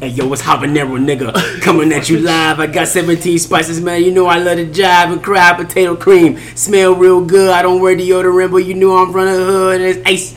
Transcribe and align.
Hey 0.00 0.08
yo, 0.08 0.30
it's 0.32 0.42
habanero 0.42 0.98
nigga 1.02 1.60
coming 1.62 1.90
at 1.92 2.10
you 2.10 2.20
live. 2.20 2.60
I 2.60 2.66
got 2.66 2.86
17 2.88 3.38
spices, 3.38 3.80
man. 3.80 4.02
You 4.04 4.10
know 4.12 4.26
I 4.26 4.38
love 4.38 4.58
to 4.58 4.66
jive 4.66 5.10
and 5.12 5.22
cry 5.22 5.54
potato 5.54 5.96
cream. 5.96 6.36
Smell 6.54 6.94
real 6.94 7.24
good. 7.24 7.50
I 7.50 7.62
don't 7.62 7.80
wear 7.80 7.96
deodorant, 7.96 8.50
but 8.50 8.58
you 8.58 8.74
know 8.74 8.98
I'm 8.98 9.10
running 9.12 9.34
the 9.38 9.44
hood 9.46 9.80
and 9.80 9.84
it's 9.98 10.06
ace. 10.08 10.36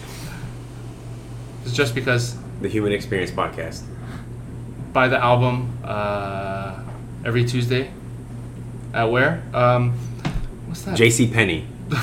It's 1.66 1.74
just 1.74 1.94
because 1.94 2.38
The 2.62 2.70
Human 2.70 2.94
Experience 2.94 3.32
Podcast. 3.32 3.82
buy 4.94 5.10
the 5.10 5.18
album 5.22 5.78
uh, 5.84 6.80
every 7.26 7.44
Tuesday. 7.44 7.92
At 8.94 9.12
where? 9.12 9.44
Um, 9.54 9.92
what's 10.68 10.84
that? 10.84 10.98
JC 10.98 11.32
Penney. 11.34 11.68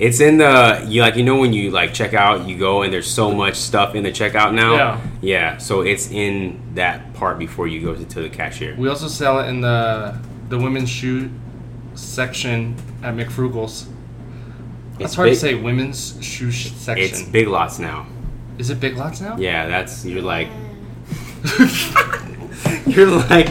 It's 0.00 0.18
in 0.18 0.38
the 0.38 0.82
you 0.88 1.02
like 1.02 1.16
you 1.16 1.22
know 1.22 1.36
when 1.36 1.52
you 1.52 1.70
like 1.70 1.92
check 1.92 2.14
out 2.14 2.48
you 2.48 2.56
go 2.56 2.80
and 2.80 2.90
there's 2.90 3.06
so 3.06 3.30
much 3.32 3.56
stuff 3.56 3.94
in 3.94 4.02
the 4.02 4.10
checkout 4.10 4.54
now. 4.54 4.72
Yeah. 4.74 5.00
Yeah. 5.20 5.58
So 5.58 5.82
it's 5.82 6.10
in 6.10 6.60
that 6.74 7.12
part 7.14 7.38
before 7.38 7.66
you 7.68 7.80
go 7.82 7.94
to, 7.94 8.04
to 8.04 8.22
the 8.22 8.30
cashier. 8.30 8.74
We 8.76 8.88
also 8.88 9.08
sell 9.08 9.40
it 9.40 9.48
in 9.48 9.60
the 9.60 10.16
the 10.48 10.58
women's 10.58 10.88
shoe 10.90 11.30
section 11.94 12.74
at 13.02 13.14
Mac 13.14 13.30
Frugal's. 13.30 13.86
It's 14.94 15.04
It's 15.06 15.14
hard 15.14 15.26
big- 15.28 15.34
to 15.34 15.40
say 15.40 15.54
women's 15.54 16.16
shoe 16.24 16.50
sh- 16.50 16.72
section. 16.72 17.04
It's 17.08 17.22
Big 17.22 17.48
Lots 17.48 17.78
now. 17.78 18.06
Is 18.58 18.68
it 18.70 18.80
Big 18.80 18.96
Lots 18.96 19.20
now? 19.20 19.36
Yeah, 19.38 19.66
that's 19.68 20.04
you're 20.04 20.22
like 20.22 20.48
you're 22.86 23.06
like 23.06 23.48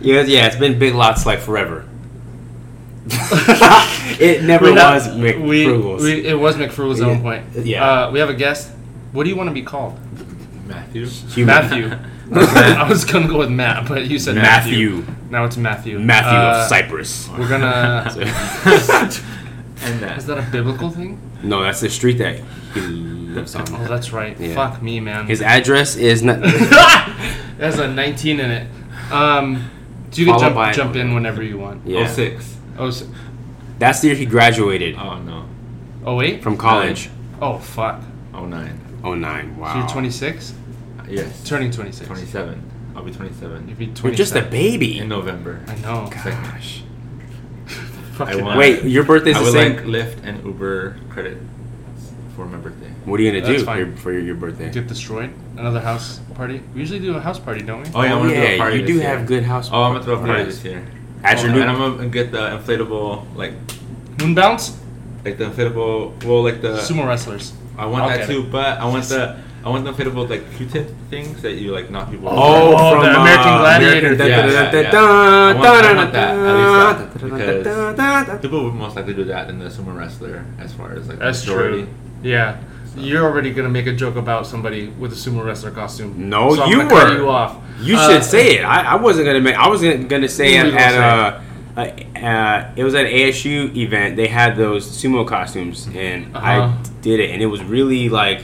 yeah 0.00 0.22
yeah. 0.22 0.46
It's 0.46 0.56
been 0.56 0.78
Big 0.78 0.94
Lots 0.94 1.24
like 1.26 1.38
forever. 1.40 1.86
it 3.10 4.44
never 4.44 4.66
We 4.66 4.72
was 4.72 5.06
have- 5.06 5.16
Mac 5.16 5.34
Frugal's. 5.36 6.02
We, 6.02 6.14
we, 6.22 6.26
it 6.26 6.38
was 6.38 6.56
Mac 6.56 6.70
Frugal's 6.70 7.00
at 7.00 7.08
one 7.08 7.22
point. 7.22 7.44
Yeah. 7.66 7.84
Uh, 8.06 8.10
we 8.10 8.18
have 8.20 8.28
a 8.28 8.34
guest. 8.34 8.70
What 9.12 9.24
do 9.24 9.30
you 9.30 9.36
want 9.36 9.48
to 9.48 9.54
be 9.54 9.62
called? 9.62 9.98
Matthew. 10.70 11.06
Human. 11.06 11.46
Matthew. 11.46 11.98
I 12.32 12.86
was 12.88 13.04
gonna 13.04 13.26
go 13.28 13.38
with 13.38 13.50
Matt, 13.50 13.88
but 13.88 14.06
you 14.06 14.18
said 14.18 14.36
Matthew. 14.36 14.98
Matthew. 14.98 15.14
Now 15.30 15.44
it's 15.44 15.56
Matthew. 15.56 15.98
Matthew 15.98 16.38
Uh, 16.38 16.62
of 16.62 16.68
Cyprus. 16.68 17.28
We're 17.36 17.48
gonna. 17.48 18.04
And 19.82 19.98
that. 20.00 20.18
Is 20.18 20.26
that 20.26 20.36
a 20.36 20.42
biblical 20.50 20.90
thing? 20.90 21.18
No, 21.42 21.62
that's 21.62 21.80
the 21.80 21.88
street 21.88 22.18
that 22.18 22.38
he 22.74 22.80
lives 22.80 23.54
on. 23.54 23.64
Oh, 23.70 23.86
that's 23.86 24.12
right. 24.12 24.38
Yeah. 24.38 24.54
Fuck 24.54 24.82
me, 24.82 25.00
man. 25.00 25.26
His 25.26 25.40
address 25.40 25.96
is 25.96 26.22
not. 26.22 26.38
it 26.42 26.50
has 27.58 27.78
a 27.78 27.88
19 27.88 28.40
in 28.40 28.50
it. 28.50 28.68
Um, 29.10 29.70
so 30.10 30.20
you 30.20 30.26
can 30.26 30.38
Followed 30.38 30.54
jump 30.74 30.76
jump 30.76 30.96
in 30.96 31.14
whenever 31.14 31.42
you 31.42 31.56
want. 31.58 31.86
Yeah. 31.86 32.06
06. 32.06 32.58
Oh, 32.76 32.88
s- 32.88 33.06
That's 33.78 34.00
the 34.00 34.08
year 34.08 34.16
he 34.16 34.26
graduated 34.26 34.96
Oh 34.96 35.18
no. 35.18 35.46
oh 36.04 36.16
wait. 36.16 36.42
from 36.42 36.58
college. 36.58 37.08
Oh 37.40 37.58
fuck. 37.58 38.02
09. 38.34 39.00
Oh 39.02 39.14
nine. 39.14 39.56
Wow. 39.56 39.72
So 39.72 39.78
you're 39.78 39.88
26, 39.88 40.52
Yes. 41.10 41.44
turning 41.44 41.70
26. 41.70 42.06
27. 42.06 42.62
I'll 42.96 43.02
be 43.04 43.12
27 43.12 43.68
You'd 43.68 43.78
be 43.78 43.92
You're 44.02 44.12
just 44.14 44.34
a 44.34 44.42
baby. 44.42 44.98
in 44.98 45.08
November. 45.08 45.60
I 45.68 45.74
know. 45.76 46.08
Gosh. 46.10 46.82
Fucking- 48.14 48.44
want- 48.44 48.58
Wait, 48.58 48.84
your 48.84 49.04
birthday's 49.04 49.36
I 49.36 49.38
the 49.40 49.44
would 49.44 49.52
same. 49.52 49.76
like 49.76 49.84
Lyft 49.84 50.16
and 50.24 50.44
Uber 50.44 50.96
credit 51.08 51.38
for 52.36 52.46
my 52.46 52.58
birthday. 52.58 52.88
what 53.04 53.18
are 53.20 53.22
you 53.22 53.30
gonna 53.32 53.44
That's 53.46 53.60
do 53.60 53.64
fine. 53.64 53.94
for, 53.96 54.00
for 54.02 54.12
your, 54.12 54.22
your 54.22 54.34
birthday? 54.34 54.70
Get 54.70 54.86
destroyed. 54.88 55.32
Another 55.56 55.80
house 55.80 56.20
party. 56.34 56.60
We 56.74 56.80
usually 56.80 56.98
do 57.00 57.14
a 57.16 57.20
house 57.20 57.38
party, 57.38 57.62
don't 57.62 57.82
we? 57.82 57.88
Oh 57.94 58.02
yeah, 58.02 58.10
I 58.10 58.12
Oh, 58.14 58.18
want 58.18 58.30
to 58.30 58.36
yeah, 58.36 58.56
party 58.58 58.80
you 58.80 58.86
do 58.86 58.94
this 58.94 59.02
have 59.04 59.18
year. 59.20 59.26
good 59.28 59.44
house 59.44 59.70
Oh, 59.72 59.82
I'm 59.82 59.92
gonna 59.92 60.04
throw 60.04 60.14
a 60.14 60.16
party 60.18 60.32
parties. 60.32 60.62
this 60.62 60.64
year. 60.72 60.86
At 61.22 61.38
oh, 61.38 61.42
your 61.42 61.52
new- 61.52 61.60
and 61.62 61.70
I'm 61.70 61.78
gonna 61.96 62.08
get 62.08 62.32
the 62.32 62.38
inflatable, 62.38 63.34
like, 63.36 63.52
Moon 64.20 64.34
bounce. 64.34 64.76
like 65.24 65.38
the 65.38 65.44
inflatable. 65.44 66.24
Well, 66.24 66.42
like 66.42 66.60
the. 66.62 66.78
Sumo 66.78 67.06
wrestlers. 67.06 67.52
I 67.78 67.86
want 67.86 68.02
I'll 68.04 68.08
that 68.18 68.26
too, 68.26 68.40
it. 68.42 68.50
but 68.52 68.78
I 68.78 68.86
want 68.86 69.04
the. 69.04 69.38
I 69.64 69.68
want 69.68 69.84
them 69.84 69.94
the 69.94 70.04
inflatable 70.04 70.28
like 70.30 70.50
Q-tip 70.56 70.88
things 71.10 71.42
that 71.42 71.52
you 71.52 71.72
like 71.72 71.90
knock 71.90 72.10
people. 72.10 72.28
Oh, 72.30 72.74
Oh, 72.76 72.92
from 72.94 73.04
the 73.04 73.10
uh, 73.18 73.20
American 73.20 73.58
Gladiator. 73.58 74.06
American- 74.14 74.26
Yeah, 74.26 74.72
yeah, 74.72 74.80
yeah. 74.80 74.98
I 74.98 75.52
want- 75.54 75.84
I 75.86 75.94
want 75.94 76.12
that, 76.12 76.30
at 76.38 77.24
least 77.24 77.96
that, 77.96 78.42
People 78.42 78.64
would 78.64 78.74
most 78.74 78.96
likely 78.96 79.14
do 79.14 79.24
that 79.24 79.46
than 79.48 79.58
the 79.58 79.66
sumo 79.66 79.94
wrestler, 79.96 80.44
as 80.58 80.72
far 80.72 80.92
as 80.94 81.08
like 81.08 81.18
That's 81.18 81.46
majority. 81.46 81.82
true. 81.82 81.88
Yeah. 82.22 82.56
You're 82.96 83.24
already 83.24 83.52
gonna 83.52 83.68
make 83.68 83.86
a 83.86 83.92
joke 83.92 84.16
about 84.16 84.46
somebody 84.46 84.88
with 84.98 85.12
a 85.12 85.14
sumo 85.14 85.44
wrestler 85.44 85.70
costume. 85.70 86.28
No, 86.28 86.54
so 86.56 86.62
I'm 86.64 86.70
you 86.70 86.76
gonna 86.78 86.88
cut 86.90 87.10
were. 87.10 87.16
you 87.18 87.28
off. 87.28 87.56
You 87.80 87.96
Uh, 87.96 88.08
should 88.10 88.24
say 88.24 88.58
it. 88.58 88.62
I, 88.64 88.92
I 88.92 88.94
wasn't 88.96 89.26
gonna 89.26 89.40
make. 89.40 89.54
I 89.54 89.68
was 89.68 89.80
gonna, 89.80 89.98
gonna 89.98 90.28
say 90.28 90.56
What 90.56 90.58
at, 90.58 90.64
were 90.64 90.70
you 90.72 90.78
gonna 90.78 91.42
at 91.76 92.16
uh, 92.18 92.20
uh, 92.20 92.26
uh, 92.26 92.70
it 92.76 92.82
was 92.84 92.94
at 92.94 93.06
ASU 93.06 93.74
event. 93.76 94.16
They 94.16 94.26
had 94.26 94.56
those 94.56 94.86
sumo 94.88 95.26
costumes, 95.26 95.88
and 95.94 96.34
Uh-huh. 96.34 96.46
I 96.46 96.76
did 97.00 97.20
it, 97.20 97.30
and 97.30 97.40
it 97.40 97.46
was 97.46 97.62
really 97.62 98.08
like 98.08 98.40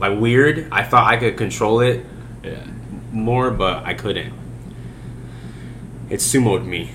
like 0.00 0.18
weird. 0.18 0.68
I 0.72 0.82
thought 0.82 1.06
I 1.12 1.16
could 1.16 1.36
control 1.36 1.80
it 1.80 2.04
Yeah. 2.42 2.64
more, 3.12 3.50
but 3.50 3.84
I 3.84 3.94
couldn't. 3.94 4.32
It 6.08 6.18
sumoed 6.20 6.64
me. 6.64 6.90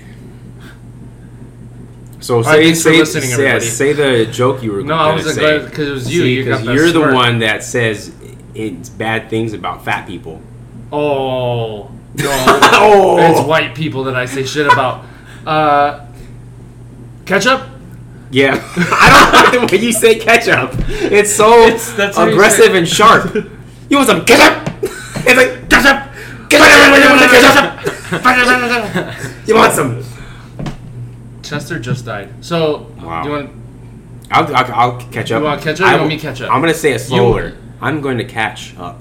So 2.20 2.42
say 2.42 2.70
for 2.70 2.74
say 2.76 3.04
say, 3.04 3.32
everybody. 3.32 3.64
say 3.64 3.92
the 3.92 4.26
joke 4.30 4.62
you 4.62 4.72
were. 4.72 4.82
No, 4.82 4.94
I 4.94 5.12
wasn't 5.12 5.36
say. 5.36 5.58
because 5.64 5.88
it 5.88 5.92
was 5.92 6.12
you. 6.14 6.22
See, 6.22 6.34
you 6.34 6.44
'cause 6.50 6.64
the 6.64 6.72
you're 6.74 6.86
the 6.86 6.92
smirk. 7.00 7.14
one 7.14 7.38
that 7.40 7.62
says 7.62 8.12
it's 8.54 8.88
bad 8.88 9.30
things 9.30 9.52
about 9.52 9.84
fat 9.84 10.06
people. 10.06 10.40
Oh 10.90 11.90
no! 12.14 12.60
Oh. 12.78 13.18
It's 13.18 13.46
white 13.46 13.74
people 13.74 14.04
that 14.04 14.16
I 14.16 14.24
say 14.26 14.44
shit 14.44 14.66
about. 14.66 15.04
Uh, 15.46 16.06
ketchup. 17.26 17.62
Yeah, 18.30 18.54
I 18.76 19.50
don't 19.52 19.60
like 19.60 19.70
the 19.70 19.76
way 19.76 19.82
you 19.84 19.92
say 19.92 20.18
ketchup. 20.18 20.70
It's 20.88 21.32
so 21.34 21.66
It's- 21.66 22.16
aggressive 22.18 22.74
and 22.74 22.86
sharp. 22.88 23.34
You 23.88 23.98
want 23.98 24.08
some 24.08 24.24
ketchup? 24.24 24.68
It's 25.28 25.36
like 25.36 25.68
ketchup. 25.70 26.10
Ketchup. 26.50 27.86
You 29.48 29.54
want 29.54 29.72
some? 29.72 30.02
Chester 31.42 31.78
just 31.78 32.04
died. 32.04 32.44
So 32.44 32.90
Wow. 33.00 33.22
do 33.22 33.28
you 33.28 33.34
want? 33.36 33.50
I'll, 34.30 34.56
I'll, 34.56 34.74
I'll 34.74 35.00
catch 35.10 35.30
up. 35.30 35.40
You 35.40 35.44
want 35.46 35.62
ketchup 35.62 35.86
I 35.86 35.92
you 35.92 35.98
want 35.98 36.08
me 36.08 36.18
ketchup? 36.18 36.50
I'm 36.52 36.60
gonna 36.60 36.74
say 36.74 36.92
it 36.92 36.98
slower. 37.00 37.52
I'm 37.80 38.00
going 38.00 38.18
to 38.18 38.24
catch 38.24 38.76
up. 38.78 39.00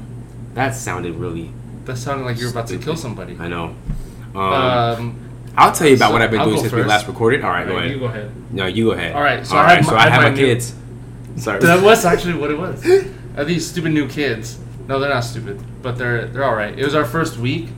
That 0.53 0.75
sounded 0.75 1.16
really. 1.16 1.50
That 1.85 1.97
sounded 1.97 2.25
like 2.25 2.38
you 2.38 2.46
were 2.46 2.52
about 2.52 2.68
to 2.68 2.78
kill 2.78 2.96
somebody. 2.96 3.35
I 3.40 3.47
know. 3.47 3.75
Um, 4.35 4.41
Um, 4.41 5.25
I'll 5.57 5.71
tell 5.71 5.88
you 5.88 5.95
about 5.95 6.07
so 6.07 6.13
what 6.13 6.21
I've 6.21 6.31
been 6.31 6.39
I'll 6.41 6.47
doing 6.47 6.59
since 6.59 6.73
we 6.73 6.83
last 6.83 7.07
recorded. 7.07 7.43
All 7.43 7.49
right, 7.51 7.66
go 7.67 7.77
ahead. 7.77 7.91
you 7.91 7.99
go 7.99 8.05
ahead. 8.05 8.31
No, 8.53 8.66
you 8.66 8.85
go 8.85 8.91
ahead. 8.91 9.16
All 9.16 9.21
right, 9.23 9.45
so 9.45 9.55
All 9.55 9.63
I 9.63 9.69
have 9.69 9.77
right, 9.77 9.83
my- 9.85 9.89
so 9.89 9.95
I 9.95 9.99
I 10.05 10.09
have 10.09 10.21
my 10.23 10.29
my 10.29 10.35
new- 10.35 10.45
kids. 10.45 10.75
Sorry. 11.38 11.59
That 11.59 11.83
was 11.83 12.05
actually 12.05 12.35
what 12.35 12.51
it 12.51 12.57
was. 12.57 12.85
Are 13.38 13.43
these 13.45 13.69
stupid 13.69 13.91
new 13.91 14.07
kids? 14.07 14.57
No, 14.88 14.99
they're 14.99 15.09
not 15.09 15.21
stupid, 15.23 15.61
but 15.81 15.97
they're 15.97 16.25
they're 16.27 16.43
all 16.43 16.55
right. 16.55 16.77
It 16.77 16.85
was 16.85 16.95
our 16.95 17.05
first 17.05 17.38
week 17.38 17.69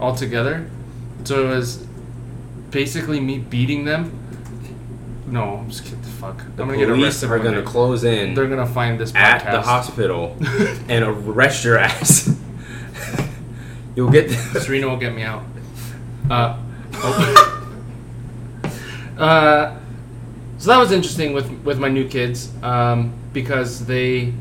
all 0.00 0.14
together, 0.14 0.70
so 1.24 1.46
it 1.46 1.50
was 1.56 1.84
basically 2.70 3.20
me 3.20 3.38
beating 3.38 3.84
them. 3.84 4.12
No, 5.26 5.58
I'm 5.58 5.68
just 5.68 5.84
kidding. 5.84 5.96
Fuck. 6.02 6.38
The 6.56 6.62
I'm 6.62 6.68
gonna 6.70 6.76
get 6.78 6.88
arrested. 6.90 7.30
are 7.30 7.38
gonna 7.38 7.60
day. 7.60 7.66
close 7.66 8.02
in 8.04 8.34
They're 8.34 8.48
gonna 8.48 8.66
find 8.66 8.98
this 8.98 9.14
at 9.14 9.42
podcast. 9.42 9.52
the 9.52 9.62
hospital 9.62 10.36
and 10.88 11.04
arrest 11.04 11.64
your 11.64 11.78
ass. 11.78 12.34
You'll 13.94 14.10
get. 14.10 14.30
Serena 14.30 14.88
will 14.88 14.96
get 14.96 15.14
me 15.14 15.22
out. 15.22 15.42
Uh. 16.30 16.56
uh, 19.18 19.76
so 20.58 20.70
that 20.70 20.78
was 20.78 20.92
interesting 20.92 21.32
with 21.32 21.50
with 21.64 21.78
my 21.78 21.88
new 21.88 22.08
kids 22.08 22.50
um, 22.62 23.12
because 23.32 23.86
they 23.86 24.32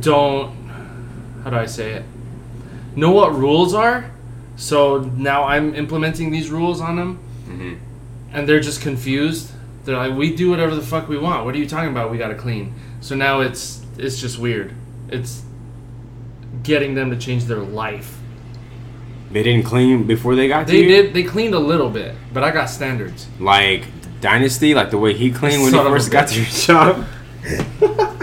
don't. 0.00 0.52
How 1.44 1.50
do 1.50 1.56
I 1.56 1.66
say 1.66 1.92
it? 1.92 2.04
Know 2.96 3.10
what 3.12 3.34
rules 3.34 3.74
are. 3.74 4.10
So 4.56 4.98
now 5.00 5.44
I'm 5.44 5.74
implementing 5.74 6.30
these 6.30 6.50
rules 6.50 6.80
on 6.80 6.96
them, 6.96 7.18
Mhm. 7.48 7.78
and 8.32 8.48
they're 8.48 8.60
just 8.60 8.80
confused. 8.82 9.50
They're 9.84 9.96
like, 9.96 10.16
"We 10.16 10.34
do 10.36 10.50
whatever 10.50 10.74
the 10.74 10.82
fuck 10.82 11.08
we 11.08 11.18
want. 11.18 11.44
What 11.44 11.54
are 11.54 11.58
you 11.58 11.66
talking 11.68 11.90
about? 11.90 12.10
We 12.10 12.18
gotta 12.18 12.34
clean." 12.34 12.74
So 13.00 13.14
now 13.14 13.40
it's 13.40 13.80
it's 13.98 14.20
just 14.20 14.38
weird. 14.38 14.72
It's 15.08 15.42
getting 16.62 16.94
them 16.94 17.10
to 17.10 17.16
change 17.16 17.46
their 17.46 17.58
life. 17.60 18.18
They 19.32 19.42
didn't 19.42 19.64
clean 19.64 20.04
before 20.06 20.34
they 20.34 20.46
got 20.48 20.66
to 20.66 20.72
They 20.72 20.84
did. 20.84 21.14
They 21.14 21.22
cleaned 21.22 21.54
a 21.54 21.58
little 21.58 21.88
bit, 21.88 22.14
but 22.32 22.44
I 22.44 22.50
got 22.50 22.66
standards. 22.66 23.26
Like 23.40 23.84
Dynasty, 24.20 24.74
like 24.74 24.90
the 24.90 24.98
way 24.98 25.14
he 25.14 25.30
cleaned 25.32 25.62
when 25.62 25.72
Son 25.72 25.86
he 25.86 25.90
first 25.92 26.10
got 26.10 26.28
to 26.28 26.36
your 26.36 26.44
shop. 26.46 27.04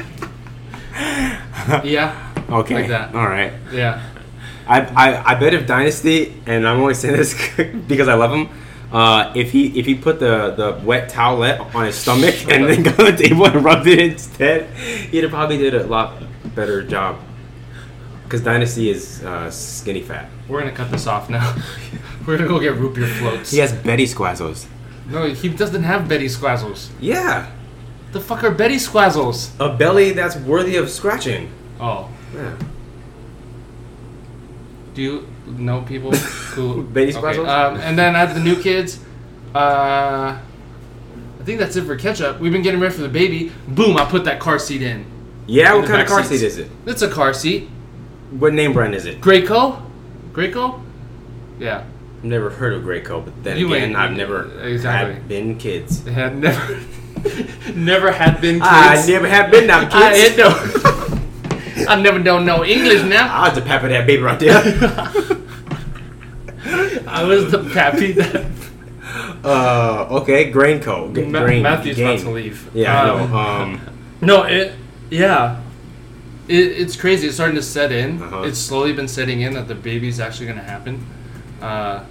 Yeah. 1.83 2.33
Okay. 2.49 2.73
Like 2.73 2.87
that. 2.87 3.13
All 3.13 3.27
right. 3.27 3.53
Yeah. 3.71 4.01
I, 4.67 4.81
I, 4.81 5.31
I 5.31 5.35
bet 5.35 5.53
if 5.53 5.67
Dynasty, 5.67 6.33
and 6.45 6.67
I'm 6.67 6.79
only 6.79 6.93
saying 6.93 7.15
this 7.15 7.33
because 7.87 8.07
I 8.07 8.15
love 8.15 8.31
him, 8.31 8.49
uh, 8.91 9.31
if 9.35 9.51
he 9.51 9.79
if 9.79 9.85
he 9.85 9.95
put 9.95 10.19
the, 10.19 10.51
the 10.51 10.81
wet 10.83 11.11
towelette 11.11 11.75
on 11.75 11.85
his 11.85 11.95
stomach 11.95 12.35
and 12.49 12.65
then 12.65 12.81
got 12.83 12.99
on 12.99 13.05
the 13.15 13.23
table 13.23 13.45
and 13.45 13.63
rubbed 13.63 13.87
it 13.87 13.99
instead, 13.99 14.65
he'd 14.77 15.23
have 15.23 15.31
probably 15.31 15.57
did 15.57 15.75
a 15.75 15.85
lot 15.85 16.23
better 16.55 16.81
job. 16.81 17.19
Because 18.29 18.41
Dynasty 18.41 18.91
is 18.91 19.23
uh, 19.23 19.49
skinny 19.49 20.03
fat. 20.03 20.29
We're 20.47 20.59
gonna 20.59 20.71
cut 20.71 20.91
this 20.91 21.07
off 21.07 21.31
now. 21.31 21.55
We're 22.27 22.37
gonna 22.37 22.47
go 22.47 22.59
get 22.59 22.75
root 22.75 22.93
beer 22.93 23.07
floats. 23.07 23.49
He 23.49 23.57
has 23.57 23.73
Betty 23.73 24.05
Squazzles. 24.05 24.67
No, 25.07 25.27
he 25.33 25.49
doesn't 25.49 25.81
have 25.81 26.07
Betty 26.07 26.27
Squazzles. 26.27 26.89
Yeah, 26.99 27.49
The 28.11 28.19
fuck 28.19 28.43
are 28.43 28.51
Betty 28.51 28.75
Squazzles? 28.75 29.49
a 29.59 29.75
belly 29.75 30.11
that's 30.11 30.35
worthy 30.35 30.75
of 30.75 30.91
scratching. 30.91 31.51
Oh. 31.79 32.07
Yeah. 32.35 32.55
Do 34.93 35.01
you 35.01 35.27
know 35.47 35.81
people 35.81 36.11
who? 36.11 36.83
Betty's 36.93 37.15
okay. 37.17 37.39
Um, 37.39 37.77
and 37.79 37.97
then 37.97 38.15
I 38.15 38.19
have 38.19 38.35
the 38.35 38.41
new 38.41 38.61
kids. 38.61 38.99
Uh, 39.55 40.37
I 40.37 41.43
think 41.45 41.57
that's 41.57 41.75
it 41.75 41.85
for 41.85 41.95
ketchup. 41.95 42.39
We've 42.39 42.51
been 42.51 42.61
getting 42.61 42.79
ready 42.79 42.93
for 42.93 43.01
the 43.01 43.09
baby. 43.09 43.51
Boom! 43.67 43.97
I 43.97 44.05
put 44.05 44.25
that 44.25 44.39
car 44.39 44.59
seat 44.59 44.83
in. 44.83 45.03
Yeah, 45.47 45.73
In 45.73 45.81
what 45.81 45.89
kind 45.89 46.01
of 46.03 46.07
car 46.07 46.19
seats. 46.23 46.41
seat 46.41 46.45
is 46.45 46.57
it? 46.59 46.69
It's 46.85 47.01
a 47.01 47.09
car 47.09 47.33
seat. 47.33 47.67
What 48.31 48.53
name 48.53 48.73
brand 48.73 48.93
is 48.95 49.05
it? 49.05 49.21
Graco. 49.21 49.81
Graco. 50.33 50.81
Yeah. 51.59 51.83
I've 52.17 52.23
never 52.23 52.49
heard 52.49 52.73
of 52.73 52.83
Graco, 52.83 53.23
but 53.23 53.43
then 53.43 53.57
You 53.57 53.73
again, 53.73 53.95
I've 53.95 54.11
never 54.15 54.43
exactly. 54.67 55.13
had 55.15 55.27
been 55.27 55.57
kids. 55.57 56.03
They 56.03 56.11
had 56.21 56.37
never, 56.37 56.79
never 57.75 58.11
had 58.11 58.39
been 58.41 58.55
kids. 58.59 58.63
I 58.71 59.03
never 59.07 59.27
have 59.27 59.49
been 59.51 59.67
now, 59.67 59.81
kids. 59.81 59.95
I 59.95 60.13
had 60.15 60.37
no. 60.37 61.85
I 61.87 61.99
never 62.01 62.19
don't 62.19 62.45
know 62.45 62.63
English 62.65 63.03
now. 63.03 63.33
I 63.33 63.47
was 63.49 63.57
the 63.57 63.65
papa 63.65 63.87
that 63.87 64.05
baby 64.05 64.21
right 64.21 64.37
there. 64.39 64.61
I 67.07 67.23
was 67.23 67.51
the 67.51 67.63
pappy 67.73 68.11
that 68.13 68.45
uh, 69.43 70.07
okay, 70.21 70.51
Grainco. 70.51 71.15
G- 71.15 71.23
Ma- 71.25 71.39
grain, 71.39 71.63
Matthew's 71.63 71.95
game. 71.95 72.09
about 72.09 72.19
to 72.19 72.29
leave. 72.31 72.69
Yeah, 72.75 73.11
Um, 73.13 73.31
know. 73.31 73.37
Um, 73.37 73.81
No, 74.21 74.43
it. 74.43 74.73
Yeah. 75.09 75.61
It, 76.49 76.81
it's 76.81 76.95
crazy. 76.95 77.27
It's 77.27 77.35
starting 77.35 77.55
to 77.55 77.61
set 77.63 77.91
in. 77.91 78.21
Uh-huh. 78.21 78.41
It's 78.41 78.59
slowly 78.59 78.91
been 78.93 79.07
setting 79.07 79.41
in 79.41 79.53
that 79.53 79.67
the 79.67 79.75
baby's 79.75 80.19
actually 80.19 80.47
going 80.47 80.57
to 80.57 80.63
happen. 80.65 81.05
Uh, 81.61 82.03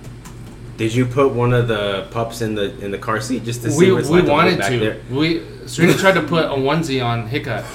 did 0.77 0.95
you 0.95 1.05
put 1.07 1.33
one 1.33 1.53
of 1.53 1.67
the 1.67 2.07
pups 2.13 2.41
in 2.41 2.55
the 2.55 2.79
in 2.85 2.93
the 2.93 2.99
car 2.99 3.21
seat 3.21 3.45
just 3.45 3.63
to 3.63 3.71
see 3.71 3.87
we 3.87 3.93
what 3.93 4.01
it's 4.01 4.09
we 4.11 4.19
like 4.19 4.27
to 4.27 4.31
wanted 4.33 4.51
look 4.53 4.59
back 4.61 4.71
to. 4.71 4.79
there? 4.79 5.01
We 5.11 5.43
Serena 5.67 5.95
tried 5.95 6.15
to 6.15 6.23
put 6.23 6.45
a 6.45 6.55
onesie 6.55 7.05
on 7.05 7.27
Hiccup. 7.27 7.65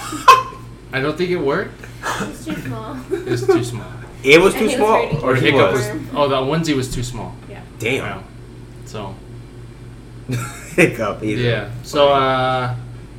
I 0.93 1.01
don't 1.01 1.17
think 1.17 1.29
it 1.31 1.37
worked. 1.37 1.73
It's 2.21 2.45
too 2.45 2.55
small. 2.55 2.97
It's 3.11 3.45
too 3.45 3.63
small. 3.63 3.91
It 4.23 4.39
was 4.39 4.53
too 4.53 4.59
think 4.69 4.71
it 4.73 4.79
was 4.79 5.09
small, 5.11 5.25
or 5.25 5.31
Or 5.31 5.35
Hiccup 5.35 5.71
was. 5.73 5.81
was. 5.89 6.01
Oh, 6.13 6.27
the 6.29 6.37
onesie 6.37 6.75
was 6.75 6.93
too 6.93 7.03
small. 7.03 7.35
Yeah. 7.49 7.61
Damn. 7.79 8.03
Yeah. 8.05 8.23
So 8.85 9.15
Hiccup. 10.75 11.21
Either. 11.23 11.41
yeah. 11.41 11.71
So 11.83 12.07
uh, 12.13 12.73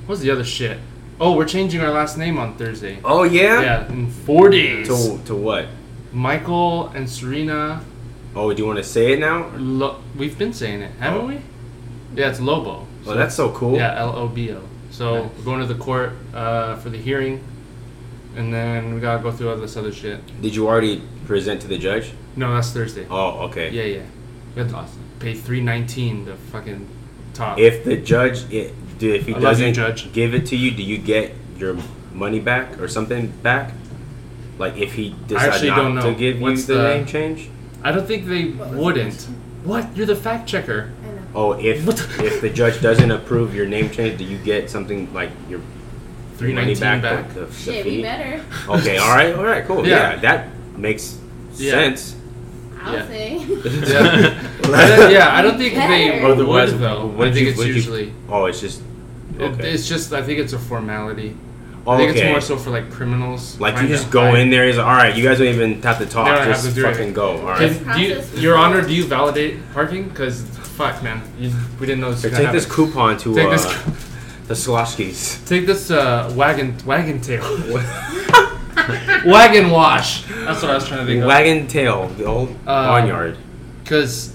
what's 0.07 0.23
the 0.23 0.31
other 0.31 0.45
shit? 0.45 0.79
Oh, 1.21 1.37
we're 1.37 1.45
changing 1.47 1.81
our 1.81 1.91
last 1.93 2.19
name 2.19 2.39
on 2.39 2.57
Thursday. 2.57 2.99
Oh 3.05 3.23
yeah. 3.23 3.61
Yeah, 3.63 3.89
in 3.93 4.11
four 4.11 4.51
days. 4.51 4.89
To 4.89 5.19
to 5.27 5.35
what? 5.35 5.67
Michael 6.13 6.89
and 6.89 7.09
Serena. 7.09 7.83
Oh, 8.35 8.53
do 8.53 8.61
you 8.63 8.67
want 8.67 8.79
to 8.79 8.85
say 8.85 9.13
it 9.13 9.21
now? 9.21 9.51
Lo- 9.57 10.01
we've 10.17 10.37
been 10.37 10.53
saying 10.53 10.83
it, 10.83 10.91
haven't 10.99 11.21
Oh. 11.23 11.27
we? 11.27 11.39
Yeah, 12.17 12.31
it's 12.31 12.41
Lobo. 12.41 12.87
Oh, 13.07 13.15
that's 13.15 13.35
so 13.35 13.51
cool. 13.53 13.77
Yeah, 13.77 13.95
L 13.99 14.17
O 14.17 14.29
B 14.29 14.53
O. 14.53 14.61
So 14.91 15.31
we're 15.39 15.45
going 15.45 15.61
to 15.61 15.67
the 15.67 15.75
court 15.81 16.13
uh, 16.33 16.77
for 16.77 16.89
the 16.91 16.99
hearing, 16.99 17.43
and 18.37 18.53
then 18.53 18.95
we 18.95 19.01
gotta 19.01 19.23
go 19.23 19.31
through 19.33 19.51
all 19.51 19.57
this 19.57 19.77
other 19.77 19.93
shit. 19.93 20.21
Did 20.41 20.55
you 20.55 20.67
already 20.69 21.03
present 21.27 21.61
to 21.63 21.69
the 21.69 21.79
judge? 21.79 22.11
No, 22.37 22.53
that's 22.55 22.71
Thursday. 22.73 23.07
Oh, 23.11 23.47
okay. 23.49 23.71
Yeah, 23.71 23.85
yeah. 23.85 24.03
We 24.57 24.63
have 24.63 24.71
to 24.71 24.85
pay 25.21 25.35
three 25.35 25.61
nineteen 25.61 26.27
to 26.27 26.37
fucking 26.37 26.89
top. 27.35 27.59
If 27.59 27.85
the 27.85 27.97
judge, 27.97 28.51
it, 28.53 28.73
do, 28.99 29.13
if 29.13 29.27
he 29.27 29.35
I 29.35 29.41
doesn't 29.41 29.75
Judge. 29.75 30.13
give 30.13 30.35
it 30.35 30.47
to 30.47 30.57
you, 30.57 30.71
do 30.71 30.83
you 30.83 30.99
get 30.99 31.33
your 31.59 31.77
money 32.13 32.41
back 32.41 32.81
or 32.81 32.89
something 32.89 33.29
back? 33.43 33.73
Like 34.59 34.77
if 34.77 34.93
he 34.95 35.15
decides 35.27 35.63
not 35.65 35.77
don't 35.77 35.95
know. 35.97 36.03
to 36.13 36.15
give 36.15 36.41
What's 36.41 36.69
you 36.69 36.75
the, 36.77 36.83
the- 36.83 36.95
name 36.97 37.07
change? 37.07 37.49
I 37.83 37.93
don't 37.93 38.07
think 38.07 38.27
they 38.27 38.45
What 38.51 38.71
wouldn't. 38.73 39.13
question? 39.15 39.35
What? 39.65 39.97
You're 39.97 40.07
the 40.07 40.17
fact 40.17 40.49
checker. 40.49 40.93
Oh, 41.35 41.53
if 41.53 41.85
the- 41.85 42.25
if 42.25 42.41
the 42.41 42.51
judge 42.51 42.81
doesn't 42.81 43.11
approve 43.11 43.55
your 43.55 43.67
name 43.67 43.91
change, 43.91 44.19
do 44.19 44.25
you 44.25 44.39
get 44.39 44.71
something 44.71 45.13
like 45.13 45.31
your 45.49 45.61
Three 46.37 46.49
your 46.53 46.61
money 46.61 46.75
nineteen 46.75 47.01
back? 47.01 47.27
back. 47.27 47.35
The, 47.35 47.41
the, 47.41 47.47
the 47.47 47.53
Shit, 47.55 47.87
we 47.87 48.03
better. 48.03 48.45
Okay, 48.69 48.99
all 48.99 49.09
right, 49.15 49.35
all 49.35 49.45
right, 49.45 49.65
cool. 49.67 49.87
Yeah, 49.87 50.15
Yeah. 50.15 50.17
that 50.21 50.49
makes 50.79 51.19
Yeah. 51.57 51.71
sense. 51.73 52.17
I'll 52.83 52.95
Yeah. 52.95 53.07
say. 53.07 53.39
Yeah. 53.65 54.49
I 54.73 54.89
don't, 54.97 55.11
yeah, 55.13 55.35
I 55.37 55.43
don't 55.43 55.59
think 55.59 55.75
they 55.75 55.81
Better. 56.11 56.23
would 56.23 56.31
Otherwise, 56.33 56.79
though. 56.79 57.07
what 57.07 57.29
I 57.29 57.31
did 57.31 57.35
think 57.35 57.45
you- 57.45 57.51
it's 57.51 57.59
what 57.59 57.67
you- 57.69 57.75
usually. 57.75 58.13
Oh, 58.29 58.47
it's 58.47 58.61
just 58.61 58.81
It, 59.39 59.43
okay. 59.43 59.71
it's 59.73 59.89
just. 59.89 60.13
I 60.13 60.23
think 60.23 60.39
it's 60.39 60.53
a 60.53 60.59
formality. 60.59 61.37
Oh, 61.87 61.93
I 61.93 61.97
think 61.99 62.11
okay. 62.13 62.21
it's 62.23 62.31
more 62.31 62.41
so 62.41 62.57
for 62.57 62.71
like 62.71 62.91
criminals. 62.91 63.61
Like 63.61 63.73
you 63.75 63.79
trying 63.81 63.89
to 63.91 63.97
just 63.97 64.11
go 64.11 64.31
hide. 64.31 64.39
in 64.39 64.51
there. 64.51 64.67
Is 64.67 64.79
all 64.79 64.87
right. 64.87 65.15
You 65.15 65.23
guys 65.23 65.39
don't 65.39 65.49
even 65.49 65.83
have 65.83 65.99
to 65.99 66.07
talk. 66.07 66.25
They 66.27 66.31
don't 66.33 66.47
have 66.47 66.55
just 66.57 66.69
to 66.69 66.75
do 66.75 66.87
it. 66.87 66.93
fucking 66.93 67.13
go. 67.13 67.47
All 67.47 67.57
Can- 67.57 67.73
do 67.95 68.01
you, 68.01 68.15
process 68.15 68.35
Your 68.41 68.57
Honor, 68.57 68.81
do 68.83 68.95
you 68.95 69.05
validate 69.05 69.59
parking? 69.75 70.09
Because 70.09 70.43
fuck, 70.79 71.03
man, 71.03 71.21
you, 71.39 71.51
we 71.79 71.87
didn't 71.87 72.01
know 72.01 72.11
this. 72.13 72.23
So 72.23 72.29
was 72.31 72.39
take 72.39 72.47
gonna 72.47 72.53
this 72.59 72.65
happen. 72.67 72.87
coupon 72.87 73.19
to 73.19 73.35
Take 73.35 73.47
uh, 73.49 73.51
this. 73.51 73.65
the 74.49 74.55
Sloshkis. 74.55 75.47
Take 75.47 75.67
this 75.67 75.91
uh, 75.91 76.33
wagon 76.35 76.75
wagon 76.87 77.21
tail. 77.21 77.43
wagon 79.27 79.71
wash. 79.71 80.25
That's 80.25 80.63
what 80.63 80.71
I 80.71 80.75
was 80.75 80.87
trying 80.89 81.01
to 81.01 81.07
think 81.07 81.23
of. 81.23 81.29
Wagon 81.29 81.67
tail, 81.67 82.09
the 82.09 82.25
old 82.25 82.49
Um, 82.49 82.65
barnyard. 82.67 83.37
Cause, 83.85 84.34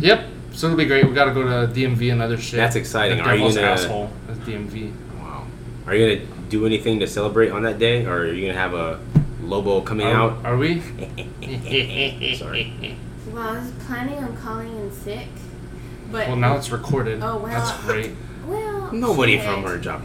yep. 0.00 0.26
So 0.52 0.66
it'll 0.66 0.76
be 0.76 0.84
great. 0.86 1.06
We 1.06 1.14
gotta 1.14 1.32
go 1.32 1.42
to 1.44 1.72
DMV 1.72 2.12
and 2.12 2.20
other 2.22 2.36
shit. 2.36 2.56
That's 2.58 2.76
exciting. 2.76 3.18
The 3.18 3.24
Are 3.24 3.32
you 3.34 3.38
devil's 3.38 3.54
gonna- 3.54 3.66
asshole. 3.68 4.10
That's 4.26 4.40
DMV. 4.40 4.92
Wow. 5.20 5.46
Are 5.86 5.94
you 5.94 6.16
gonna 6.16 6.26
do 6.48 6.66
anything 6.66 6.98
to 7.00 7.06
celebrate 7.06 7.50
on 7.50 7.62
that 7.62 7.78
day, 7.78 8.04
or 8.06 8.18
are 8.18 8.32
you 8.32 8.46
gonna 8.48 8.58
have 8.58 8.74
a 8.74 8.98
Lobo 9.42 9.80
coming 9.80 10.06
Are, 10.06 10.14
out? 10.32 10.44
are 10.44 10.56
we? 10.56 10.80
Sorry. 12.36 12.96
Well, 13.32 13.48
I 13.48 13.58
was 13.60 13.70
planning 13.86 14.18
on 14.18 14.36
calling 14.36 14.76
in 14.76 14.92
sick, 14.92 15.28
but 16.10 16.26
Well, 16.28 16.36
now 16.36 16.56
it's 16.56 16.70
recorded. 16.70 17.22
Oh, 17.22 17.36
wow. 17.38 17.46
That's 17.46 17.72
great. 17.84 18.10
well, 18.46 18.90
Nobody 18.92 19.38
okay. 19.38 19.46
from 19.46 19.62
her 19.64 19.78
job 19.78 20.02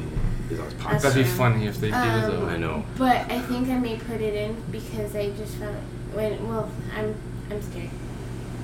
is 0.52 0.60
on 0.60 0.68
podcast. 0.74 1.02
That'd 1.02 1.24
be 1.26 1.30
funny 1.30 1.66
if 1.66 1.80
they 1.80 1.90
do 1.90 1.96
Um, 1.96 2.22
though. 2.22 2.46
I 2.46 2.58
know. 2.58 2.84
But 2.98 3.30
I 3.32 3.40
think 3.40 3.70
I 3.70 3.78
may 3.80 3.98
put 3.98 4.22
it 4.22 4.36
in 4.36 4.56
because 4.72 5.16
I 5.16 5.32
just 5.32 5.56
found 5.56 5.76
when 6.14 6.48
well 6.48 6.70
I'm 6.96 7.16
I'm 7.50 7.62
scared. 7.62 7.90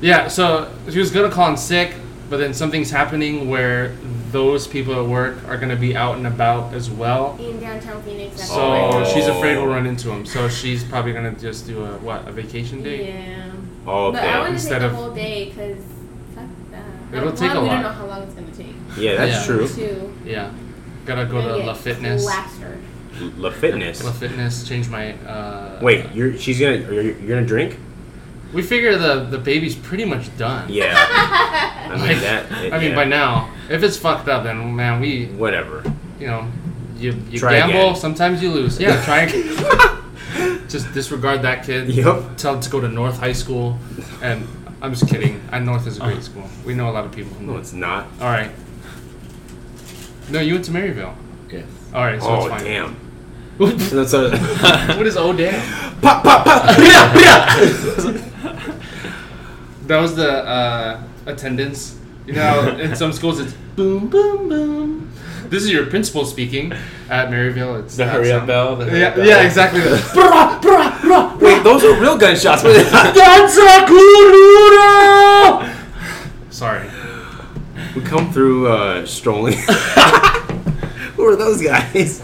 Yeah, 0.01 0.27
so 0.27 0.71
she 0.89 0.99
was 0.99 1.11
gonna 1.11 1.29
call 1.29 1.49
in 1.49 1.57
sick, 1.57 1.93
but 2.29 2.37
then 2.37 2.53
something's 2.53 2.89
happening 2.89 3.49
where 3.49 3.95
those 4.31 4.65
people 4.67 4.99
at 4.99 5.05
work 5.05 5.37
are 5.47 5.57
gonna 5.57 5.75
be 5.75 5.95
out 5.95 6.17
and 6.17 6.25
about 6.27 6.73
as 6.73 6.89
well. 6.89 7.37
In 7.39 7.59
downtown 7.59 8.01
Phoenix. 8.03 8.37
that's 8.37 8.49
So 8.49 8.69
where 8.71 9.03
I 9.03 9.03
she's 9.13 9.27
afraid 9.27 9.57
we'll 9.57 9.67
run 9.67 9.85
into 9.85 10.07
them. 10.07 10.25
So 10.25 10.47
she's 10.49 10.83
probably 10.83 11.13
gonna 11.13 11.33
just 11.33 11.67
do 11.67 11.83
a 11.85 11.97
what 11.97 12.27
a 12.27 12.31
vacation 12.31 12.81
day. 12.81 13.07
Yeah. 13.09 13.51
Oh, 13.85 14.11
But 14.11 14.23
I 14.23 14.27
okay. 14.27 14.37
want 14.37 14.45
to 14.47 14.53
Instead 14.53 14.71
take 14.71 14.79
the 14.81 14.85
of- 14.87 14.93
whole 14.95 15.11
day 15.11 15.45
because 15.45 15.83
fuck 16.35 16.45
that. 16.71 17.17
It'll 17.17 17.29
Like, 17.29 17.37
take 17.39 17.47
one, 17.49 17.57
a 17.57 17.61
we 17.61 17.67
lot. 17.67 17.73
don't 17.73 17.83
know 17.83 17.89
how 17.89 18.05
long 18.05 18.21
it's 18.23 18.33
gonna 18.33 18.47
take. 18.57 18.75
Yeah, 18.97 19.15
that's 19.17 19.47
Yeah. 19.47 19.55
true. 19.55 19.67
Two. 19.67 20.13
Yeah, 20.25 20.49
gotta 21.05 21.25
go 21.25 21.41
gonna 21.41 21.57
LA 21.63 21.73
Fitness. 21.73 22.23
Plastered. 22.23 22.77
LA 23.37 23.49
Fitness. 23.51 24.03
LA 24.03 24.11
Fitness. 24.13 24.63
Change 24.67 24.89
my. 24.89 25.13
Uh, 25.27 25.77
Wait, 25.81 26.05
you're 26.13 26.37
she's 26.37 26.59
gonna 26.59 26.77
you're, 26.77 27.01
you're 27.03 27.27
gonna 27.35 27.45
drink? 27.45 27.77
We 28.53 28.61
figure 28.61 28.97
the 28.97 29.25
the 29.29 29.37
baby's 29.37 29.75
pretty 29.75 30.05
much 30.05 30.35
done. 30.37 30.67
Yeah. 30.69 30.93
I 30.97 31.95
mean 31.95 32.07
Like, 32.07 32.19
that. 32.21 32.51
I 32.73 32.79
mean, 32.79 32.89
yeah. 32.91 32.95
by 32.95 33.05
now, 33.05 33.49
if 33.69 33.83
it's 33.83 33.97
fucked 33.97 34.27
up, 34.27 34.43
then 34.43 34.75
man, 34.75 34.99
we, 35.01 35.27
Whatever. 35.27 35.83
you 36.19 36.27
know, 36.27 36.47
you 36.97 37.13
you 37.29 37.39
Try 37.39 37.53
gamble. 37.53 37.79
again. 37.91 37.95
Sometimes 37.95 38.41
you 38.43 38.51
lose. 38.51 38.79
Yeah, 38.79 39.03
try 39.03 39.21
again. 39.25 40.67
just 40.69 40.93
disregard 40.93 41.41
that 41.43 41.65
kid. 41.65 41.89
Yep. 41.89 42.37
Tell 42.37 42.55
him 42.55 42.61
to 42.61 42.69
go 42.69 42.79
to 42.81 42.87
North 42.87 43.19
High 43.19 43.33
School, 43.33 43.77
and 44.21 44.47
I'm 44.81 44.93
just 44.93 45.07
kidding. 45.09 45.41
I 45.51 45.59
North 45.59 45.87
is 45.87 45.97
a 45.97 46.01
great 46.01 46.13
uh-huh. 46.13 46.21
school. 46.21 46.49
We 46.65 46.73
know 46.73 46.89
a 46.89 46.93
lot 46.93 47.05
of 47.05 47.11
people 47.11 47.33
from 47.35 47.47
No, 47.47 47.57
it's 47.57 47.73
not. 47.73 48.05
All 48.19 48.27
right. 48.31 48.51
No, 50.29 50.39
you 50.39 50.53
went 50.53 50.65
to 50.65 50.71
Maryville. 50.71 51.15
Yes. 51.49 51.65
All 51.93 52.03
right, 52.05 52.21
so 52.21 52.27
oh 52.29 52.35
it's 52.45 52.47
fine. 52.47 52.63
damn. 52.63 52.95
what 53.57 53.77
That's 53.77 54.13
a, 54.13 54.31
is 55.05 55.17
oh 55.17 55.33
damn? 55.33 55.61
pop 56.01 56.23
pop 56.23 56.45
pop. 56.45 58.27
That 59.91 59.99
was 59.99 60.15
the 60.15 60.31
uh, 60.47 61.03
attendance. 61.25 61.97
You 62.25 62.31
know, 62.31 62.77
in 62.79 62.95
some 62.95 63.11
schools 63.11 63.41
it's 63.41 63.51
boom, 63.75 64.07
boom, 64.07 64.47
boom. 64.47 65.11
This 65.49 65.63
is 65.63 65.69
your 65.69 65.85
principal 65.87 66.23
speaking. 66.23 66.71
At 67.09 67.27
Maryville, 67.29 67.83
it's 67.83 67.97
The 67.97 68.07
hurry 68.07 68.31
up 68.31 68.47
bell. 68.47 68.77
Hurry 68.77 69.01
Yeah, 69.01 69.07
up 69.09 69.15
bell. 69.17 69.25
yeah, 69.25 69.43
exactly. 69.43 69.81
Brah, 70.15 70.61
brah, 70.61 70.91
brah. 70.99 71.37
Wait, 71.41 71.61
those 71.65 71.83
are 71.83 71.99
real 71.99 72.17
gunshots. 72.17 72.61
That's 72.63 73.57
a 73.57 73.85
Kuduro! 73.85 75.75
Sorry. 76.51 76.87
we 77.93 78.01
come 78.01 78.31
through 78.31 78.69
uh, 78.71 79.05
strolling. 79.05 79.57
Who 81.17 81.25
are 81.25 81.35
those 81.35 81.61
guys? 81.61 82.23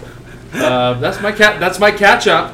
Uh, 0.54 0.94
that's 1.02 1.20
my 1.22 1.34
cat. 1.34 1.60
That's 1.60 1.80
my 1.80 1.92
catch 1.92 2.28
up. 2.28 2.54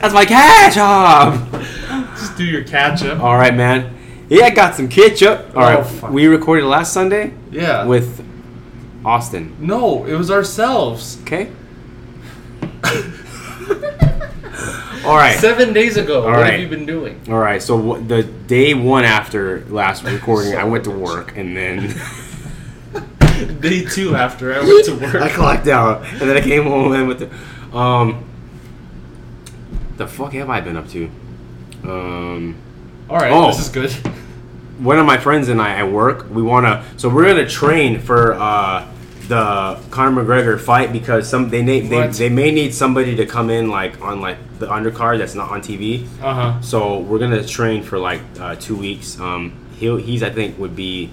That's 0.00 0.14
my 0.14 0.24
catch 0.24 0.76
up. 0.76 1.50
Just 2.16 2.36
do 2.36 2.44
your 2.44 2.64
catch 2.64 3.02
up. 3.04 3.20
All 3.20 3.36
right, 3.36 3.54
man. 3.54 3.94
Yeah, 4.28 4.44
I 4.46 4.50
got 4.50 4.74
some 4.74 4.88
ketchup. 4.88 5.52
All 5.56 5.62
right, 5.62 5.78
Oh, 5.78 5.84
fuck. 5.84 6.10
we 6.10 6.26
recorded 6.26 6.64
last 6.64 6.92
Sunday 6.92 7.32
Yeah. 7.50 7.84
with 7.84 8.24
Austin. 9.04 9.54
no, 9.60 10.04
it 10.04 10.14
was 10.14 10.30
ourselves. 10.30 11.18
Okay. 11.22 11.48
All 15.04 15.14
right. 15.16 15.38
Seven 15.38 15.72
days 15.72 15.96
ago. 15.96 16.22
All 16.24 16.30
what 16.32 16.40
right. 16.40 16.52
have 16.54 16.60
you 16.60 16.68
been 16.68 16.86
doing? 16.86 17.20
All 17.28 17.38
right. 17.38 17.62
So 17.62 17.78
wh- 17.78 18.08
the 18.08 18.24
day 18.24 18.74
one 18.74 19.04
after 19.04 19.64
last 19.68 20.02
recording, 20.04 20.56
I 20.56 20.64
went 20.64 20.82
to 20.84 20.90
work, 20.90 21.36
and 21.36 21.56
then 21.56 21.94
Day 23.60 23.84
two 23.84 24.16
after 24.16 24.52
I 24.54 24.60
went 24.60 24.84
to 24.86 24.94
work, 25.00 25.14
I 25.14 25.28
clocked 25.28 25.68
out, 25.68 26.02
and 26.06 26.22
then 26.22 26.36
I 26.36 26.40
came 26.40 26.64
home 26.64 26.92
and 26.92 27.06
went 27.06 27.20
to. 27.20 27.76
Um, 27.76 28.24
the 29.96 30.06
fuck 30.06 30.32
have 30.34 30.50
I 30.50 30.60
been 30.60 30.76
up 30.76 30.88
to? 30.90 31.10
Um, 31.84 32.56
All 33.08 33.16
right, 33.18 33.32
Oh. 33.32 33.48
this 33.48 33.60
is 33.60 33.68
good. 33.68 33.90
one 34.78 34.98
of 34.98 35.06
my 35.06 35.16
friends 35.18 35.48
and 35.48 35.60
I 35.60 35.70
at 35.78 35.90
work, 35.90 36.26
we 36.30 36.42
want 36.42 36.66
to. 36.66 36.82
So 36.98 37.08
we're 37.08 37.26
gonna 37.26 37.48
train 37.48 38.00
for 38.00 38.34
uh, 38.34 38.86
the 39.28 39.78
Conor 39.90 40.22
McGregor 40.22 40.60
fight 40.60 40.92
because 40.92 41.28
some 41.28 41.48
they, 41.50 41.62
na- 41.62 41.88
they 41.88 42.06
they 42.08 42.28
may 42.28 42.50
need 42.50 42.74
somebody 42.74 43.16
to 43.16 43.26
come 43.26 43.50
in 43.50 43.68
like 43.70 44.00
on 44.02 44.20
like 44.20 44.38
the 44.58 44.66
undercard 44.66 45.18
that's 45.18 45.34
not 45.34 45.50
on 45.50 45.60
TV. 45.60 46.06
Uh 46.22 46.34
huh. 46.52 46.60
So 46.60 46.98
we're 47.00 47.18
gonna 47.18 47.44
train 47.44 47.82
for 47.82 47.98
like 47.98 48.20
uh, 48.40 48.56
two 48.56 48.76
weeks. 48.76 49.18
Um, 49.20 49.52
he'll 49.78 49.96
he's 49.96 50.22
I 50.22 50.30
think 50.30 50.58
would 50.58 50.74
be 50.76 51.10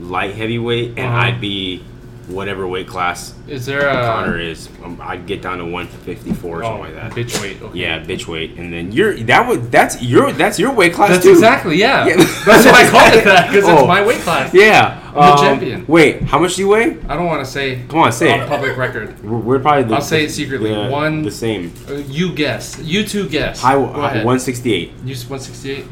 light 0.00 0.34
heavyweight, 0.34 0.90
and 0.98 1.06
Uh-huh. 1.08 1.16
I'd 1.26 1.40
be 1.40 1.84
whatever 2.30 2.66
weight 2.66 2.86
class 2.86 3.34
Is 3.48 3.66
there 3.66 3.88
a 3.88 3.92
Conor 3.92 4.38
is. 4.38 4.68
Um, 4.84 4.98
I'd 5.02 5.26
get 5.26 5.42
down 5.42 5.58
to 5.58 5.64
154 5.64 6.50
or 6.50 6.62
oh, 6.64 6.66
something 6.66 6.82
like 6.82 6.94
that. 6.94 7.12
bitch 7.12 7.40
weight? 7.42 7.60
Okay. 7.60 7.78
Yeah, 7.78 8.02
bitch 8.02 8.26
weight, 8.26 8.56
and 8.58 8.72
then 8.72 8.92
you're 8.92 9.14
that 9.24 9.46
would 9.48 9.70
that's 9.70 10.02
your 10.02 10.32
that's 10.32 10.58
your 10.58 10.72
weight 10.72 10.92
class 10.94 11.10
That's 11.10 11.24
too. 11.24 11.30
exactly 11.32 11.76
yeah. 11.78 12.06
Yeah. 12.06 12.16
That's 12.46 12.64
why 12.66 12.84
I 12.86 12.90
called 12.90 13.12
it 13.14 13.24
that 13.24 13.48
because 13.48 13.64
Oh. 13.68 13.78
it's 13.78 13.86
my 13.88 14.04
weight 14.04 14.20
class. 14.20 14.54
Yeah, 14.54 15.00
I'm 15.08 15.14
the 15.14 15.20
um, 15.20 15.38
champion. 15.38 15.84
Wait, 15.86 16.22
how 16.22 16.38
much 16.38 16.56
do 16.56 16.62
you 16.62 16.68
weigh? 16.68 16.98
I 17.08 17.16
don't 17.16 17.26
want 17.26 17.44
to 17.44 17.50
say 17.50 17.82
Come 17.88 18.00
on, 18.00 18.12
say 18.12 18.32
on 18.32 18.40
it. 18.40 18.48
public 18.48 18.76
record. 18.76 19.22
We're, 19.24 19.38
we're 19.38 19.58
probably. 19.58 19.84
The, 19.84 19.94
I'll 19.96 20.00
say 20.00 20.24
it 20.24 20.30
secretly. 20.30 20.72
the- 20.74 20.88
One- 20.88 21.22
the 21.22 21.30
same. 21.30 21.72
Uh, 21.88 21.94
you 21.94 22.32
guess. 22.34 22.78
You 22.78 23.04
two 23.04 23.28
guess. 23.28 23.60
High, 23.60 23.74
Go 23.74 23.86
uh, 23.86 24.22
168. 24.24 24.92
You 25.04 25.16
one 25.28 25.40
sixty 25.40 25.70
eight. 25.72 25.84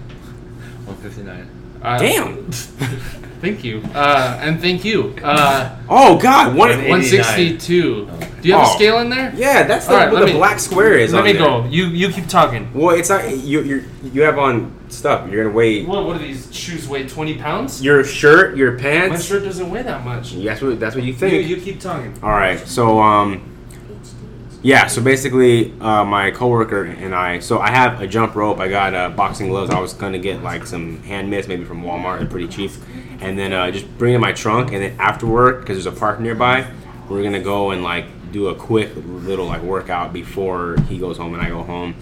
159. 0.86 1.50
Uh, 1.82 1.98
Damn. 1.98 2.50
Thank 3.40 3.62
you. 3.64 3.82
Uh, 3.94 4.38
and 4.42 4.60
thank 4.60 4.84
you. 4.84 5.14
Uh, 5.22 5.76
Oh 5.88 6.18
God, 6.18 6.54
one. 6.56 6.88
One 6.88 7.02
sixty 7.02 7.56
two. 7.56 8.08
Do 8.42 8.48
you 8.48 8.54
have 8.54 8.66
Oh. 8.68 8.70
a 8.70 8.74
scale 8.74 8.98
in 8.98 9.10
there? 9.10 9.32
Yeah, 9.36 9.62
that's 9.64 9.86
the, 9.86 9.92
All 9.92 9.98
right, 9.98 10.12
what 10.12 10.20
the 10.20 10.26
me- 10.26 10.32
black 10.32 10.58
square 10.60 10.92
is. 10.98 11.12
Let 11.12 11.20
on 11.20 11.24
me 11.24 11.32
there. 11.32 11.42
go. 11.42 11.64
You 11.66 11.86
you 11.86 12.08
keep 12.10 12.28
talking. 12.28 12.68
Well, 12.74 12.96
it's 12.96 13.08
not 13.08 13.36
you. 13.38 13.62
You 13.62 13.84
you 14.12 14.22
have 14.22 14.38
on 14.38 14.72
stuff. 14.88 15.28
You're 15.30 15.44
gonna 15.44 15.54
weigh 15.56 15.84
What 15.84 16.04
what 16.06 16.18
do 16.18 16.24
these 16.26 16.48
shoes 16.54 16.88
weigh? 16.88 17.06
Twenty 17.08 17.34
pounds? 17.36 17.82
your 17.82 18.04
shirt, 18.04 18.56
your 18.56 18.78
pants. 18.78 19.10
My 19.10 19.20
shirt 19.20 19.44
doesn't 19.44 19.68
weigh 19.70 19.82
that 19.82 20.04
much. 20.04 20.32
You 20.32 20.44
That's 20.48 20.60
what 20.62 20.78
that's 20.80 20.94
what 20.94 21.04
you 21.04 21.14
think. 21.14 21.48
you 21.48 21.56
keep 21.60 21.80
talking. 21.80 22.14
All 22.22 22.30
right, 22.30 22.58
so 22.60 23.00
um, 23.00 23.42
yeah, 24.62 24.88
so 24.88 25.00
basically, 25.00 25.72
uh, 25.80 26.04
my 26.04 26.30
coworker 26.32 26.84
and 26.84 27.14
I. 27.14 27.38
So 27.38 27.60
I 27.60 27.70
have 27.70 28.00
a 28.00 28.06
jump 28.06 28.34
rope. 28.34 28.58
I 28.60 28.68
got 28.68 28.92
uh, 28.94 29.08
boxing 29.10 29.48
gloves. 29.48 29.70
I 29.70 29.78
was 29.80 29.92
gonna 29.94 30.18
get 30.18 30.42
like 30.42 30.66
some 30.66 31.00
hand 31.04 31.30
mitts, 31.30 31.46
maybe 31.48 31.64
from 31.64 31.82
Walmart. 31.82 32.18
They're 32.18 32.26
pretty 32.28 32.48
cheap. 32.48 32.72
And 33.20 33.38
then 33.38 33.52
uh, 33.52 33.70
just 33.70 33.86
bring 33.98 34.14
in 34.14 34.20
my 34.20 34.32
trunk. 34.32 34.72
And 34.72 34.82
then 34.82 34.96
after 35.00 35.26
work, 35.26 35.60
because 35.60 35.82
there's 35.82 35.94
a 35.96 35.98
park 35.98 36.20
nearby, 36.20 36.70
we're 37.08 37.22
gonna 37.22 37.40
go 37.42 37.70
and 37.72 37.82
like 37.82 38.06
do 38.32 38.48
a 38.48 38.54
quick 38.54 38.90
little 38.94 39.46
like 39.46 39.62
workout 39.62 40.12
before 40.12 40.76
he 40.88 40.98
goes 40.98 41.16
home 41.16 41.34
and 41.34 41.42
I 41.42 41.48
go 41.48 41.62
home. 41.62 41.94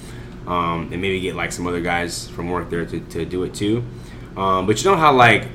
Um, 0.46 0.90
and 0.92 1.02
maybe 1.02 1.18
get 1.20 1.34
like 1.34 1.50
some 1.50 1.66
other 1.66 1.80
guys 1.80 2.28
from 2.28 2.50
work 2.50 2.70
there 2.70 2.84
to, 2.86 3.00
to 3.00 3.24
do 3.24 3.42
it 3.42 3.52
too. 3.54 3.82
Um, 4.36 4.66
but 4.66 4.82
you 4.84 4.90
know 4.90 4.96
how 4.96 5.12
like 5.12 5.48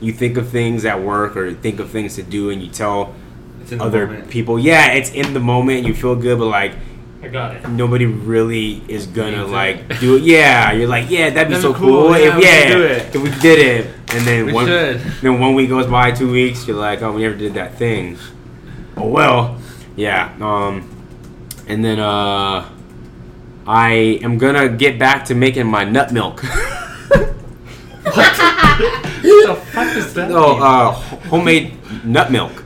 you 0.00 0.12
think 0.12 0.36
of 0.36 0.48
things 0.48 0.84
at 0.84 1.00
work 1.02 1.36
or 1.36 1.52
think 1.54 1.80
of 1.80 1.90
things 1.90 2.14
to 2.16 2.22
do, 2.22 2.50
and 2.50 2.62
you 2.62 2.68
tell 2.70 3.14
It's 3.60 3.72
in 3.72 3.78
the 3.78 3.84
other 3.84 4.06
moment. 4.06 4.30
people. 4.30 4.56
Yeah, 4.58 4.92
it's 4.92 5.10
in 5.10 5.34
the 5.34 5.40
moment. 5.40 5.86
You 5.86 5.94
feel 5.94 6.14
good, 6.14 6.38
but 6.38 6.46
like 6.46 6.74
I 7.22 7.26
got 7.28 7.56
it. 7.56 7.68
nobody 7.68 8.06
really 8.06 8.82
is 8.88 9.06
gonna 9.06 9.38
Means 9.38 9.50
it. 9.50 9.52
like 9.52 10.00
do 10.00 10.16
it. 10.16 10.22
Yeah, 10.22 10.70
you're 10.72 10.88
like, 10.88 11.10
yeah, 11.10 11.30
that'd 11.30 11.48
be 11.48 11.54
That'd 11.54 11.62
so 11.62 11.72
be 11.72 11.78
cool. 11.80 12.02
cool. 12.08 12.14
if, 12.14 12.22
Yeah, 12.24 12.36
we 12.36 12.44
yeah, 12.44 12.68
do 12.74 12.82
it. 12.84 13.14
if 13.16 13.22
we 13.22 13.30
did 13.40 13.58
it, 13.58 13.86
and 14.14 14.24
then 14.26 14.46
We 14.46 14.52
one, 14.52 14.66
should. 14.66 15.00
then 15.22 15.40
one 15.40 15.54
week 15.54 15.68
goes 15.68 15.86
by, 15.86 16.12
two 16.12 16.30
weeks, 16.30 16.66
you're 16.68 16.76
like, 16.76 17.02
oh, 17.02 17.12
we 17.12 17.22
never 17.22 17.34
did 17.36 17.54
that 17.54 17.74
thing. 17.74 18.16
Oh 18.96 19.08
well, 19.08 19.58
yeah. 19.96 20.32
Um, 20.40 20.88
and 21.66 21.84
then 21.84 21.98
uh, 21.98 22.68
I 23.66 24.20
am 24.22 24.38
gonna 24.38 24.68
get 24.68 24.98
back 24.98 25.24
to 25.26 25.34
making 25.34 25.66
my 25.66 25.84
nut 25.84 26.12
milk. 26.12 26.42
What 28.08 29.46
the 29.46 29.54
fuck 29.72 29.96
is 29.96 30.14
that? 30.14 30.30
no, 30.30 30.54
mean? 30.54 30.62
uh, 30.62 30.92
homemade 31.28 32.04
nut 32.04 32.30
milk. 32.30 32.64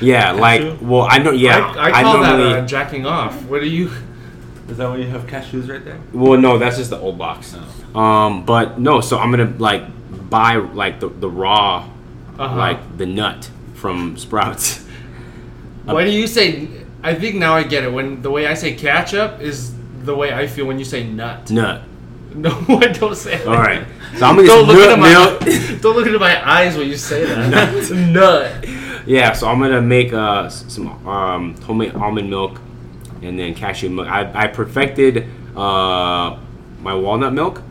Yeah, 0.00 0.32
like, 0.32 0.60
Cashew? 0.62 0.78
well, 0.86 1.06
I 1.10 1.18
know, 1.18 1.30
yeah, 1.32 1.72
I, 1.76 1.90
I 2.00 2.02
call 2.02 2.18
normally. 2.22 2.52
that 2.52 2.62
uh, 2.64 2.66
jacking 2.66 3.06
off. 3.06 3.42
What 3.44 3.60
do 3.60 3.66
you? 3.68 3.90
Is 4.68 4.76
that 4.78 4.88
why 4.88 4.96
you 4.96 5.06
have 5.08 5.26
cashews 5.26 5.68
right 5.68 5.84
there? 5.84 5.98
Well, 6.12 6.40
no, 6.40 6.56
that's 6.58 6.76
just 6.78 6.90
the 6.90 6.98
old 6.98 7.18
box. 7.18 7.54
Um, 7.94 8.44
but 8.46 8.78
no, 8.80 9.00
so 9.00 9.18
I'm 9.18 9.30
gonna 9.30 9.52
like 9.58 9.82
buy 10.30 10.56
like 10.56 11.00
the, 11.00 11.08
the 11.08 11.28
raw, 11.28 11.88
Uh-huh. 12.38 12.56
like 12.56 12.96
the 12.98 13.06
nut 13.06 13.50
from 13.74 14.16
Sprouts. 14.16 14.84
Why 15.84 16.04
do 16.04 16.10
you 16.10 16.26
say? 16.26 16.68
I 17.02 17.14
think 17.14 17.36
now 17.36 17.54
I 17.54 17.62
get 17.64 17.84
it. 17.84 17.92
When 17.92 18.22
the 18.22 18.30
way 18.30 18.46
I 18.46 18.54
say 18.54 18.74
ketchup 18.74 19.40
is 19.42 19.74
the 20.02 20.14
way 20.14 20.32
I 20.32 20.46
feel 20.46 20.64
when 20.66 20.78
you 20.78 20.84
say 20.86 21.04
nut. 21.06 21.50
nut. 21.50 21.82
No, 22.34 22.50
I 22.68 22.88
don't 22.88 23.14
say. 23.14 23.34
It 23.34 23.46
All 23.46 23.54
right. 23.54 23.86
So 24.16 24.26
I'm 24.26 24.34
gonna 24.34 24.48
Don't 24.48 24.66
look 24.66 24.76
nut 24.76 24.90
into 24.90 25.00
my 25.00 25.78
don't 25.80 25.94
look 25.94 26.06
into 26.06 26.18
my 26.18 26.34
eyes 26.50 26.76
when 26.76 26.88
you 26.88 26.96
say 26.96 27.24
that. 27.26 27.48
nut. 28.10 28.64
Yeah, 29.06 29.32
so 29.32 29.48
I'm 29.48 29.58
gonna 29.60 29.80
make 29.82 30.12
uh 30.12 30.48
some 30.48 31.06
um 31.06 31.54
homemade 31.62 31.94
almond 31.94 32.30
milk, 32.30 32.60
and 33.22 33.38
then 33.38 33.54
cashew 33.54 33.90
milk. 33.90 34.08
I 34.08 34.30
I 34.44 34.46
perfected 34.48 35.28
uh 35.56 36.38
my 36.80 36.94
walnut 36.94 37.32
milk. 37.32 37.62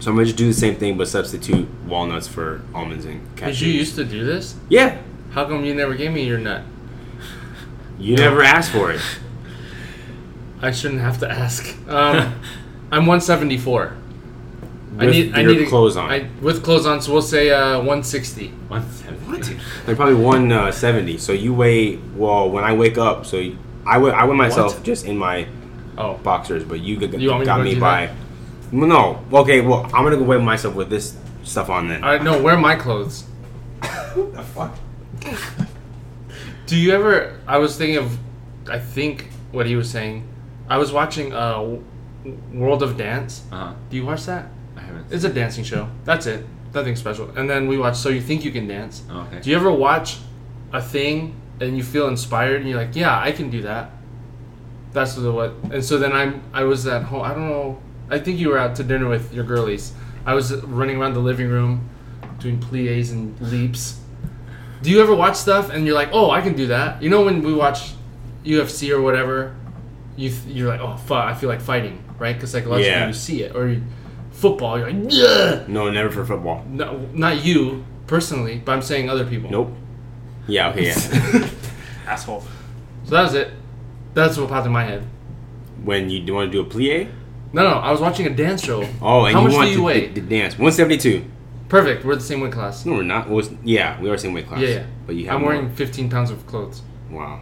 So 0.00 0.10
I'm 0.10 0.16
gonna 0.16 0.26
just 0.26 0.36
do 0.36 0.46
the 0.46 0.52
same 0.52 0.76
thing, 0.76 0.98
but 0.98 1.08
substitute 1.08 1.66
walnuts 1.86 2.28
for 2.28 2.60
almonds 2.74 3.04
and 3.06 3.20
cashews. 3.36 3.46
Did 3.46 3.60
you 3.60 3.72
used 3.72 3.94
to 3.96 4.04
do 4.04 4.24
this? 4.24 4.54
Yeah, 4.68 4.98
How 5.30 5.46
come 5.46 5.64
you 5.64 5.74
never 5.74 5.94
gave 5.94 6.12
me 6.12 6.24
your 6.26 6.38
nut? 6.38 6.62
you 7.98 8.16
never 8.16 8.42
asked 8.42 8.70
for 8.72 8.90
it. 8.92 9.00
I 10.60 10.72
shouldn't 10.72 11.00
have 11.00 11.18
to 11.20 11.30
ask. 11.30 11.74
Um, 11.88 12.34
I'm 12.92 13.06
174. 13.06 13.96
I 14.96 15.06
With 15.06 15.14
need 15.14 15.34
I 15.34 15.42
need 15.42 15.58
to- 15.58 15.66
clothes 15.66 15.96
on. 15.96 16.08
I, 16.10 16.28
with 16.40 16.62
clothes 16.62 16.86
on, 16.86 17.00
so 17.02 17.12
we'll 17.12 17.22
say 17.22 17.50
uh, 17.50 17.78
160. 17.78 18.48
One 18.68 18.88
seventy. 18.90 19.58
They're 19.86 19.96
probably 19.96 20.14
one 20.14 20.52
uh. 20.52 20.70
So 20.70 21.32
you 21.32 21.52
weigh 21.52 21.96
well 22.16 22.48
when 22.50 22.62
I 22.62 22.72
wake 22.74 22.96
up. 22.96 23.26
So 23.26 23.38
you, 23.38 23.58
I 23.86 23.98
weigh 23.98 24.12
I 24.12 24.24
weigh 24.24 24.36
myself 24.36 24.74
What? 24.74 24.84
just 24.84 25.04
in 25.06 25.16
my 25.18 25.46
Oh, 25.96 26.14
boxers, 26.24 26.64
but 26.64 26.80
you, 26.80 26.96
g- 26.96 27.16
You 27.18 27.28
want 27.30 27.40
me 27.40 27.46
got 27.46 27.60
me 27.62 27.74
by. 27.78 28.10
Well, 28.72 28.88
no, 28.88 29.24
okay. 29.42 29.60
Well, 29.60 29.84
I'm 29.94 30.02
gonna 30.04 30.16
go 30.16 30.24
weigh 30.24 30.38
myself 30.38 30.74
with 30.74 30.90
this 30.90 31.16
stuff 31.44 31.70
on 31.70 31.88
then. 31.88 32.02
I 32.04 32.18
no. 32.18 32.40
Wear 32.42 32.56
my 32.56 32.74
clothes. 32.76 33.24
the 33.80 34.44
fuck? 34.54 34.76
Do 36.66 36.76
you 36.76 36.92
ever? 36.92 37.38
I 37.46 37.58
was 37.58 37.76
thinking 37.76 37.96
of. 37.98 38.18
I 38.68 38.78
think 38.78 39.28
what 39.52 39.66
he 39.66 39.76
was 39.76 39.90
saying. 39.90 40.26
I 40.68 40.78
was 40.78 40.90
watching 40.92 41.32
uh, 41.32 41.78
World 42.52 42.82
of 42.82 42.96
Dance. 42.96 43.42
Uh 43.52 43.56
huh. 43.56 43.74
Do 43.90 43.96
you 43.96 44.04
watch 44.06 44.24
that? 44.26 44.48
Haven't. 44.84 45.06
It's 45.10 45.24
a 45.24 45.28
dancing 45.32 45.64
show. 45.64 45.88
That's 46.04 46.26
it. 46.26 46.44
Nothing 46.74 46.96
special. 46.96 47.30
And 47.36 47.48
then 47.48 47.68
we 47.68 47.78
watch 47.78 47.96
So 47.96 48.08
You 48.08 48.20
Think 48.20 48.44
You 48.44 48.50
Can 48.50 48.66
Dance. 48.66 49.02
Oh, 49.10 49.20
okay. 49.22 49.40
Do 49.40 49.50
you 49.50 49.56
ever 49.56 49.70
watch 49.72 50.18
a 50.72 50.80
thing 50.82 51.34
and 51.60 51.76
you 51.76 51.82
feel 51.84 52.08
inspired 52.08 52.60
and 52.60 52.68
you're 52.68 52.78
like, 52.78 52.96
yeah, 52.96 53.18
I 53.18 53.30
can 53.32 53.48
do 53.50 53.62
that. 53.62 53.90
That's 54.92 55.14
the 55.14 55.30
what. 55.32 55.54
And 55.72 55.84
so 55.84 55.98
then 55.98 56.12
I'm. 56.12 56.42
I 56.52 56.62
was 56.64 56.86
at 56.86 57.02
home. 57.04 57.22
I 57.22 57.30
don't 57.34 57.48
know. 57.48 57.80
I 58.10 58.18
think 58.18 58.38
you 58.38 58.48
were 58.50 58.58
out 58.58 58.76
to 58.76 58.84
dinner 58.84 59.08
with 59.08 59.32
your 59.34 59.44
girlies. 59.44 59.92
I 60.26 60.34
was 60.34 60.52
running 60.64 60.98
around 61.00 61.14
the 61.14 61.20
living 61.20 61.48
room, 61.48 61.88
doing 62.38 62.60
plies 62.60 63.10
and 63.10 63.38
leaps. 63.40 63.98
Do 64.82 64.90
you 64.90 65.00
ever 65.02 65.14
watch 65.14 65.36
stuff 65.36 65.70
and 65.70 65.84
you're 65.86 65.94
like, 65.94 66.10
oh, 66.12 66.30
I 66.30 66.40
can 66.42 66.54
do 66.54 66.68
that? 66.68 67.02
You 67.02 67.08
know 67.10 67.24
when 67.24 67.42
we 67.42 67.52
watch 67.54 67.92
UFC 68.44 68.90
or 68.90 69.00
whatever, 69.02 69.56
you 70.16 70.28
th- 70.30 70.46
you're 70.54 70.68
like, 70.68 70.80
oh 70.80 70.96
fuck, 70.96 71.24
I 71.24 71.34
feel 71.34 71.48
like 71.48 71.60
fighting, 71.60 72.02
right? 72.18 72.34
Because 72.34 72.50
psychologically 72.52 72.90
Yeah. 72.90 73.06
you 73.08 73.14
see 73.14 73.42
it. 73.42 73.56
Or 73.56 73.66
you, 73.68 73.82
football, 74.48 74.78
you're 74.78 74.90
like, 74.92 75.06
yeah. 75.12 75.64
No, 75.68 75.90
never 75.90 76.10
for 76.10 76.24
football. 76.24 76.64
No, 76.68 77.08
not 77.12 77.44
you 77.44 77.84
personally, 78.06 78.60
but 78.64 78.72
I'm 78.72 78.82
saying 78.82 79.08
other 79.08 79.24
people. 79.26 79.50
Nope. 79.50 79.72
Yeah. 80.46 80.70
Okay. 80.70 80.86
Yeah. 80.88 81.48
asshole. 82.06 82.44
So 83.04 83.10
that 83.14 83.22
was 83.22 83.34
it. 83.34 83.50
That's 84.12 84.36
what 84.36 84.48
popped 84.50 84.66
in 84.66 84.72
my 84.72 84.84
head. 84.84 85.02
when 85.82 86.10
you 86.10 86.20
do 86.20 86.34
want 86.34 86.52
to 86.52 86.62
do 86.62 86.68
a 86.68 86.70
plie? 86.72 87.10
No, 87.54 87.62
no, 87.62 87.76
I 87.78 87.90
was 87.90 88.00
watching 88.00 88.26
a 88.26 88.30
dance 88.30 88.62
show. 88.64 88.82
Oh, 89.00 89.24
and 89.24 89.34
How 89.34 89.40
you 89.42 89.46
much 89.48 89.54
want 89.56 89.66
do 89.66 89.70
you 89.72 89.76
to, 89.78 89.82
weigh? 89.84 90.08
to 90.12 90.20
dance? 90.20 90.58
One 90.58 90.72
seventy 90.72 90.98
two. 90.98 91.24
Perfect. 91.68 92.04
We're 92.04 92.16
the 92.16 92.20
same 92.20 92.40
weight 92.40 92.52
class. 92.52 92.84
No, 92.84 92.92
we're 92.94 93.02
not. 93.02 93.28
Well, 93.30 93.38
it's- 93.40 93.56
yeah, 93.64 93.98
we 94.00 94.10
are 94.10 94.18
same 94.18 94.34
weight 94.34 94.46
class. 94.48 94.60
Yeah, 94.60 94.68
yeah. 94.68 94.86
But 95.06 95.14
you 95.16 95.24
have 95.26 95.36
I'm 95.36 95.40
more. 95.42 95.50
wearing 95.52 95.74
15 95.74 96.10
pounds 96.10 96.30
of 96.30 96.46
clothes. 96.46 96.82
Wow. 97.10 97.40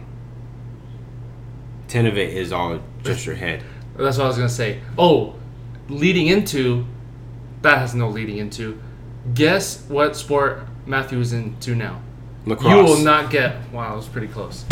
Ten 1.87 2.05
of 2.05 2.17
it 2.17 2.33
is 2.33 2.51
all 2.51 2.79
just 3.03 3.25
your 3.25 3.35
head. 3.35 3.63
That's 3.97 4.17
what 4.17 4.23
I 4.25 4.27
was 4.27 4.37
gonna 4.37 4.49
say. 4.49 4.79
Oh, 4.97 5.35
leading 5.89 6.27
into 6.27 6.85
that 7.63 7.79
has 7.79 7.93
no 7.95 8.07
leading 8.09 8.37
into. 8.37 8.79
Guess 9.33 9.83
what 9.89 10.15
sport 10.15 10.63
Matthew 10.85 11.19
is 11.19 11.33
into 11.33 11.75
now? 11.75 12.01
Lacrosse. 12.45 12.71
You 12.71 12.83
will 12.83 13.03
not 13.03 13.29
get. 13.31 13.55
Wow, 13.71 13.93
it 13.93 13.95
was 13.97 14.07
pretty 14.07 14.27
close. 14.27 14.65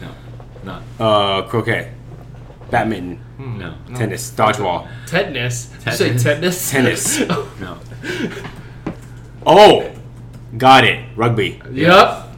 No. 0.00 0.10
Not. 0.64 0.82
Uh, 1.00 1.42
croquet, 1.48 1.92
badminton, 2.70 3.16
Hmm, 3.36 3.58
No. 3.58 3.74
no. 3.88 3.96
tennis, 3.96 4.30
dodgeball. 4.32 4.88
Tetanus. 5.06 5.66
Did 5.66 5.86
you 5.86 5.92
say 5.92 6.18
tetanus? 6.18 6.70
Tennis. 6.70 7.20
No. 7.60 7.78
Oh, 9.46 9.90
got 10.58 10.84
it. 10.84 11.04
Rugby. 11.16 11.60
Yep. 11.70 12.28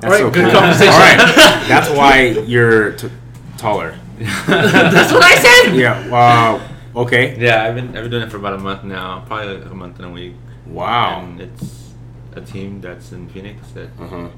That's 0.00 0.04
Alright, 0.20 0.32
good 0.34 0.44
cool. 0.50 0.52
conversation. 0.60 0.92
All 0.92 1.00
right, 1.00 1.16
that's 1.68 1.90
why 1.90 2.20
you're 2.46 2.92
t- 2.92 3.08
taller. 3.56 3.94
That's 4.46 5.12
what 5.12 5.22
I 5.24 5.34
said. 5.36 5.74
Yeah. 5.76 6.08
Wow. 6.08 6.60
Okay. 6.96 7.38
Yeah, 7.38 7.64
I've 7.64 7.74
been 7.74 7.88
I've 7.88 8.04
been 8.04 8.10
doing 8.10 8.22
it 8.22 8.30
for 8.30 8.36
about 8.38 8.54
a 8.54 8.58
month 8.58 8.84
now, 8.84 9.24
probably 9.26 9.56
like 9.58 9.70
a 9.70 9.74
month 9.74 9.96
and 9.98 10.06
a 10.06 10.10
week. 10.10 10.34
Wow. 10.66 11.20
And 11.22 11.40
it's 11.40 11.92
a 12.34 12.40
team 12.40 12.80
that's 12.80 13.12
in 13.12 13.28
Phoenix 13.28 13.70
that 13.72 13.90
Uh 14.00 14.06
huh. 14.08 14.28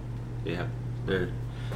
they 0.44 0.54
have 0.54 0.68
they're 1.06 1.28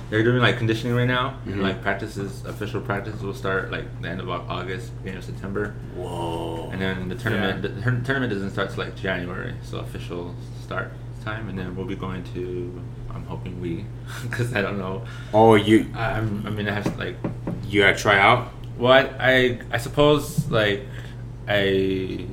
they're 0.08 0.22
doing 0.22 0.40
like 0.40 0.58
conditioning 0.58 0.94
right 0.96 1.06
now. 1.08 1.38
Mhm. 1.46 1.52
And, 1.52 1.62
like 1.62 1.82
practices, 1.82 2.44
official 2.44 2.80
practices 2.80 3.22
will 3.22 3.34
start 3.34 3.70
like 3.70 3.86
the 4.02 4.08
end 4.08 4.20
of 4.20 4.28
August, 4.30 4.96
beginning 4.98 5.18
of 5.18 5.24
September, 5.24 5.74
Whoa. 5.96 6.68
and 6.72 6.80
then 6.80 7.08
the 7.08 7.14
tournament 7.16 7.62
the 7.62 7.68
tour- 7.80 8.00
tournament 8.04 8.32
doesn't 8.32 8.50
start 8.50 8.70
till 8.70 8.84
like 8.84 8.96
January, 8.96 9.54
so 9.62 9.78
official 9.78 10.34
start 10.62 10.92
time, 11.24 11.48
and 11.48 11.58
then 11.58 11.74
we'll 11.76 11.86
be 11.86 11.96
going 11.96 12.24
to. 12.34 12.80
I'm 13.12 13.24
hoping 13.26 13.60
we, 13.60 13.84
because 14.22 14.54
I 14.54 14.62
don't 14.62 14.78
know. 14.78 15.02
Oh, 15.34 15.54
you 15.56 15.86
I, 15.94 16.12
I'm, 16.18 16.46
I 16.46 16.50
mean, 16.50 16.68
I 16.68 16.72
have 16.72 16.96
like 16.98 17.16
you 17.66 17.82
gotta 17.82 17.96
try 17.98 18.18
out. 18.18 18.52
Well, 18.80 18.92
I, 18.92 19.30
I, 19.32 19.60
I 19.72 19.78
suppose 19.78 20.50
like 20.50 20.86
I 21.46 22.26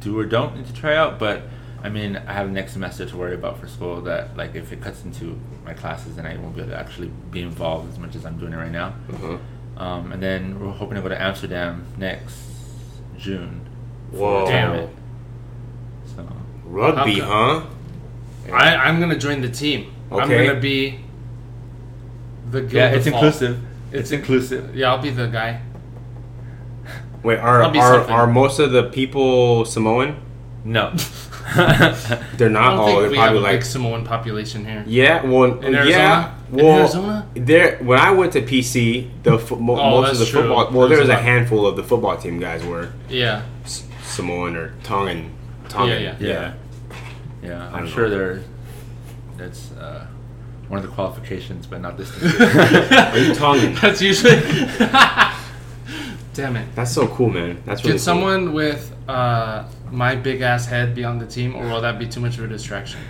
do 0.00 0.18
or 0.18 0.24
don't 0.24 0.56
need 0.56 0.66
to 0.66 0.72
try 0.72 0.96
out, 0.96 1.18
but 1.18 1.42
I 1.82 1.90
mean 1.90 2.16
I 2.16 2.32
have 2.32 2.50
next 2.50 2.72
semester 2.72 3.04
to 3.04 3.16
worry 3.16 3.34
about 3.34 3.60
for 3.60 3.68
school. 3.68 4.00
That 4.00 4.36
like 4.36 4.54
if 4.54 4.72
it 4.72 4.80
cuts 4.80 5.04
into 5.04 5.38
my 5.64 5.74
classes, 5.74 6.16
then 6.16 6.24
I 6.24 6.36
won't 6.38 6.54
be 6.56 6.62
able 6.62 6.72
to 6.72 6.78
actually 6.78 7.10
be 7.30 7.42
involved 7.42 7.92
as 7.92 7.98
much 7.98 8.16
as 8.16 8.24
I'm 8.24 8.38
doing 8.38 8.54
it 8.54 8.56
right 8.56 8.72
now. 8.72 8.94
Uh 9.12 9.16
huh. 9.16 9.38
Um, 9.84 10.12
and 10.12 10.22
then 10.22 10.58
we're 10.58 10.72
hoping 10.72 10.96
to 10.96 11.02
go 11.02 11.08
to 11.08 11.20
Amsterdam 11.20 11.84
next 11.96 12.38
June. 13.18 13.66
for 14.10 14.42
a 14.42 14.46
Whoa. 14.46 14.90
So 16.16 16.26
Rugby, 16.64 17.20
How 17.20 17.60
huh? 17.60 18.54
I, 18.54 18.76
I'm 18.76 19.00
gonna 19.00 19.18
join 19.18 19.42
the 19.42 19.50
team. 19.50 19.92
I'm 20.10 20.28
gonna 20.28 20.58
be 20.58 21.00
the 22.50 22.62
guy. 22.62 22.78
yeah, 22.78 22.90
it's 22.90 23.04
default. 23.04 23.24
inclusive. 23.24 23.64
It's 23.92 24.10
inclusive. 24.12 24.74
Yeah, 24.74 24.92
I'll 24.92 25.02
be 25.02 25.10
the 25.10 25.26
guy. 25.26 25.60
Wait, 27.22 27.38
are 27.38 27.62
I'll 27.62 27.70
be 27.70 27.78
are, 27.78 27.94
something. 27.94 28.14
are 28.14 28.26
most 28.26 28.58
of 28.58 28.72
the 28.72 28.84
people 28.84 29.64
Samoan? 29.64 30.16
No. 30.64 30.90
They're 31.56 32.48
I 32.48 32.52
not. 32.52 32.76
don't 32.76 32.78
Oh, 32.80 32.86
think 32.86 33.00
they're 33.00 33.10
we 33.10 33.16
have 33.16 33.24
probably 33.24 33.38
a 33.38 33.42
like 33.42 33.52
big 33.60 33.64
Samoan 33.64 34.04
population 34.04 34.64
here. 34.64 34.84
yeah. 34.86 35.24
Well, 35.24 35.58
In 35.60 35.72
yeah. 35.72 35.78
Arizona? 35.80 36.34
In 36.52 36.56
Well, 36.66 36.78
Arizona? 36.78 37.28
there 37.34 37.76
when 37.78 37.98
I 37.98 38.10
went 38.12 38.32
to 38.34 38.42
PC, 38.42 39.10
the 39.24 39.38
fo- 39.38 39.56
mo- 39.56 39.78
Oh, 39.80 40.00
most 40.02 40.12
of 40.12 40.18
the 40.20 40.26
true. 40.26 40.42
football. 40.42 40.70
Well, 40.70 40.88
there 40.88 40.98
There's 40.98 41.00
was 41.00 41.08
a 41.08 41.12
a 41.12 41.14
lot. 41.16 41.22
handful 41.24 41.66
of 41.66 41.76
the 41.76 41.82
football 41.82 42.16
team 42.16 42.38
guys 42.38 42.64
were 42.64 42.92
Yeah. 43.08 43.42
S- 43.64 43.84
Samoan 44.04 44.56
or 44.56 44.74
Tongan. 44.84 45.30
Tongan. 45.68 46.02
Yeah, 46.02 46.14
Yeah. 46.20 46.52
Yeah, 47.42 47.64
I 47.72 47.78
I'm 47.78 47.84
don't 47.84 47.88
sure 47.88 48.08
know. 48.08 48.16
there. 48.16 48.42
That's 49.38 49.72
uh, 49.72 50.06
one 50.68 50.78
of 50.78 50.84
the 50.86 50.92
qualifications, 50.92 51.66
but 51.66 51.80
not 51.80 51.96
this. 51.96 52.10
Are 52.22 53.18
you 53.18 53.34
Tongan? 53.34 53.74
That's 53.80 54.00
usually. 54.02 54.36
Damn 56.34 56.56
it. 56.56 56.74
That's 56.74 56.92
so 56.92 57.08
cool, 57.08 57.30
man. 57.30 57.60
That's 57.66 57.82
really 57.82 57.92
Can 57.98 57.98
cool. 57.98 57.98
someone 57.98 58.52
with 58.52 58.94
uh, 59.08 59.64
my 59.90 60.14
big 60.14 60.40
ass 60.42 60.66
head 60.66 60.94
be 60.94 61.04
on 61.04 61.18
the 61.18 61.26
team, 61.26 61.56
or 61.56 61.64
will 61.68 61.80
that 61.80 61.98
be 61.98 62.06
too 62.06 62.20
much 62.20 62.38
of 62.38 62.44
a 62.44 62.48
distraction? 62.48 63.00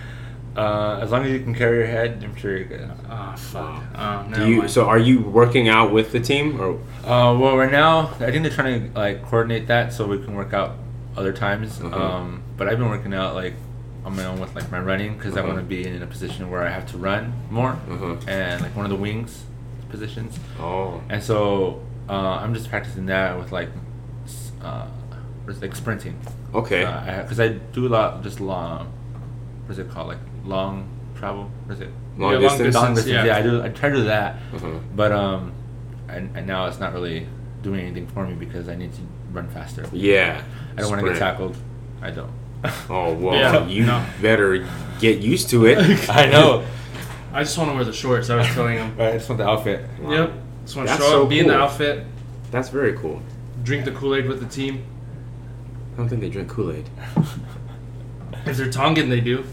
uh, 0.57 0.99
as 1.01 1.11
long 1.11 1.23
as 1.23 1.31
you 1.31 1.39
can 1.39 1.53
carry 1.55 1.77
your 1.77 1.87
head, 1.87 2.21
I'm 2.23 2.35
sure 2.35 2.57
you're 2.57 2.67
good. 2.67 2.91
Ah, 3.09 3.35
fuck. 3.37 3.63
Wow. 3.95 4.25
Oh, 4.29 4.35
Do 4.35 4.47
you? 4.49 4.67
So, 4.67 4.85
are 4.87 4.97
you 4.99 5.21
working 5.21 5.69
out 5.69 5.93
with 5.93 6.11
the 6.11 6.19
team, 6.19 6.59
or 6.59 6.73
Uh, 7.05 7.37
well, 7.37 7.55
right 7.57 7.71
now, 7.71 8.07
I 8.19 8.31
think 8.31 8.43
they're 8.43 8.51
trying 8.51 8.91
to 8.91 8.99
like 8.99 9.23
coordinate 9.23 9.67
that 9.67 9.93
so 9.93 10.05
we 10.07 10.17
can 10.17 10.35
work 10.35 10.53
out 10.53 10.75
other 11.15 11.31
times. 11.31 11.79
Uh-huh. 11.79 11.95
Um, 11.95 12.41
but 12.57 12.67
I've 12.67 12.79
been 12.79 12.89
working 12.89 13.13
out 13.13 13.33
like 13.35 13.53
on 14.03 14.15
my 14.15 14.25
own 14.25 14.39
with 14.39 14.53
like 14.55 14.69
my 14.71 14.79
running 14.79 15.15
because 15.15 15.37
I 15.37 15.41
want 15.41 15.57
to 15.57 15.63
be 15.63 15.85
in 15.87 16.01
a 16.01 16.07
position 16.07 16.49
where 16.49 16.63
I 16.63 16.69
have 16.69 16.85
to 16.91 16.97
run 16.97 17.33
more 17.51 17.77
Uh-huh. 17.89 18.15
and 18.27 18.61
like 18.61 18.75
one 18.75 18.83
of 18.85 18.89
the 18.89 18.97
wings 18.97 19.43
positions. 19.89 20.37
oh, 20.59 21.01
And 21.09 21.21
so 21.23 21.81
uh, 22.09 22.13
I'm 22.41 22.53
just 22.53 22.69
practicing 22.69 23.05
that 23.07 23.37
with 23.37 23.51
like, 23.51 23.69
uh, 24.61 24.85
what's 25.45 25.61
like 25.61 25.75
sprinting. 25.75 26.19
okay, 26.53 26.81
Because 27.23 27.39
I, 27.39 27.49
do 27.49 27.87
a 27.87 27.89
lot 27.89 28.13
of 28.15 28.23
just 28.23 28.39
long. 28.39 28.91
What's 29.65 29.79
it 29.79 29.89
called? 29.89 30.07
Like 30.09 30.19
long 30.45 30.89
travel. 31.15 31.49
What 31.65 31.75
is 31.75 31.81
it? 31.81 31.89
long 32.17 32.31
Yeah, 32.33 32.37
long 32.39 32.57
distance. 32.57 32.75
Long 32.75 32.93
Distance, 32.95 33.05
distance. 33.05 33.25
yeah. 33.25 33.25
Yeah, 33.25 33.37
I 33.37 33.41
do. 33.41 33.63
I 33.63 33.69
try 33.69 33.89
to 33.89 33.95
do 33.95 34.03
that, 34.05 34.35
Uh-huh. 34.53 34.67
but 34.95 35.11
um, 35.11 35.53
and, 36.09 36.35
and 36.35 36.45
now 36.47 36.65
it's 36.67 36.79
not 36.79 36.93
really 36.93 37.27
doing 37.61 37.81
anything 37.81 38.07
for 38.07 38.25
me 38.27 38.33
because 38.33 38.67
I 38.67 38.75
need 38.75 38.91
to 38.93 39.01
run 39.31 39.47
faster. 39.49 39.85
Yeah, 39.93 40.43
I 40.77 40.81
don't 40.81 40.89
want 40.91 41.03
to 41.05 41.09
get 41.11 41.19
tackled. 41.19 41.55
I 42.01 42.09
don't. 42.11 42.31
Oh 42.89 43.13
well, 43.19 43.35
Yeah, 43.35 43.65
you 43.67 43.85
no. 43.85 44.03
better 44.21 44.67
get 44.99 45.19
used 45.19 45.49
to 45.51 45.65
it. 45.67 45.77
I 46.09 46.25
know. 46.25 46.65
I 47.33 47.43
just 47.43 47.57
want 47.57 47.69
to 47.69 47.75
wear 47.75 47.85
the 47.85 47.93
shorts. 47.93 48.29
I 48.29 48.35
was 48.35 48.47
telling 48.47 48.77
him. 48.77 48.95
I 48.99 49.13
just 49.13 49.29
want 49.29 49.37
the 49.37 49.47
outfit. 49.47 49.85
Yep. 50.05 50.33
Just 50.71 50.77
want 50.77 50.87
to 50.87 50.93
That's 50.93 51.03
show 51.03 51.11
so 51.11 51.23
up, 51.23 51.29
be 51.29 51.39
in 51.41 51.47
the 51.47 51.57
outfit, 51.57 52.05
That's 52.49 52.69
very 52.69 52.93
cool. 52.97 53.21
drink 53.61 53.83
the 53.83 53.91
Kool 53.91 54.15
Aid 54.15 54.25
with 54.25 54.39
the 54.39 54.47
team. 54.47 54.85
I 55.93 55.97
don't 55.97 56.07
think 56.07 56.21
they 56.21 56.29
drink 56.29 56.47
Kool 56.47 56.71
Aid. 56.71 56.89
If 58.45 58.55
they're 58.55 58.71
Tongan, 58.71 59.09
they 59.09 59.19
do. 59.19 59.43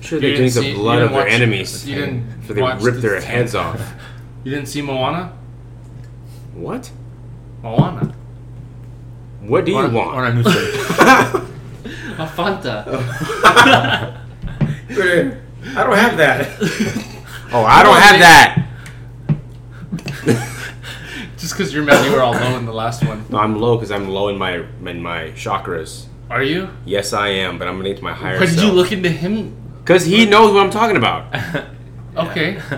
Sure, 0.00 0.16
You 0.18 0.22
they 0.22 0.28
didn't 0.28 0.36
drink 0.38 0.52
see- 0.54 0.60
the 0.60 0.68
you 0.68 0.74
blood 0.76 0.94
didn't 0.94 1.08
of 1.08 1.12
their 1.12 1.24
watch- 1.24 1.30
enemies. 1.32 1.86
you 1.86 1.94
didn't 1.96 2.42
so 2.46 2.54
they 2.54 2.62
watch 2.62 2.80
rip 2.80 2.94
the- 2.94 3.00
their 3.02 3.20
heads 3.20 3.54
off. 3.54 3.78
You 4.44 4.50
didn't 4.52 4.68
see 4.68 4.80
Moana? 4.80 5.34
What? 6.54 6.90
Moana. 7.62 8.14
What 9.42 9.66
do 9.66 9.72
you 9.72 9.76
On, 9.78 9.92
want? 9.92 10.08
on 10.16 10.24
our 10.24 10.32
new 10.32 10.42
shirt. 10.42 10.74
A 12.18 12.26
Fanta. 12.26 12.86
I 14.88 15.84
don't 15.84 15.96
have 15.98 16.16
that. 16.16 16.48
oh, 17.52 17.62
I 17.64 17.82
don't 17.82 18.00
have 18.00 18.18
that. 18.20 18.65
Just 21.46 21.56
because 21.56 21.72
you're 21.72 21.84
mad 21.84 22.04
you 22.04 22.10
were 22.10 22.22
all 22.22 22.32
low 22.32 22.56
in 22.56 22.66
the 22.66 22.72
last 22.72 23.04
one. 23.04 23.24
No, 23.28 23.38
I'm 23.38 23.54
low 23.60 23.76
because 23.76 23.92
I'm 23.92 24.08
low 24.08 24.26
in 24.30 24.36
my 24.36 24.64
in 24.90 25.00
my 25.00 25.30
chakras. 25.36 26.06
Are 26.28 26.42
you? 26.42 26.70
Yes, 26.84 27.12
I 27.12 27.28
am, 27.28 27.56
but 27.56 27.68
I'm 27.68 27.76
gonna 27.76 27.90
get 27.90 27.98
to 27.98 28.02
my 28.02 28.12
higher 28.14 28.34
Why 28.40 28.46
did 28.46 28.56
you 28.56 28.62
self. 28.62 28.74
look 28.74 28.90
into 28.90 29.08
him? 29.08 29.54
Because 29.78 30.04
he 30.04 30.26
knows 30.26 30.52
what 30.52 30.64
I'm 30.64 30.70
talking 30.70 30.96
about. 30.96 31.32
Okay. 32.16 32.60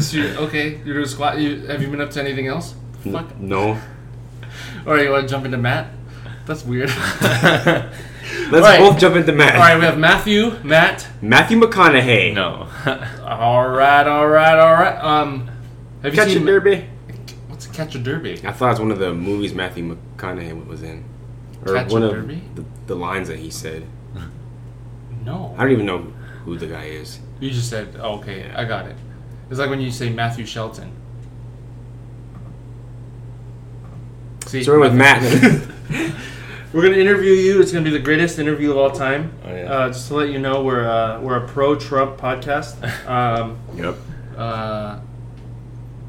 So 0.00 0.16
you- 0.18 0.34
okay, 0.46 0.80
you're 0.84 0.96
doing 0.96 1.06
squat. 1.06 1.38
You, 1.38 1.66
have 1.68 1.80
you 1.80 1.88
been 1.88 2.00
up 2.02 2.10
to 2.10 2.20
anything 2.20 2.48
else? 2.48 2.74
Fuck. 3.10 3.38
No. 3.38 3.80
All 4.86 4.92
right, 4.94 5.04
you 5.04 5.10
want 5.10 5.22
to 5.26 5.28
jump 5.32 5.44
into 5.46 5.56
Matt? 5.56 5.86
That's 6.44 6.64
weird. 6.66 6.90
Let's 7.30 8.52
Alright. 8.52 8.80
both 8.80 8.98
jump 8.98 9.16
into 9.16 9.32
Matt. 9.32 9.54
all 9.54 9.60
right, 9.60 9.78
we 9.78 9.84
have 9.84 9.96
Matthew, 9.98 10.58
Matt. 10.64 11.06
Matthew 11.22 11.58
McConaughey. 11.60 12.34
no. 12.34 12.68
All 13.24 13.68
right, 13.68 14.06
all 14.06 14.26
right, 14.28 14.58
all 14.58 14.72
right. 14.74 14.98
Um, 14.98 15.48
have 16.02 16.12
you 16.12 16.18
Catch 16.20 16.28
a 16.30 16.34
seen 16.34 16.44
Derby. 16.44 16.88
What's 17.76 17.92
catch 17.92 18.00
a 18.00 18.02
derby? 18.02 18.40
I 18.44 18.52
thought 18.52 18.68
it 18.68 18.70
was 18.70 18.80
one 18.80 18.90
of 18.90 18.98
the 18.98 19.12
movies 19.12 19.54
Matthew 19.54 19.96
McConaughey 20.16 20.66
was 20.66 20.82
in. 20.82 21.04
Or 21.66 21.74
Catch 21.74 21.90
a 21.90 21.92
one 21.92 22.02
of 22.02 22.10
Derby? 22.12 22.42
the, 22.54 22.64
the 22.86 22.94
lines 22.94 23.28
that 23.28 23.38
he 23.38 23.50
said. 23.50 23.86
No. 25.24 25.54
I 25.58 25.62
don't 25.64 25.72
even 25.72 25.86
know 25.86 25.98
who 26.44 26.56
the 26.56 26.68
guy 26.68 26.84
is. 26.84 27.18
You 27.40 27.50
just 27.50 27.68
said, 27.68 27.96
oh, 28.00 28.18
okay, 28.18 28.50
I 28.54 28.64
got 28.64 28.86
it. 28.86 28.96
It's 29.50 29.58
like 29.58 29.68
when 29.68 29.80
you 29.80 29.90
say 29.90 30.08
Matthew 30.08 30.46
Shelton. 30.46 30.90
See, 34.46 34.62
Starting 34.62 34.80
with 34.80 34.94
Matt. 34.94 35.22
We're 36.72 36.82
gonna 36.82 36.96
interview 36.96 37.32
you. 37.32 37.60
It's 37.60 37.72
gonna 37.72 37.84
be 37.84 37.90
the 37.90 37.98
greatest 37.98 38.38
interview 38.38 38.70
of 38.70 38.76
all 38.76 38.90
time. 38.90 39.32
Oh, 39.44 39.48
yeah. 39.54 39.72
uh, 39.72 39.88
just 39.88 40.08
to 40.08 40.14
let 40.14 40.28
you 40.30 40.38
know, 40.38 40.62
we're 40.62 40.88
uh, 40.88 41.20
we're 41.20 41.44
a 41.44 41.48
pro-Trump 41.48 42.18
podcast. 42.18 42.76
Um, 43.08 43.58
yep. 43.74 43.96
uh, 44.36 45.00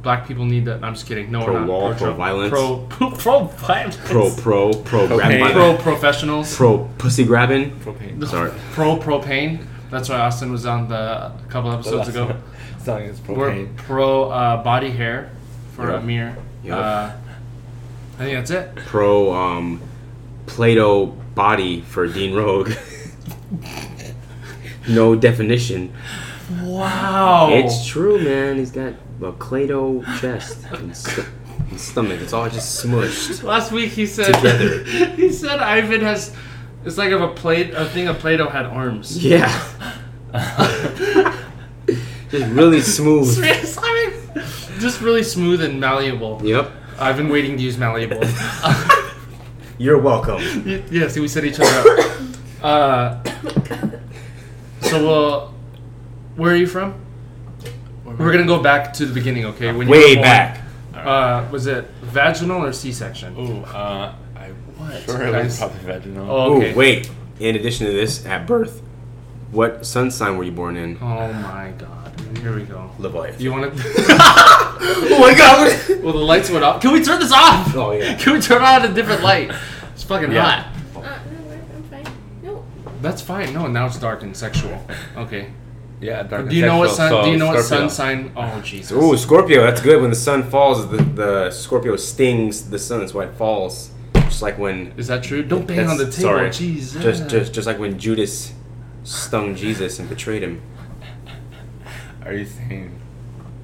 black 0.02 0.28
people 0.28 0.46
need 0.46 0.66
that. 0.66 0.84
I'm 0.84 0.94
just 0.94 1.08
kidding. 1.08 1.32
No, 1.32 1.40
we're 1.46 1.54
not. 1.54 1.66
Pro-wall, 1.66 1.90
Pro-Trump. 1.96 2.18
pro-violence. 2.50 2.50
Pro 2.52 3.10
pro 3.12 3.44
violence. 3.46 3.98
Pro 4.06 4.32
pro 4.32 4.74
pro 4.74 5.08
grab 5.08 5.32
Propane. 5.32 5.40
by 5.42 5.52
pro 5.52 5.74
the- 5.74 5.84
professionals. 5.84 6.56
pro 6.56 6.90
pussy 6.98 7.24
grabbing. 7.26 7.72
Propane. 7.80 8.26
Sorry. 8.28 8.52
Pro 8.72 8.98
propane. 8.98 9.66
That's 9.90 10.10
why 10.10 10.20
Austin 10.20 10.52
was 10.52 10.66
on 10.66 10.90
the 10.90 10.96
a 10.96 11.40
couple 11.50 11.72
episodes 11.72 12.10
ago. 12.10 12.36
Selling 12.80 13.06
is 13.06 13.22
We're 13.22 13.52
propane. 13.52 13.76
pro 13.78 14.30
uh, 14.30 14.64
body 14.64 14.92
hair 14.92 15.32
for 15.76 15.92
Yep. 15.92 16.02
Amir. 16.04 16.38
Yep. 16.64 16.78
Uh, 16.78 17.12
I 18.20 18.24
think 18.24 18.38
that's 18.38 18.52
it. 18.52 18.76
Pro 18.76 19.34
um 19.34 19.82
Play-Doh 20.46 21.08
body 21.36 21.82
for 21.82 22.08
Dean 22.08 22.34
Rogue. 22.36 22.72
no 24.88 25.16
definition. 25.16 25.94
Wow. 26.62 27.50
It's 27.52 27.86
true, 27.86 28.24
man. 28.24 28.58
He's 28.58 28.72
got 28.72 28.94
a 29.22 29.32
Play-Doh 29.32 30.04
chest 30.20 30.66
and, 30.72 30.96
st- 30.96 31.28
and 31.70 31.80
stomach. 31.80 32.22
It's 32.22 32.34
all 32.34 32.50
just 32.50 32.84
smushed. 32.84 33.44
Last 33.44 33.72
week 33.72 33.92
he 33.92 34.06
said 34.06 34.34
Together. 34.34 34.84
he 35.16 35.32
said 35.32 35.60
Ivan 35.60 36.02
has 36.02 36.36
it's 36.86 36.98
like 36.98 37.12
if 37.12 37.20
a 37.20 37.28
plate 37.28 37.74
a 37.74 37.86
thing 37.86 38.08
of 38.08 38.20
Play-Doh 38.20 38.50
had 38.50 38.66
arms. 38.66 39.24
Yeah. 39.24 39.48
just 42.30 42.52
really 42.52 42.82
smooth. 42.82 43.28
Serious, 43.28 43.78
I 43.82 44.12
mean, 44.36 44.46
just 44.80 45.02
really 45.02 45.24
smooth 45.24 45.62
and 45.62 45.80
malleable. 45.80 46.42
Yep. 46.44 46.72
I've 47.00 47.18
been 47.18 47.30
waiting 47.30 47.58
to 47.58 47.64
use 47.64 47.78
malleable. 47.78 48.22
You're 49.78 50.00
welcome. 50.00 50.38
Y- 50.66 50.84
yeah, 50.90 51.08
see, 51.08 51.20
we 51.20 51.28
set 51.28 51.46
each 51.46 51.60
other 51.60 52.00
up. 52.00 52.10
Uh, 52.62 53.24
so, 54.82 55.04
we'll, 55.06 55.54
where 56.36 56.54
are 56.54 56.56
you 56.56 56.68
from? 56.68 56.94
We're 58.18 58.32
gonna 58.32 58.46
go 58.46 58.62
back 58.62 58.94
to 58.94 59.06
the 59.06 59.14
beginning, 59.14 59.46
okay? 59.46 59.68
When 59.72 59.88
you 59.88 59.94
were 59.94 60.00
Way 60.00 60.16
born. 60.16 60.24
back. 60.24 60.62
Uh, 60.96 61.48
was 61.52 61.68
it 61.68 61.86
vaginal 62.02 62.64
or 62.66 62.74
C-section? 62.74 63.38
Ooh, 63.38 63.64
uh, 63.66 64.14
I 64.36 64.50
What? 64.78 65.04
sure 65.04 65.20
was 65.26 65.32
Guys? 65.32 65.58
probably 65.60 65.80
vaginal. 65.80 66.30
Oh, 66.32 66.56
okay. 66.58 66.72
Ooh, 66.74 66.76
wait. 66.76 67.10
In 67.40 67.56
addition 67.56 67.86
to 67.86 67.94
this, 67.94 68.26
at 68.26 68.48
birth, 68.48 68.82
what 69.52 69.86
sun 69.86 70.10
sign 70.10 70.38
were 70.38 70.44
you 70.44 70.52
born 70.52 70.76
in? 70.76 70.98
Oh 71.02 71.32
my 71.32 71.72
god. 71.78 72.20
Here 72.42 72.56
we 72.56 72.64
go. 72.64 72.90
Leviathan. 72.98 73.40
You 73.42 73.52
want 73.52 73.78
to? 73.78 73.84
oh 74.10 75.18
my 75.22 75.34
god! 75.38 76.04
well, 76.04 76.14
the 76.14 76.20
lights 76.20 76.50
went 76.50 76.64
off. 76.64 76.82
Can 76.82 76.92
we 76.92 77.04
turn 77.04 77.20
this 77.20 77.32
off? 77.32 77.74
Oh, 77.76 77.92
yeah. 77.92 78.18
Can 78.20 78.34
we 78.34 78.42
turn 78.42 78.62
on 78.64 78.84
a 78.84 78.94
different 78.94 79.22
light? 79.22 79.52
It's 79.94 80.04
fucking 80.04 80.32
Yeah. 80.32 80.64
hot. 80.64 80.76
Uh, 80.96 81.00
no, 81.00 81.52
I'm 81.76 81.84
fine. 81.84 82.14
No. 82.42 82.66
That's 83.02 83.22
fine. 83.22 83.54
No, 83.54 83.68
now 83.68 83.86
it's 83.86 83.98
dark 84.00 84.24
and 84.24 84.36
sexual. 84.36 84.84
Okay. 85.16 85.52
Yeah, 86.00 86.22
dark 86.24 86.50
Do 86.50 86.56
you 86.56 86.62
know 86.66 86.78
what 86.78 86.90
sun? 86.92 87.10
sexual, 87.10 87.24
do 87.24 87.32
you 87.32 87.40
so 87.40 87.46
know 87.46 87.52
what 87.54 87.64
Scorpio. 87.66 87.88
sun 87.88 87.90
sign? 87.90 88.32
Oh 88.36 88.62
Jesus. 88.62 88.92
Ooh, 88.92 89.18
Scorpio. 89.18 89.64
That's 89.64 89.82
good. 89.82 90.00
When 90.02 90.12
the 90.12 90.16
sun 90.16 90.44
falls, 90.50 90.88
the, 90.90 90.98
the 90.98 91.50
Scorpio 91.52 91.96
stings 91.96 92.70
the 92.70 92.78
sun. 92.78 93.00
That's 93.00 93.14
why 93.16 93.26
it 93.26 93.34
falls. 93.36 93.92
Just 94.14 94.42
like 94.44 94.58
when. 94.60 94.94
Is 94.98 95.08
that 95.08 95.24
true? 95.24 95.42
Don't 95.42 95.66
bang 95.66 95.88
on 95.88 95.98
the 95.98 96.06
table. 96.06 96.12
sorry. 96.30 96.52
Jesus. 96.52 97.02
Just, 97.02 97.30
just, 97.30 97.54
just 97.54 97.66
like 97.68 97.80
when 97.80 97.98
Judas 97.98 98.54
stung 99.04 99.56
Jesus 99.56 99.98
and 100.00 100.08
betrayed 100.08 100.44
him. 100.44 100.62
Are 102.26 102.34
you 102.34 102.46
saying? 102.46 103.00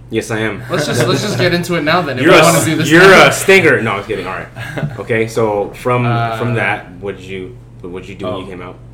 Yes, 0.10 0.32
I 0.32 0.40
am. 0.40 0.64
Let's 0.70 0.86
just 0.86 1.06
let's 1.08 1.22
just 1.22 1.38
get 1.38 1.54
into 1.54 1.76
it 1.76 1.82
now 1.82 2.02
then. 2.02 2.18
If 2.18 2.24
You're 2.24 2.34
we 2.34 2.40
a, 2.40 2.44
want 2.44 2.58
to 2.64 2.66
do 2.66 2.76
this. 2.78 2.90
you're 2.90 3.02
now. 3.02 3.28
a 3.28 3.32
stinger. 3.32 3.82
No, 3.82 3.94
I'm 3.94 4.04
kidding. 4.06 4.26
All 4.28 4.34
right. 4.34 5.00
Okay, 5.00 5.28
so 5.28 5.72
from 5.74 6.06
Uh, 6.06 6.38
from 6.38 6.54
that, 6.56 6.90
what 7.02 7.18
did 7.18 7.26
you 7.26 7.58
what 7.82 8.04
did 8.04 8.10
you 8.10 8.16
do 8.16 8.26
when 8.26 8.36
you 8.38 8.44
Oh. 8.44 8.48
came 8.48 8.62
out? 8.62 8.76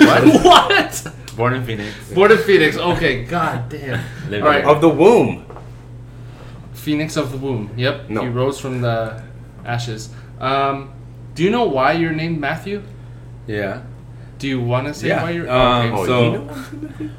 what? 0.00 0.44
what? 0.44 1.14
Born 1.40 1.54
in 1.54 1.64
Phoenix. 1.64 2.12
Born 2.12 2.32
in 2.32 2.38
Phoenix. 2.38 2.76
Okay. 2.76 3.24
God 3.24 3.70
damn. 3.70 4.04
Live 4.28 4.42
All 4.42 4.48
right. 4.50 4.62
Of 4.62 4.82
the 4.82 4.90
womb. 4.90 5.46
Phoenix 6.74 7.16
of 7.16 7.32
the 7.32 7.38
womb. 7.38 7.70
Yep. 7.78 8.10
No. 8.10 8.20
He 8.20 8.28
rose 8.28 8.60
from 8.60 8.82
the 8.82 9.22
ashes. 9.64 10.10
Um, 10.38 10.92
do 11.34 11.42
you 11.42 11.48
know 11.48 11.64
why 11.64 11.92
you're 11.92 12.12
named 12.12 12.38
Matthew? 12.38 12.82
Yeah. 13.46 13.84
Do 14.38 14.48
you 14.48 14.60
want 14.60 14.86
to 14.88 14.92
say 14.92 15.08
Yeah. 15.08 15.22
why 15.22 15.30
you're? 15.30 15.50
Um, 15.50 15.86
okay. 15.86 15.96
Oh, 15.96 16.06
so- 16.06 16.32
you 16.32 17.10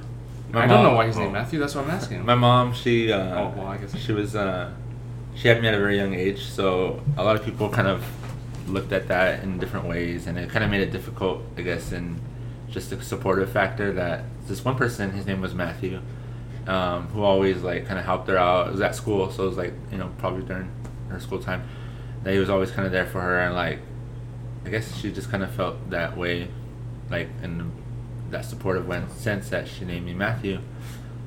know? 0.54 0.60
I 0.60 0.68
don't 0.68 0.84
know 0.84 0.94
why 0.94 1.08
he's 1.08 1.18
named 1.18 1.30
oh. 1.30 1.34
Matthew. 1.34 1.60
That's 1.60 1.74
what 1.74 1.86
I'm 1.86 1.92
asking. 1.92 2.24
My 2.24 2.36
mom, 2.36 2.74
she 2.74 3.12
uh, 3.12 3.18
Oh, 3.18 3.54
well, 3.58 3.68
I 3.68 3.78
guess- 3.78 3.98
she 3.98 4.12
was 4.12 4.36
uh, 4.36 4.70
she 5.34 5.48
had 5.48 5.62
me 5.64 5.68
at 5.68 5.74
a 5.74 5.80
very 5.80 5.98
young 5.98 6.14
age, 6.14 6.46
so 6.46 7.02
a 7.18 7.24
lot 7.24 7.36
of 7.36 7.44
people 7.44 7.70
kind 7.70 7.88
of 7.88 8.06
looked 8.68 8.92
at 8.92 9.08
that 9.08 9.44
in 9.44 9.58
different 9.58 9.88
ways, 9.88 10.28
and 10.28 10.38
it 10.38 10.50
kind 10.50 10.64
of 10.64 10.70
made 10.70 10.82
it 10.82 10.92
difficult, 10.92 11.42
I 11.58 11.62
guess, 11.64 11.92
in 11.92 12.20
just 12.72 12.92
a 12.92 13.02
supportive 13.04 13.52
factor 13.52 13.92
that 13.94 14.24
this 14.48 14.64
one 14.66 14.76
person, 14.76 15.12
his 15.12 15.26
name 15.26 15.42
was 15.42 15.54
Matthew, 15.54 16.02
um, 16.68 17.08
who 17.10 17.22
always 17.24 17.62
like 17.62 17.86
kind 17.86 18.00
of 18.00 18.06
helped 18.06 18.28
her 18.30 18.38
out. 18.38 18.68
It 18.68 18.72
was 18.72 18.82
at 18.82 18.96
school, 18.96 19.30
so 19.32 19.44
it 19.44 19.48
was 19.48 19.58
like 19.58 19.74
you 19.92 19.98
know 19.98 20.10
probably 20.18 20.44
during 20.44 20.70
her 21.10 21.20
school 21.20 21.40
time 21.40 21.64
that 22.24 22.34
he 22.34 22.40
was 22.40 22.50
always 22.50 22.72
kind 22.72 22.86
of 22.86 22.92
there 22.92 23.06
for 23.06 23.22
her, 23.22 23.40
and 23.42 23.54
like 23.56 23.80
I 24.66 24.70
guess 24.70 24.96
she 24.98 25.12
just 25.12 25.30
kind 25.30 25.44
of 25.44 25.52
felt 25.52 25.90
that 25.90 26.18
way, 26.18 26.48
like 27.10 27.28
in 27.44 27.72
that 28.32 28.46
supportive 28.46 28.88
sense 29.12 29.50
that 29.50 29.68
she 29.68 29.84
named 29.86 30.06
me 30.06 30.14
Matthew. 30.14 30.60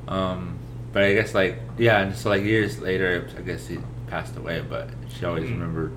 Um, 0.08 0.58
but 0.92 1.02
I 1.02 1.14
guess 1.14 1.34
like 1.34 1.58
yeah, 1.78 2.00
and 2.00 2.14
so 2.16 2.30
like 2.30 2.42
years 2.42 2.80
later, 2.80 3.28
I 3.36 3.42
guess 3.42 3.66
he 3.66 3.78
passed 4.06 4.36
away, 4.36 4.62
but 4.68 4.88
she 5.08 5.24
always 5.26 5.44
Mm. 5.44 5.50
remembered 5.52 5.92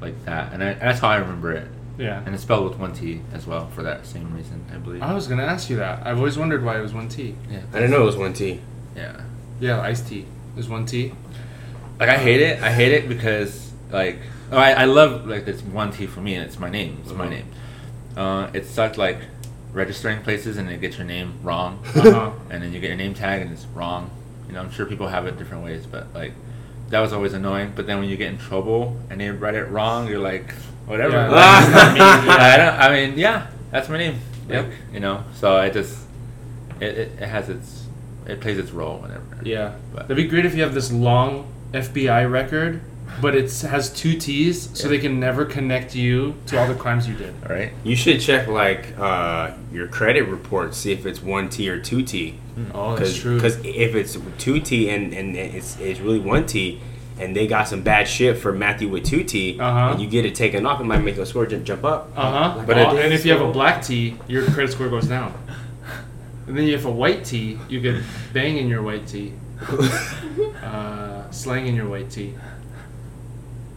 like 0.00 0.24
that, 0.26 0.52
and, 0.52 0.62
I, 0.62 0.68
and 0.68 0.80
that's 0.80 1.00
how 1.00 1.08
I 1.08 1.16
remember 1.16 1.52
it. 1.52 1.68
Yeah. 1.98 2.22
And 2.24 2.34
it's 2.34 2.42
spelled 2.42 2.68
with 2.68 2.78
one 2.78 2.92
T 2.92 3.20
as 3.32 3.46
well 3.46 3.68
for 3.68 3.82
that 3.82 4.06
same 4.06 4.34
reason, 4.34 4.64
I 4.72 4.76
believe. 4.76 5.02
I 5.02 5.14
was 5.14 5.26
gonna 5.26 5.44
ask 5.44 5.70
you 5.70 5.76
that. 5.76 6.06
I've 6.06 6.18
always 6.18 6.36
wondered 6.36 6.62
why 6.64 6.78
it 6.78 6.82
was 6.82 6.92
one 6.92 7.08
T. 7.08 7.34
yeah, 7.50 7.60
I 7.72 7.76
didn't 7.76 7.90
know 7.90 8.02
it 8.02 8.06
was 8.06 8.16
one 8.16 8.32
T. 8.34 8.60
yeah. 8.94 9.20
Yeah, 9.60 9.80
iced 9.80 10.08
tea 10.08 10.26
is 10.58 10.68
one 10.68 10.84
T. 10.84 11.12
Like 11.98 12.10
I 12.10 12.18
hate 12.18 12.42
it. 12.42 12.62
I 12.62 12.70
hate 12.72 12.92
it 12.92 13.08
because 13.08 13.72
like 13.90 14.18
oh, 14.52 14.58
I, 14.58 14.72
I 14.72 14.84
love 14.84 15.26
like 15.26 15.46
this 15.46 15.62
one 15.62 15.90
T 15.92 16.06
for 16.06 16.20
me, 16.20 16.34
and 16.34 16.44
it's 16.44 16.58
my 16.58 16.68
name. 16.68 16.98
It's 17.02 17.12
my 17.12 17.26
Mhm. 17.26 17.30
name. 17.30 17.46
Uh, 18.16 18.48
it 18.52 18.66
sucked 18.66 18.98
like 18.98 19.18
registering 19.72 20.22
places 20.22 20.56
and 20.58 20.70
it 20.70 20.80
gets 20.80 20.96
your 20.98 21.06
name 21.06 21.34
wrong, 21.42 21.82
Uh-huh. 21.94 22.32
and 22.50 22.62
then 22.62 22.72
you 22.72 22.80
get 22.80 22.88
your 22.88 22.96
name 22.96 23.14
tag 23.14 23.40
and 23.42 23.50
it's 23.52 23.66
wrong. 23.74 24.10
You 24.46 24.52
know, 24.54 24.60
I'm 24.60 24.70
sure 24.70 24.84
people 24.86 25.08
have 25.08 25.26
it 25.26 25.38
different 25.38 25.64
ways, 25.64 25.86
but 25.86 26.12
like 26.14 26.32
that 26.90 27.00
was 27.00 27.12
always 27.14 27.32
annoying. 27.32 27.72
But 27.74 27.86
then 27.86 27.98
when 27.98 28.08
you 28.10 28.16
get 28.18 28.30
in 28.30 28.38
trouble 28.38 28.98
and 29.10 29.20
they 29.20 29.30
write 29.30 29.54
it 29.54 29.64
wrong, 29.70 30.06
you're 30.08 30.18
like, 30.20 30.54
whatever. 30.86 31.14
Yeah, 31.16 31.28
that's 31.30 31.70
not 31.72 31.94
me. 31.94 32.00
I 32.00 32.56
don't. 32.56 32.74
I 32.80 32.88
mean, 33.06 33.18
yeah, 33.18 33.46
that's 33.70 33.88
my 33.88 33.98
name. 33.98 34.18
Yep. 34.48 34.64
Like, 34.66 34.74
you 34.92 35.00
know, 35.00 35.24
so 35.34 35.60
it 35.60 35.72
just 35.72 35.98
it, 36.80 36.86
it, 36.98 37.12
it 37.20 37.26
has 37.28 37.48
its 37.48 37.86
it 38.26 38.40
plays 38.40 38.58
its 38.58 38.70
role 38.70 38.98
whenever. 38.98 39.24
Yeah. 39.44 39.74
But- 39.92 40.08
That'd 40.08 40.16
be 40.16 40.26
great 40.28 40.44
if 40.46 40.54
you 40.54 40.62
have 40.62 40.74
this 40.74 40.90
long 40.92 41.46
FBI 41.72 42.30
record, 42.30 42.80
but 43.20 43.34
it 43.36 43.52
has 43.62 43.92
two 43.92 44.16
T's, 44.18 44.68
so 44.76 44.84
Yeah. 44.88 44.90
they 44.90 44.98
can 44.98 45.20
never 45.20 45.44
connect 45.44 45.94
you 45.94 46.34
to 46.46 46.58
all 46.58 46.66
the 46.66 46.74
crimes 46.74 47.06
you 47.08 47.14
did. 47.14 47.34
All 47.44 47.54
right. 47.54 47.72
You 47.84 47.94
should 47.94 48.20
check 48.20 48.48
like 48.48 48.98
uh, 48.98 49.52
your 49.72 49.86
credit 49.86 50.22
report, 50.28 50.74
see 50.74 50.92
if 50.92 51.06
it's 51.06 51.22
one 51.22 51.48
T 51.48 51.68
or 51.68 51.78
two 51.80 52.02
T. 52.02 52.38
Oh, 52.74 52.96
that's 52.96 53.16
true. 53.16 53.36
Because 53.36 53.58
if 53.64 53.94
it's 53.94 54.16
two 54.38 54.58
T 54.60 54.88
and, 54.90 55.12
and 55.12 55.36
it's, 55.36 55.78
it's 55.78 56.00
really 56.00 56.18
one 56.20 56.46
T, 56.46 56.80
and 57.18 57.34
they 57.34 57.46
got 57.46 57.66
some 57.68 57.82
bad 57.82 58.06
shit 58.08 58.36
for 58.38 58.52
Matthew 58.52 58.88
with 58.88 59.04
two 59.04 59.24
T, 59.24 59.58
Uh-huh. 59.58 59.92
and 59.92 60.00
you 60.00 60.08
get 60.08 60.24
it 60.26 60.34
taken 60.34 60.66
off, 60.66 60.80
it 60.80 60.84
might 60.84 61.02
make 61.02 61.16
your 61.16 61.26
score 61.26 61.46
ju- 61.46 61.58
jump 61.60 61.84
up. 61.84 62.10
Uh 62.16 62.30
huh. 62.50 62.58
Like, 62.58 62.66
But 62.66 62.78
oh, 62.78 62.96
and 62.96 63.12
if 63.12 63.24
you 63.24 63.32
have 63.32 63.40
a 63.40 63.50
black 63.52 63.82
T, 63.84 64.16
your 64.28 64.44
credit 64.44 64.72
score 64.72 64.88
goes 64.88 65.06
down. 65.08 65.32
And 66.46 66.56
then 66.56 66.64
you 66.64 66.72
have 66.74 66.84
a 66.86 66.90
white 66.90 67.24
T, 67.24 67.58
you 67.68 67.80
get 67.80 68.02
bang 68.32 68.56
in 68.58 68.68
your 68.68 68.82
white 68.82 69.06
T, 69.06 69.32
uh, 70.62 71.30
slang 71.30 71.66
in 71.66 71.74
your 71.74 71.88
white 71.88 72.10
T. 72.10 72.34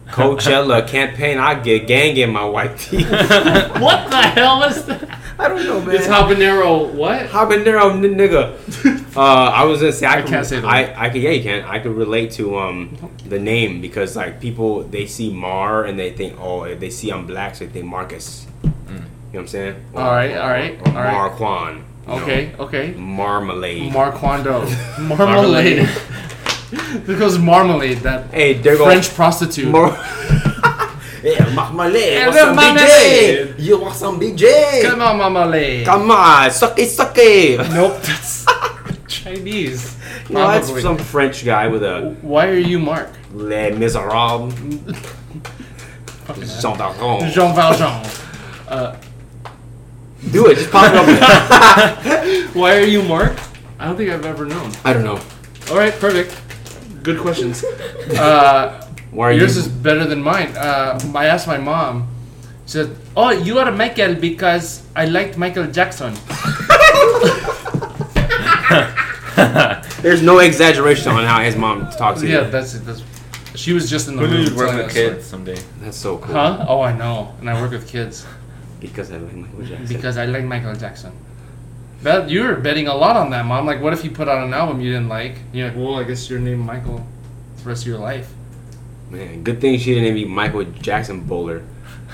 Coachella 0.08 0.86
campaign, 0.88 1.38
I 1.38 1.54
get 1.60 1.86
gang 1.86 2.16
in 2.16 2.30
my 2.30 2.44
white 2.44 2.76
tee. 2.78 3.04
what 3.04 4.10
the 4.10 4.22
hell 4.34 4.62
is 4.64 4.84
that? 4.86 5.19
I 5.40 5.48
don't 5.48 5.64
know, 5.64 5.80
man. 5.80 5.94
It's 5.96 6.06
habanero. 6.06 6.92
What? 6.92 7.26
Habanero 7.28 7.92
n- 7.92 8.14
nigga. 8.16 8.56
Uh, 9.10 9.50
I 9.50 9.64
was 9.64 9.80
gonna 9.80 9.92
say 9.92 10.06
I, 10.06 10.18
I 10.18 10.22
can, 10.22 10.30
can't 10.30 10.46
say 10.46 10.60
the 10.60 10.68
I. 10.68 11.06
I 11.06 11.08
can 11.10 11.20
yeah 11.20 11.30
you 11.30 11.42
can 11.42 11.64
I 11.64 11.80
can 11.80 11.96
relate 11.96 12.30
to 12.38 12.56
um 12.58 12.96
the 13.26 13.40
name 13.40 13.80
because 13.80 14.14
like 14.14 14.40
people 14.40 14.84
they 14.84 15.06
see 15.06 15.32
Mar 15.32 15.84
and 15.84 15.98
they 15.98 16.10
think 16.12 16.38
oh 16.40 16.62
if 16.62 16.78
they 16.78 16.90
see 16.90 17.10
I'm 17.10 17.26
black 17.26 17.56
so 17.56 17.64
they 17.66 17.72
think 17.72 17.86
Marcus. 17.86 18.46
You 18.62 18.68
know 18.68 19.02
what 19.32 19.40
I'm 19.40 19.46
saying? 19.48 19.84
All 19.96 20.02
right, 20.12 20.36
all 20.36 20.48
right, 20.48 20.80
Or 20.80 20.88
all 20.88 20.94
right. 20.94 21.12
Marquand. 21.12 21.84
you 22.06 22.12
know, 22.14 22.22
Okay, 22.22 22.52
okay. 22.60 22.92
Marmalade. 22.92 23.92
Marquando. 23.92 24.64
Marmalade. 25.00 25.88
because 27.06 27.36
marmalade, 27.38 27.98
that 27.98 28.30
hey, 28.32 28.52
there 28.54 28.76
French 28.76 29.08
prostitute. 29.14 29.68
Mar- 29.72 29.90
yeah, 31.22 31.54
marmalade. 31.54 32.12
Yeah, 32.12 32.30
some 32.32 32.48
big 32.50 32.56
marmalade. 32.56 33.56
J? 33.56 33.58
You 33.58 33.80
want 33.80 33.94
some 33.94 34.18
big 34.18 34.36
J? 34.36 34.80
Come 34.82 35.00
on, 35.02 35.18
marmalade. 35.18 35.86
Come 35.86 36.10
on, 36.10 36.50
suck 36.50 36.78
it, 36.78 36.88
suck 36.88 37.14
it. 37.16 37.58
Nope, 37.70 38.00
that's 38.02 38.46
Chinese. 39.08 39.96
No, 40.28 40.46
that's 40.48 40.66
Probably. 40.66 40.82
some 40.82 40.98
French 40.98 41.44
guy 41.44 41.66
with 41.68 41.82
a 41.82 42.16
Why 42.22 42.48
are 42.48 42.58
you 42.58 42.78
Mark? 42.78 43.10
Les 43.34 43.70
Miserables. 43.72 44.54
Jean 46.62 46.76
d'Argon. 46.78 47.28
Jean 47.30 47.54
Valjean. 47.54 48.06
Uh, 48.68 48.96
Do 50.30 50.46
it, 50.46 50.56
just 50.56 50.70
pop 50.70 50.92
it 50.92 51.22
up. 51.22 52.50
why 52.54 52.76
are 52.76 52.84
you 52.84 53.02
Mark? 53.02 53.36
I 53.78 53.86
don't 53.86 53.96
think 53.96 54.10
I've 54.10 54.24
ever 54.24 54.46
known. 54.46 54.70
I 54.84 54.92
don't 54.92 55.02
know. 55.02 55.18
All 55.70 55.76
right, 55.76 55.92
perfect. 55.92 56.40
Good 57.02 57.18
questions. 57.20 57.64
Uh, 57.64 58.86
Why 59.10 59.28
are 59.28 59.32
yours 59.32 59.56
you? 59.56 59.62
is 59.62 59.68
better 59.68 60.04
than 60.06 60.22
mine. 60.22 60.56
Uh, 60.56 60.98
I 61.14 61.26
asked 61.26 61.46
my 61.46 61.58
mom. 61.58 62.08
She 62.66 62.72
said, 62.72 62.96
"Oh, 63.16 63.30
you 63.30 63.58
are 63.58 63.70
Michael 63.72 64.14
because 64.14 64.82
I 64.94 65.06
liked 65.06 65.36
Michael 65.36 65.66
Jackson." 65.66 66.14
There's 70.02 70.22
no 70.22 70.38
exaggeration 70.38 71.12
on 71.12 71.24
how 71.24 71.40
his 71.42 71.56
mom 71.56 71.90
talks 71.90 72.20
to 72.20 72.26
him. 72.26 72.44
yeah, 72.44 72.50
that's 72.50 72.74
it. 72.74 72.84
That's, 72.86 73.02
she 73.54 73.72
was 73.72 73.90
just 73.90 74.08
in 74.08 74.16
the 74.16 74.22
mood 74.22 74.48
you'd 74.48 74.56
work 74.56 74.74
with 74.76 74.92
kids 74.92 75.26
someday? 75.26 75.58
That's 75.80 75.96
so 75.96 76.18
cool. 76.18 76.32
Huh? 76.34 76.64
Oh, 76.68 76.80
I 76.80 76.96
know. 76.96 77.34
And 77.40 77.50
I 77.50 77.60
work 77.60 77.72
with 77.72 77.88
kids 77.88 78.24
Because 78.78 79.10
I 79.10 79.16
like 79.18 79.34
Michael 79.34 79.62
Jackson. 79.62 79.86
because 79.96 80.16
I 80.16 80.24
like 80.26 80.44
Michael 80.44 80.74
Jackson. 80.74 81.12
Bet 82.02 82.30
you 82.30 82.44
were 82.44 82.54
betting 82.54 82.86
a 82.86 82.94
lot 82.94 83.16
on 83.16 83.28
that, 83.30 83.44
mom. 83.44 83.66
Like, 83.66 83.82
what 83.82 83.92
if 83.92 84.04
you 84.04 84.10
put 84.10 84.28
out 84.28 84.42
an 84.46 84.54
album 84.54 84.80
you 84.80 84.92
didn't 84.92 85.08
like? 85.08 85.34
You're 85.52 85.68
like, 85.68 85.76
well, 85.76 85.96
I 85.96 86.04
guess 86.04 86.30
you're 86.30 86.38
named 86.38 86.64
Michael 86.64 87.04
the 87.58 87.68
rest 87.68 87.82
of 87.82 87.88
your 87.88 87.98
life. 87.98 88.32
Man, 89.10 89.42
good 89.42 89.60
thing 89.60 89.78
she 89.78 89.94
didn't 89.94 90.14
be 90.14 90.24
Michael 90.24 90.64
Jackson 90.64 91.20
bowler. 91.22 91.62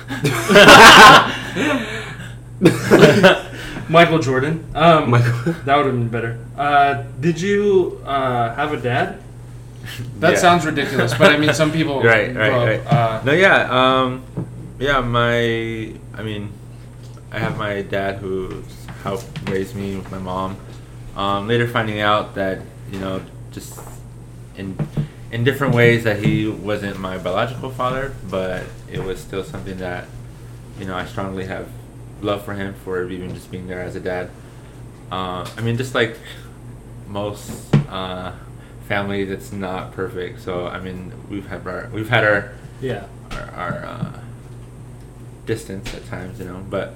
Michael 3.88 4.18
Jordan. 4.18 4.64
Um, 4.74 5.10
Michael. 5.10 5.52
that 5.64 5.76
would 5.76 5.86
have 5.86 5.94
been 5.94 6.08
better. 6.08 6.38
Uh, 6.56 7.04
did 7.20 7.40
you 7.40 8.00
uh, 8.04 8.54
have 8.54 8.72
a 8.72 8.76
dad? 8.78 9.22
That 10.18 10.32
Yeah. 10.32 10.38
sounds 10.38 10.66
ridiculous, 10.66 11.14
but 11.14 11.30
I 11.32 11.38
mean, 11.38 11.54
some 11.54 11.70
people. 11.70 12.02
Right, 12.02 12.34
right, 12.34 12.50
grow 12.50 12.60
up, 12.62 12.66
right. 12.66 12.86
Uh, 12.86 13.22
No, 13.24 13.32
yeah, 13.32 13.68
um, 13.70 14.24
yeah. 14.78 15.00
My, 15.00 15.92
I 16.18 16.22
mean, 16.22 16.50
I 17.30 17.38
have 17.38 17.56
my 17.58 17.82
dad 17.82 18.16
who 18.16 18.62
helped 19.04 19.26
raise 19.48 19.74
me 19.74 19.96
with 19.96 20.10
my 20.10 20.18
mom. 20.18 20.56
Um, 21.16 21.46
later 21.48 21.68
finding 21.68 22.00
out 22.00 22.34
that 22.34 22.60
you 22.90 22.98
know, 22.98 23.22
just 23.52 23.78
in 24.56 24.76
in 25.32 25.44
different 25.44 25.74
ways 25.74 26.04
that 26.04 26.22
he 26.24 26.46
wasn't 26.46 26.98
my 26.98 27.18
biological 27.18 27.70
father, 27.70 28.12
but 28.30 28.62
it 28.90 29.02
was 29.02 29.18
still 29.20 29.42
something 29.44 29.78
that 29.78 30.06
you 30.78 30.84
know 30.86 30.94
I 30.96 31.04
strongly 31.06 31.46
have 31.46 31.68
love 32.22 32.44
for 32.44 32.54
him 32.54 32.74
for 32.84 33.08
even 33.10 33.34
just 33.34 33.50
being 33.50 33.66
there 33.66 33.82
as 33.82 33.96
a 33.96 34.00
dad. 34.00 34.30
Uh, 35.10 35.48
I 35.56 35.60
mean, 35.60 35.76
just 35.76 35.94
like 35.94 36.16
most 37.08 37.50
uh, 37.88 38.32
families, 38.88 39.30
it's 39.30 39.52
not 39.52 39.92
perfect. 39.92 40.40
So 40.40 40.66
I 40.66 40.80
mean, 40.80 41.12
we've 41.30 41.46
had 41.46 41.66
our 41.66 41.88
we've 41.92 42.08
had 42.08 42.24
our 42.24 42.52
Yeah. 42.80 43.04
our, 43.32 43.50
our 43.54 43.84
uh, 43.86 44.20
distance 45.46 45.92
at 45.94 46.04
times, 46.06 46.38
you 46.38 46.46
know. 46.46 46.64
But 46.68 46.94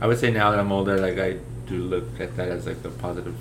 I 0.00 0.06
would 0.06 0.18
say 0.18 0.30
now 0.30 0.50
that 0.50 0.58
I'm 0.60 0.72
older, 0.72 0.98
like 0.98 1.18
I 1.18 1.38
do 1.66 1.78
look 1.78 2.20
at 2.20 2.36
that 2.36 2.48
as 2.48 2.66
like 2.66 2.82
the 2.82 2.90
positive 2.90 3.34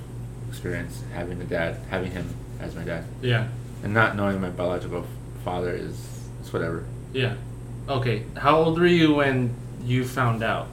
experience 0.49 1.03
having 1.13 1.41
a 1.41 1.45
dad, 1.45 1.77
having 1.89 2.12
him 2.12 2.36
as 2.60 2.75
my 2.75 2.84
dad, 2.84 3.03
Yeah. 3.21 3.47
And 3.83 3.93
not 3.93 4.15
knowing 4.15 4.39
my 4.41 4.49
biological 4.49 5.05
father 5.43 5.71
is 5.73 5.95
it's 6.39 6.51
whatever. 6.53 6.83
Yeah. 7.13 7.35
Okay. 7.89 8.23
How 8.37 8.57
old 8.57 8.79
were 8.79 8.87
you 8.87 9.13
when 9.15 9.53
you 9.83 10.05
found 10.05 10.43
out? 10.43 10.67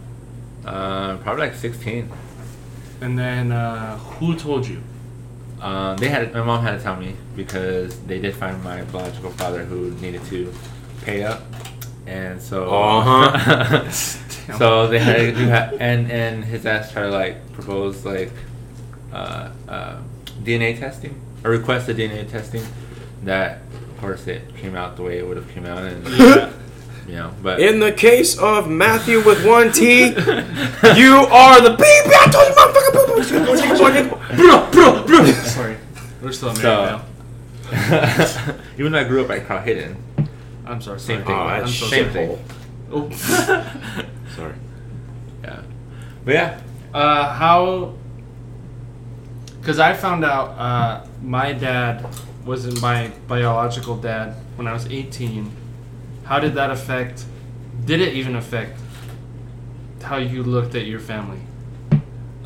Uh, 0.65 1.17
probably 1.19 1.47
like 1.49 1.55
16. 1.55 2.11
And 3.01 3.19
then 3.19 3.53
uh, 3.53 3.97
who 3.97 4.35
told 4.37 4.67
you? 4.67 4.83
Um, 5.61 5.97
they 5.97 6.09
had 6.09 6.33
my 6.35 6.43
mom 6.43 6.63
had 6.63 6.77
to 6.79 6.83
tell 6.83 6.97
me 6.97 7.17
because 7.35 7.99
they 8.05 8.21
did 8.21 8.35
find 8.37 8.63
my 8.63 8.83
biological 8.85 9.31
father 9.33 9.65
who 9.65 9.91
needed 10.01 10.25
to 10.27 10.53
pay 11.05 11.25
up, 11.25 11.43
and 12.07 12.41
so 12.41 12.65
Uh-huh. 12.73 13.91
so 13.91 14.87
they 14.87 15.01
had 15.01 15.17
to 15.17 15.33
do 15.33 15.51
ha- 15.51 15.71
and 15.81 16.11
and 16.13 16.45
his 16.45 16.65
ass 16.65 16.93
tried 16.93 17.03
to 17.07 17.11
like 17.11 17.53
propose 17.55 18.05
like 18.05 18.31
uh, 19.13 19.51
uh, 19.69 20.01
DNA 20.45 20.79
testing 20.79 21.21
or 21.45 21.51
request 21.51 21.89
a 21.89 21.95
DNA 21.95 22.29
testing 22.31 22.63
that 23.25 23.59
of 23.73 23.99
course 24.01 24.27
it 24.27 24.43
came 24.57 24.75
out 24.77 24.97
the 24.97 25.03
way 25.03 25.19
it 25.19 25.27
would 25.27 25.37
have 25.37 25.49
came 25.51 25.67
out 25.67 25.83
and 25.83 26.07
Yeah. 26.09 26.51
you 27.07 27.15
know 27.17 27.33
but 27.43 27.61
In 27.61 27.81
the 27.81 27.93
case 27.93 28.39
of 28.39 28.69
Matthew 28.69 29.21
with 29.25 29.45
one 29.47 29.73
T, 29.73 30.05
you 30.07 30.13
are 30.15 31.61
the 31.61 31.75
baby. 31.77 32.15
I 32.15 32.29
told 32.31 32.49
you, 32.49 32.55
motherfucker. 33.35 34.37
bro, 34.37 34.71
bro, 34.71 35.03
bro. 35.07 35.25
Sorry. 35.33 35.77
We're 36.23 36.33
still 36.33 36.49
married 36.55 36.63
So- 36.63 37.01
now. 37.71 38.55
even 38.79 38.93
though 38.93 38.99
I 39.01 39.05
grew 39.05 39.25
up 39.25 39.31
at 39.31 39.45
Crow 39.47 39.61
Hidden 39.61 39.97
I'm 40.67 40.81
sorry. 40.83 41.01
Same 41.01 41.25
sorry. 41.25 41.27
thing. 41.27 41.35
Oh, 41.37 41.49
I'm 41.49 41.67
so 41.69 41.87
same 41.87 42.13
sorry. 42.13 42.27
thing. 42.27 42.45
Oh. 42.91 43.11
Sorry. 44.37 44.55
yeah 45.43 45.61
but 46.25 46.35
yeah 46.35 46.61
Uh, 46.95 47.33
how? 47.35 47.93
Because 49.61 49.79
I 49.79 49.93
found 49.93 50.25
out 50.25 50.49
uh, 50.59 51.07
my 51.23 51.53
dad 51.53 52.07
wasn't 52.49 52.81
my 52.81 53.13
biological 53.27 53.95
dad 53.95 54.35
when 54.57 54.67
I 54.67 54.73
was 54.73 54.87
18. 54.87 55.53
How 56.25 56.41
did 56.41 56.55
that 56.55 56.71
affect? 56.71 57.27
Did 57.85 58.01
it 58.01 58.15
even 58.15 58.35
affect 58.37 58.81
how 60.03 60.17
you 60.17 60.43
looked 60.43 60.75
at 60.75 60.87
your 60.87 60.99
family? 60.99 61.41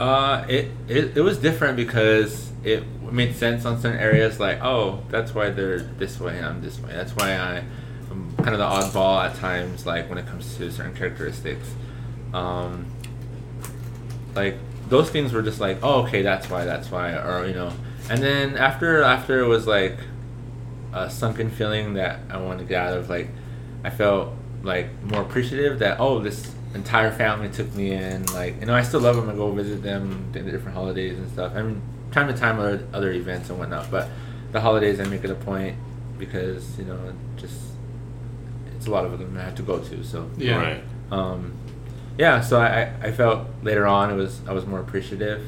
Uh, 0.01 0.45
it, 0.49 0.73
it 0.89 1.17
it 1.17 1.21
was 1.21 1.39
different 1.39 1.77
because 1.77 2.51
it 2.65 2.85
made 3.13 3.37
sense 3.37 3.65
on 3.65 3.81
certain 3.81 4.01
areas. 4.01 4.41
Like, 4.41 4.61
oh, 4.61 5.05
that's 5.09 5.37
why 5.37 5.51
they're 5.51 5.79
this 5.79 6.19
way 6.19 6.37
and 6.37 6.47
I'm 6.47 6.63
this 6.63 6.81
way. 6.81 6.93
That's 6.93 7.15
why 7.15 7.37
I, 7.37 7.63
am 8.11 8.35
kind 8.39 8.57
of 8.57 8.59
the 8.59 8.65
oddball 8.65 9.25
at 9.25 9.37
times. 9.37 9.87
Like 9.87 10.09
when 10.09 10.19
it 10.19 10.27
comes 10.27 10.57
to 10.57 10.73
certain 10.73 10.97
characteristics, 10.97 11.69
um, 12.35 12.87
like 14.35 14.57
those 14.89 15.11
things 15.11 15.33
were 15.33 15.43
just 15.43 15.61
like, 15.61 15.79
oh, 15.85 16.03
okay, 16.03 16.23
that's 16.23 16.51
why, 16.51 16.65
that's 16.65 16.91
why, 16.91 17.13
or 17.13 17.47
you 17.47 17.55
know. 17.55 17.73
And 18.11 18.23
then 18.23 18.57
after 18.57 19.03
after 19.03 19.41
it 19.41 19.47
was 19.47 19.67
like 19.67 19.97
a 20.93 21.11
sunken 21.11 21.51
feeling 21.51 21.95
that 21.95 22.21
I 22.31 22.37
wanted 22.37 22.61
to 22.61 22.65
get 22.67 22.83
out 22.87 22.97
of. 22.99 23.09
Like, 23.09 23.29
I 23.85 23.91
felt 23.91 24.33
like 24.63 25.03
more 25.03 25.23
appreciative 25.23 25.79
that 25.81 25.99
oh, 26.01 26.21
this 26.21 26.55
entire 26.75 27.11
family 27.11 27.49
took 27.49 27.75
me 27.75 27.93
in. 27.93 28.27
Like, 28.27 28.61
you 28.61 28.67
know, 28.67 28.75
I 28.75 28.83
still 28.83 29.01
love 29.01 29.17
them. 29.17 29.29
I 29.29 29.35
go 29.35 29.51
visit 29.53 29.83
them 29.83 30.31
in 30.35 30.45
the 30.45 30.51
different 30.53 30.77
holidays 30.77 31.19
and 31.19 31.31
stuff. 31.31 31.53
I 31.55 31.63
mean, 31.63 31.81
time 32.11 32.29
to 32.29 32.35
time 32.35 32.59
other 32.59 32.87
other 32.93 33.13
events 33.13 33.51
and 33.51 33.59
whatnot. 33.59 33.91
But 33.91 34.09
the 34.53 34.61
holidays, 34.61 35.01
I 35.01 35.05
make 35.05 35.25
it 35.25 35.31
a 35.31 35.35
point 35.35 35.77
because 36.19 36.79
you 36.79 36.85
know, 36.85 36.99
just 37.37 37.59
it's 38.77 38.87
a 38.87 38.91
lot 38.91 39.05
of 39.05 39.19
them 39.19 39.37
I 39.37 39.43
have 39.43 39.55
to 39.57 39.63
go 39.63 39.79
to. 39.79 40.05
So 40.05 40.29
Yeah. 40.37 40.57
Right. 40.57 40.85
um, 41.11 41.53
yeah, 42.19 42.43
so 42.43 42.61
I, 42.61 42.83
I 42.83 43.07
I 43.09 43.13
felt 43.13 43.49
later 43.63 43.87
on 43.87 44.11
it 44.11 44.15
was 44.15 44.41
I 44.47 44.53
was 44.53 44.67
more 44.67 44.81
appreciative, 44.81 45.43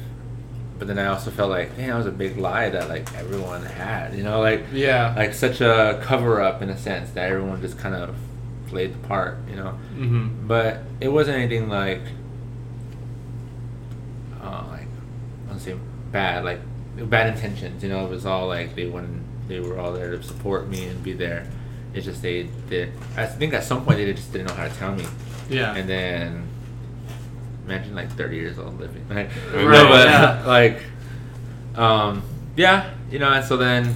but 0.77 0.87
then 0.87 0.99
I 0.99 1.05
also 1.07 1.31
felt 1.31 1.49
like 1.49 1.77
man, 1.77 1.89
that 1.89 1.97
was 1.97 2.05
a 2.05 2.11
big 2.11 2.37
lie 2.37 2.69
that 2.69 2.89
like 2.89 3.13
everyone 3.15 3.63
had, 3.63 4.13
you 4.13 4.23
know, 4.23 4.39
like 4.41 4.65
Yeah. 4.73 5.13
like 5.15 5.33
such 5.33 5.61
a 5.61 5.99
cover 6.03 6.41
up 6.41 6.61
in 6.61 6.69
a 6.69 6.77
sense 6.77 7.11
that 7.11 7.29
everyone 7.31 7.61
just 7.61 7.77
kind 7.77 7.95
of 7.95 8.15
played 8.67 8.93
the 8.93 9.07
part, 9.07 9.37
you 9.49 9.55
know. 9.55 9.77
mm-hmm. 9.95 10.47
But 10.47 10.79
it 10.99 11.07
wasn't 11.09 11.37
anything 11.37 11.69
like, 11.69 12.01
uh, 14.41 14.63
like 14.69 14.87
I 15.45 15.49
don't 15.49 15.59
say 15.59 15.75
bad, 16.11 16.43
like 16.43 16.59
bad 17.09 17.27
intentions. 17.35 17.83
You 17.83 17.89
know, 17.89 18.05
it 18.05 18.09
was 18.09 18.25
all 18.25 18.47
like 18.47 18.75
they 18.75 18.85
wouldn't, 18.87 19.23
they 19.47 19.59
were 19.59 19.79
all 19.79 19.91
there 19.93 20.15
to 20.17 20.23
support 20.23 20.67
me 20.67 20.85
and 20.87 21.01
be 21.03 21.13
there. 21.13 21.47
It's 21.93 22.05
just 22.05 22.21
they 22.21 22.49
did. 22.69 22.91
I 23.15 23.25
think 23.25 23.53
at 23.53 23.63
some 23.63 23.85
point 23.85 23.97
they 23.97 24.11
just 24.13 24.31
didn't 24.31 24.47
know 24.47 24.53
how 24.55 24.67
to 24.67 24.73
tell 24.75 24.93
me, 24.93 25.05
Yeah. 25.49 25.73
and 25.75 25.87
then 25.89 26.47
imagine 27.65 27.95
like 27.95 28.11
thirty 28.11 28.35
years 28.37 28.57
old 28.59 28.79
living. 28.79 29.05
Right? 29.09 29.29
Right, 29.53 29.63
No, 29.65 29.87
but 29.87 30.07
yeah. 30.07 30.43
like, 30.47 30.81
um, 31.75 32.21
yeah, 32.55 32.93
you 33.11 33.19
know. 33.19 33.29
And 33.31 33.43
so 33.45 33.57
then 33.57 33.93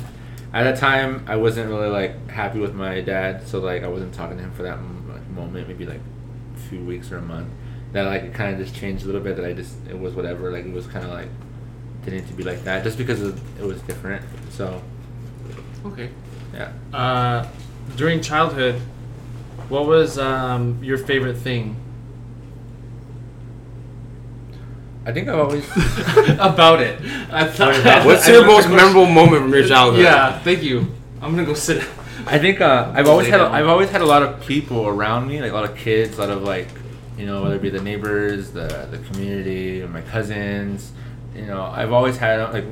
at 0.53 0.63
that 0.63 0.77
time 0.77 1.23
I 1.27 1.35
wasn't 1.35 1.69
really 1.69 1.87
like 1.89 2.29
happy 2.29 2.59
with 2.59 2.73
my 2.73 3.01
dad, 3.01 3.47
so 3.47 3.59
like 3.59 3.83
I 3.83 3.87
wasn't 3.87 4.13
talking 4.13 4.37
to 4.37 4.43
him 4.43 4.51
for 4.51 4.63
that 4.63 4.77
like, 5.07 5.27
moment, 5.29 5.67
maybe 5.67 5.85
like 5.85 6.01
a 6.55 6.59
few 6.69 6.83
weeks 6.83 7.11
or 7.11 7.17
a 7.17 7.21
month. 7.21 7.49
That 7.93 8.03
like 8.03 8.23
it 8.23 8.33
kind 8.33 8.53
of 8.53 8.59
just 8.65 8.79
changed 8.79 9.03
a 9.03 9.05
little 9.07 9.21
bit. 9.21 9.35
That 9.37 9.45
I 9.45 9.53
just 9.53 9.75
it 9.89 9.97
was 9.97 10.13
whatever. 10.13 10.51
Like 10.51 10.65
it 10.65 10.73
was 10.73 10.87
kind 10.87 11.05
of 11.05 11.11
like 11.11 11.29
didn't 12.05 12.21
need 12.21 12.27
to 12.27 12.33
be 12.33 12.43
like 12.43 12.63
that 12.63 12.83
just 12.83 12.97
because 12.97 13.21
it 13.21 13.35
was 13.65 13.81
different. 13.81 14.23
So 14.51 14.81
Okay. 15.85 16.09
yeah. 16.53 16.71
Uh, 16.93 17.47
during 17.95 18.21
childhood, 18.21 18.75
what 19.69 19.85
was 19.87 20.17
um, 20.19 20.77
your 20.83 20.97
favorite 20.97 21.37
thing 21.37 21.75
I 25.09 25.11
think 25.11 25.27
I've 25.27 25.39
always 25.39 25.67
about 26.39 26.81
it? 26.81 27.01
I 27.31 27.47
thought. 27.47 28.05
What's 28.05 28.29
I 28.29 28.31
your 28.31 28.45
most 28.45 28.69
memorable 28.69 29.07
moment 29.07 29.41
from 29.41 29.51
your 29.51 29.67
childhood? 29.67 30.03
Yeah. 30.03 30.37
Thank 30.37 30.61
you. 30.61 30.85
I'm 31.19 31.31
gonna 31.31 31.45
go 31.45 31.55
sit. 31.55 31.83
I 32.27 32.37
think 32.37 32.61
uh, 32.61 32.91
I've 32.95 33.07
always 33.07 33.27
had 33.27 33.39
a, 33.39 33.45
down. 33.45 33.55
I've 33.55 33.67
always 33.67 33.89
had 33.89 34.01
a 34.01 34.05
lot 34.05 34.21
of 34.21 34.45
people 34.45 34.87
around 34.87 35.27
me, 35.27 35.41
like 35.41 35.51
a 35.51 35.55
lot 35.55 35.67
of 35.67 35.75
kids, 35.75 36.19
a 36.19 36.21
lot 36.21 36.29
of 36.29 36.43
like, 36.43 36.67
you 37.17 37.25
know, 37.25 37.41
whether 37.41 37.55
it 37.55 37.61
be 37.63 37.71
the 37.71 37.81
neighbors, 37.81 38.51
the 38.51 38.87
the 38.91 38.99
community, 39.09 39.81
or 39.81 39.87
my 39.87 40.01
cousins. 40.01 40.91
You 41.35 41.47
know, 41.47 41.63
I've 41.63 41.91
always 41.91 42.17
had 42.17 42.53
like 42.53 42.65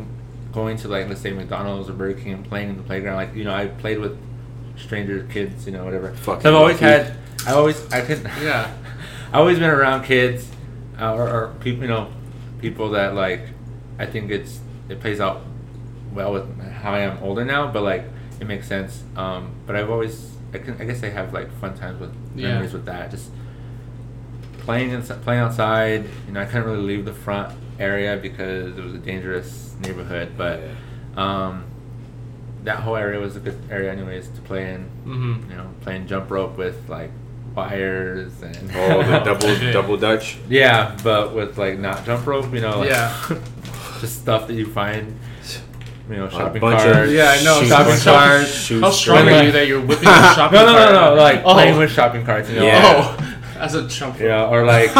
going 0.52 0.78
to 0.78 0.88
like 0.90 1.08
let's 1.08 1.22
say 1.22 1.32
McDonald's 1.32 1.90
or 1.90 1.94
Burger 1.94 2.20
King 2.22 2.34
and 2.34 2.46
playing 2.48 2.70
in 2.70 2.78
the 2.78 2.84
playground. 2.84 3.16
Like 3.16 3.34
you 3.34 3.46
know, 3.46 3.54
I 3.54 3.66
played 3.66 3.98
with 3.98 4.16
stranger 4.76 5.28
kids, 5.32 5.66
you 5.66 5.72
know, 5.72 5.84
whatever. 5.84 6.14
Fucking 6.14 6.44
so 6.44 6.50
I've 6.50 6.56
always 6.56 6.80
lucky. 6.80 6.86
had. 6.86 7.18
I 7.48 7.54
always 7.54 7.92
I 7.92 8.02
could. 8.02 8.22
Yeah. 8.44 8.72
I've 9.30 9.40
always 9.40 9.58
been 9.58 9.72
around 9.72 10.04
kids, 10.04 10.48
uh, 11.02 11.16
or, 11.16 11.28
or 11.28 11.54
people, 11.60 11.82
you 11.82 11.90
know, 11.90 12.12
people 12.60 12.92
that 12.92 13.14
like. 13.16 13.42
I 14.00 14.06
think 14.06 14.30
it's 14.32 14.60
it 14.90 15.00
plays 15.00 15.20
out 15.20 15.42
well 16.14 16.32
with 16.34 16.60
how 16.62 16.94
I 16.94 17.00
am 17.00 17.18
older 17.24 17.44
now, 17.44 17.72
but 17.72 17.82
like 17.84 18.06
it 18.40 18.46
makes 18.48 18.68
sense. 18.68 19.04
Um, 19.16 19.52
but 19.66 19.76
I've 19.76 19.90
always, 19.90 20.32
I, 20.54 20.60
can, 20.60 20.80
I 20.80 20.86
guess 20.86 21.02
I 21.04 21.10
have 21.10 21.34
like 21.34 21.52
fun 21.60 21.76
times 21.76 22.00
with 22.00 22.14
Yeah. 22.36 22.50
memories 22.54 22.74
with 22.74 22.86
that. 22.86 23.10
Just 23.10 23.32
playing 24.60 24.92
inside, 24.92 25.22
playing 25.24 25.42
outside. 25.42 26.06
You 26.28 26.34
know, 26.34 26.42
I 26.42 26.46
couldn't 26.46 26.66
really 26.66 26.84
leave 26.84 27.06
the 27.06 27.14
front 27.14 27.58
area 27.80 28.18
because 28.18 28.78
it 28.78 28.84
was 28.84 28.94
a 28.94 29.00
dangerous 29.00 29.76
neighborhood, 29.82 30.34
but 30.38 30.62
um, 31.16 31.66
that 32.64 32.80
whole 32.82 32.96
area 32.96 33.20
was 33.20 33.36
a 33.36 33.40
good 33.40 33.58
area, 33.72 33.92
anyways, 33.92 34.30
to 34.30 34.42
play 34.42 34.74
in. 34.74 34.86
Mm-hmm. 35.06 35.52
You 35.52 35.58
know, 35.58 35.70
playing 35.82 36.06
jump 36.08 36.30
rope 36.30 36.58
with 36.58 36.88
like 36.90 37.12
wires 37.58 38.32
and 38.44 38.56
Oh, 38.76 39.02
the 39.04 39.20
double 39.26 39.72
double 39.74 39.98
dutch. 39.98 40.38
yeah, 40.48 40.96
but 41.04 41.34
with 41.34 41.58
like 41.58 41.80
not 41.80 42.06
jump 42.06 42.26
rope, 42.26 42.54
you 42.54 42.62
know, 42.62 42.80
like, 42.80 42.90
Yeah. 42.90 43.12
just 44.00 44.22
stuff 44.22 44.48
that 44.48 44.54
you 44.54 44.68
find, 44.68 45.18
you 46.08 46.18
know, 46.18 46.30
shopping 46.30 46.62
carts. 46.62 47.12
Yeah, 47.12 47.36
I 47.38 47.44
know. 47.44 47.64
Shopping 47.64 47.98
carts. 48.00 48.70
How 48.70 48.92
strong 48.92 49.28
are 49.28 49.44
you 49.44 49.52
that 49.52 49.68
you're 49.68 49.82
whipping 49.82 50.08
a 50.08 50.34
shopping 50.36 50.60
no, 50.60 50.66
no, 50.68 50.74
no, 50.94 51.16
no, 51.16 51.22
like 51.22 51.42
oh. 51.44 51.54
playing 51.54 51.78
with 51.78 51.92
shopping 51.92 52.24
carts, 52.24 52.48
you 52.50 52.58
know. 52.58 52.64
Yeah. 52.64 53.18
Oh, 53.18 53.60
as 53.60 53.74
a 53.74 53.88
chump. 53.90 54.20
You 54.20 54.28
know, 54.28 54.50
or 54.50 54.64
like 54.66 54.92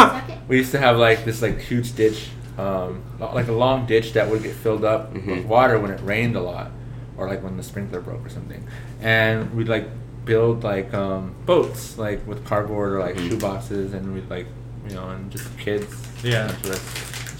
we 0.48 0.56
used 0.58 0.72
to 0.72 0.78
have 0.80 0.96
like 0.98 1.24
this 1.24 1.40
like 1.42 1.60
huge 1.60 1.94
ditch, 1.94 2.28
um, 2.58 3.02
like 3.20 3.46
a 3.46 3.52
long 3.52 3.86
ditch 3.86 4.14
that 4.14 4.28
would 4.28 4.42
get 4.42 4.54
filled 4.56 4.84
up 4.84 5.12
with 5.12 5.24
Mhm. 5.24 5.46
water 5.46 5.78
when 5.78 5.92
it 5.92 6.00
rained 6.02 6.34
a 6.34 6.40
lot, 6.40 6.72
or 7.16 7.28
like 7.28 7.40
when 7.44 7.56
the 7.56 7.62
sprinkler 7.62 8.00
broke 8.00 8.26
or 8.26 8.30
something, 8.30 8.66
and 9.00 9.54
we'd 9.54 9.68
like 9.68 9.86
build 10.28 10.62
like 10.62 10.94
um, 10.94 11.34
boats 11.46 11.98
like 11.98 12.24
with 12.28 12.44
cardboard 12.44 12.92
or 12.92 13.00
like 13.00 13.16
Mhm. 13.16 13.28
shoe 13.30 13.38
boxes, 13.38 13.92
and 13.94 14.14
we'd 14.14 14.30
like 14.30 14.46
you 14.88 14.94
know, 14.94 15.08
and 15.10 15.30
just 15.30 15.48
kids. 15.58 15.86
Yeah. 16.22 16.46
bunch 16.46 16.64
of 16.66 16.70
us. 16.72 16.80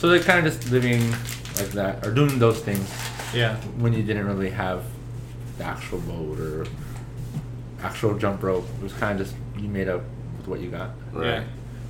So 0.01 0.09
they're 0.09 0.21
kind 0.21 0.45
of 0.45 0.53
just 0.53 0.71
living 0.71 1.11
like 1.57 1.71
that 1.73 2.05
or 2.07 2.11
doing 2.13 2.39
those 2.39 2.61
things 2.61 2.87
Yeah. 3.35 3.57
when 3.79 3.93
you 3.93 4.03
didn't 4.03 4.27
really 4.27 4.51
have 4.51 4.83
the 5.59 5.65
actual 5.65 5.99
boat 6.01 6.39
or 6.39 6.67
actual 7.83 8.15
jump 8.19 8.43
rope. 8.43 8.67
It 8.81 8.83
was 8.83 8.93
kind 8.95 9.19
of 9.21 9.27
just 9.27 9.37
you 9.57 9.69
made 9.69 9.89
up 9.89 10.03
with 10.37 10.47
what 10.49 10.61
you 10.61 10.71
got. 10.71 10.91
Right. 11.13 11.43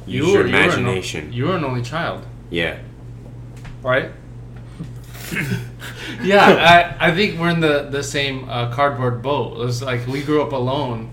You 0.07 0.25
Use 0.25 0.33
your 0.33 0.43
were- 0.43 0.49
you 0.49 0.53
were 0.55 0.59
an 0.61 0.65
imagination. 0.69 1.33
You 1.33 1.47
were 1.47 1.57
an 1.57 1.65
only 1.65 1.83
child, 1.83 2.25
yeah. 2.51 2.77
right? 3.83 4.11
yeah, 6.23 6.97
I, 7.01 7.09
I 7.09 7.15
think 7.15 7.39
we're 7.39 7.51
in 7.51 7.61
the 7.61 7.89
the 7.91 8.03
same 8.03 8.49
uh, 8.49 8.71
cardboard 8.73 9.23
boat. 9.23 9.55
It 9.61 9.65
was 9.65 9.83
like 9.83 10.07
we 10.07 10.23
grew 10.23 10.43
up 10.43 10.53
alone. 10.53 11.11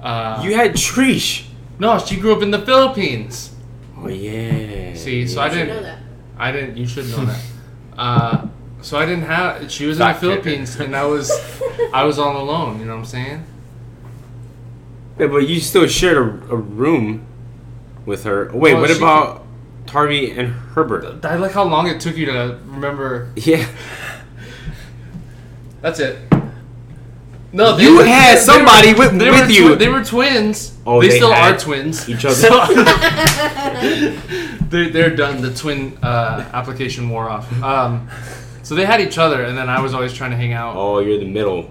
Uh, 0.00 0.40
You 0.44 0.54
had 0.54 0.74
Trish. 0.74 1.46
no, 1.78 1.98
she 1.98 2.16
grew 2.16 2.34
up 2.34 2.42
in 2.42 2.50
the 2.50 2.60
Philippines. 2.60 3.54
Oh 3.96 4.08
yeah. 4.08 4.94
See, 4.94 5.26
so 5.26 5.40
Yeah. 5.40 5.46
I 5.46 5.48
didn't. 5.48 5.68
know 5.68 5.82
that. 5.82 5.98
I 6.38 6.52
didn't. 6.52 6.76
You 6.76 6.86
should 6.86 7.08
know 7.10 7.24
that. 7.24 7.40
Uh, 7.98 8.46
so 8.80 8.96
I 8.98 9.04
didn't 9.06 9.24
have. 9.26 9.70
She 9.70 9.86
was 9.86 9.98
Fact 9.98 10.22
in 10.22 10.28
the 10.28 10.36
checker. 10.36 10.42
Philippines, 10.44 10.76
and 10.78 10.94
I 10.94 11.04
was, 11.04 11.32
I 11.92 12.04
was 12.04 12.16
all 12.18 12.40
alone. 12.40 12.78
You 12.78 12.84
know 12.86 12.92
what 12.94 13.00
I'm 13.00 13.04
saying? 13.06 13.44
Yeah, 15.18 15.26
but 15.26 15.48
you 15.48 15.58
still 15.58 15.88
shared 15.88 16.16
a, 16.16 16.54
a 16.54 16.56
room 16.56 17.26
with 18.06 18.22
her. 18.22 18.50
Wait, 18.54 18.74
Well, 18.74 18.82
what 18.82 18.90
she- 18.90 18.96
about 18.98 19.44
Tarby 19.88 20.36
and 20.36 20.48
Herbert? 20.48 21.24
I 21.24 21.36
like 21.36 21.52
how 21.52 21.64
long 21.64 21.86
it 21.88 22.00
took 22.00 22.16
you 22.16 22.26
to 22.26 22.58
remember. 22.66 23.32
Yeah. 23.36 23.66
That's 25.80 26.00
it. 26.00 26.18
No, 27.50 27.78
You 27.78 28.00
had 28.00 28.36
they 28.36 28.40
somebody 28.42 28.92
with- 28.92 29.18
they 29.18 29.30
with 29.30 29.46
were 29.46 29.50
you. 29.52 29.74
they 29.76 29.88
were 29.88 30.04
twins. 30.04 30.76
Oh, 30.86 31.00
they, 31.00 31.08
they 31.08 31.16
still 31.16 31.32
had 31.32 31.54
are 31.54 31.58
twins. 31.58 32.06
each 32.08 32.24
other? 32.26 32.34
So- 32.34 32.66
they're, 34.68 34.90
they're 34.90 35.16
done. 35.16 35.40
The 35.40 35.54
twin 35.54 35.96
uh, 36.02 36.44
application 36.52 37.08
wore 37.08 37.30
off. 37.30 37.50
Um, 37.62 38.10
so 38.62 38.74
they 38.74 38.84
had 38.84 39.00
each 39.00 39.16
other, 39.16 39.44
and 39.44 39.56
then 39.56 39.70
I 39.70 39.80
was 39.80 39.94
always 39.94 40.12
trying 40.12 40.32
to 40.32 40.36
hang 40.36 40.52
out. 40.52 40.76
Oh, 40.76 40.98
you're 40.98 41.18
the 41.18 41.24
middle. 41.30 41.70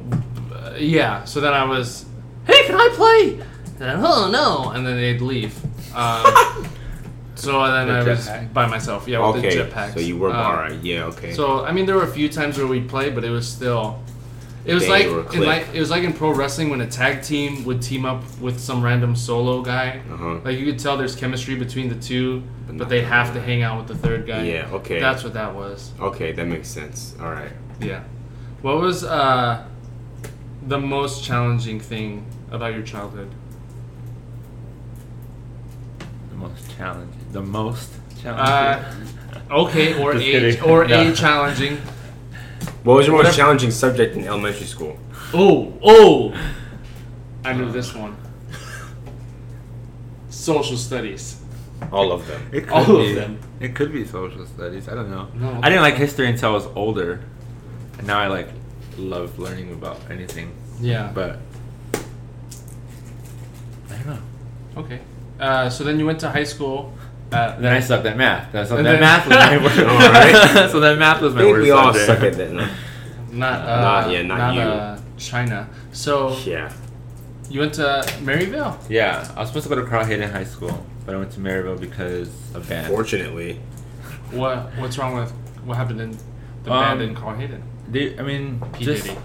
Uh, 0.52 0.74
yeah. 0.80 1.24
So 1.26 1.40
then 1.42 1.54
I 1.54 1.64
was, 1.66 2.06
hey, 2.48 2.66
can 2.66 2.74
I 2.76 2.90
play? 2.94 3.46
And 3.68 3.78
then, 3.78 4.00
oh 4.04 4.32
no, 4.32 4.72
and 4.72 4.88
then 4.88 4.96
they'd 4.98 5.22
leave. 5.22 5.54
Um, 5.96 6.68
so 7.38 7.72
then 7.72 7.88
The 7.88 7.94
I 7.94 8.04
was 8.04 8.28
jetpack. 8.28 8.54
by 8.54 8.66
myself. 8.68 9.08
Yeah, 9.08 9.20
with 9.26 9.38
Okay. 9.44 9.56
the 9.56 9.64
jetpacks. 9.64 9.94
So 9.94 10.00
you 10.00 10.18
were 10.18 10.30
Um, 10.32 10.36
alright. 10.38 10.80
Yeah. 10.84 11.06
Okay. 11.06 11.34
So 11.34 11.66
I 11.66 11.72
mean, 11.72 11.86
there 11.86 11.96
were 11.96 12.04
a 12.04 12.08
few 12.20 12.30
times 12.30 12.58
where 12.58 12.68
we'd 12.68 12.90
play, 12.90 13.10
but 13.10 13.24
it 13.24 13.30
was 13.30 13.48
still. 13.48 14.00
It 14.66 14.74
was 14.74 14.90
like, 14.90 15.06
in 15.34 15.46
like 15.46 15.68
it 15.74 15.80
was 15.80 15.90
like 15.90 16.04
in 16.04 16.12
pro 16.12 16.34
wrestling 16.34 16.70
when 16.70 16.82
a 16.82 16.88
tag 16.88 17.22
team 17.24 17.64
would 17.64 17.82
team 17.82 18.04
up 18.06 18.22
with 18.42 18.60
some 18.60 18.82
random 18.84 19.16
solo 19.16 19.62
guy. 19.62 20.02
Uh-huh. 20.12 20.40
Like 20.44 20.58
you 20.60 20.66
could 20.66 20.78
tell 20.78 20.98
there's 20.98 21.16
chemistry 21.16 21.56
between 21.56 21.88
the 21.88 21.96
two, 21.96 22.44
But 22.68 22.78
but, 22.80 22.90
they 22.90 23.00
the 23.00 23.08
have 23.08 23.34
to 23.34 23.40
hang 23.42 23.62
out 23.64 23.78
with 23.78 23.88
the 23.88 23.96
third 23.96 24.28
guy. 24.28 24.44
Yeah, 24.44 24.68
okay. 24.74 25.00
That's 25.00 25.24
what 25.24 25.34
that 25.36 25.56
was. 25.56 25.92
okay, 26.02 26.34
that 26.34 26.46
makes 26.48 26.68
sense. 26.68 27.16
All 27.22 27.32
right. 27.32 27.52
Yeah. 27.80 28.02
What 28.62 28.82
was 28.82 29.06
uh, 29.06 29.64
the 30.68 30.80
most 30.80 31.24
challenging 31.24 31.80
thing 31.80 32.26
about 32.52 32.74
your 32.74 32.84
childhood? 32.84 33.30
The 36.30 36.36
most 36.36 36.76
challenging. 36.78 37.17
The 37.32 37.42
most 37.42 37.90
Uh, 38.20 38.22
challenging. 38.24 39.08
okay, 39.52 40.02
or 40.02 40.14
Just 40.14 40.26
a 40.26 40.32
kidding. 40.32 40.62
or 40.64 40.88
No. 40.88 41.02
a 41.10 41.14
challenging. 41.14 41.78
What 42.84 42.96
was 42.98 43.06
your 43.08 43.16
most 43.16 43.26
Whatever- 43.26 43.36
challenging 43.38 43.72
subject 43.72 44.16
in 44.16 44.26
elementary 44.28 44.66
school? 44.66 44.98
Oh, 45.34 45.74
oh! 45.84 46.34
I 47.44 47.54
knew 47.54 47.70
this 47.72 47.94
one. 47.94 48.16
Social 50.30 50.78
studies. 50.78 51.38
All 51.92 52.12
of 52.12 52.26
them. 52.28 52.42
It 52.52 52.62
could 52.62 52.72
all 52.74 52.96
of 52.98 53.06
be. 53.06 53.14
them. 53.14 53.40
It 53.60 53.76
could 53.76 53.92
be 53.94 54.06
social 54.06 54.46
studies. 54.46 54.88
I 54.90 54.96
don't 54.96 55.10
know. 55.12 55.28
No. 55.36 55.60
I 55.62 55.70
didn't 55.70 55.84
like 55.84 55.96
history 55.96 56.28
until 56.28 56.50
I 56.52 56.54
was 56.54 56.68
older, 56.76 57.20
and 57.98 58.08
now 58.08 58.20
I 58.20 58.28
like 58.28 58.50
love 58.98 59.38
learning 59.38 59.72
about 59.74 60.00
anything. 60.10 60.52
Yeah. 60.82 61.12
But 61.14 61.40
I 63.92 63.94
don't 63.96 64.08
know. 64.08 64.82
Okay. 64.82 65.00
Uh, 65.40 65.70
so 65.70 65.84
then 65.84 66.00
you 66.00 66.06
went 66.06 66.20
to 66.22 66.30
high 66.30 66.44
school. 66.46 66.94
At, 67.32 67.62
Then 67.62 67.74
I 67.74 67.80
sucked 67.82 68.06
at 68.06 68.16
math. 68.18 68.52
That's 68.52 68.72
And 68.72 68.86
that 68.86 68.92
then- 68.94 69.02
math 69.02 69.28
was 69.28 69.36
my 69.38 69.58
worst. 69.58 69.80
Alright. 70.56 70.70
so 70.72 70.80
then 70.80 70.98
math 71.00 71.22
was 71.22 71.34
I 71.34 71.36
my 71.36 71.42
think 71.44 71.54
worst 71.54 71.64
we 71.64 71.72
all 71.72 71.94
subject. 71.94 72.06
suck 72.06 72.24
at 72.24 72.34
that. 72.38 72.52
No? 72.54 72.70
not 73.32 73.62
uh, 73.62 73.82
Not- 73.82 74.12
yeah, 74.12 74.22
not 74.24 74.54
you. 74.56 74.62
Uh, 74.62 75.00
China. 75.18 75.68
So 75.92 76.38
Yeah. 76.46 76.72
you 77.50 77.60
went 77.60 77.74
to 77.76 78.06
Maryvale. 78.22 78.80
Yeah, 78.90 79.30
I 79.36 79.42
was 79.42 79.50
supposed 79.50 79.68
to 79.68 79.76
go 79.76 79.82
to 79.82 79.88
Carl 79.90 80.06
Hayden 80.06 80.30
High 80.32 80.44
School, 80.46 80.86
but 81.06 81.16
I 81.16 81.18
went 81.18 81.32
to 81.34 81.40
Maryvale 81.40 81.78
because 81.78 82.30
of 82.54 82.68
band. 82.70 82.88
Fortunately. 82.88 83.60
What 84.32 84.72
What's 84.78 84.98
wrong 84.98 85.16
with 85.16 85.32
what 85.66 85.76
happened 85.78 86.00
in 86.02 86.12
the 86.64 86.72
Um, 86.72 86.84
band 86.98 87.02
in 87.02 87.16
Carl 87.16 87.36
Hayden? 87.38 87.62
They, 87.90 88.18
I 88.20 88.22
mean, 88.22 88.62
P. 88.74 88.86
just 88.86 89.06
Diddy. 89.06 89.18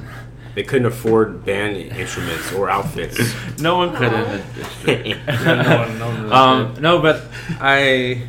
They 0.54 0.62
couldn't 0.62 0.86
afford 0.86 1.44
band 1.46 1.76
instruments 1.76 2.52
or 2.52 2.68
outfits. 2.68 3.18
no 3.60 3.76
one 3.78 3.94
could 3.96 4.12
in 4.12 4.30
the 4.32 4.42
district. 4.54 5.08
Yeah, 5.26 5.62
no 5.62 5.78
one- 5.78 6.28
no 6.28 6.32
um, 6.34 6.74
no, 6.80 6.98
but 7.00 7.24
I, 7.60 8.22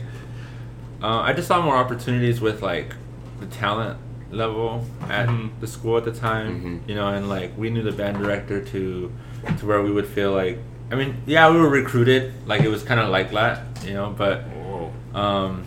uh, 1.02 1.20
I 1.20 1.34
just 1.34 1.48
saw 1.48 1.62
more 1.62 1.76
opportunities 1.76 2.40
with 2.40 2.62
like 2.62 2.96
the 3.42 3.46
talent 3.48 4.00
level 4.32 4.86
at 5.10 5.28
Mhm. 5.28 5.50
the 5.60 5.68
school 5.68 5.98
at 5.98 6.06
the 6.06 6.12
time. 6.14 6.82
Mhm. 6.86 6.90
You 6.90 6.96
know, 6.96 7.10
and 7.10 7.28
like 7.30 7.58
we 7.58 7.70
knew 7.70 7.84
the 7.84 7.92
band 7.92 8.18
director 8.18 8.62
to, 8.64 9.12
to 9.60 9.66
where 9.66 9.82
we 9.82 9.92
would 9.92 10.08
feel 10.08 10.32
like. 10.32 10.60
I 10.92 10.96
mean, 10.96 11.22
yeah, 11.26 11.50
we 11.52 11.58
were 11.60 11.70
recruited. 11.70 12.34
Like 12.46 12.62
it 12.62 12.70
was 12.70 12.84
kind 12.84 13.00
of 13.00 13.10
like 13.10 13.32
that, 13.32 13.64
you 13.86 13.94
know. 13.94 14.14
But 14.18 14.44
um, 15.14 15.64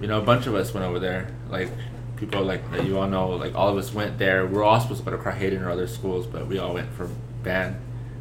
you 0.00 0.06
know, 0.06 0.18
a 0.18 0.22
bunch 0.22 0.46
of 0.46 0.54
us 0.54 0.72
went 0.74 0.86
over 0.86 0.98
there. 0.98 1.28
Like 1.50 1.70
people 2.18 2.42
like 2.44 2.68
that 2.72 2.84
you 2.84 2.98
all 2.98 3.06
know, 3.08 3.30
like 3.30 3.54
all 3.54 3.68
of 3.68 3.76
us 3.76 3.92
went 3.94 4.18
there. 4.18 4.46
We 4.46 4.58
are 4.58 4.64
all 4.64 4.80
supposed 4.80 5.04
to 5.04 5.10
go 5.10 5.16
to 5.16 5.22
Carl 5.22 5.36
Hayden 5.36 5.62
or 5.62 5.70
other 5.70 5.86
schools, 5.86 6.26
but 6.26 6.46
we 6.46 6.58
all 6.58 6.74
went 6.74 6.92
for 6.92 7.08
band. 7.42 7.76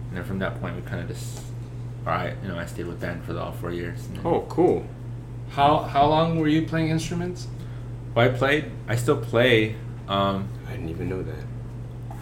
And 0.10 0.18
then 0.18 0.24
from 0.24 0.40
that 0.40 0.60
point, 0.62 0.76
we 0.76 0.82
kind 0.84 1.02
of 1.02 1.08
just, 1.08 1.40
all 2.06 2.14
right, 2.14 2.36
you 2.42 2.48
know, 2.48 2.58
I 2.58 2.66
stayed 2.66 2.88
with 2.88 3.00
band 3.02 3.24
for 3.26 3.34
the 3.34 3.42
all 3.42 3.52
four 3.52 3.72
years. 3.72 4.06
And 4.08 4.20
Oh, 4.26 4.46
cool. 4.50 4.86
How 5.50 5.80
How 5.80 6.06
long 6.08 6.40
were 6.40 6.48
you 6.48 6.62
playing 6.66 6.90
instruments? 6.90 7.48
Well, 8.14 8.26
I 8.26 8.30
played. 8.38 8.72
I 8.88 8.96
still 8.96 9.18
play. 9.18 9.76
Um, 10.08 10.48
I 10.68 10.72
didn't 10.72 10.90
even 10.90 11.10
know 11.10 11.22
that. 11.24 11.44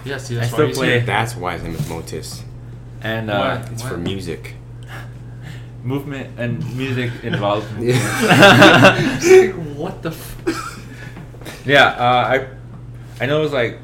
Yes, 0.06 0.30
yeah, 0.32 0.38
I 0.40 0.42
that's 0.42 0.52
why 0.54 0.58
still 0.58 0.68
you 0.68 0.74
said- 0.74 0.80
play. 0.82 1.00
That's 1.02 1.36
why 1.36 1.54
his 1.54 1.64
name 1.64 1.76
is 1.76 1.82
Motis. 1.82 2.42
and 3.02 3.30
uh, 3.30 3.58
What? 3.60 3.72
It's 3.72 3.82
for 3.84 3.98
music. 3.98 4.56
movement 5.84 6.40
and 6.40 6.60
music 6.78 7.12
involved. 7.24 7.68
what 9.78 10.02
the? 10.02 10.10
F- 10.10 10.75
Yeah, 11.66 11.86
uh, 11.88 12.28
I 12.34 12.48
I 13.24 13.26
know 13.28 13.40
it 13.40 13.44
was 13.44 13.54
like 13.54 13.80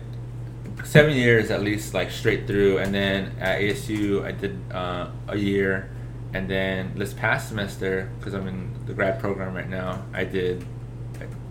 seven 0.84 1.16
years 1.16 1.52
at 1.52 1.62
least, 1.62 1.94
like 1.94 2.12
straight 2.12 2.48
through, 2.48 2.78
and 2.80 2.94
then 2.94 3.32
at 3.40 3.60
ASU 3.62 4.24
I 4.26 4.32
did 4.32 4.60
uh, 4.74 5.08
a 5.28 5.38
year, 5.38 5.90
and 6.34 6.50
then 6.50 6.94
this 6.98 7.14
past 7.14 7.48
semester, 7.50 8.10
because 8.20 8.34
I'm 8.34 8.48
in 8.48 8.74
the 8.86 8.94
grad 8.94 9.20
program 9.20 9.54
right 9.54 9.70
now, 9.70 10.04
I 10.14 10.24
did 10.26 10.66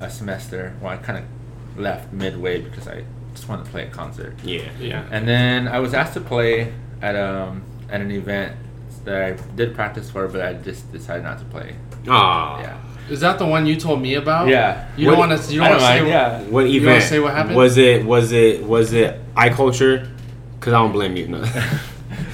a 0.01 0.11
semester. 0.11 0.75
Well, 0.81 0.93
I 0.93 0.97
kind 0.97 1.19
of 1.19 1.79
left 1.79 2.13
midway 2.13 2.61
because 2.61 2.89
I 2.89 3.05
just 3.35 3.49
wanted 3.49 3.65
to 3.67 3.71
play 3.71 3.87
a 3.87 3.91
concert, 3.91 4.35
Yeah. 4.43 4.69
Yeah. 4.81 5.07
and 5.11 5.27
then 5.29 5.69
I 5.69 5.79
was 5.79 5.95
asked 5.95 6.15
to 6.15 6.21
play 6.21 6.73
at 7.01 7.17
um 7.17 7.63
at 7.89 8.01
an 8.01 8.11
event 8.11 8.57
that 9.05 9.23
I 9.23 9.31
did 9.57 9.75
practice 9.75 10.11
for, 10.11 10.29
but 10.29 10.43
I 10.43 10.53
just 10.55 10.91
decided 10.93 11.25
not 11.25 11.39
to 11.39 11.45
play. 11.47 11.77
Ah. 12.09 12.61
Yeah. 12.61 12.77
Is 13.11 13.21
that 13.21 13.39
the 13.39 13.47
one 13.47 13.67
you 13.67 13.77
told 13.77 14.01
me 14.01 14.15
about? 14.15 14.49
Yeah. 14.49 14.87
You 14.97 15.07
What- 15.07 15.17
don't 15.19 15.29
want 15.31 15.43
to. 15.43 15.53
You 15.53 15.63
I 15.63 15.69
don't 15.69 15.81
want 15.81 15.81
to 15.81 15.87
say. 15.87 15.99
mind, 16.01 16.09
yeah. 16.09 16.41
What 16.43 16.69
You 16.69 16.81
event? 16.81 16.93
wanna 16.97 17.01
say 17.07 17.19
what 17.21 17.35
happened? 17.35 17.57
Was 17.57 17.77
it 17.77 18.05
was 18.05 18.33
it 18.33 18.63
was 18.65 18.93
it 18.93 19.21
eye 19.37 19.51
culture? 19.51 20.09
Cause 20.61 20.73
I 20.75 20.79
don't 20.79 20.93
blame 20.93 21.17
you. 21.17 21.29
No. 21.29 21.45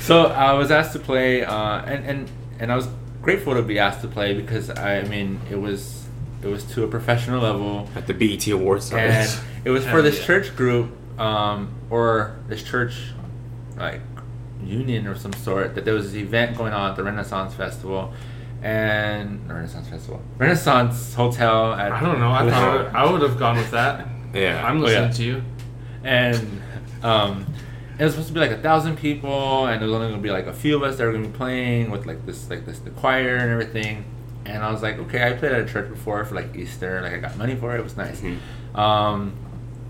So 0.00 0.26
I 0.26 0.52
was 0.52 0.70
asked 0.70 0.92
to 0.92 1.00
play, 1.00 1.44
uh, 1.44 1.82
and 1.82 2.04
and 2.06 2.30
and 2.60 2.72
I 2.72 2.76
was 2.76 2.88
grateful 3.22 3.54
to 3.54 3.62
be 3.62 3.78
asked 3.80 4.02
to 4.02 4.08
play 4.08 4.34
because 4.34 4.70
I, 4.70 4.98
I 5.00 5.02
mean 5.08 5.40
it 5.50 5.56
was 5.60 6.06
it 6.42 6.46
was 6.46 6.62
to 6.74 6.84
a 6.84 6.88
professional 6.88 7.42
level, 7.42 7.88
At 7.96 8.06
the 8.06 8.14
BET 8.14 8.46
Awards. 8.48 8.92
and 8.92 9.28
it 9.64 9.70
was 9.70 9.84
for 9.92 10.02
this 10.02 10.18
yeah. 10.20 10.26
church 10.26 10.54
group 10.54 10.90
um, 11.18 11.70
or 11.90 12.36
this 12.48 12.62
church 12.62 12.94
like 13.76 14.00
union 14.64 15.06
or 15.08 15.16
some 15.16 15.32
sort 15.32 15.74
that 15.74 15.84
there 15.84 15.94
was 15.94 16.12
this 16.12 16.22
event 16.22 16.56
going 16.56 16.72
on 16.72 16.90
at 16.90 16.96
the 16.96 17.02
Renaissance 17.02 17.54
Festival. 17.54 18.12
And 18.66 19.48
Renaissance 19.48 19.88
Festival, 19.88 20.20
Renaissance 20.38 21.14
Hotel 21.14 21.72
at 21.74 21.92
I 21.92 22.00
don't 22.00 22.18
know. 22.18 22.32
I 22.32 22.50
thought 22.50 22.94
I 22.96 23.08
would 23.10 23.22
have 23.22 23.38
gone 23.38 23.56
with 23.58 23.70
that. 23.70 24.08
Yeah. 24.34 24.66
I'm 24.66 24.82
Oh, 24.82 24.88
yeah. 24.88 25.02
listening 25.02 25.12
to 25.12 25.22
you. 25.22 25.42
and 26.02 26.62
um, 27.04 27.46
it 27.96 28.02
was 28.02 28.14
supposed 28.14 28.28
to 28.28 28.34
be 28.34 28.40
like 28.40 28.50
a 28.50 28.56
thousand 28.58 28.96
people, 28.96 29.66
and 29.66 29.80
there 29.80 29.86
was 29.88 29.94
only 29.94 30.08
gonna 30.10 30.20
be 30.20 30.30
like 30.32 30.46
a 30.46 30.52
few 30.52 30.74
of 30.74 30.82
us 30.82 30.96
that 30.96 31.04
were 31.04 31.12
gonna 31.12 31.28
be 31.28 31.32
playing 31.36 31.92
with 31.92 32.06
like 32.06 32.26
this, 32.26 32.50
like 32.50 32.66
this, 32.66 32.80
the 32.80 32.90
choir 32.90 33.36
and 33.36 33.50
everything. 33.52 34.04
And 34.46 34.64
I 34.64 34.72
was 34.72 34.82
like, 34.82 34.98
okay, 34.98 35.28
I 35.28 35.34
played 35.34 35.52
at 35.52 35.60
a 35.60 35.66
church 35.72 35.88
before 35.88 36.24
for 36.24 36.34
like 36.34 36.56
Easter, 36.56 37.00
like 37.02 37.12
I 37.12 37.18
got 37.18 37.36
money 37.36 37.54
for 37.54 37.72
it. 37.76 37.78
It 37.78 37.84
was 37.84 37.96
nice. 37.96 38.20
Mhm. 38.20 38.38
Um, 38.76 39.32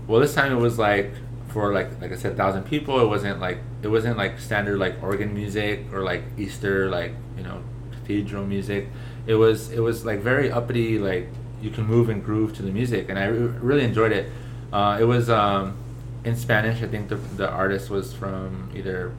well, 0.07 0.19
this 0.21 0.35
time 0.35 0.51
it 0.51 0.61
was 0.61 0.77
like 0.77 1.13
for 1.49 1.73
like 1.73 1.99
like 1.99 2.11
I 2.11 2.15
said, 2.15 2.37
thousand 2.37 2.63
people. 2.65 2.99
It 3.01 3.07
wasn't 3.07 3.39
like 3.39 3.57
it 3.81 3.87
wasn't 3.87 4.17
like 4.17 4.39
standard 4.39 4.77
like 4.77 5.01
organ 5.01 5.33
music 5.33 5.85
or 5.91 6.03
like 6.03 6.23
Easter 6.37 6.91
like 6.91 7.13
you 7.35 7.41
know 7.43 7.59
cathedral 8.07 8.45
music. 8.45 8.87
It 9.25 9.35
was 9.35 9.71
it 9.71 9.79
was 9.79 10.05
like 10.05 10.19
very 10.21 10.49
uppity, 10.51 10.97
like 10.99 11.27
you 11.61 11.69
can 11.69 11.85
move 11.85 12.09
and 12.09 12.23
groove 12.23 12.55
to 12.57 12.61
the 12.63 12.71
music, 12.71 13.09
and 13.09 13.19
I 13.19 13.25
re- 13.25 13.57
really 13.61 13.83
enjoyed 13.83 14.11
it. 14.11 14.31
Uh, 14.71 14.97
it 14.99 15.03
was 15.03 15.29
um, 15.29 15.75
in 16.23 16.35
Spanish. 16.35 16.81
I 16.81 16.87
think 16.87 17.09
the 17.09 17.17
the 17.35 17.49
artist 17.49 17.89
was 17.89 18.13
from 18.13 18.69
either 18.75 19.11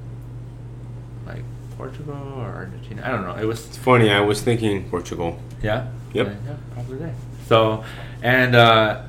like 1.26 1.45
Portugal 1.76 2.16
or 2.36 2.47
Argentina. 2.64 3.03
I 3.05 3.11
don't 3.11 3.22
know. 3.24 3.36
It 3.36 3.45
was 3.47 3.66
It's 3.66 3.76
funny. 3.76 4.11
I 4.11 4.20
was 4.20 4.41
thinking 4.41 4.89
Portugal. 4.91 5.39
yeah. 5.62 5.89
Yep. 6.14 6.26
Yeah, 6.26 6.32
yeah, 6.47 6.57
probably 6.72 6.97
there. 6.99 7.14
So, 7.49 7.84
and 8.22 8.55
uh, 8.57 9.03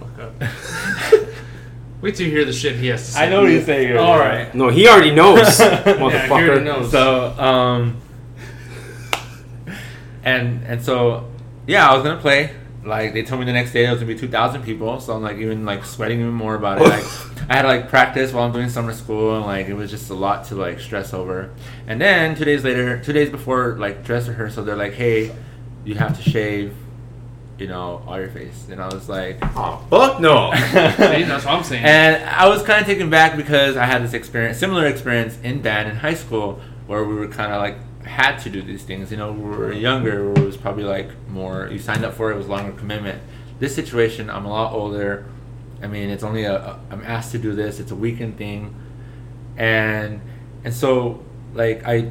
Fuck 0.00 0.18
up. 0.18 0.32
Wait 2.02 2.14
till 2.16 2.26
you 2.26 2.32
hear 2.32 2.44
the 2.44 2.52
shit 2.52 2.74
he 2.76 2.88
has 2.88 3.06
to 3.06 3.12
say. 3.12 3.24
I 3.26 3.30
know 3.30 3.42
what 3.42 3.50
you're 3.52 3.62
saying. 3.62 3.96
All 3.96 4.18
right. 4.18 4.52
No, 4.54 4.68
he 4.68 4.88
already 4.88 5.12
knows, 5.14 5.58
Yeah, 5.60 5.82
he 5.84 5.90
motherfucker. 5.92 6.30
already 6.48 6.64
knows. 6.64 6.90
So, 6.90 7.30
um, 7.38 7.96
and 10.26 10.62
and 10.66 10.84
so, 10.84 11.30
yeah, 11.66 11.88
I 11.88 11.94
was 11.94 12.02
gonna 12.04 12.20
play. 12.20 12.50
Like 12.84 13.14
they 13.14 13.22
told 13.22 13.40
me 13.40 13.46
the 13.46 13.52
next 13.52 13.72
day 13.72 13.86
it 13.86 13.90
was 13.90 14.00
gonna 14.00 14.12
be 14.12 14.18
two 14.18 14.28
thousand 14.28 14.62
people, 14.62 15.00
so 15.00 15.14
I'm 15.14 15.22
like 15.22 15.38
even 15.38 15.64
like 15.64 15.84
sweating 15.84 16.20
even 16.20 16.32
more 16.34 16.54
about 16.54 16.80
it. 16.80 16.84
Like 16.84 17.04
I 17.48 17.56
had 17.56 17.62
to 17.62 17.68
like 17.68 17.88
practice 17.88 18.32
while 18.32 18.44
I'm 18.44 18.52
doing 18.52 18.68
summer 18.68 18.92
school, 18.92 19.34
and 19.36 19.44
like 19.46 19.66
it 19.68 19.74
was 19.74 19.90
just 19.90 20.10
a 20.10 20.14
lot 20.14 20.44
to 20.46 20.54
like 20.54 20.78
stress 20.80 21.12
over. 21.14 21.50
And 21.88 22.00
then 22.00 22.36
two 22.36 22.44
days 22.44 22.62
later, 22.62 23.00
two 23.02 23.12
days 23.12 23.30
before 23.30 23.76
like 23.78 24.04
dress 24.04 24.28
rehearsal, 24.28 24.64
they're 24.64 24.76
like, 24.76 24.92
"Hey, 24.94 25.34
you 25.84 25.96
have 25.96 26.16
to 26.16 26.30
shave, 26.30 26.74
you 27.58 27.66
know, 27.66 28.04
all 28.06 28.20
your 28.20 28.30
face." 28.30 28.68
And 28.70 28.80
I 28.80 28.86
was 28.86 29.08
like, 29.08 29.38
Oh, 29.56 29.84
fuck 29.90 30.20
no. 30.20 30.52
See, 30.54 31.24
that's 31.24 31.44
what 31.44 31.54
I'm 31.54 31.64
saying. 31.64 31.84
and 31.84 32.24
I 32.24 32.48
was 32.48 32.62
kind 32.62 32.80
of 32.80 32.86
taken 32.86 33.10
back 33.10 33.36
because 33.36 33.76
I 33.76 33.84
had 33.84 34.04
this 34.04 34.12
experience, 34.12 34.58
similar 34.58 34.86
experience 34.86 35.36
in 35.42 35.60
band 35.60 35.88
in 35.88 35.96
high 35.96 36.14
school, 36.14 36.60
where 36.86 37.02
we 37.04 37.14
were 37.16 37.26
kind 37.28 37.52
of 37.52 37.60
like 37.60 37.76
had 38.06 38.38
to 38.38 38.50
do 38.50 38.62
these 38.62 38.82
things. 38.84 39.10
You 39.10 39.16
know, 39.16 39.32
we 39.32 39.42
were 39.42 39.72
younger, 39.72 40.32
it 40.32 40.38
was 40.38 40.56
probably 40.56 40.84
like 40.84 41.10
more. 41.28 41.68
You 41.70 41.78
signed 41.78 42.04
up 42.04 42.14
for 42.14 42.30
it, 42.30 42.34
it 42.34 42.38
was 42.38 42.48
longer 42.48 42.72
commitment. 42.72 43.20
This 43.58 43.74
situation, 43.74 44.30
I'm 44.30 44.44
a 44.44 44.50
lot 44.50 44.72
older. 44.72 45.26
I 45.82 45.86
mean, 45.86 46.10
it's 46.10 46.22
only 46.22 46.44
a, 46.44 46.54
a 46.56 46.80
I'm 46.90 47.02
asked 47.04 47.32
to 47.32 47.38
do 47.38 47.54
this. 47.54 47.80
It's 47.80 47.90
a 47.90 47.96
weekend 47.96 48.38
thing, 48.38 48.74
and 49.56 50.20
and 50.64 50.72
so 50.74 51.22
like 51.54 51.84
I 51.86 52.10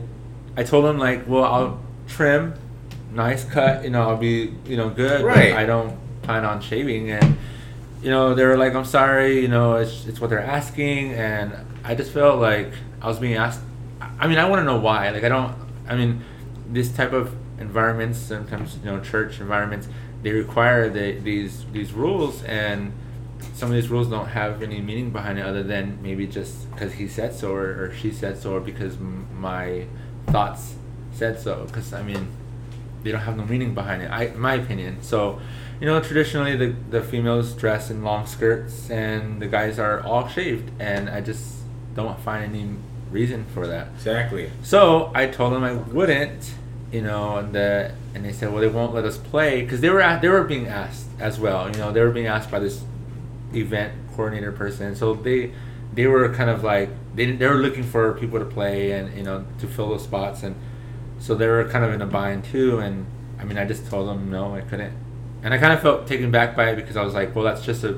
I 0.58 0.64
told 0.64 0.86
him 0.86 0.98
like, 0.98 1.28
well, 1.28 1.44
I'll 1.44 1.80
trim, 2.08 2.54
nice 3.12 3.44
cut. 3.46 3.84
You 3.84 3.90
know, 3.90 4.10
I'll 4.10 4.18
be 4.18 4.54
you 4.66 4.78
know 4.78 4.90
good. 4.90 5.22
but 5.22 5.28
Right. 5.28 5.54
I 5.54 5.66
don't 5.66 5.98
plan 6.22 6.46
on 6.46 6.60
shaving 6.62 7.12
and 7.12 7.38
you 8.02 8.12
know, 8.12 8.36
they 8.36 8.46
were 8.46 8.56
like, 8.58 8.76
"I'm 8.76 8.86
sorry," 8.86 9.42
you 9.42 9.48
know, 9.48 9.76
it's 9.76 10.06
it's 10.06 10.22
what 10.22 10.30
they're 10.30 10.40
asking, 10.40 11.14
and 11.14 11.54
I 11.84 11.96
just 11.96 12.12
felt 12.12 12.40
like 12.40 12.72
I 13.02 13.08
was 13.08 13.18
being 13.18 13.34
asked. 13.34 13.62
I 14.20 14.28
mean, 14.28 14.38
I 14.38 14.48
want 14.48 14.60
to 14.60 14.64
know 14.64 14.78
why. 14.80 15.10
Like, 15.10 15.24
I 15.24 15.30
don't. 15.30 15.56
I 15.88 15.96
mean, 15.96 16.24
this 16.70 16.92
type 16.92 17.14
of 17.14 17.36
environments, 17.60 18.18
sometimes 18.20 18.78
you 18.78 18.86
know, 18.86 19.00
church 19.00 19.40
environments, 19.40 19.88
they 20.24 20.32
require 20.32 20.90
the, 20.90 21.20
these 21.20 21.66
these 21.72 21.94
rules, 21.94 22.44
and 22.44 22.94
some 23.54 23.70
of 23.70 23.76
these 23.76 23.90
rules 23.90 24.08
don't 24.10 24.28
have 24.28 24.62
any 24.62 24.82
meaning 24.82 25.12
behind 25.12 25.38
it 25.40 25.46
other 25.46 25.64
than 25.64 26.02
maybe 26.02 26.26
just 26.28 26.70
because 26.72 26.94
he 26.94 27.08
said 27.08 27.34
so 27.34 27.54
or, 27.54 27.84
or 27.86 27.94
she 27.94 28.12
said 28.12 28.38
so 28.38 28.54
or 28.56 28.60
because 28.60 28.96
m- 28.96 29.28
my 29.40 29.86
thoughts 30.28 30.76
said 31.14 31.40
so. 31.40 31.66
Because 31.66 31.94
I 31.94 32.02
mean, 32.02 32.28
they 33.04 33.12
don't 33.12 33.22
have 33.22 33.38
no 33.38 33.46
meaning 33.46 33.74
behind 33.74 34.02
it. 34.02 34.10
I, 34.12 34.30
my 34.30 34.56
opinion. 34.56 35.02
So, 35.02 35.40
you 35.80 35.86
know, 35.86 36.00
traditionally 36.02 36.56
the 36.56 36.76
the 36.90 37.02
females 37.02 37.54
dress 37.54 37.92
in 37.92 38.04
long 38.04 38.26
skirts 38.26 38.90
and 38.90 39.42
the 39.42 39.48
guys 39.48 39.78
are 39.80 40.02
all 40.02 40.28
shaved, 40.28 40.72
and 40.80 41.10
I 41.10 41.22
just 41.22 41.60
don't 41.94 42.20
find 42.20 42.54
any 42.56 42.76
reason 43.16 43.46
for 43.54 43.66
that. 43.68 43.88
exactly. 43.96 44.52
So 44.62 45.12
I 45.16 45.28
told 45.28 45.54
them 45.54 45.64
I 45.64 45.74
wouldn't, 45.74 46.54
you 46.92 47.02
know, 47.02 47.38
and 47.38 47.54
the 47.54 47.94
and 48.14 48.26
they 48.26 48.34
said, 48.34 48.52
well, 48.52 48.62
they 48.62 48.68
won't 48.68 48.94
let 48.94 49.06
us 49.06 49.18
play 49.18 49.62
because 49.62 49.82
they 49.82 49.90
were 49.90 50.20
they 50.22 50.30
were 50.30 50.44
being 50.44 50.68
asked 50.68 51.08
as 51.20 51.40
well. 51.40 51.70
You 51.72 51.78
know, 51.78 51.92
they 51.92 52.02
were 52.02 52.12
being 52.12 52.28
asked 52.28 52.52
by 52.52 52.60
this 52.60 52.84
event 53.54 53.94
coordinator 54.16 54.52
person. 54.52 54.96
So 54.96 55.14
they 55.14 55.52
they 55.94 56.08
were 56.08 56.28
kind 56.34 56.50
of 56.50 56.64
like 56.64 56.90
they 57.16 57.32
they 57.32 57.48
were 57.48 57.62
looking 57.66 57.84
for 57.84 58.14
people 58.14 58.38
to 58.40 58.46
play 58.46 58.92
and 58.92 59.16
you 59.18 59.24
know 59.24 59.46
to 59.60 59.68
fill 59.68 59.90
those 59.90 60.04
spots 60.04 60.44
and 60.44 60.56
so 61.20 61.34
they 61.34 61.48
were 61.48 61.66
kind 61.66 61.84
of 61.84 61.92
in 61.94 62.02
a 62.02 62.06
bind 62.06 62.44
too. 62.44 62.80
And 62.80 63.06
I 63.40 63.46
mean, 63.46 63.58
I 63.58 63.66
just 63.66 63.88
told 63.88 64.08
them 64.10 64.30
no, 64.30 64.56
I 64.56 64.62
couldn't. 64.62 64.94
And 65.42 65.54
I 65.54 65.58
kind 65.58 65.74
of 65.74 65.82
felt 65.82 66.08
taken 66.08 66.32
back 66.32 66.56
by 66.56 66.72
it 66.72 66.76
because 66.76 66.98
I 66.98 67.04
was 67.04 67.14
like, 67.14 67.36
well, 67.36 67.46
that's 67.46 67.64
just 67.64 67.84
a 67.84 67.98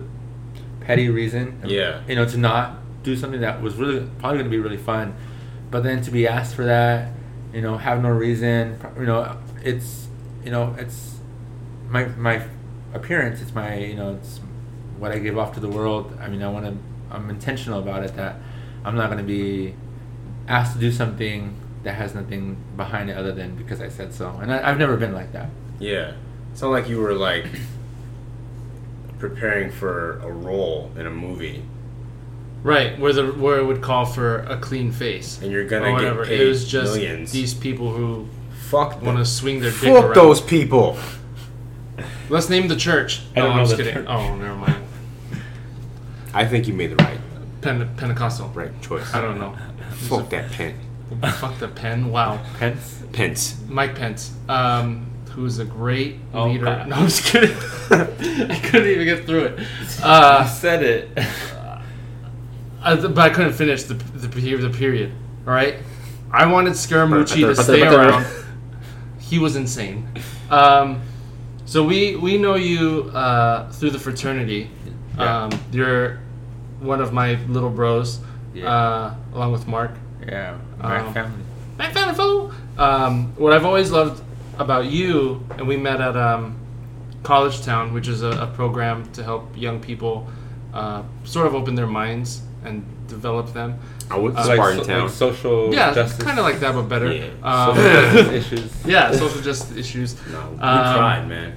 petty 0.81 1.09
reason. 1.09 1.61
Yeah. 1.65 2.03
You 2.07 2.15
know, 2.15 2.25
to 2.25 2.37
not 2.37 2.77
do 3.07 3.15
something 3.15 3.41
that 3.41 3.61
was 3.61 3.75
really 3.75 4.07
probably 4.19 4.39
going 4.39 4.51
to 4.51 4.57
be 4.57 4.59
really 4.59 4.77
fun, 4.77 5.15
but 5.71 5.83
then 5.83 6.01
to 6.01 6.11
be 6.11 6.27
asked 6.27 6.55
for 6.55 6.65
that, 6.65 7.11
you 7.53 7.61
know, 7.61 7.77
have 7.77 8.01
no 8.01 8.09
reason. 8.09 8.77
You 8.97 9.05
know, 9.05 9.37
it's 9.63 10.07
you 10.43 10.51
know, 10.51 10.75
it's 10.77 11.19
my 11.87 12.05
my 12.05 12.43
appearance. 12.93 13.41
It's 13.41 13.53
my 13.53 13.77
you 13.77 13.95
know, 13.95 14.15
it's 14.15 14.39
what 14.99 15.11
I 15.11 15.19
give 15.19 15.37
off 15.37 15.53
to 15.53 15.59
the 15.59 15.69
world. 15.69 16.17
I 16.19 16.27
mean, 16.27 16.43
I 16.43 16.49
want 16.49 16.65
to. 16.65 16.77
I'm 17.09 17.29
intentional 17.29 17.79
about 17.79 18.03
it 18.03 18.15
that 18.15 18.35
I'm 18.83 18.95
not 18.95 19.07
going 19.09 19.19
to 19.19 19.23
be 19.23 19.73
asked 20.47 20.73
to 20.73 20.79
do 20.79 20.91
something 20.91 21.55
that 21.83 21.93
has 21.93 22.13
nothing 22.13 22.57
behind 22.75 23.09
it 23.09 23.15
other 23.15 23.31
than 23.31 23.55
because 23.55 23.79
I 23.79 23.87
said 23.87 24.13
so. 24.13 24.29
And 24.41 24.51
I, 24.51 24.69
I've 24.69 24.77
never 24.77 24.97
been 24.97 25.13
like 25.13 25.31
that. 25.31 25.49
Yeah. 25.79 26.13
Sound 26.53 26.73
like 26.73 26.89
you 26.89 26.99
were 26.99 27.13
like 27.13 27.45
preparing 29.19 29.71
for 29.71 30.19
a 30.19 30.29
role 30.31 30.91
in 30.97 31.07
a 31.07 31.11
movie, 31.11 31.63
right, 32.63 32.97
where 32.99 33.13
the 33.13 33.27
where 33.27 33.59
it 33.59 33.65
would 33.65 33.81
call 33.81 34.05
for 34.05 34.39
a 34.43 34.57
clean 34.57 34.91
face 34.91 35.41
and 35.41 35.51
you're 35.51 35.65
gonna 35.67 35.85
or 35.85 35.87
get 35.91 35.93
whatever. 35.95 36.25
paid 36.25 36.41
It 36.41 36.47
was 36.47 36.67
just 36.67 36.93
millions. 36.95 37.31
these 37.31 37.53
people 37.53 37.91
who 37.93 38.27
Fuck 38.69 39.01
want 39.01 39.17
to 39.17 39.25
swing 39.25 39.61
their 39.61 39.71
dick 39.71 39.79
Fuck 39.93 40.05
around. 40.05 40.15
those 40.15 40.41
people. 40.41 40.97
Let's 42.29 42.49
name 42.49 42.67
the 42.67 42.75
church. 42.75 43.21
I 43.35 43.39
don't 43.39 43.49
no, 43.49 43.55
know 43.55 43.61
I'm 43.61 43.65
just 43.65 43.77
the 43.77 43.83
kidding. 43.83 43.93
church. 43.99 44.05
Oh, 44.09 44.35
never 44.35 44.55
mind. 44.55 44.75
I 46.33 46.45
think 46.45 46.67
you 46.67 46.73
made 46.73 46.91
the 46.91 46.97
right 47.03 47.19
Pen- 47.61 47.89
Pentecostal. 47.95 48.49
right 48.49 48.71
choice. 48.81 49.13
I 49.13 49.21
don't 49.21 49.39
know. 49.39 49.55
Fuck 49.91 50.29
that 50.31 50.51
pen. 50.51 50.75
Fuck 51.35 51.57
the 51.59 51.69
pen. 51.69 52.11
Wow. 52.11 52.43
Pence. 52.59 53.01
Pence. 53.13 53.55
Mike 53.69 53.95
Pence, 53.95 54.33
um, 54.49 55.07
who's 55.29 55.59
a 55.59 55.65
great 55.65 56.17
Oh, 56.33 56.47
leader. 56.49 56.65
God. 56.65 56.87
No, 56.89 56.97
I'm 56.97 57.05
just 57.05 57.23
kidding. 57.23 57.55
I 57.89 58.59
couldn't 58.65 58.89
even 58.89 59.05
get 59.05 59.25
through 59.25 59.45
it. 59.45 59.59
Uh, 60.03 60.45
said 60.45 60.83
it. 60.83 61.09
I, 62.81 62.95
but 62.95 63.17
I 63.17 63.29
couldn't 63.29 63.53
finish 63.53 63.83
the 63.83 63.93
the, 63.95 64.29
period- 64.29 64.61
the 64.61 64.77
period. 64.77 65.11
All 65.47 65.53
right, 65.53 65.75
I 66.31 66.45
wanted 66.45 66.73
Scaramucci 66.73 67.41
to 67.55 67.55
stay 67.55 67.81
around. 67.81 68.25
He 69.19 69.39
was 69.39 69.55
insane. 69.55 70.07
Um, 70.49 71.01
so 71.65 71.83
we 71.83 72.15
we 72.15 72.37
know 72.37 72.55
you 72.55 73.11
uh, 73.13 73.69
through 73.71 73.91
the 73.91 73.99
fraternity. 73.99 74.69
Yeah. 75.17 75.43
Um, 75.45 75.51
you're 75.71 76.19
one 76.79 77.01
of 77.01 77.11
my 77.11 77.33
little 77.47 77.69
bros, 77.71 78.19
Yeah. 78.53 78.71
uh, 78.71 79.15
along 79.33 79.51
with 79.51 79.67
Mark. 79.67 79.91
yeah, 80.25 80.57
my 80.79 80.99
Um, 80.99 81.13
family. 81.13 81.43
My 81.77 81.91
fan 81.91 82.13
fellow. 82.15 82.51
Um, 82.77 83.33
what 83.35 83.51
I've 83.53 83.65
always 83.65 83.91
loved 83.91 84.21
about 84.59 84.85
you, 84.85 85.43
and 85.57 85.67
we 85.67 85.75
met 85.75 85.99
at 86.01 86.15
um, 86.15 86.55
College 87.23 87.63
Town, 87.63 87.93
which 87.93 88.07
is 88.07 88.21
a, 88.21 88.29
a 88.29 88.47
program 88.47 89.11
to 89.13 89.23
help 89.23 89.57
young 89.57 89.79
people 89.79 90.27
uh, 90.73 91.01
sort 91.23 91.47
of 91.47 91.55
open 91.55 91.73
their 91.75 91.87
minds 91.87 92.41
and 92.63 92.83
develop 93.07 93.53
them. 93.53 93.79
I 94.11 94.17
would 94.17 94.33
to 94.33 94.39
Uh, 94.39 94.43
Spartan 94.43 94.79
so- 94.79 94.83
Town. 94.85 95.01
like 95.03 95.09
social 95.11 95.73
Yeah, 95.73 95.93
justice. 95.93 96.23
kind 96.23 96.39
of 96.39 96.45
like 96.45 96.59
that, 96.59 96.73
but 96.73 96.83
better. 96.83 97.11
Yeah. 97.11 97.25
Um, 97.43 97.75
social 97.75 97.91
justice 98.13 98.31
issues. 98.51 98.85
yeah, 98.85 99.11
social 99.11 99.41
justice 99.41 99.77
issues. 99.77 100.15
no, 100.31 100.39
we 100.51 100.59
Um, 100.59 100.95
tried, 100.97 101.27
man. 101.27 101.53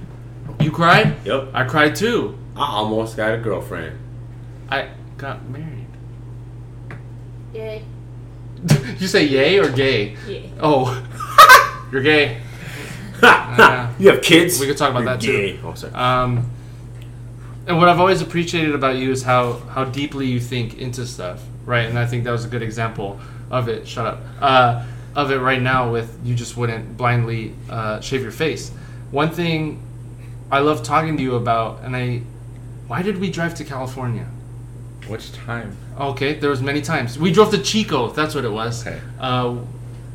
You 0.59 0.71
cried? 0.71 1.15
Yep. 1.25 1.49
I 1.53 1.63
cried 1.63 1.95
too. 1.95 2.37
I 2.55 2.65
almost 2.65 3.15
got 3.17 3.33
a 3.33 3.37
girlfriend. 3.37 3.97
I 4.69 4.89
got 5.17 5.47
married. 5.49 5.87
Yay. 7.53 7.83
you 8.99 9.07
say 9.07 9.25
yay 9.25 9.57
or 9.59 9.69
gay? 9.69 10.15
Yeah. 10.27 10.39
Oh, 10.61 11.03
you're 11.91 12.01
gay. 12.03 12.37
Yeah. 13.21 13.91
you 13.99 14.09
have 14.09 14.21
kids. 14.21 14.59
We 14.59 14.67
could 14.67 14.77
talk 14.77 14.91
about 14.91 15.21
You're 15.23 15.37
that 15.37 15.57
too. 15.57 15.59
Oh, 15.63 15.73
sorry. 15.73 15.93
Um, 15.93 16.49
and 17.67 17.77
what 17.77 17.89
I've 17.89 17.99
always 17.99 18.21
appreciated 18.21 18.75
about 18.75 18.97
you 18.97 19.11
is 19.11 19.23
how 19.23 19.53
how 19.53 19.85
deeply 19.85 20.27
you 20.27 20.39
think 20.39 20.77
into 20.77 21.05
stuff, 21.05 21.43
right? 21.65 21.85
And 21.87 21.97
I 21.97 22.05
think 22.05 22.23
that 22.23 22.31
was 22.31 22.45
a 22.45 22.49
good 22.49 22.61
example 22.61 23.19
of 23.49 23.67
it. 23.67 23.87
Shut 23.87 24.05
up. 24.05 24.21
Uh, 24.39 24.85
of 25.15 25.31
it 25.31 25.39
right 25.39 25.61
now 25.61 25.91
with 25.91 26.17
you 26.23 26.35
just 26.35 26.55
wouldn't 26.55 26.97
blindly 26.97 27.53
uh, 27.69 27.99
shave 27.99 28.21
your 28.21 28.31
face. 28.31 28.71
One 29.11 29.29
thing 29.29 29.83
I 30.51 30.59
love 30.59 30.83
talking 30.83 31.17
to 31.17 31.23
you 31.23 31.35
about, 31.35 31.81
and 31.83 31.95
I, 31.95 32.21
why 32.87 33.01
did 33.01 33.17
we 33.17 33.29
drive 33.29 33.55
to 33.55 33.63
California? 33.65 34.27
Which 35.07 35.33
time? 35.33 35.75
Okay, 35.99 36.35
there 36.35 36.49
was 36.49 36.61
many 36.61 36.81
times 36.81 37.19
we 37.19 37.31
drove 37.31 37.51
to 37.51 37.61
Chico. 37.61 38.11
That's 38.11 38.35
what 38.35 38.45
it 38.45 38.51
was. 38.51 38.87
Okay. 38.87 38.99
Uh, 39.19 39.57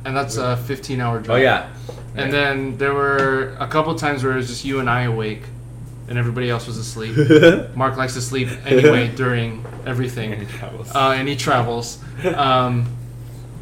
and 0.04 0.16
that's 0.16 0.36
a 0.36 0.56
15 0.56 1.00
hour 1.00 1.20
drive. 1.20 1.38
Oh 1.38 1.40
yeah. 1.40 1.68
And 2.14 2.32
then 2.32 2.78
there 2.78 2.94
were 2.94 3.54
a 3.58 3.66
couple 3.66 3.94
times 3.94 4.24
where 4.24 4.32
it 4.32 4.36
was 4.36 4.48
just 4.48 4.64
you 4.64 4.80
and 4.80 4.88
I 4.88 5.02
awake, 5.02 5.42
and 6.08 6.18
everybody 6.18 6.48
else 6.50 6.66
was 6.66 6.78
asleep. 6.78 7.16
Mark 7.76 7.96
likes 7.96 8.14
to 8.14 8.20
sleep 8.20 8.48
anyway 8.64 9.08
during 9.08 9.64
everything, 9.86 10.32
Any 10.32 10.46
travels. 10.46 10.94
uh, 10.94 11.14
and 11.16 11.26
he 11.28 11.36
travels. 11.36 11.98
Um, 12.24 12.86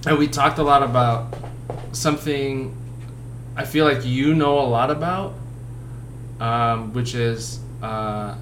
and 0.07 0.19
we 0.19 0.29
talked 0.29 0.59
a 0.59 0.63
lot 0.63 0.83
about 0.83 1.35
something 1.93 2.77
I 3.57 3.65
feel 3.65 3.85
like 3.85 4.05
you 4.05 4.35
know 4.35 4.59
a 4.59 4.67
lot 4.67 4.91
about, 4.91 5.35
um, 6.41 6.93
which 6.93 7.15
is 7.15 7.61
uh, 7.83 8.35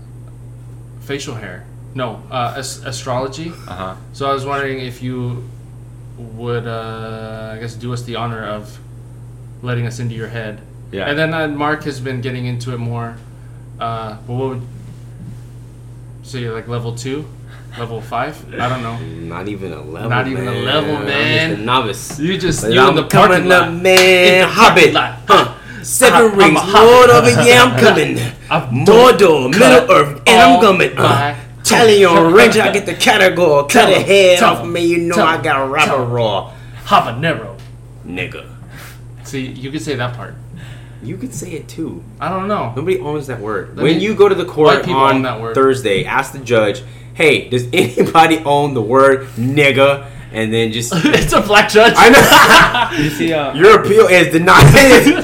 facial 1.00 1.34
hair. 1.34 1.66
No, 1.94 2.22
uh, 2.30 2.54
as- 2.56 2.82
astrology. 2.84 3.50
Uh 3.68 3.74
huh. 3.74 3.96
So 4.14 4.28
I 4.28 4.32
was 4.32 4.46
wondering 4.46 4.80
if 4.80 5.02
you 5.02 5.46
would, 6.16 6.66
uh, 6.66 7.52
I 7.54 7.58
guess, 7.60 7.74
do 7.74 7.92
us 7.92 8.02
the 8.04 8.16
honor 8.16 8.42
of 8.44 8.78
letting 9.62 9.86
us 9.86 9.98
into 9.98 10.14
your 10.14 10.28
head. 10.28 10.60
Yeah. 10.90 11.08
And 11.08 11.18
then 11.18 11.34
uh, 11.34 11.48
Mark 11.48 11.84
has 11.84 12.00
been 12.00 12.20
getting 12.22 12.46
into 12.46 12.72
it 12.72 12.78
more. 12.78 13.16
Uh, 13.82 14.16
but 14.26 14.32
what 14.34 14.48
would 14.50 14.62
say 16.22 16.48
like 16.48 16.68
level 16.68 16.94
two, 16.94 17.26
level 17.78 18.00
five? 18.00 18.36
I 18.54 18.68
don't 18.68 18.82
know. 18.82 18.96
Not 18.98 19.48
even 19.48 19.72
a 19.72 19.82
level. 19.82 20.08
Not 20.08 20.28
even 20.28 20.46
a 20.46 20.52
man. 20.52 20.64
level, 20.64 20.96
I'm 20.98 21.04
man. 21.06 21.50
just 21.50 21.60
a 21.60 21.64
novice. 21.64 22.18
You 22.20 22.38
just 22.38 22.62
But 22.62 22.72
you 22.72 22.80
I'm 22.80 22.90
in 22.90 22.96
the 22.96 23.04
parking 23.04 23.50
up, 23.50 23.62
lot. 23.66 23.74
man. 23.74 24.42
In 24.44 24.48
Hobbit. 24.48 24.92
lot. 24.94 25.18
Huh. 25.26 25.54
Seven 25.82 26.14
I'm- 26.14 26.30
I'm 26.32 26.38
rings, 26.38 26.60
a. 26.62 26.66
Lord 26.66 27.10
over 27.10 27.30
yeah, 27.42 27.64
I'm 27.64 27.80
coming. 27.80 28.18
I've 28.48 28.68
Mordor, 28.70 29.50
Middle 29.50 29.90
Earth, 29.90 30.22
and 30.28 30.40
I'm 30.40 30.60
coming. 30.60 30.96
Uh, 30.96 31.34
Talion, 31.64 32.32
Ranger, 32.38 32.62
I 32.62 32.70
get 32.72 32.86
the 32.86 32.94
category. 32.94 33.66
Cut 33.68 33.88
a 33.90 33.98
head 34.00 34.42
off 34.44 34.64
me, 34.64 34.86
you 34.86 34.98
know 34.98 35.24
I 35.24 35.42
got 35.42 35.60
a 35.66 35.68
rapper 35.68 36.02
raw. 36.04 36.52
habanero. 36.84 37.58
Nigga. 38.06 38.46
See, 39.24 39.46
you 39.46 39.72
could 39.72 39.82
say 39.82 39.96
that 39.96 40.14
part. 40.14 40.34
You 41.02 41.16
could 41.16 41.34
say 41.34 41.52
it 41.52 41.68
too. 41.68 42.02
I 42.20 42.28
don't 42.28 42.48
know. 42.48 42.72
Nobody 42.76 42.98
owns 43.00 43.26
that 43.26 43.40
word. 43.40 43.78
I 43.78 43.82
when 43.82 43.92
mean, 43.94 44.00
you 44.00 44.14
go 44.14 44.28
to 44.28 44.34
the 44.34 44.44
court 44.44 44.86
on 44.88 45.22
that. 45.22 45.54
Thursday, 45.54 46.04
ask 46.04 46.32
the 46.32 46.38
judge, 46.38 46.82
hey, 47.14 47.48
does 47.48 47.66
anybody 47.72 48.38
own 48.44 48.74
the 48.74 48.82
word 48.82 49.26
nigga? 49.36 50.08
And 50.32 50.50
then 50.50 50.72
just. 50.72 50.92
it's 50.96 51.32
a 51.34 51.42
black 51.42 51.68
judge. 51.68 51.92
I 51.96 52.08
know. 52.08 52.96
Did 52.96 53.04
you 53.04 53.10
see? 53.10 53.32
Uh, 53.34 53.52
Your 53.54 53.82
appeal 53.82 54.06
is 54.06 54.32
denied. 54.32 54.72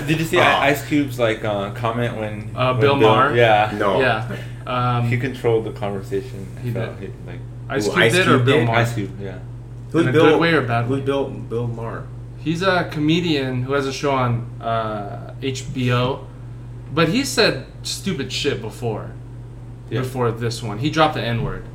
Did 0.07 0.19
you 0.21 0.27
see 0.27 0.37
Oh. 0.39 0.43
Ice 0.43 0.87
Cube's 0.87 1.19
like 1.19 1.43
uh, 1.45 1.71
comment 1.71 2.17
when 2.19 2.55
Uh, 2.55 2.73
when 2.73 2.81
Bill 2.81 2.97
Maher? 2.97 3.35
Yeah, 3.35 3.73
No. 3.75 4.01
Yeah. 4.01 4.37
Um, 4.67 5.09
He 5.09 5.17
controlled 5.17 5.65
the 5.65 5.73
conversation. 5.73 6.47
He 6.63 6.71
felt 6.73 7.01
did. 7.01 7.11
he- 7.11 7.31
like 7.31 7.41
Ice 7.71 7.87
Who, 7.87 7.93
Cube 7.93 8.03
Ice 8.03 8.13
did 8.13 8.29
or 8.29 8.39
Bill 8.39 8.59
did? 8.59 8.67
Maher? 8.67 8.77
Ice 8.81 8.93
Cube. 8.95 9.19
Yeah. 9.21 9.39
Who's 9.93 10.03
In 10.03 10.09
a 10.09 10.13
Bill? 10.13 10.25
good 10.27 10.41
way 10.41 10.53
or 10.53 10.61
bad 10.61 10.85
Who's 10.85 10.99
way? 11.01 11.07
Bill? 11.07 11.31
Bill 11.31 11.67
Maher. 11.69 12.07
He's 12.49 12.63
a 12.63 12.89
comedian 12.91 13.61
who 13.65 13.75
has 13.75 13.87
a 13.87 13.93
show 13.93 14.13
on 14.13 14.51
uh, 14.63 15.35
HBO, 15.43 16.25
but 16.95 17.11
he 17.11 17.23
said 17.23 17.67
stupid 17.83 18.33
shit 18.33 18.63
before. 18.63 19.13
Yeah. 19.91 20.01
Before 20.01 20.33
this 20.33 20.63
one, 20.63 20.79
he 20.79 20.89
dropped 20.89 21.13
the 21.13 21.21
N 21.21 21.45
word 21.45 21.67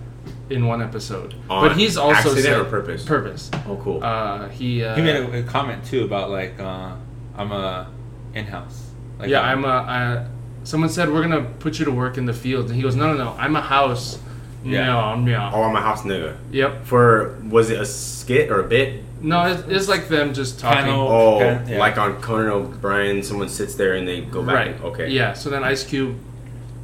in 0.50 0.66
one 0.66 0.82
episode. 0.82 1.36
On 1.48 1.68
but 1.68 1.78
he's 1.78 1.96
also 1.96 2.32
accident 2.32 2.46
said 2.46 2.60
or 2.60 2.64
purpose? 2.66 3.06
Purpose. 3.06 3.52
Oh, 3.68 3.80
cool. 3.84 4.04
Uh, 4.04 4.50
he 4.50 4.84
uh, 4.84 4.96
He 4.96 5.04
made 5.04 5.18
a, 5.18 5.42
a 5.42 5.44
comment 5.44 5.86
too 5.86 6.06
about 6.06 6.32
like 6.32 6.60
uh, 6.60 6.96
I'm 7.38 7.52
a 7.52 7.92
in-house. 8.34 8.90
Like, 9.20 9.30
yeah, 9.30 9.42
I'm 9.42 9.66
a. 9.66 9.68
I, 9.68 10.28
someone 10.64 10.90
said 10.90 11.08
we're 11.14 11.22
gonna 11.22 11.52
put 11.60 11.78
you 11.78 11.86
to 11.86 11.92
work 11.92 12.18
in 12.18 12.26
the 12.26 12.34
field, 12.34 12.66
and 12.66 12.76
he 12.76 12.82
goes, 12.82 12.96
no, 12.96 13.14
no, 13.14 13.24
no, 13.24 13.36
I'm 13.38 13.56
a 13.56 13.62
house. 13.62 14.18
Yeah. 14.64 15.16
Yeah, 15.18 15.26
yeah. 15.28 15.51
oh, 15.53 15.64
I'm 15.64 15.76
a 15.76 15.82
house 15.82 16.03
nigga. 16.03 16.38
Yep. 16.51 16.86
For 16.86 17.38
was 17.49 17.70
it 17.70 17.80
a 17.82 17.86
skit 17.86 18.49
or 18.51 18.61
a 18.61 18.68
bit? 18.68 19.03
No, 19.22 19.45
it's, 19.45 19.61
it's 19.68 19.88
like 19.88 20.07
them 20.09 20.34
just 20.34 20.59
talking. 20.59 20.84
Panel. 20.84 21.07
Oh, 21.07 21.36
Okay, 21.41 21.74
yeah. 21.74 21.80
like 21.80 21.97
on 21.97 22.22
Conan 22.22 22.49
O'Brien, 22.51 23.24
someone 23.24 23.49
sits 23.49 23.76
there 23.76 23.93
and 23.95 24.07
they 24.07 24.22
go 24.22 24.43
back. 24.43 24.55
Right. 24.55 24.68
and- 24.76 24.84
okay. 24.86 25.09
Yeah. 25.09 25.34
So 25.34 25.49
then 25.49 25.64
Ice 25.64 25.84
Cube 25.86 26.18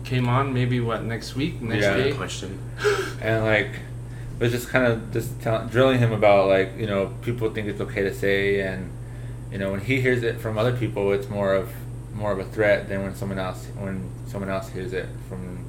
came 0.05 0.27
on. 0.29 0.53
Maybe 0.53 0.79
what 0.79 1.03
next 1.03 1.35
week? 1.35 1.61
Next 1.61 1.83
Yeah. 1.83 1.95
day. 1.97 2.13
Punched 2.13 2.41
him. 2.41 2.59
and 3.21 3.43
like 3.45 3.71
was 4.39 4.51
just 4.53 4.69
kind 4.69 4.85
of 4.85 5.11
just 5.11 5.41
tell, 5.41 5.67
drilling 5.67 5.99
him 5.99 6.13
about 6.13 6.47
like 6.47 6.71
you 6.77 6.87
know 6.87 7.13
people 7.21 7.49
think 7.49 7.67
it's 7.67 7.81
okay 7.81 8.03
to 8.03 8.13
say 8.13 8.61
and 8.61 8.89
you 9.51 9.57
know 9.57 9.69
when 9.71 9.81
he 9.81 9.99
hears 9.99 10.23
it 10.23 10.39
from 10.39 10.57
other 10.57 10.71
people 10.73 11.11
it's 11.11 11.27
more 11.27 11.53
of 11.53 11.69
more 12.13 12.31
of 12.31 12.39
a 12.39 12.45
threat 12.45 12.87
than 12.87 13.03
when 13.03 13.13
someone 13.13 13.37
else 13.37 13.67
when 13.77 14.09
someone 14.27 14.49
else 14.49 14.69
hears 14.69 14.93
it 14.93 15.07
from 15.27 15.65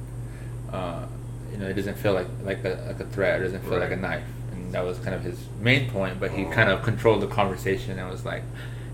uh, 0.71 1.05
you 1.51 1.57
know 1.57 1.67
it 1.67 1.73
doesn't 1.73 1.97
feel 1.97 2.13
like 2.13 2.27
like 2.43 2.63
a 2.65 2.83
like 2.87 2.99
a 2.99 3.05
threat 3.05 3.39
it 3.41 3.43
doesn't 3.43 3.61
feel 3.63 3.79
like 3.79 3.91
a 3.91 3.95
knife 3.95 4.23
and 4.51 4.71
that 4.73 4.83
was 4.83 4.97
kind 4.99 5.13
of 5.13 5.21
his 5.23 5.37
main 5.59 5.89
point 5.89 6.19
but 6.19 6.31
he 6.31 6.45
kind 6.45 6.69
of 6.69 6.81
controlled 6.83 7.21
the 7.21 7.27
conversation 7.27 7.97
and 7.99 8.09
was 8.09 8.25
like 8.25 8.43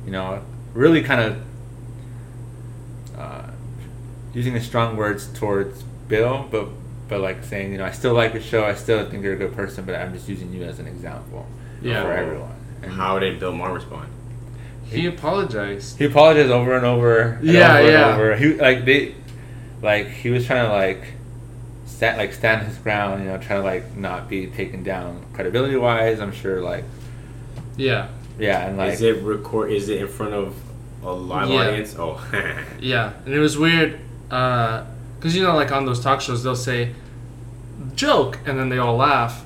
you 0.05 0.11
know 0.11 0.41
really 0.73 1.01
kind 1.03 1.21
of 1.21 1.41
uh, 3.17 3.49
using 4.33 4.53
the 4.53 4.61
strong 4.61 4.95
words 4.95 5.27
towards 5.33 5.83
Bill, 6.07 6.47
but 6.51 6.67
but 7.07 7.21
like 7.21 7.43
saying, 7.43 7.71
you 7.71 7.77
know, 7.77 7.85
I 7.85 7.91
still 7.91 8.13
like 8.13 8.33
your 8.33 8.41
show, 8.43 8.65
I 8.65 8.73
still 8.75 9.09
think 9.09 9.23
you're 9.23 9.33
a 9.33 9.37
good 9.37 9.55
person, 9.55 9.85
but 9.85 9.95
I'm 9.95 10.13
just 10.13 10.27
using 10.27 10.53
you 10.53 10.63
as 10.63 10.77
an 10.79 10.87
example 10.87 11.47
Yeah. 11.81 12.03
for 12.03 12.11
everyone. 12.11 12.51
And 12.83 12.91
How 12.91 13.17
did 13.17 13.39
Bill 13.39 13.53
Maher 13.53 13.73
respond? 13.73 14.09
He 14.85 15.05
apologized. 15.05 15.97
he 15.97 16.05
apologized 16.05 16.51
over 16.51 16.75
and 16.75 16.85
over. 16.85 17.19
And 17.19 17.47
Yeah, 17.47 17.77
over 17.77 17.89
yeah. 17.91 18.11
And 18.13 18.21
over. 18.21 18.35
He 18.35 18.53
like 18.55 18.85
they, 18.85 19.15
like 19.81 20.07
he 20.09 20.29
was 20.29 20.45
trying 20.45 20.65
to 20.67 20.71
like, 20.73 21.13
stand 21.97 22.17
like 22.19 22.31
stand 22.31 22.67
his 22.67 22.77
ground, 22.77 23.23
you 23.23 23.29
know, 23.29 23.37
trying 23.39 23.61
to 23.61 23.65
like 23.65 23.95
not 23.97 24.29
be 24.29 24.45
taken 24.47 24.83
down 24.83 25.25
credibility 25.33 25.75
wise. 25.75 26.19
I'm 26.19 26.31
sure 26.31 26.61
like 26.61 26.83
Yeah. 27.75 28.07
yeah, 28.37 28.67
and 28.67 28.77
like 28.77 28.93
is 28.93 29.01
it 29.01 29.23
record? 29.23 29.71
Is 29.71 29.89
it 29.89 29.99
in 30.01 30.07
front 30.07 30.33
of 30.33 30.55
a 31.03 31.11
live 31.11 31.49
Yeah. 31.49 31.67
audience? 31.67 31.95
Oh, 31.97 32.23
Yeah, 32.79 33.13
and 33.25 33.33
it 33.33 33.39
was 33.39 33.57
weird 33.57 33.99
uh, 34.29 34.83
because 35.17 35.35
you 35.35 35.41
know, 35.43 35.55
like 35.55 35.71
on 35.71 35.85
those 35.85 35.99
talk 35.99 36.21
shows, 36.21 36.43
they'll 36.43 36.55
say 36.55 36.91
joke, 37.95 38.37
and 38.45 38.59
then 38.59 38.69
they 38.69 38.77
all 38.77 38.95
laugh. 38.97 39.43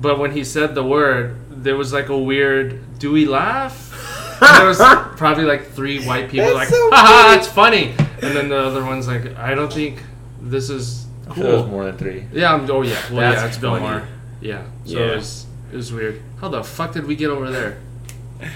But 0.00 0.18
when 0.20 0.32
he 0.32 0.44
said 0.44 0.74
the 0.76 0.84
word, 0.84 1.36
there 1.50 1.76
was 1.76 1.92
like 1.92 2.08
a 2.08 2.18
weird 2.18 2.98
"Do 3.00 3.10
we 3.12 3.26
laugh?" 3.26 3.88
And 4.42 4.56
there 4.58 4.66
was 4.66 4.78
probably 5.16 5.44
like 5.44 5.70
three 5.70 6.04
white 6.04 6.28
people 6.28 6.46
That's 6.46 6.56
like, 6.56 6.68
so 6.68 6.90
"Haha, 6.92 7.38
it's 7.38 7.46
funny," 7.48 7.94
and 8.22 8.36
then 8.36 8.48
the 8.48 8.58
other 8.58 8.84
one's 8.84 9.06
like, 9.08 9.36
"I 9.38 9.54
don't 9.54 9.72
think 9.72 10.02
this 10.40 10.68
is 10.68 11.06
I'm 11.28 11.34
sure 11.34 11.44
there 11.44 11.56
was 11.56 11.66
more 11.66 11.84
than 11.84 11.96
three. 11.96 12.24
Yeah, 12.32 12.54
I'm, 12.54 12.70
oh 12.70 12.82
yeah, 12.82 12.94
well 13.10 13.20
That's 13.20 13.40
yeah, 13.42 13.46
it's 13.48 13.58
Bill 13.58 13.70
funny. 13.72 13.84
Maher. 13.84 14.08
Yeah, 14.40 14.62
so 14.84 14.98
Yeah. 14.98 15.12
it 15.12 15.16
was 15.16 15.46
it 15.72 15.76
was 15.76 15.92
weird. 15.92 16.20
How 16.40 16.48
the 16.48 16.62
fuck 16.64 16.92
did 16.92 17.06
we 17.06 17.14
get 17.16 17.30
over 17.30 17.50
there? 17.50 17.78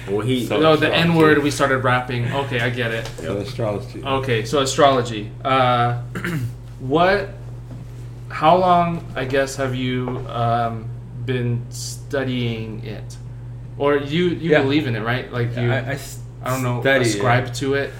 well, 0.09 0.21
he. 0.21 0.45
So- 0.47 0.61
no, 0.61 0.77
the. 0.77 0.93
N 0.95 1.15
word. 1.15 1.39
We 1.43 1.51
started 1.51 1.79
rapping. 1.79 2.31
Okay, 2.33 2.61
I 2.61 2.71
get 2.71 2.91
it. 2.91 3.07
So 3.19 3.37
astrology. 3.37 4.03
Okay, 4.05 4.45
so 4.45 4.59
astrology. 4.61 5.31
Uh, 5.45 6.03
what? 6.81 7.31
How 8.29 8.57
long? 8.57 9.05
I 9.15 9.25
guess 9.25 9.57
have 9.57 9.75
you 9.77 10.25
um, 10.29 10.89
been 11.25 11.65
studying 11.71 12.85
it, 12.85 13.17
or 13.79 13.97
you 13.97 14.25
you 14.31 14.51
Yeah. 14.51 14.63
believe 14.63 14.87
in 14.89 14.97
it, 14.97 15.03
right? 15.03 15.33
Like 15.33 15.57
you, 15.57 15.73
I 15.73 15.97
don't 16.45 16.63
know, 16.65 16.81
study 16.81 17.05
it. 17.05 17.15
ascribe 17.15 17.55
to 17.55 17.75
it. 17.75 17.93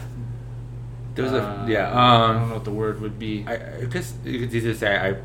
There 1.17 1.25
was 1.25 1.33
a 1.35 1.43
Uh, 1.43 1.67
yeah. 1.67 1.89
I 1.91 2.29
don't 2.29 2.37
Um, 2.37 2.49
know 2.49 2.55
what 2.55 2.65
the 2.65 2.71
word 2.71 3.01
would 3.01 3.19
be. 3.19 3.45
I, 3.49 3.55
I 3.55 3.85
guess 3.91 4.15
you 4.25 4.39
could 4.41 4.55
easily 4.55 4.75
say 4.75 4.97
I, 4.97 5.17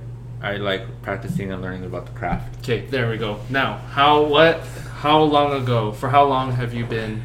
I 0.42 0.56
like 0.58 0.84
practicing 1.04 1.52
and 1.52 1.62
learning 1.62 1.86
about 1.86 2.06
the 2.08 2.14
craft. 2.14 2.58
Okay, 2.64 2.86
there 2.88 3.10
we 3.10 3.18
go. 3.18 3.40
Now, 3.50 3.78
how 3.92 4.24
what? 4.24 4.62
How 5.06 5.22
long 5.22 5.62
ago? 5.62 5.92
For 5.92 6.10
how 6.10 6.24
long 6.26 6.54
have 6.54 6.74
you 6.74 6.86
been? 6.86 7.22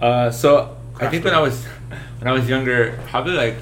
Uh, 0.00 0.30
so 0.30 0.76
I 1.00 1.08
think 1.08 1.24
when 1.24 1.34
I 1.34 1.40
was 1.40 1.64
when 2.20 2.28
I 2.28 2.32
was 2.32 2.48
younger, 2.48 2.98
probably 3.08 3.32
like 3.34 3.56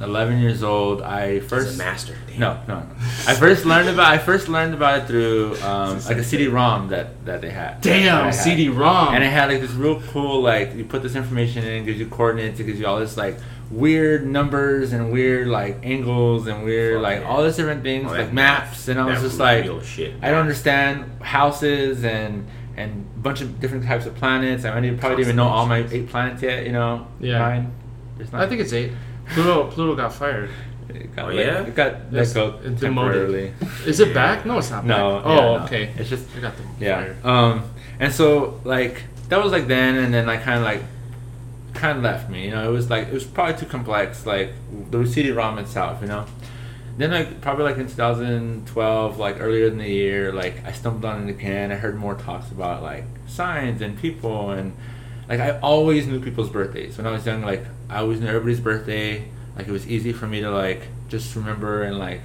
mm, 0.00 0.04
eleven 0.04 0.38
years 0.40 0.62
old, 0.62 1.02
I 1.02 1.40
He's 1.40 1.44
first 1.48 1.74
a 1.74 1.78
master. 1.78 2.14
Damn. 2.28 2.40
no 2.40 2.60
no 2.68 2.74
no. 2.80 2.86
I 3.28 3.34
first 3.34 3.64
learned 3.66 3.88
about 3.88 4.10
I 4.10 4.18
first 4.18 4.48
learned 4.48 4.74
about 4.74 5.02
it 5.02 5.06
through 5.06 5.56
um, 5.62 6.02
like 6.04 6.16
a 6.16 6.24
CD-ROM 6.24 6.88
that 6.88 7.24
that 7.26 7.40
they 7.42 7.50
had. 7.50 7.80
Damn, 7.80 8.24
had. 8.26 8.30
CD-ROM. 8.34 9.14
And 9.14 9.22
it 9.22 9.30
had 9.30 9.50
like 9.50 9.60
this 9.60 9.72
real 9.72 10.00
cool 10.02 10.40
like 10.42 10.74
you 10.74 10.84
put 10.84 11.02
this 11.02 11.14
information 11.14 11.64
in, 11.64 11.82
it 11.82 11.84
gives 11.86 11.98
you 12.00 12.06
coordinates, 12.06 12.58
it 12.60 12.64
gives 12.64 12.80
you 12.80 12.86
all 12.86 12.98
this 12.98 13.16
like 13.16 13.36
weird 13.70 14.26
numbers 14.26 14.92
and 14.92 15.12
weird 15.12 15.46
like 15.46 15.78
angles 15.84 16.48
and 16.48 16.64
weird 16.64 16.94
Fuck 16.96 17.02
like 17.04 17.20
yeah. 17.20 17.28
all 17.28 17.42
this 17.42 17.54
different 17.56 17.82
things 17.84 18.10
Oh, 18.10 18.14
like 18.14 18.32
maps, 18.32 18.88
and 18.88 18.98
I 18.98 19.04
was 19.06 19.20
just 19.20 19.38
like 19.38 19.64
shit. 19.84 20.14
I 20.22 20.30
don't 20.30 20.40
understand 20.40 21.22
houses 21.22 22.04
and 22.04 22.46
and 22.76 23.06
a 23.14 23.18
bunch 23.20 23.42
of 23.42 23.60
different 23.60 23.84
types 23.84 24.06
of 24.06 24.14
planets. 24.14 24.64
I 24.64 24.80
mean, 24.80 24.98
probably 24.98 25.16
didn't 25.18 25.26
even 25.28 25.36
know 25.36 25.48
all 25.48 25.66
my 25.66 25.86
eight 25.90 26.08
planets 26.08 26.42
yet. 26.42 26.64
You 26.66 26.72
know, 26.72 27.06
Yeah. 27.20 27.38
nine. 27.38 27.72
There's 28.16 28.32
I 28.34 28.46
think 28.46 28.60
it's 28.60 28.72
eight. 28.72 28.92
Pluto 29.30 29.64
Pluto 29.70 29.94
got 29.96 30.12
fired. 30.12 30.50
it 30.88 31.14
got 31.14 31.26
Oh, 31.26 31.28
let- 31.34 31.46
yeah? 31.46 31.60
it 31.62 31.74
got 31.74 31.94
Yes, 32.10 32.34
let 32.34 32.34
go 32.34 32.58
it 32.58 32.76
demoted. 32.78 32.80
temporarily. 32.80 33.52
Is 33.86 34.00
it 34.00 34.12
back? 34.12 34.44
No, 34.44 34.58
it's 34.58 34.70
not. 34.70 34.84
No, 34.84 35.16
Back. 35.20 35.24
yeah, 35.26 35.30
Oh, 35.38 35.56
no. 35.58 35.64
okay. 35.64 35.90
It's 35.96 36.08
just 36.10 36.26
I 36.36 36.40
got 36.40 36.56
them 36.56 36.66
yeah. 36.80 36.96
fired. 37.00 37.24
Um, 37.24 37.62
and 38.00 38.12
so 38.12 38.60
like 38.64 39.02
that 39.28 39.42
was 39.42 39.52
like 39.52 39.66
then, 39.68 39.96
and 39.96 40.12
then 40.12 40.28
I 40.28 40.36
kind 40.36 40.58
of 40.58 40.64
like 40.64 40.82
kind 41.74 41.98
of 41.98 42.02
left 42.04 42.28
me. 42.28 42.44
You 42.46 42.50
know, 42.50 42.68
it 42.68 42.72
was 42.72 42.90
like 42.90 43.06
it 43.08 43.12
was 43.14 43.24
probably 43.24 43.54
too 43.56 43.66
complex. 43.66 44.26
Like 44.26 44.52
the 44.90 45.06
CD-ROM 45.06 45.58
itself, 45.58 45.98
you 46.02 46.08
know. 46.08 46.24
Then 46.98 47.12
like 47.12 47.40
probably 47.40 47.64
like 47.64 47.78
in 47.78 47.86
2012, 47.86 49.18
like 49.18 49.36
earlier 49.40 49.68
in 49.68 49.78
the 49.78 49.88
year, 49.88 50.32
like 50.32 50.66
I 50.66 50.72
stumbled 50.72 51.04
on 51.04 51.28
it 51.28 51.30
again. 51.30 51.70
I 51.72 51.76
heard 51.76 51.96
more 51.96 52.14
talks 52.14 52.50
about 52.50 52.82
like 52.82 53.04
signs 53.28 53.80
and 53.80 53.96
people 53.96 54.50
and 54.50 54.72
like 55.30 55.40
I 55.40 55.58
always 55.60 56.06
knew 56.06 56.20
people's 56.20 56.50
birthdays 56.50 56.98
when 56.98 57.06
I 57.06 57.12
was 57.12 57.24
young. 57.24 57.40
Like 57.42 57.64
I 57.88 57.98
always 57.98 58.20
knew 58.20 58.26
everybody's 58.26 58.60
birthday. 58.60 59.26
Like 59.56 59.68
it 59.68 59.72
was 59.72 59.88
easy 59.88 60.12
for 60.12 60.26
me 60.26 60.40
to 60.40 60.50
like 60.50 60.88
just 61.08 61.34
remember 61.36 61.82
and 61.82 61.98
like 61.98 62.20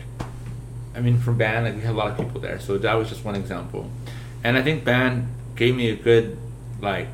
I 0.96 1.02
mean, 1.02 1.20
from 1.20 1.38
band, 1.38 1.66
like 1.66 1.76
we 1.76 1.82
had 1.82 1.92
a 1.92 1.98
lot 1.98 2.12
of 2.12 2.18
people 2.18 2.40
there, 2.42 2.60
so 2.60 2.78
that 2.78 2.94
was 2.96 3.10
just 3.10 3.24
one 3.24 3.36
example. 3.36 3.90
And 4.44 4.58
I 4.58 4.62
think 4.64 4.84
band 4.86 5.28
gave 5.56 5.76
me 5.76 5.90
a 5.90 5.96
good 5.96 6.38
like 6.82 7.08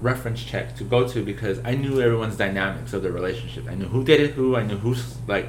reference 0.00 0.44
check 0.44 0.76
to 0.76 0.84
go 0.84 1.08
to 1.08 1.24
because 1.24 1.58
I 1.64 1.74
knew 1.74 2.00
everyone's 2.00 2.36
dynamics 2.36 2.92
of 2.92 3.02
their 3.02 3.12
relationship. 3.12 3.66
I 3.68 3.74
knew 3.74 3.86
who 3.86 4.04
dated 4.04 4.30
who. 4.32 4.56
I 4.56 4.62
knew 4.62 4.76
who's 4.76 5.16
like 5.26 5.48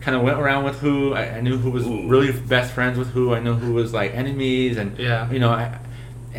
kind 0.00 0.16
of 0.16 0.22
went 0.22 0.38
around 0.38 0.64
with 0.64 0.78
who. 0.78 1.14
I, 1.14 1.38
I 1.38 1.40
knew 1.40 1.56
who 1.56 1.70
was 1.70 1.86
Ooh. 1.86 2.06
really 2.06 2.32
best 2.32 2.72
friends 2.74 2.98
with 2.98 3.08
who. 3.08 3.34
I 3.34 3.40
knew 3.40 3.54
who 3.54 3.72
was 3.72 3.92
like 3.92 4.14
enemies, 4.14 4.76
and 4.76 4.96
Yeah. 4.98 5.30
you 5.32 5.38
know, 5.38 5.50
I, 5.50 5.78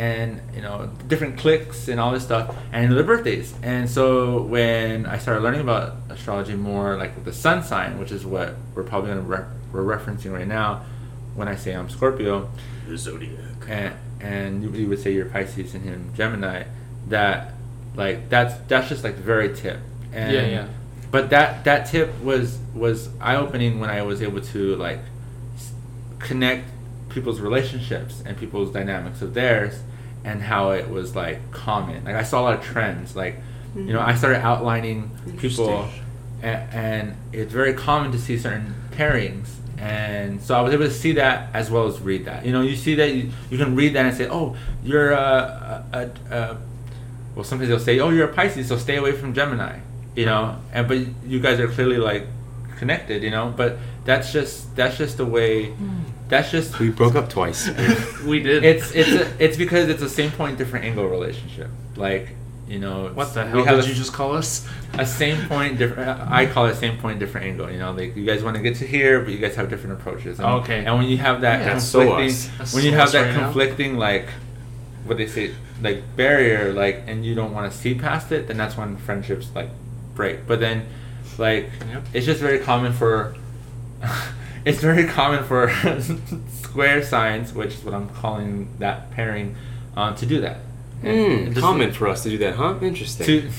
and 0.00 0.40
you 0.54 0.62
know, 0.62 0.90
different 1.08 1.36
cliques 1.38 1.88
and 1.88 2.00
all 2.00 2.12
this 2.12 2.22
stuff, 2.24 2.56
and 2.72 2.90
their 2.92 3.04
birthdays. 3.04 3.52
And 3.62 3.88
so 3.88 4.42
when 4.42 5.04
I 5.04 5.18
started 5.18 5.42
learning 5.42 5.60
about 5.60 5.96
astrology 6.08 6.54
more, 6.54 6.96
like 6.96 7.24
the 7.24 7.32
sun 7.32 7.62
sign, 7.62 7.98
which 7.98 8.10
is 8.10 8.24
what 8.24 8.54
we're 8.74 8.82
probably 8.84 9.10
gonna 9.10 9.20
re- 9.20 9.44
we're 9.72 9.84
referencing 9.84 10.32
right 10.32 10.46
now, 10.48 10.82
when 11.34 11.48
I 11.48 11.56
say 11.56 11.72
I'm 11.74 11.90
Scorpio, 11.90 12.48
The 12.88 12.96
zodiac. 12.96 13.38
and 13.68 13.94
and 14.20 14.62
you, 14.62 14.70
you 14.70 14.88
would 14.88 15.00
say 15.00 15.12
you're 15.12 15.26
Pisces 15.26 15.74
and 15.74 15.84
him 15.84 16.12
Gemini, 16.16 16.64
that 17.08 17.52
like 17.94 18.30
that's 18.30 18.54
that's 18.68 18.88
just 18.88 19.04
like 19.04 19.16
the 19.16 19.22
very 19.22 19.54
tip. 19.54 19.78
And, 20.12 20.32
Yeah, 20.32 20.46
yeah. 20.46 20.68
But 21.10 21.28
that 21.30 21.64
that 21.64 21.86
tip 21.86 22.08
was 22.22 22.58
was 22.74 23.10
eye 23.20 23.36
opening 23.36 23.80
when 23.80 23.90
I 23.90 24.00
was 24.02 24.22
able 24.22 24.40
to 24.40 24.76
like 24.76 25.00
s- 25.56 25.72
connect 26.20 26.64
people's 27.10 27.40
relationships 27.40 28.22
and 28.24 28.36
people's 28.36 28.70
dynamics 28.72 29.20
of 29.20 29.34
theirs 29.34 29.82
and 30.24 30.42
how 30.42 30.70
it 30.72 30.88
was 30.88 31.16
like 31.16 31.50
common. 31.50 32.04
Like 32.04 32.16
I 32.16 32.22
saw 32.22 32.40
a 32.40 32.42
lot 32.42 32.54
of 32.54 32.64
trends. 32.64 33.16
Like 33.16 33.36
you 33.74 33.92
know 33.92 34.00
I 34.00 34.10
mm-hmm. 34.10 34.18
started 34.18 34.40
outlining 34.40 35.10
people 35.38 35.88
and, 36.42 36.72
and 36.72 37.16
it's 37.32 37.52
very 37.52 37.74
common 37.74 38.12
to 38.12 38.18
see 38.18 38.38
certain 38.38 38.74
pairings 38.92 39.48
and 39.78 40.42
so 40.42 40.54
i 40.54 40.60
was 40.60 40.74
able 40.74 40.84
to 40.84 40.90
see 40.90 41.12
that 41.12 41.48
as 41.54 41.70
well 41.70 41.86
as 41.86 42.00
read 42.00 42.24
that. 42.26 42.44
You 42.44 42.52
know 42.52 42.62
you 42.62 42.76
see 42.76 42.94
that 42.96 43.14
you, 43.14 43.30
you 43.50 43.58
can 43.58 43.74
read 43.74 43.94
that 43.94 44.06
and 44.06 44.16
say 44.16 44.28
oh 44.28 44.56
you're 44.84 45.12
a, 45.12 45.84
a, 45.92 45.98
a, 45.98 46.34
a 46.34 46.58
well 47.34 47.44
sometimes 47.44 47.68
they'll 47.68 47.78
say 47.78 47.98
oh 48.00 48.10
you're 48.10 48.28
a 48.28 48.32
pisces 48.32 48.68
so 48.68 48.76
stay 48.76 48.96
away 48.96 49.12
from 49.12 49.34
gemini 49.34 49.78
you 50.16 50.26
know? 50.26 50.58
And 50.72 50.88
but 50.88 50.98
you 51.24 51.40
guys 51.40 51.60
are 51.60 51.68
clearly 51.68 51.96
like 51.96 52.26
connected 52.76 53.22
you 53.22 53.30
know? 53.30 53.52
But 53.56 53.78
that's 54.04 54.32
just 54.32 54.74
that's 54.76 54.98
just 54.98 55.16
the 55.16 55.26
way 55.26 55.66
hmm. 55.70 56.00
That's 56.30 56.50
just 56.50 56.78
We 56.78 56.88
broke 56.90 57.14
up 57.16 57.28
twice. 57.28 57.68
We 58.24 58.40
did. 58.40 58.64
it's 58.64 58.92
it's 58.94 59.10
a, 59.10 59.44
it's 59.44 59.56
because 59.56 59.88
it's 59.88 60.02
a 60.02 60.08
same 60.08 60.30
point 60.30 60.56
different 60.58 60.84
angle 60.84 61.06
relationship 61.08 61.68
like 61.96 62.28
you 62.68 62.78
know 62.78 63.08
what 63.14 63.34
the 63.34 63.44
hell 63.44 63.64
have 63.64 63.76
did 63.76 63.84
a- 63.86 63.88
you 63.88 63.94
just 63.94 64.12
call 64.12 64.34
us? 64.36 64.66
a 64.94 65.04
same 65.04 65.46
point 65.48 65.76
different 65.78 66.08
i 66.30 66.46
call 66.46 66.66
it 66.66 66.74
same 66.76 66.96
point 66.98 67.18
different 67.18 67.46
angle 67.46 67.68
you 67.70 67.78
know 67.78 67.90
like 67.92 68.14
you 68.16 68.24
guys 68.24 68.44
want 68.44 68.56
to 68.56 68.62
get 68.62 68.76
to 68.76 68.86
here 68.86 69.20
but 69.20 69.30
you 69.32 69.38
guys 69.38 69.56
have 69.56 69.68
different 69.68 69.98
approaches 70.00 70.38
and, 70.38 70.48
Okay. 70.60 70.84
and 70.84 70.96
when 70.98 71.06
you 71.08 71.16
have 71.18 71.40
that 71.40 71.60
Yeah, 71.60 71.72
that's 71.74 71.84
so 71.84 72.00
us. 72.12 72.48
When 72.74 72.84
you 72.84 72.90
so 72.92 72.96
have 72.98 73.10
that 73.12 73.22
right 73.26 73.34
now. 73.34 73.44
conflicting 73.44 73.96
like 73.98 74.28
what 75.04 75.16
they 75.16 75.26
say 75.26 75.52
like 75.82 75.98
barrier 76.16 76.72
like 76.72 77.02
and 77.08 77.24
you 77.26 77.34
don't 77.34 77.52
want 77.52 77.70
to 77.72 77.76
see 77.76 77.94
past 77.94 78.30
it 78.30 78.46
then 78.48 78.56
that's 78.56 78.76
when 78.76 78.96
friendships 78.98 79.48
like 79.54 79.70
break 80.14 80.46
but 80.46 80.60
then 80.60 80.86
like 81.38 81.70
Yep. 81.90 82.02
it's 82.14 82.26
just 82.26 82.40
very 82.40 82.58
common 82.60 82.92
for 82.92 83.34
it's 84.64 84.80
very 84.80 85.06
common 85.06 85.42
for 85.44 85.70
square 86.48 87.02
signs 87.02 87.52
which 87.52 87.74
is 87.74 87.84
what 87.84 87.94
i'm 87.94 88.08
calling 88.10 88.68
that 88.78 89.10
pairing 89.12 89.56
um, 89.96 90.14
to 90.16 90.26
do 90.26 90.40
that 90.40 90.58
Mm, 91.02 91.46
just- 91.54 91.60
common 91.60 91.92
for 91.92 92.08
us 92.08 92.22
to 92.24 92.28
do 92.28 92.36
that, 92.36 92.56
huh? 92.56 92.74
Interesting. 92.82 93.26
to 93.26 93.50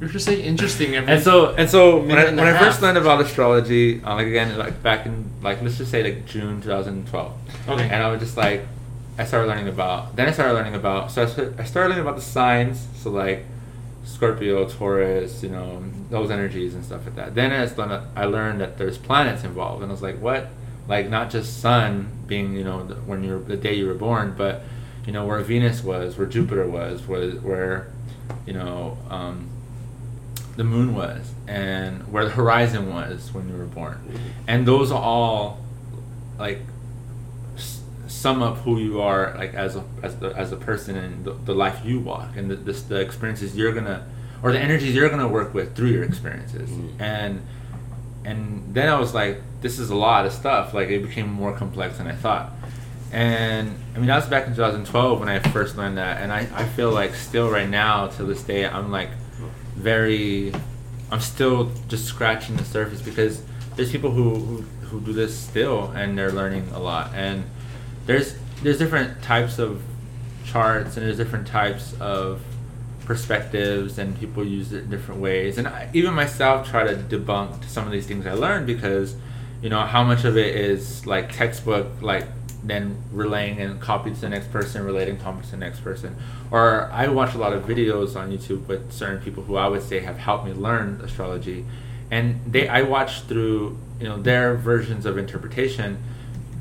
You're 0.00 0.10
just 0.10 0.24
saying 0.26 0.44
interesting 0.44 0.94
every 0.94 1.12
and 1.14 1.20
so 1.20 1.54
and 1.56 1.68
so 1.68 1.98
when 1.98 2.16
I, 2.16 2.22
and 2.26 2.36
when 2.36 2.46
a 2.46 2.52
I 2.56 2.58
first 2.58 2.80
learned 2.80 2.98
about 2.98 3.20
astrology, 3.20 4.00
uh, 4.04 4.14
like 4.14 4.28
again, 4.28 4.56
like 4.56 4.80
back 4.80 5.04
in 5.04 5.28
like 5.42 5.60
let's 5.60 5.76
just 5.78 5.90
say 5.90 6.04
like 6.04 6.24
June 6.24 6.60
2012. 6.62 7.32
Okay. 7.68 7.82
And 7.82 7.94
I 8.00 8.08
was 8.12 8.20
just 8.20 8.36
like, 8.36 8.60
I 9.18 9.24
started 9.24 9.48
learning 9.48 9.66
about. 9.66 10.14
Then 10.14 10.28
I 10.28 10.30
started 10.30 10.54
learning 10.54 10.76
about. 10.76 11.10
So 11.10 11.22
I 11.24 11.26
I 11.60 11.64
started 11.64 11.88
learning 11.90 12.02
about 12.06 12.14
the 12.14 12.22
signs. 12.22 12.86
So 12.94 13.10
like 13.10 13.44
Scorpio, 14.04 14.68
Taurus, 14.68 15.42
you 15.42 15.48
know, 15.48 15.82
those 16.10 16.30
energies 16.30 16.74
and 16.74 16.84
stuff 16.84 17.04
like 17.04 17.16
that. 17.16 17.34
Then 17.34 17.50
learned, 17.76 18.06
I 18.16 18.24
learned 18.24 18.60
that 18.60 18.78
there's 18.78 18.98
planets 18.98 19.44
involved, 19.44 19.82
and 19.82 19.90
I 19.90 19.94
was 19.94 20.02
like, 20.02 20.18
what? 20.18 20.48
Like 20.88 21.08
not 21.08 21.30
just 21.30 21.60
Sun 21.60 22.10
being 22.26 22.54
you 22.54 22.64
know 22.64 22.84
the, 22.84 22.94
when 22.94 23.22
you're 23.22 23.38
the 23.40 23.56
day 23.56 23.74
you 23.74 23.86
were 23.86 23.94
born, 23.94 24.34
but 24.36 24.62
you 25.06 25.12
know 25.12 25.24
where 25.24 25.38
Venus 25.40 25.82
was, 25.82 26.18
where 26.18 26.26
Jupiter 26.26 26.66
was, 26.68 27.06
was 27.06 27.34
where 27.36 27.92
you 28.46 28.52
know. 28.52 28.98
Um, 29.08 29.48
the 30.56 30.64
moon 30.64 30.94
was 30.94 31.32
and 31.48 32.12
where 32.12 32.24
the 32.24 32.30
horizon 32.30 32.92
was 32.92 33.32
when 33.32 33.48
you 33.48 33.56
were 33.56 33.64
born 33.64 33.98
and 34.46 34.66
those 34.66 34.92
are 34.92 35.00
all 35.00 35.58
like 36.38 36.60
sum 38.22 38.42
up 38.42 38.56
who 38.58 38.78
you 38.78 39.00
are 39.00 39.34
like 39.36 39.52
as 39.54 39.74
a 39.76 39.82
as, 40.02 40.16
the, 40.22 40.28
as 40.42 40.52
a 40.52 40.56
person 40.56 40.96
and 40.96 41.24
the, 41.24 41.32
the 41.44 41.54
life 41.64 41.78
you 41.84 41.98
walk 41.98 42.36
and 42.36 42.50
the, 42.50 42.54
this, 42.68 42.82
the 42.82 43.00
experiences 43.00 43.56
you're 43.56 43.72
gonna 43.72 44.06
or 44.42 44.52
the 44.52 44.60
energies 44.60 44.94
you're 44.94 45.08
gonna 45.14 45.26
work 45.38 45.52
with 45.54 45.74
through 45.76 45.88
your 45.96 46.04
experiences. 46.04 46.70
Mhm. 46.70 47.00
and 47.00 47.42
and 48.24 48.38
then 48.76 48.88
I 48.88 48.96
was 48.98 49.12
like 49.12 49.36
this 49.60 49.78
is 49.78 49.90
a 49.90 49.96
lot 49.96 50.26
of 50.26 50.32
stuff. 50.32 50.72
Like 50.72 50.88
it 50.88 51.02
became 51.08 51.28
more 51.42 51.52
complex 51.62 51.98
than 51.98 52.06
I 52.06 52.16
thought. 52.24 52.52
And 53.12 53.74
I 53.94 53.98
mean 53.98 54.06
that 54.06 54.16
was 54.16 54.26
back 54.26 54.46
in 54.46 54.54
2012 54.54 55.18
when 55.20 55.28
I 55.28 55.38
first 55.56 55.76
learned 55.76 55.98
that. 55.98 56.22
And 56.22 56.32
I, 56.32 56.40
I 56.54 56.64
feel 56.76 56.90
like 56.90 57.14
still 57.14 57.48
right 57.50 57.68
now 57.68 58.06
to 58.16 58.24
this 58.24 58.42
day 58.44 58.66
I'm 58.66 58.90
like 58.92 59.10
very 59.74 60.52
I'm 61.10 61.20
still 61.20 61.70
just 61.88 62.04
scratching 62.06 62.56
the 62.56 62.64
surface 62.64 63.02
because 63.02 63.42
there's 63.76 63.90
people 63.90 64.10
who, 64.12 64.34
who 64.34 64.56
who 64.88 65.00
do 65.00 65.12
this 65.12 65.36
still 65.36 65.90
and 65.96 66.16
they're 66.16 66.30
learning 66.32 66.68
a 66.74 66.78
lot. 66.78 67.12
And 67.14 67.44
there's 68.06 68.36
there's 68.62 68.78
different 68.78 69.22
types 69.22 69.58
of 69.58 69.82
charts 70.44 70.96
and 70.96 71.06
there's 71.06 71.16
different 71.16 71.46
types 71.46 71.94
of 72.00 72.42
perspectives 73.04 73.98
and 73.98 74.18
people 74.18 74.44
use 74.44 74.72
it 74.72 74.84
in 74.84 74.90
different 74.90 75.20
ways. 75.20 75.58
And 75.58 75.66
I, 75.66 75.90
even 75.92 76.14
myself 76.14 76.68
try 76.68 76.84
to 76.84 76.94
debunk 76.94 77.64
some 77.64 77.86
of 77.86 77.92
these 77.92 78.06
things 78.06 78.26
I 78.26 78.34
learned 78.34 78.66
because 78.66 79.16
you 79.60 79.68
know 79.68 79.80
how 79.80 80.02
much 80.02 80.24
of 80.24 80.36
it 80.36 80.54
is 80.54 81.06
like 81.06 81.32
textbook 81.32 81.86
like 82.00 82.26
then 82.64 83.02
relaying 83.10 83.60
and 83.60 83.80
copy 83.80 84.14
to 84.14 84.20
the 84.20 84.28
next 84.28 84.52
person 84.52 84.84
relating 84.84 85.18
to 85.18 85.50
the 85.50 85.56
next 85.56 85.80
person. 85.80 86.16
Or 86.50 86.88
I 86.92 87.08
watch 87.08 87.34
a 87.34 87.38
lot 87.38 87.52
of 87.52 87.64
videos 87.64 88.14
on 88.14 88.30
YouTube 88.30 88.66
with 88.66 88.92
certain 88.92 89.20
people 89.20 89.42
who 89.42 89.56
I 89.56 89.66
would 89.66 89.82
say 89.82 90.00
have 90.00 90.18
helped 90.18 90.44
me 90.44 90.52
learn 90.52 91.00
astrology. 91.02 91.64
And 92.10 92.40
they 92.46 92.68
I 92.68 92.82
watch 92.82 93.22
through 93.22 93.78
you 94.00 94.08
know 94.08 94.20
their 94.20 94.54
versions 94.54 95.06
of 95.06 95.18
interpretation 95.18 96.02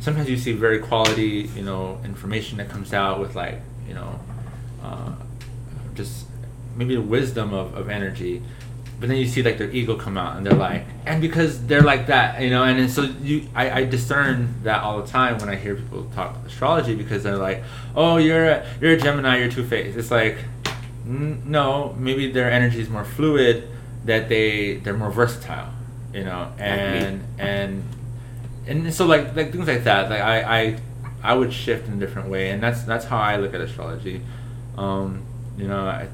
sometimes 0.02 0.28
you 0.30 0.38
see 0.38 0.52
very 0.52 0.80
quality 0.80 1.50
you 1.56 1.62
know 1.62 2.00
information 2.04 2.58
that 2.58 2.68
comes 2.68 2.94
out 2.94 3.20
with 3.20 3.36
like 3.36 3.62
you 3.88 3.94
know 3.94 4.20
uh, 4.84 5.14
just 5.96 6.26
maybe 6.76 6.96
the 6.96 7.02
wisdom 7.02 7.54
of, 7.54 7.74
of 7.76 7.90
energy 7.90 8.42
but 9.00 9.10
then 9.10 9.18
you 9.18 9.28
see 9.28 9.42
like 9.42 9.58
their 9.58 9.70
ego 9.72 9.96
come 9.96 10.18
out 10.18 10.38
and 10.38 10.46
they're 10.46 10.54
like 10.54 10.84
and 11.06 11.22
because 11.22 11.66
they're 11.68 11.82
like 11.82 12.08
that 12.08 12.42
you 12.42 12.50
know 12.50 12.64
and, 12.64 12.80
then 12.80 12.90
so 12.90 13.04
you 13.22 13.48
I, 13.56 13.82
I 13.82 13.86
discern 13.86 14.64
that 14.64 14.84
all 14.84 15.02
the 15.02 15.08
time 15.08 15.38
when 15.38 15.50
i 15.50 15.56
hear 15.56 15.76
people 15.76 16.10
talk 16.16 16.36
astrology 16.46 16.96
because 16.96 17.24
they're 17.24 17.38
like 17.38 17.64
oh 17.96 18.18
you're 18.18 18.46
a, 18.46 18.68
you're 18.82 18.94
a 18.94 18.98
gemini 18.98 19.38
you're 19.38 19.52
two-faced. 19.52 19.98
It's 19.98 20.12
like 20.12 20.38
n- 21.06 21.44
no 21.46 21.96
maybe 21.98 22.32
their 22.32 22.52
energy 22.52 22.80
is 22.80 22.90
more 22.90 23.06
fluid 23.06 23.68
that 24.06 24.30
they 24.30 24.78
they're 24.78 24.98
more 24.98 25.12
versatile 25.12 25.72
you 26.14 26.24
know 26.24 26.52
and 26.58 27.24
and 27.38 27.84
and 28.68 28.94
so 28.94 29.06
like 29.06 29.36
like 29.36 29.52
things 29.52 29.68
like 29.68 29.84
that 29.84 30.10
like 30.10 30.22
i 30.22 30.62
i 30.62 30.80
i 31.24 31.34
would 31.34 31.52
shift 31.52 31.88
in 31.88 31.94
a 31.94 31.98
different 31.98 32.30
way 32.30 32.50
and 32.50 32.62
that's 32.62 32.84
that's 32.84 33.06
how 33.06 33.18
i 33.18 33.38
look 33.38 33.54
at 33.54 33.62
astrology. 33.62 34.22
Um 34.78 35.24
you 35.58 35.68
know 35.68 35.86
I, 35.86 36.08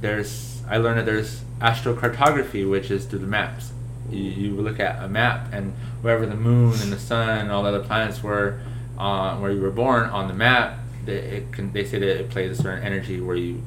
there's 0.00 0.62
i 0.68 0.76
learned 0.78 0.98
that 0.98 1.06
there's 1.06 1.42
astrocartography 1.60 2.68
which 2.68 2.90
is 2.90 3.06
through 3.06 3.20
the 3.20 3.26
maps. 3.26 3.72
You, 4.10 4.22
you 4.22 4.50
look 4.52 4.78
at 4.78 5.02
a 5.02 5.08
map 5.08 5.52
and 5.52 5.72
wherever 6.02 6.26
the 6.26 6.36
moon 6.36 6.74
and 6.80 6.92
the 6.92 6.98
sun 6.98 7.38
and 7.40 7.50
all 7.50 7.62
the 7.62 7.70
other 7.70 7.82
planets 7.82 8.22
were 8.22 8.60
uh, 8.98 9.36
where 9.36 9.50
you 9.50 9.60
were 9.60 9.70
born 9.70 10.08
on 10.10 10.28
the 10.28 10.34
map 10.34 10.78
they, 11.06 11.18
it 11.18 11.52
can, 11.52 11.72
they 11.72 11.84
say 11.84 11.98
that 11.98 12.20
it 12.20 12.30
plays 12.30 12.58
a 12.58 12.62
certain 12.62 12.84
energy 12.84 13.20
where 13.20 13.36
you 13.36 13.62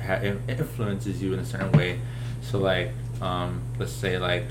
ha- 0.00 0.20
it 0.22 0.38
influences 0.48 1.22
you 1.22 1.32
in 1.32 1.40
a 1.40 1.44
certain 1.44 1.72
way. 1.72 1.98
So 2.42 2.58
like 2.58 2.92
um, 3.20 3.62
let's 3.78 3.92
say 3.92 4.18
like 4.18 4.46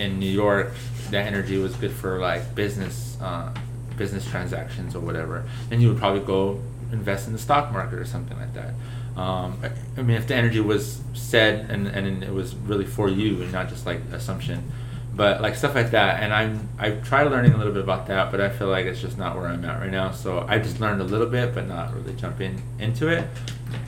in 0.00 0.18
New 0.18 0.30
York, 0.30 0.72
that 1.10 1.26
energy 1.26 1.58
was 1.58 1.74
good 1.76 1.92
for 1.92 2.18
like 2.18 2.54
business, 2.54 3.18
uh, 3.20 3.52
business 3.96 4.28
transactions 4.28 4.94
or 4.94 5.00
whatever. 5.00 5.44
Then 5.68 5.80
you 5.80 5.88
would 5.88 5.98
probably 5.98 6.20
go 6.20 6.60
invest 6.92 7.26
in 7.26 7.32
the 7.32 7.38
stock 7.38 7.72
market 7.72 7.98
or 7.98 8.04
something 8.04 8.38
like 8.38 8.54
that. 8.54 8.74
Um, 9.20 9.60
I, 9.96 10.02
mean, 10.02 10.16
if 10.16 10.26
the 10.26 10.34
energy 10.34 10.60
was 10.60 11.00
said 11.14 11.70
and, 11.70 11.86
and 11.86 12.22
it 12.22 12.32
was 12.32 12.54
really 12.54 12.86
for 12.86 13.08
you 13.08 13.42
and 13.42 13.52
not 13.52 13.68
just 13.68 13.84
like 13.86 14.00
assumption, 14.12 14.70
but 15.14 15.42
like 15.42 15.56
stuff 15.56 15.74
like 15.74 15.90
that. 15.90 16.22
And 16.22 16.32
I'm 16.32 16.68
I've 16.78 17.06
tried 17.06 17.24
learning 17.24 17.52
a 17.52 17.58
little 17.58 17.72
bit 17.72 17.82
about 17.82 18.06
that, 18.06 18.30
but 18.30 18.40
I 18.40 18.48
feel 18.48 18.68
like 18.68 18.86
it's 18.86 19.00
just 19.00 19.18
not 19.18 19.36
where 19.36 19.46
I'm 19.46 19.64
at 19.64 19.80
right 19.80 19.90
now. 19.90 20.12
So 20.12 20.46
I 20.48 20.58
just 20.58 20.80
learned 20.80 21.00
a 21.00 21.04
little 21.04 21.26
bit, 21.26 21.54
but 21.54 21.66
not 21.66 21.94
really 21.94 22.14
jumping 22.14 22.62
into 22.78 23.08
it. 23.08 23.28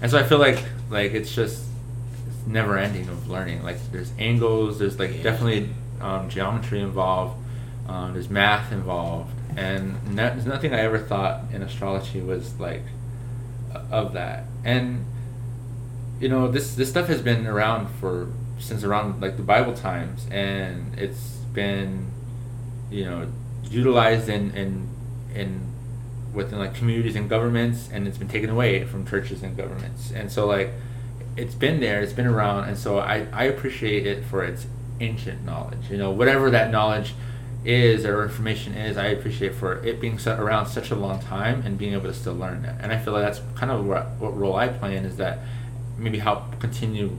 And 0.03 0.11
so 0.11 0.19
I 0.19 0.25
feel 0.25 0.39
like 0.39 0.63
like 0.91 1.13
it's 1.13 1.35
just 1.35 1.65
it's 2.29 2.47
never 2.47 2.77
ending 2.77 3.09
of 3.09 3.31
learning. 3.31 3.63
Like 3.63 3.79
there's 3.93 4.13
angles, 4.19 4.79
there's 4.79 4.99
like 4.99 5.23
definitely 5.23 5.71
um, 6.03 6.28
geometry 6.28 6.80
involved, 6.80 7.36
um, 7.88 8.12
there's 8.14 8.28
math 8.30 8.72
involved, 8.72 9.32
and 9.57 9.96
there's 10.16 10.46
nothing 10.46 10.74
I 10.74 10.80
ever 10.80 10.98
thought 10.98 11.44
in 11.53 11.62
astrology 11.62 12.20
was 12.20 12.59
like 12.59 12.84
of 13.90 14.12
that. 14.12 14.44
And 14.64 15.05
you 16.20 16.28
know 16.28 16.48
this 16.48 16.74
this 16.74 16.88
stuff 16.88 17.09
has 17.09 17.20
been 17.20 17.46
around 17.46 17.88
for 17.98 18.28
since 18.59 18.84
around 18.84 19.20
like 19.20 19.36
the 19.36 19.42
Bible 19.42 19.74
times, 19.74 20.26
and 20.30 20.98
it's 20.98 21.38
been 21.53 22.11
you 22.90 23.05
know 23.05 23.26
utilized 23.64 24.28
in 24.28 24.50
in 24.53 24.88
in 25.34 25.72
within 26.32 26.59
like 26.59 26.74
communities 26.74 27.16
and 27.16 27.28
governments 27.28 27.88
and 27.92 28.09
it's 28.09 28.18
been 28.18 28.28
taken 28.28 28.48
away 28.48 28.84
from 28.84 29.07
churches 29.07 29.42
and 29.42 29.57
governments 29.57 30.11
and 30.12 30.32
so 30.32 30.46
like 30.46 30.70
it's 31.36 31.55
been 31.55 31.80
there 31.80 32.00
it's 32.00 32.12
been 32.12 32.26
around 32.26 32.64
and 32.64 32.78
so 32.78 32.98
i 32.98 33.26
i 33.32 33.44
appreciate 33.44 34.07
it 34.07 34.24
for 34.24 34.42
its 34.42 34.66
ancient 35.03 35.44
knowledge 35.44 35.90
you 35.90 35.96
know 35.96 36.11
whatever 36.11 36.50
that 36.50 36.70
knowledge 36.70 37.14
is 37.64 38.05
or 38.05 38.22
information 38.24 38.74
is 38.74 38.96
i 38.96 39.07
appreciate 39.07 39.55
for 39.55 39.84
it 39.84 40.00
being 40.00 40.18
set 40.18 40.40
around 40.40 40.66
such 40.66 40.90
a 40.90 40.94
long 40.94 41.20
time 41.20 41.62
and 41.64 41.78
being 41.78 41.92
able 41.92 42.05
to 42.05 42.14
still 42.14 42.34
learn 42.34 42.64
it 42.64 42.74
and 42.80 42.92
i 42.92 42.98
feel 42.98 43.12
like 43.12 43.22
that's 43.22 43.40
kind 43.55 43.70
of 43.70 43.84
what, 43.86 44.07
what 44.18 44.36
role 44.36 44.57
i 44.57 44.68
play 44.68 44.96
in 44.96 45.05
is 45.05 45.16
that 45.16 45.38
maybe 45.96 46.18
help 46.18 46.59
continue 46.61 47.16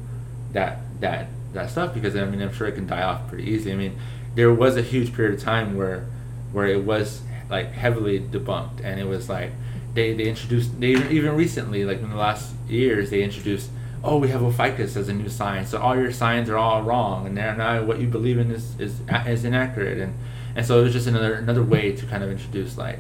that 0.52 0.80
that 1.00 1.28
that 1.54 1.70
stuff 1.70 1.94
because 1.94 2.16
I 2.16 2.26
mean 2.26 2.42
I'm 2.42 2.54
sure 2.54 2.68
it 2.68 2.74
can 2.74 2.88
die 2.88 3.04
off 3.04 3.28
pretty 3.28 3.50
easily. 3.50 3.74
I 3.74 3.76
mean 3.76 4.00
there 4.36 4.52
was 4.52 4.76
a 4.76 4.82
huge 4.82 5.14
period 5.14 5.36
of 5.36 5.42
time 5.42 5.78
where 5.78 6.06
where 6.52 6.68
it 6.68 6.84
was 6.84 7.22
like 7.50 7.72
heavily 7.72 8.20
debunked 8.20 8.84
and 8.84 9.00
it 9.00 9.06
was 9.06 9.30
like 9.30 9.52
they, 9.94 10.14
they 10.14 10.28
introduced 10.28 10.80
they 10.80 10.92
even 11.12 11.36
recently 11.36 11.86
like 11.86 12.00
in 12.00 12.10
the 12.10 12.16
last 12.16 12.54
years 12.68 13.10
they 13.10 13.22
introduced 13.22 13.70
oh 14.04 14.18
we 14.18 14.28
have 14.30 14.42
Ophiuchus 14.44 14.96
as 14.98 15.08
a 15.10 15.14
new 15.14 15.30
sign 15.30 15.66
so 15.66 15.80
all 15.80 15.96
your 15.98 16.12
signs 16.12 16.50
are 16.50 16.58
all 16.58 16.82
wrong 16.84 17.26
and 17.26 17.36
now 17.36 17.84
what 17.84 18.00
you 18.00 18.08
believe 18.08 18.38
in 18.38 18.52
is 18.52 18.80
is, 18.80 19.00
is 19.28 19.46
inaccurate 19.46 19.98
and 20.00 20.14
and 20.56 20.66
so 20.66 20.80
it 20.80 20.84
was 20.84 20.94
just 20.94 21.08
another 21.08 21.34
another 21.36 21.64
way 21.64 21.94
to 21.96 22.06
kind 22.06 22.24
of 22.24 22.30
introduce 22.30 22.78
like 22.78 23.00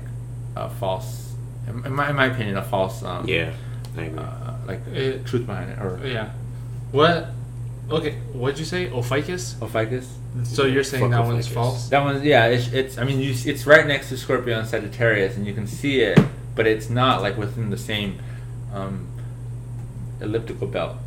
a 0.56 0.70
false 0.70 1.34
in 1.68 1.94
my, 1.94 2.10
in 2.10 2.16
my 2.16 2.26
opinion 2.28 2.58
a 2.58 2.64
false 2.64 3.04
um, 3.04 3.28
Yeah, 3.28 3.54
I 3.98 4.02
agree. 4.04 4.20
uh, 4.20 4.54
like 4.68 4.88
It- 4.88 5.26
truth 5.26 5.46
behind 5.46 5.72
it 5.72 5.80
or 5.80 6.00
Yeah. 6.06 6.32
What? 6.92 7.30
Okay. 7.90 8.16
What'd 8.34 8.60
you 8.60 8.66
say? 8.66 8.90
Ophiuchus. 8.92 9.56
Ophiuchus 9.62 10.08
So 10.44 10.66
you're 10.66 10.84
saying 10.84 11.04
Fuck 11.04 11.12
that 11.12 11.26
one's 11.26 11.46
Ophiuchus. 11.48 11.54
false? 11.54 11.90
That 11.90 12.04
one's 12.04 12.24
yeah, 12.24 12.46
it's, 12.48 12.68
it's. 12.72 12.98
I 12.98 13.04
mean, 13.04 13.20
you, 13.20 13.34
it's 13.46 13.66
right 13.66 13.86
next 13.86 14.10
to 14.10 14.18
Scorpio 14.18 14.60
and 14.60 14.68
Sagittarius, 14.68 15.36
and 15.36 15.46
you 15.46 15.54
can 15.54 15.68
see 15.68 16.00
it, 16.02 16.18
but 16.56 16.66
it's 16.68 16.90
not 16.90 17.22
like 17.22 17.36
within 17.38 17.72
the 17.72 17.78
same 17.78 18.20
um, 18.74 19.08
elliptical 20.24 20.68
belt. 20.68 20.98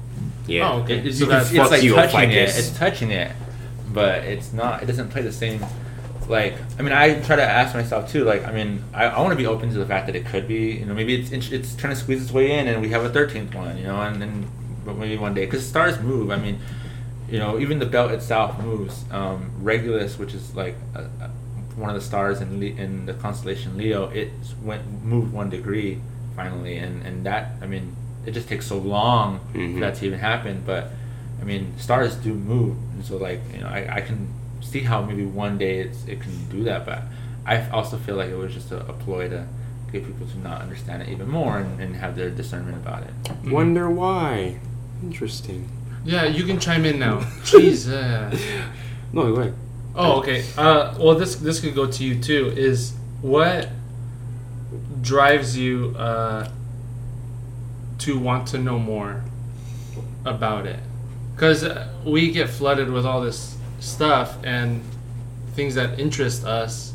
yeah. 0.46 0.70
Oh, 0.72 0.80
okay. 0.82 0.98
It, 0.98 1.06
it's, 1.06 1.18
So 1.18 1.24
you 1.24 1.30
that's 1.30 1.52
it's 1.52 1.70
like 1.70 1.82
you, 1.82 1.94
touching 1.94 2.30
it. 2.30 2.48
It's 2.48 2.70
touching 2.76 3.10
it, 3.10 3.32
but 3.92 4.24
it's 4.24 4.52
not. 4.52 4.82
It 4.82 4.86
doesn't 4.86 5.10
play 5.10 5.22
the 5.22 5.32
same. 5.32 5.64
Like, 6.28 6.54
I 6.78 6.82
mean, 6.82 6.92
I 6.92 7.20
try 7.20 7.36
to 7.36 7.42
ask 7.42 7.74
myself 7.74 8.10
too. 8.10 8.24
Like, 8.24 8.44
I 8.46 8.50
mean, 8.52 8.82
I, 8.92 9.04
I 9.04 9.20
want 9.20 9.30
to 9.30 9.36
be 9.36 9.46
open 9.46 9.70
to 9.70 9.78
the 9.78 9.86
fact 9.86 10.06
that 10.06 10.16
it 10.16 10.26
could 10.26 10.48
be. 10.48 10.72
You 10.72 10.84
know, 10.86 10.94
maybe 10.94 11.14
it's 11.20 11.30
it's, 11.30 11.52
it's 11.52 11.76
trying 11.76 11.94
to 11.94 12.00
squeeze 12.00 12.22
its 12.22 12.32
way 12.32 12.58
in, 12.58 12.66
and 12.68 12.80
we 12.82 12.88
have 12.90 13.04
a 13.04 13.10
thirteenth 13.10 13.54
one. 13.54 13.76
You 13.78 13.84
know, 13.84 14.00
and 14.00 14.20
then 14.20 14.48
but 14.84 14.96
maybe 14.96 15.16
one 15.16 15.34
day 15.34 15.44
because 15.44 15.64
stars 15.66 16.00
move. 16.00 16.30
I 16.30 16.36
mean, 16.36 16.58
you 17.30 17.38
know, 17.38 17.58
even 17.58 17.78
the 17.78 17.86
belt 17.86 18.10
itself 18.10 18.58
moves. 18.60 19.04
Um, 19.10 19.50
Regulus, 19.60 20.18
which 20.18 20.34
is 20.34 20.54
like 20.56 20.74
a, 20.94 21.02
a, 21.02 21.30
one 21.76 21.90
of 21.90 21.94
the 21.96 22.02
stars 22.02 22.40
in 22.40 22.58
Le- 22.58 22.66
in 22.84 23.06
the 23.06 23.14
constellation 23.14 23.76
Leo, 23.76 24.08
it 24.10 24.30
went 24.62 24.82
moved 25.04 25.32
one 25.32 25.48
degree 25.50 26.00
finally, 26.34 26.76
and 26.78 27.06
and 27.06 27.24
that 27.24 27.52
I 27.62 27.66
mean, 27.66 27.94
it 28.26 28.32
just 28.32 28.48
takes 28.48 28.66
so 28.66 28.78
long 28.78 29.40
Mhm. 29.54 29.74
for 29.74 29.80
that 29.80 29.94
to 29.96 30.06
even 30.06 30.18
happen. 30.18 30.62
But 30.66 30.90
I 31.40 31.44
mean, 31.44 31.74
stars 31.78 32.14
do 32.16 32.34
move, 32.34 32.76
and 32.94 33.04
so 33.04 33.16
like 33.16 33.40
you 33.54 33.60
know, 33.60 33.68
I, 33.68 33.96
I 33.96 34.00
can 34.00 34.28
see 34.60 34.80
how 34.80 35.02
maybe 35.02 35.24
one 35.24 35.58
day 35.58 35.78
it's 35.80 36.04
it 36.06 36.20
can 36.20 36.32
do 36.50 36.64
that, 36.64 36.84
but 36.86 37.02
I 37.46 37.68
also 37.70 37.96
feel 37.96 38.16
like 38.16 38.30
it 38.30 38.36
was 38.36 38.52
just 38.52 38.72
a, 38.72 38.80
a 38.80 38.92
ploy 38.92 39.28
to 39.28 39.46
get 39.92 40.04
people 40.04 40.26
to 40.26 40.38
not 40.40 40.60
understand 40.62 41.02
it 41.02 41.08
even 41.10 41.28
more 41.28 41.58
and, 41.58 41.80
and 41.80 41.94
have 41.96 42.16
their 42.16 42.28
discernment 42.30 42.76
about 42.76 43.02
it. 43.04 43.14
Mhm. 43.24 43.52
Wonder 43.52 43.88
why. 43.90 44.56
Interesting. 45.02 45.68
Yeah, 46.04 46.24
you 46.24 46.44
can 46.44 46.58
chime 46.58 46.84
in 46.84 46.98
now. 46.98 47.18
Jeez. 47.44 47.88
uh. 47.90 48.30
No, 49.12 49.32
go 49.34 49.40
ahead. 49.40 49.54
Oh, 49.94 50.18
okay. 50.20 50.44
Uh, 50.58 50.94
well, 50.98 51.14
this 51.14 51.36
this 51.36 51.60
could 51.60 51.74
go 51.74 51.86
to 51.86 52.04
you 52.04 52.18
too. 52.20 52.52
Is 52.56 52.92
what 53.22 53.68
drives 55.00 55.56
you 55.56 55.94
uh, 55.98 56.48
to 57.99 58.18
want 58.18 58.49
to 58.49 58.59
know 58.59 58.78
more 58.78 59.22
about 60.24 60.66
it? 60.66 60.80
Because 61.34 61.64
we 62.05 62.30
get 62.30 62.49
flooded 62.49 62.90
with 62.90 63.05
all 63.07 63.20
this 63.20 63.57
stuff 63.80 64.36
and 64.44 64.82
things 65.55 65.74
that 65.74 65.99
interest 65.99 66.44
us 66.44 66.92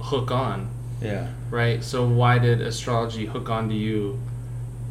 hook 0.00 0.30
on, 0.30 0.68
Yeah. 1.02 1.28
right? 1.50 1.82
So 1.84 2.06
why 2.08 2.38
did 2.38 2.60
astrology 2.60 3.26
hook 3.26 3.48
on 3.50 3.68
to 3.68 3.74
you? 3.74 4.18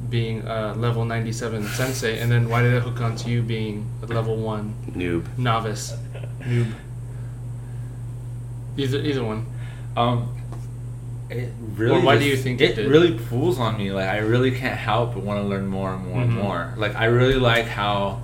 Being 0.10 0.44
a 0.48 0.74
level 0.74 1.04
97 1.04 1.66
sensei, 1.70 2.20
and 2.20 2.32
then 2.32 2.48
why 2.50 2.62
did 2.62 2.74
it 2.76 2.84
hook 2.84 3.02
on 3.02 3.16
to 3.18 3.30
you 3.30 3.42
being 3.42 3.88
a 4.04 4.06
level 4.06 4.38
1 4.38 4.74
Noob. 4.96 5.26
novice, 5.38 5.94
noob. 6.42 6.72
Either 8.78 9.00
either 9.00 9.24
one. 9.24 9.46
Um, 9.98 10.30
it 11.30 11.52
really. 11.76 12.02
Why 12.02 12.18
do 12.18 12.26
you 12.26 12.38
think 12.38 12.62
it 12.62 12.78
it 12.78 12.88
really 12.88 13.18
pulls 13.18 13.60
on 13.60 13.78
me? 13.78 13.92
Like 13.92 14.08
I 14.10 14.18
really 14.20 14.52
can't 14.52 14.78
help 14.78 15.14
but 15.14 15.24
want 15.24 15.42
to 15.42 15.48
learn 15.48 15.68
more 15.68 15.94
and 15.94 16.06
more 16.08 16.22
Mhm. 16.22 16.24
and 16.26 16.34
more. 16.34 16.74
Like 16.78 16.96
I 16.96 17.06
really 17.06 17.36
like 17.36 17.66
how 17.66 18.22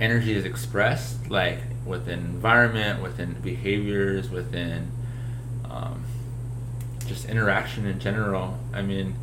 energy 0.00 0.32
is 0.32 0.44
expressed, 0.44 1.30
like 1.30 1.58
within 1.86 2.18
environment, 2.20 3.02
within 3.02 3.34
behaviors, 3.42 4.30
within 4.30 4.88
um, 5.70 6.02
just 7.06 7.26
interaction 7.28 7.86
in 7.86 7.98
general. 7.98 8.58
I 8.72 8.82
mean, 8.82 9.14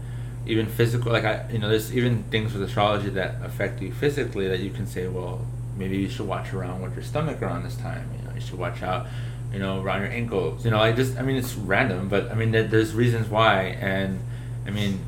even 0.46 0.66
physical. 0.68 1.12
Like 1.12 1.26
I, 1.26 1.46
you 1.52 1.60
know, 1.60 1.70
there's 1.70 1.96
even 1.96 2.24
things 2.24 2.54
with 2.54 2.64
astrology 2.64 3.10
that 3.12 3.36
affect 3.44 3.82
you 3.82 3.92
physically 3.92 4.48
that 4.48 4.60
you 4.60 4.70
can 4.72 4.86
say, 4.88 5.08
well, 5.08 5.46
maybe 5.78 5.98
you 5.98 6.10
should 6.10 6.28
watch 6.28 6.54
around 6.54 6.82
with 6.82 6.94
your 6.96 7.04
stomach 7.04 7.42
around 7.42 7.64
this 7.64 7.76
time. 7.78 8.10
You 8.20 8.28
know, 8.28 8.34
you 8.36 8.42
should 8.42 8.60
watch 8.60 8.82
out, 8.84 9.08
you 9.54 9.60
know, 9.60 9.82
around 9.82 10.02
your 10.02 10.12
ankles. 10.12 10.64
You 10.66 10.72
know, 10.72 10.78
like 10.78 10.96
just. 10.96 11.18
I 11.18 11.22
mean, 11.22 11.36
it's 11.38 11.56
random, 11.56 12.10
but 12.10 12.32
I 12.32 12.36
mean, 12.36 12.52
there, 12.52 12.64
there's 12.64 12.94
reasons 12.94 13.28
why, 13.28 13.64
and 13.82 14.20
I 14.66 14.70
mean, 14.72 15.00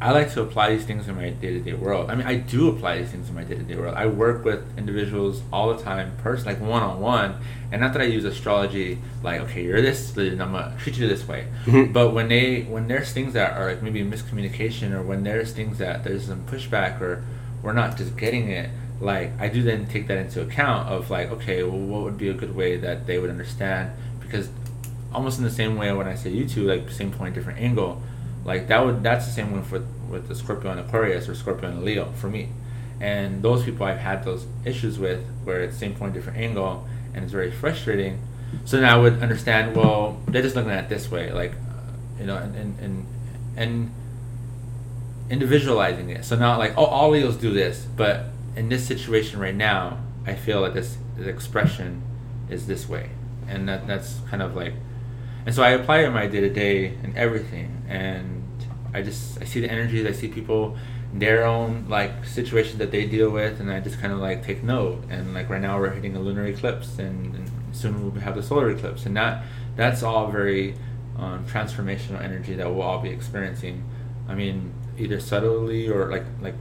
I 0.00 0.10
like 0.12 0.32
to 0.34 0.42
apply 0.42 0.74
these 0.74 0.84
things 0.84 1.08
in 1.08 1.14
my 1.16 1.30
day 1.30 1.52
to 1.54 1.60
day 1.60 1.72
world. 1.72 2.10
I 2.10 2.14
mean, 2.14 2.26
I 2.26 2.36
do 2.36 2.68
apply 2.68 2.98
these 2.98 3.08
things 3.10 3.28
in 3.28 3.34
my 3.34 3.44
day 3.44 3.54
to 3.56 3.62
day 3.62 3.76
world. 3.76 3.94
I 3.94 4.06
work 4.06 4.44
with 4.44 4.62
individuals 4.76 5.42
all 5.52 5.74
the 5.74 5.82
time, 5.82 6.16
person 6.18 6.46
like 6.46 6.60
one 6.60 6.82
on 6.82 7.00
one, 7.00 7.36
and 7.72 7.80
not 7.80 7.92
that 7.94 8.02
I 8.02 8.06
use 8.06 8.24
astrology 8.24 8.98
like, 9.22 9.40
okay, 9.42 9.62
you're 9.64 9.80
this, 9.80 10.14
and 10.16 10.42
I'm 10.42 10.52
gonna 10.52 10.76
treat 10.78 10.98
you 10.98 11.08
this 11.08 11.26
way. 11.26 11.46
Mhm. 11.64 11.92
But 11.92 12.12
when 12.12 12.28
they 12.28 12.62
when 12.62 12.88
there's 12.88 13.12
things 13.12 13.32
that 13.34 13.56
are 13.56 13.70
like 13.70 13.82
maybe 13.82 14.02
miscommunication, 14.02 14.92
or 14.92 15.02
when 15.02 15.22
there's 15.22 15.52
things 15.52 15.78
that 15.78 16.04
there's 16.04 16.26
some 16.26 16.42
pushback, 16.46 17.00
or 17.00 17.24
we're 17.62 17.72
not 17.72 17.96
just 17.96 18.16
getting 18.16 18.48
it, 18.50 18.68
like 19.00 19.32
I 19.38 19.48
do 19.48 19.62
then 19.62 19.86
take 19.86 20.06
that 20.08 20.18
into 20.18 20.40
account 20.40 20.88
of 20.88 21.10
like, 21.10 21.30
okay, 21.30 21.62
well, 21.62 21.78
what 21.78 22.02
would 22.02 22.18
be 22.18 22.28
a 22.28 22.34
good 22.34 22.54
way 22.54 22.76
that 22.76 23.06
they 23.06 23.18
would 23.18 23.30
understand? 23.30 23.92
Because 24.20 24.48
almost 25.12 25.38
in 25.38 25.44
the 25.44 25.50
same 25.50 25.76
way 25.76 25.92
when 25.92 26.06
I 26.06 26.14
say 26.14 26.30
you 26.30 26.48
two, 26.48 26.64
like 26.64 26.90
same 26.90 27.10
point, 27.10 27.34
different 27.34 27.58
angle, 27.58 28.02
like 28.44 28.68
that 28.68 28.84
would 28.84 29.02
that's 29.02 29.26
the 29.26 29.32
same 29.32 29.52
one 29.52 29.62
for 29.62 29.84
with 30.08 30.28
the 30.28 30.34
Scorpio 30.34 30.70
and 30.70 30.80
Aquarius 30.80 31.28
or 31.28 31.34
Scorpio 31.34 31.68
and 31.68 31.84
Leo 31.84 32.12
for 32.12 32.28
me. 32.28 32.48
And 33.00 33.42
those 33.42 33.64
people 33.64 33.84
I've 33.84 33.98
had 33.98 34.24
those 34.24 34.46
issues 34.64 34.98
with 34.98 35.22
where 35.44 35.62
it's 35.62 35.76
same 35.76 35.94
point, 35.94 36.14
different 36.14 36.38
angle, 36.38 36.86
and 37.12 37.22
it's 37.22 37.32
very 37.32 37.50
frustrating. 37.50 38.20
So 38.64 38.78
then 38.78 38.88
I 38.88 38.96
would 38.96 39.22
understand. 39.22 39.76
Well, 39.76 40.20
they're 40.28 40.42
just 40.42 40.56
looking 40.56 40.70
at 40.70 40.84
it 40.84 40.88
this 40.88 41.10
way, 41.10 41.32
like 41.32 41.52
uh, 41.52 41.92
you 42.18 42.26
know, 42.26 42.36
and 42.36 42.54
and 42.56 42.78
and, 42.80 43.06
and 43.56 43.90
individualizing 45.28 46.08
it. 46.10 46.24
So 46.24 46.36
not 46.36 46.58
like 46.58 46.74
oh, 46.78 46.84
all 46.84 47.10
Leos 47.10 47.36
do 47.36 47.52
this, 47.52 47.86
but 47.96 48.26
in 48.56 48.68
this 48.68 48.86
situation 48.86 49.38
right 49.38 49.54
now, 49.54 49.98
I 50.26 50.34
feel 50.34 50.60
like 50.60 50.74
this, 50.74 50.98
expression 51.18 52.02
is 52.50 52.66
this 52.66 52.88
way, 52.88 53.10
and 53.48 53.68
that 53.68 53.86
that's 53.86 54.20
kind 54.28 54.42
of 54.42 54.56
like, 54.56 54.74
and 55.46 55.54
so 55.54 55.62
I 55.62 55.70
apply 55.70 55.98
it 56.00 56.06
in 56.06 56.12
my 56.12 56.26
day 56.26 56.40
to 56.40 56.50
day 56.50 56.88
and 57.02 57.16
everything, 57.16 57.84
and 57.88 58.44
I 58.92 59.02
just 59.02 59.40
I 59.40 59.44
see 59.44 59.60
the 59.60 59.70
energies, 59.70 60.06
I 60.06 60.12
see 60.12 60.28
people 60.28 60.76
their 61.14 61.46
own 61.46 61.86
like 61.88 62.24
situations 62.24 62.78
that 62.78 62.90
they 62.90 63.06
deal 63.06 63.30
with, 63.30 63.60
and 63.60 63.70
I 63.70 63.80
just 63.80 64.00
kind 64.00 64.12
of 64.12 64.18
like 64.18 64.44
take 64.44 64.62
note. 64.62 65.04
And 65.08 65.34
like 65.34 65.48
right 65.48 65.60
now 65.60 65.78
we're 65.78 65.90
hitting 65.90 66.16
a 66.16 66.20
lunar 66.20 66.46
eclipse, 66.46 66.98
and, 66.98 67.34
and 67.34 67.50
soon 67.72 68.02
we'll 68.02 68.20
have 68.22 68.34
the 68.34 68.42
solar 68.42 68.70
eclipse, 68.70 69.06
and 69.06 69.16
that 69.16 69.44
that's 69.76 70.02
all 70.02 70.30
very 70.30 70.74
um, 71.16 71.46
transformational 71.46 72.20
energy 72.22 72.54
that 72.54 72.68
we'll 72.68 72.82
all 72.82 73.00
be 73.00 73.10
experiencing. 73.10 73.84
I 74.28 74.34
mean, 74.34 74.74
either 74.98 75.20
subtly 75.20 75.88
or 75.88 76.10
like 76.10 76.24
like 76.40 76.54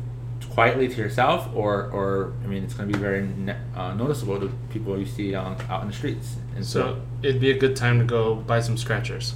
quietly 0.49 0.87
to 0.87 0.95
yourself, 0.97 1.49
or 1.53 1.89
or 1.91 2.33
I 2.43 2.47
mean, 2.47 2.63
it's 2.63 2.73
going 2.73 2.89
to 2.91 2.97
be 2.97 3.01
very 3.01 3.21
ne- 3.27 3.57
uh, 3.75 3.93
noticeable 3.93 4.39
to 4.39 4.49
people 4.69 4.97
you 4.97 5.05
see 5.05 5.35
on, 5.35 5.57
out 5.69 5.81
in 5.81 5.87
the 5.87 5.93
streets. 5.93 6.35
And 6.55 6.65
so, 6.65 6.79
So 6.81 7.01
it'd 7.23 7.41
be 7.41 7.51
a 7.51 7.57
good 7.57 7.75
time 7.75 7.99
to 7.99 8.05
go 8.05 8.35
buy 8.35 8.61
some 8.61 8.77
scratchers. 8.77 9.35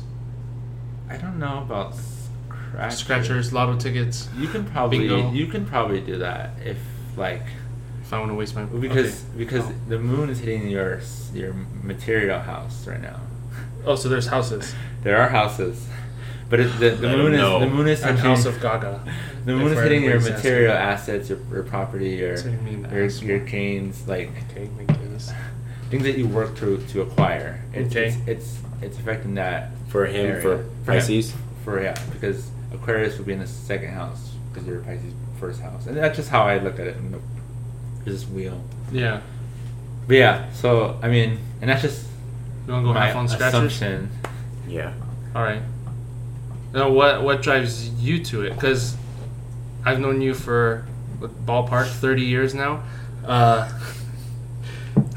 I 1.10 1.18
don't 1.18 1.40
know 1.40 1.60
about 1.60 1.96
scratchers. 1.96 2.98
Scratchers, 3.00 3.54
lotto 3.54 3.78
tickets. 3.78 4.30
You 4.38 4.48
can 4.48 4.64
probably 4.66 5.00
Bingo. 5.00 5.32
you 5.32 5.48
can 5.48 5.66
probably 5.66 6.02
do 6.02 6.18
that 6.20 6.52
if 6.64 6.78
like 7.18 7.44
If 8.02 8.14
I 8.14 8.20
want 8.20 8.32
to 8.32 8.36
waste 8.36 8.56
my 8.56 8.64
because 8.64 9.24
okay. 9.26 9.38
because 9.38 9.66
Oh. 9.66 9.74
the 9.90 10.00
moon 10.00 10.30
is 10.30 10.40
hitting 10.40 10.70
your 10.70 11.02
your 11.34 11.54
material 11.84 12.40
house 12.40 12.88
right 12.88 13.02
now. 13.02 13.20
Oh, 13.86 13.96
so 13.96 14.08
there's 14.10 14.28
houses. 14.28 14.74
There 15.04 15.18
are 15.22 15.30
houses, 15.30 15.88
but 16.50 16.60
it, 16.60 16.80
the, 16.80 16.90
the 16.92 17.08
Let 17.08 17.18
moon 17.18 17.28
'em 17.28 17.34
is 17.34 17.40
know. 17.40 17.60
the 17.60 17.68
moon 17.68 17.88
is 17.88 18.04
And 18.04 18.18
House 18.20 18.46
of 18.46 18.60
Gaga. 18.60 19.02
the 19.46 19.56
moon 19.56 19.72
is 19.72 19.80
hitting 19.80 20.04
your 20.04 20.20
material 20.20 20.74
assets, 20.74 21.30
your, 21.30 21.40
your 21.52 21.64
property, 21.64 22.10
your 22.12 22.38
So 22.38 22.50
your, 22.50 23.06
your 23.08 23.40
canes, 23.42 24.08
like 24.08 24.32
Okay, 24.52 24.68
things 25.90 26.04
that 26.04 26.18
you 26.18 26.28
work 26.28 26.56
to 26.58 26.78
to 26.78 27.02
acquire. 27.02 27.64
It's, 27.74 27.96
Okay. 27.96 28.08
it's, 28.08 28.18
it's 28.28 28.60
it's 28.82 28.98
affecting 28.98 29.36
that 29.36 29.72
For 29.90 30.06
him, 30.06 30.26
area. 30.26 30.42
for. 30.42 30.66
Pisces. 30.86 31.34
For 31.66 31.82
yeah, 31.82 31.96
because 32.12 32.50
Aquarius 32.74 33.18
would 33.18 33.28
be 33.28 33.34
in 33.34 33.40
the 33.40 33.48
second 33.48 33.90
house 33.94 34.32
because 34.52 34.68
you're 34.68 34.80
Pisces 34.82 35.14
first 35.40 35.62
house, 35.62 35.86
and 35.88 35.96
that's 35.98 36.16
just 36.18 36.30
how 36.30 36.44
I 36.44 36.58
look 36.60 36.80
at 36.80 36.88
it 36.88 36.98
in 36.98 37.12
the, 37.12 37.20
this 38.06 38.28
wheel. 38.28 38.64
Yeah. 38.92 39.22
But 40.08 40.16
yeah, 40.16 40.52
so 40.54 40.98
I 41.04 41.10
mean, 41.10 41.38
and 41.62 41.70
that's 41.70 41.82
just 41.82 42.06
You 42.66 42.74
want 42.74 42.84
to 42.86 42.88
go 42.90 42.94
my 42.94 43.06
half 43.08 43.16
on 43.16 43.28
scratchers? 43.28 43.54
assumption. 43.54 44.10
Yeah. 44.68 44.94
All 45.36 45.44
right. 45.44 45.62
Now, 46.74 46.90
what 46.92 47.24
what 47.24 47.42
drives 47.42 47.90
you 47.90 48.24
to 48.26 48.44
it? 48.44 48.54
Because 48.54 48.96
I've 49.86 50.00
known 50.00 50.22
you 50.22 50.34
for 50.34 50.86
ballpark 51.20 51.88
thirty 51.88 52.24
years 52.24 52.54
now. 52.54 52.84
Uh, 53.26 53.70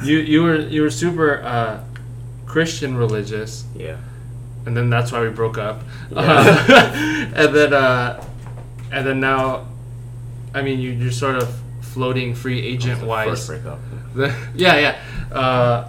you 0.03 0.19
you 0.19 0.43
were 0.43 0.57
you 0.61 0.83
were 0.83 0.91
super 0.91 1.43
uh, 1.43 1.81
Christian 2.47 2.97
religious, 2.97 3.65
Yeah. 3.77 3.97
and 4.67 4.77
then 4.77 4.91
that's 4.91 5.13
why 5.13 5.21
we 5.21 5.29
broke 5.31 5.59
up. 5.59 5.83
Yeah. 6.11 6.19
Uh, 6.21 7.31
and 7.35 7.55
then 7.55 7.73
uh, 7.75 8.25
and 8.91 9.07
then 9.07 9.21
now, 9.21 9.67
I 10.55 10.63
mean, 10.63 10.79
you 10.81 10.91
you're 10.91 11.13
sort 11.13 11.37
of 11.37 11.55
floating 11.81 12.35
free 12.35 12.61
agent 12.63 12.99
First 13.01 13.07
wise. 13.07 13.47
breakup. 13.47 13.79
Yeah, 14.55 14.77
yeah. 14.79 14.99
Uh, 15.37 15.89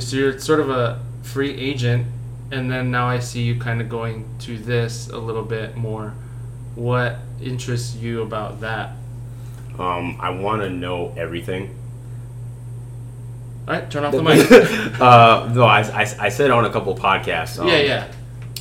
so 0.00 0.16
you're 0.16 0.38
sort 0.38 0.60
of 0.60 0.70
a 0.70 1.00
free 1.22 1.50
agent, 1.56 2.06
and 2.50 2.70
then 2.70 2.90
now 2.90 3.08
I 3.08 3.18
see 3.18 3.42
you 3.42 3.58
kind 3.58 3.80
of 3.80 3.88
going 3.88 4.28
to 4.40 4.58
this 4.58 5.08
a 5.08 5.18
little 5.18 5.42
bit 5.42 5.76
more. 5.76 6.14
What 6.74 7.18
interests 7.40 7.96
you 7.96 8.22
about 8.22 8.60
that? 8.60 8.92
Um, 9.78 10.18
I 10.20 10.30
want 10.30 10.62
to 10.62 10.70
know 10.70 11.12
everything. 11.16 11.76
All 13.66 13.74
right, 13.74 13.90
turn 13.90 14.04
off 14.04 14.12
the 14.12 14.22
mic. 14.22 15.00
uh, 15.00 15.50
no, 15.52 15.64
I, 15.64 15.80
I, 15.80 16.00
I 16.20 16.28
said 16.28 16.50
on 16.50 16.64
a 16.64 16.70
couple 16.70 16.94
podcasts. 16.96 17.58
um, 17.58 17.66
yeah, 17.66 17.78
yeah. 17.78 18.08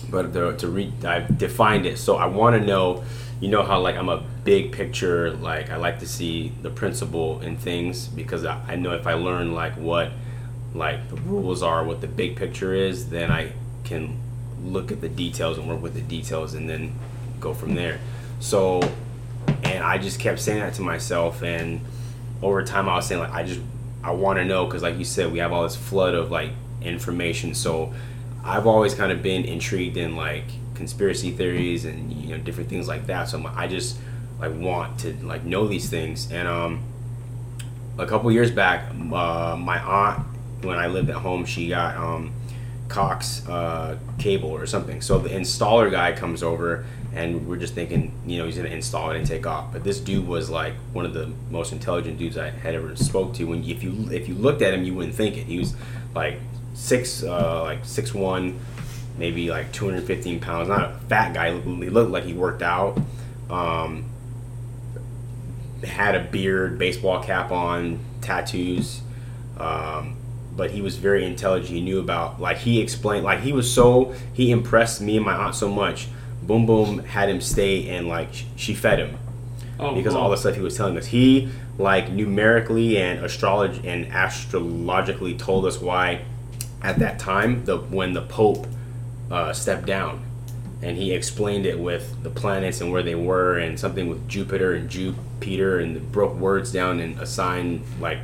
but 0.10 0.34
the, 0.34 0.56
to 0.58 0.68
re 0.68 0.92
I 1.04 1.20
defined 1.20 1.86
it. 1.86 2.00
So 2.00 2.16
I 2.16 2.26
want 2.26 2.60
to 2.60 2.66
know, 2.66 3.04
you 3.40 3.50
know 3.50 3.64
how 3.64 3.80
like 3.80 3.96
I'm 3.96 4.10
a 4.10 4.24
big 4.44 4.72
picture, 4.72 5.32
like 5.32 5.70
I 5.70 5.76
like 5.76 6.00
to 6.00 6.08
see 6.08 6.52
the 6.62 6.70
principle 6.70 7.40
in 7.42 7.56
things 7.58 8.08
because 8.08 8.46
I, 8.46 8.60
I 8.68 8.76
know 8.78 8.94
if 8.94 9.06
I 9.06 9.14
learn 9.14 9.54
like 9.54 9.74
what 9.78 10.12
like 10.74 11.08
the 11.10 11.16
rules 11.18 11.62
are, 11.62 11.84
what 11.84 12.02
the 12.02 12.08
big 12.08 12.36
picture 12.36 12.74
is, 12.74 13.10
then 13.10 13.32
I 13.32 13.54
can 13.86 14.20
look 14.64 14.92
at 14.92 15.02
the 15.02 15.10
details 15.10 15.58
and 15.58 15.68
work 15.68 15.82
with 15.82 15.94
the 15.94 16.02
details 16.02 16.54
and 16.54 16.70
then 16.70 16.94
go 17.40 17.54
from 17.54 17.76
there. 17.76 18.00
So, 18.40 18.82
and 19.64 19.84
I 19.84 19.98
just 19.98 20.20
kept 20.20 20.40
saying 20.40 20.60
that 20.60 20.74
to 20.76 20.82
myself 20.82 21.44
and 21.44 21.82
over 22.42 22.64
time 22.64 22.90
I 22.90 22.96
was 22.96 23.08
saying 23.08 23.22
like 23.22 23.32
I 23.32 23.44
just 23.44 23.62
I 24.04 24.12
want 24.12 24.38
to 24.38 24.46
know 24.46 24.66
because 24.66 24.84
like 24.84 24.98
you 24.98 25.06
said 25.06 25.32
we 25.32 25.40
have 25.40 25.52
all 25.52 25.64
this 25.64 25.76
flood 25.76 26.14
of 26.14 26.32
like 26.32 26.52
information. 26.82 27.54
So 27.56 27.94
I've 28.44 28.68
always 28.68 28.94
kind 28.94 29.12
of 29.12 29.24
been 29.24 29.46
intrigued 29.46 29.98
in 29.98 30.16
like 30.16 30.46
conspiracy 30.76 31.32
theories 31.32 31.86
and 31.86 32.12
you 32.12 32.36
know 32.36 32.44
different 32.44 32.70
things 32.70 32.88
like 32.88 33.08
that. 33.08 33.30
So 33.30 33.40
I'm, 33.40 33.48
I 33.48 33.68
just 33.68 33.98
like 34.40 34.54
want 34.54 35.00
to 35.00 35.14
like 35.26 35.44
know 35.44 35.68
these 35.68 35.90
things. 35.90 36.32
And 36.32 36.48
um 36.48 36.84
a 37.98 38.06
couple 38.06 38.32
years 38.32 38.52
back 38.52 38.90
uh, 38.92 39.56
my 39.58 39.80
aunt 39.80 40.28
when 40.64 40.78
I 40.78 40.88
lived 40.88 41.10
at 41.10 41.16
home 41.16 41.46
she 41.46 41.70
got 41.70 41.96
um 41.96 42.35
Cox 42.88 43.48
uh, 43.48 43.98
cable 44.20 44.50
or 44.50 44.66
something 44.68 45.02
so 45.02 45.18
the 45.18 45.30
installer 45.30 45.90
guy 45.90 46.12
comes 46.12 46.44
over 46.44 46.86
and 47.16 47.48
we're 47.48 47.56
just 47.56 47.74
thinking, 47.74 48.12
you 48.28 48.38
know, 48.38 48.46
he's 48.46 48.58
gonna 48.58 48.68
install 48.70 49.12
it 49.12 49.18
and 49.18 49.26
take 49.26 49.48
off. 49.48 49.72
But 49.72 49.86
this 49.86 50.00
dude 50.02 50.28
was 50.28 50.50
like 50.50 50.74
one 50.92 51.06
of 51.06 51.14
the 51.14 51.32
most 51.50 51.72
intelligent 51.72 52.18
dudes 52.20 52.38
I 52.38 52.50
had 52.50 52.76
ever 52.76 52.94
spoke 52.98 53.34
to. 53.36 53.46
When 53.46 53.64
if 53.64 53.82
you 53.82 54.10
if 54.12 54.28
you 54.28 54.36
looked 54.36 54.62
at 54.62 54.74
him, 54.74 54.84
you 54.84 54.94
wouldn't 54.94 55.16
think 55.16 55.38
it. 55.38 55.46
He 55.46 55.58
was 55.58 55.76
like 56.14 56.40
six, 56.74 57.24
uh, 57.24 57.64
like 57.64 57.86
six 57.86 58.14
one, 58.14 58.60
maybe 59.18 59.50
like 59.50 59.72
two 59.72 59.86
hundred 59.86 60.04
fifteen 60.04 60.42
pounds. 60.42 60.68
Not 60.68 60.84
a 60.84 60.94
fat 61.08 61.34
guy. 61.34 61.58
He 61.58 61.90
looked 61.90 62.12
like 62.12 62.26
he 62.26 62.34
worked 62.34 62.62
out. 62.62 63.00
Um, 63.50 64.06
had 65.86 66.16
a 66.16 66.24
beard, 66.24 66.78
baseball 66.78 67.24
cap 67.24 67.50
on, 67.50 68.00
tattoos. 68.20 69.02
Um, 69.58 70.15
but 70.56 70.72
he 70.72 70.82
was 70.82 70.98
very 70.98 71.26
intelligent. 71.26 71.70
He 71.70 71.82
knew 71.82 72.00
about 72.00 72.40
like 72.40 72.58
he 72.60 72.80
explained 72.82 73.24
like 73.26 73.42
he 73.42 73.52
was 73.54 73.72
so 73.72 74.14
he 74.34 74.52
impressed 74.52 75.02
me 75.02 75.18
and 75.18 75.26
my 75.26 75.36
aunt 75.36 75.56
so 75.56 75.70
much. 75.70 76.08
Boom 76.44 76.66
Boom 76.66 77.00
had 77.00 77.30
him 77.30 77.42
stay 77.42 77.90
and 77.90 78.08
like 78.08 78.30
she 78.56 78.74
fed 78.76 79.00
him 79.00 79.18
Oh, 79.80 79.94
because 79.96 80.14
cool. 80.14 80.22
all 80.22 80.30
the 80.30 80.38
stuff 80.38 80.56
he 80.56 80.62
was 80.62 80.78
telling 80.78 80.98
us. 80.98 81.08
He 81.08 81.50
like 81.78 82.10
numerically 82.12 82.98
and 82.98 83.24
astrology 83.26 83.86
and 83.88 84.06
astrologically 84.14 85.36
told 85.36 85.66
us 85.66 85.80
why 85.80 86.22
at 86.82 87.00
that 87.00 87.20
time 87.20 87.66
the 87.66 87.78
when 87.78 88.14
the 88.14 88.22
Pope 88.22 88.68
uh, 89.32 89.52
stepped 89.52 89.86
down, 89.88 90.24
and 90.84 90.96
he 90.98 91.12
explained 91.12 91.66
it 91.66 91.80
with 91.80 92.22
the 92.24 92.30
planets 92.30 92.80
and 92.80 92.92
where 92.92 93.02
they 93.04 93.16
were 93.16 93.58
and 93.58 93.80
something 93.80 94.08
with 94.08 94.28
Jupiter 94.30 94.74
and 94.74 94.88
Jupiter 94.90 95.80
and 95.80 96.12
broke 96.12 96.36
words 96.36 96.72
down 96.72 97.00
and 97.00 97.20
assigned 97.20 97.84
like 98.00 98.20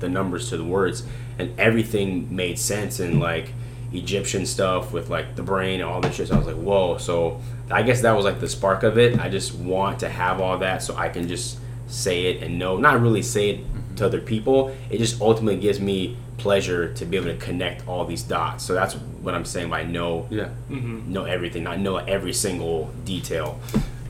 the 0.00 0.08
numbers 0.08 0.48
to 0.50 0.56
the 0.56 0.64
words 0.64 1.04
and 1.38 1.58
everything 1.58 2.34
made 2.34 2.58
sense 2.58 3.00
and 3.00 3.20
like 3.20 3.52
Egyptian 3.92 4.44
stuff 4.46 4.92
with 4.92 5.08
like 5.08 5.34
the 5.36 5.42
brain 5.42 5.80
and 5.80 5.88
all 5.88 6.00
this 6.00 6.16
shit. 6.16 6.28
So 6.28 6.34
I 6.34 6.38
was 6.38 6.46
like, 6.46 6.56
whoa. 6.56 6.98
So 6.98 7.40
I 7.70 7.82
guess 7.82 8.02
that 8.02 8.12
was 8.12 8.24
like 8.24 8.40
the 8.40 8.48
spark 8.48 8.82
of 8.82 8.98
it. 8.98 9.18
I 9.18 9.28
just 9.28 9.54
want 9.54 10.00
to 10.00 10.08
have 10.08 10.40
all 10.40 10.58
that 10.58 10.82
so 10.82 10.94
I 10.96 11.08
can 11.08 11.26
just 11.28 11.58
say 11.86 12.26
it 12.26 12.42
and 12.42 12.58
know, 12.58 12.76
not 12.76 13.00
really 13.00 13.22
say 13.22 13.50
it 13.50 13.60
to 13.96 14.04
other 14.06 14.20
people. 14.20 14.74
It 14.90 14.98
just 14.98 15.20
ultimately 15.20 15.58
gives 15.60 15.80
me 15.80 16.16
pleasure 16.36 16.92
to 16.94 17.04
be 17.04 17.16
able 17.16 17.28
to 17.28 17.36
connect 17.36 17.86
all 17.88 18.04
these 18.04 18.22
dots. 18.22 18.62
So 18.64 18.74
that's 18.74 18.94
what 18.94 19.34
I'm 19.34 19.44
saying 19.44 19.70
by 19.70 19.82
know 19.84 20.26
Yeah. 20.30 20.50
know 20.68 21.24
everything, 21.24 21.64
not 21.64 21.78
know 21.80 21.96
every 21.96 22.32
single 22.32 22.92
detail. 23.04 23.58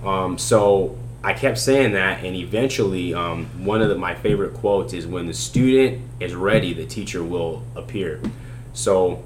Um, 0.04 0.36
so 0.38 0.96
I 1.22 1.32
kept 1.32 1.58
saying 1.58 1.92
that, 1.92 2.24
and 2.24 2.36
eventually, 2.36 3.12
um, 3.12 3.46
one 3.64 3.82
of 3.82 3.88
the, 3.88 3.96
my 3.96 4.14
favorite 4.14 4.54
quotes 4.54 4.92
is 4.92 5.06
when 5.06 5.26
the 5.26 5.34
student 5.34 6.02
is 6.20 6.34
ready, 6.34 6.72
the 6.72 6.86
teacher 6.86 7.24
will 7.24 7.64
appear. 7.74 8.20
So 8.72 9.24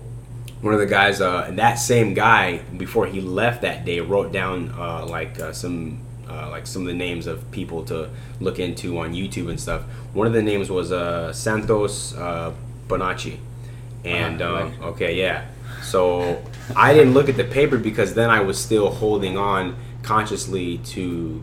one 0.62 0.72
of 0.72 0.80
the 0.80 0.86
guys, 0.86 1.20
uh, 1.20 1.44
and 1.48 1.58
that 1.58 1.74
same 1.74 2.14
guy, 2.14 2.58
before 2.76 3.06
he 3.06 3.20
left 3.20 3.60
that 3.62 3.84
day, 3.84 4.00
wrote 4.00 4.32
down 4.32 4.70
uh, 4.76 5.06
like 5.06 5.38
uh, 5.40 5.52
some. 5.52 6.00
Uh, 6.30 6.48
like 6.48 6.66
some 6.66 6.80
of 6.80 6.88
the 6.88 6.94
names 6.94 7.26
of 7.26 7.50
people 7.50 7.84
to 7.84 8.08
look 8.40 8.58
into 8.58 8.98
on 8.98 9.12
YouTube 9.12 9.50
and 9.50 9.60
stuff. 9.60 9.82
One 10.14 10.26
of 10.26 10.32
the 10.32 10.40
names 10.40 10.70
was 10.70 10.90
uh, 10.90 11.30
Santos 11.30 12.14
uh, 12.16 12.54
Bonacci, 12.88 13.36
and 14.02 14.40
Ah, 14.40 14.46
I 14.46 14.62
like 14.62 14.72
it. 14.72 14.80
okay, 14.82 15.18
yeah. 15.18 15.44
So 15.82 16.42
I 16.74 16.94
didn't 16.94 17.12
look 17.12 17.28
at 17.28 17.36
the 17.36 17.44
paper 17.44 17.76
because 17.76 18.14
then 18.14 18.30
I 18.30 18.40
was 18.40 18.58
still 18.58 18.88
holding 18.90 19.36
on 19.36 19.76
consciously 20.02 20.78
to 20.78 21.42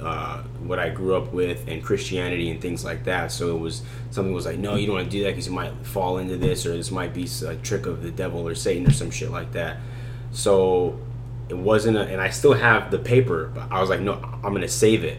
uh, 0.00 0.42
what 0.64 0.78
I 0.78 0.88
grew 0.88 1.14
up 1.16 1.32
with 1.32 1.68
and 1.68 1.82
Christianity 1.82 2.50
and 2.50 2.60
things 2.60 2.84
like 2.84 3.04
that. 3.04 3.30
So 3.32 3.54
it 3.54 3.60
was 3.60 3.82
something 4.10 4.32
was 4.32 4.46
like, 4.46 4.58
no, 4.58 4.74
you 4.76 4.86
don't 4.86 4.96
want 4.96 5.10
to 5.10 5.10
do 5.10 5.22
that 5.24 5.30
because 5.30 5.46
you 5.46 5.52
might 5.52 5.72
fall 5.86 6.18
into 6.18 6.36
this 6.36 6.66
or 6.66 6.76
this 6.76 6.90
might 6.90 7.12
be 7.14 7.28
a 7.46 7.56
trick 7.56 7.86
of 7.86 8.02
the 8.02 8.10
devil 8.10 8.46
or 8.46 8.54
Satan 8.54 8.86
or 8.86 8.92
some 8.92 9.10
shit 9.10 9.30
like 9.30 9.52
that. 9.52 9.78
So 10.32 10.98
it 11.48 11.56
wasn't, 11.56 11.96
a, 11.96 12.02
and 12.02 12.20
I 12.20 12.30
still 12.30 12.54
have 12.54 12.90
the 12.90 12.98
paper, 12.98 13.50
but 13.54 13.70
I 13.70 13.80
was 13.80 13.90
like, 13.90 14.00
no, 14.00 14.14
I'm 14.14 14.52
gonna 14.52 14.68
save 14.68 15.04
it. 15.04 15.18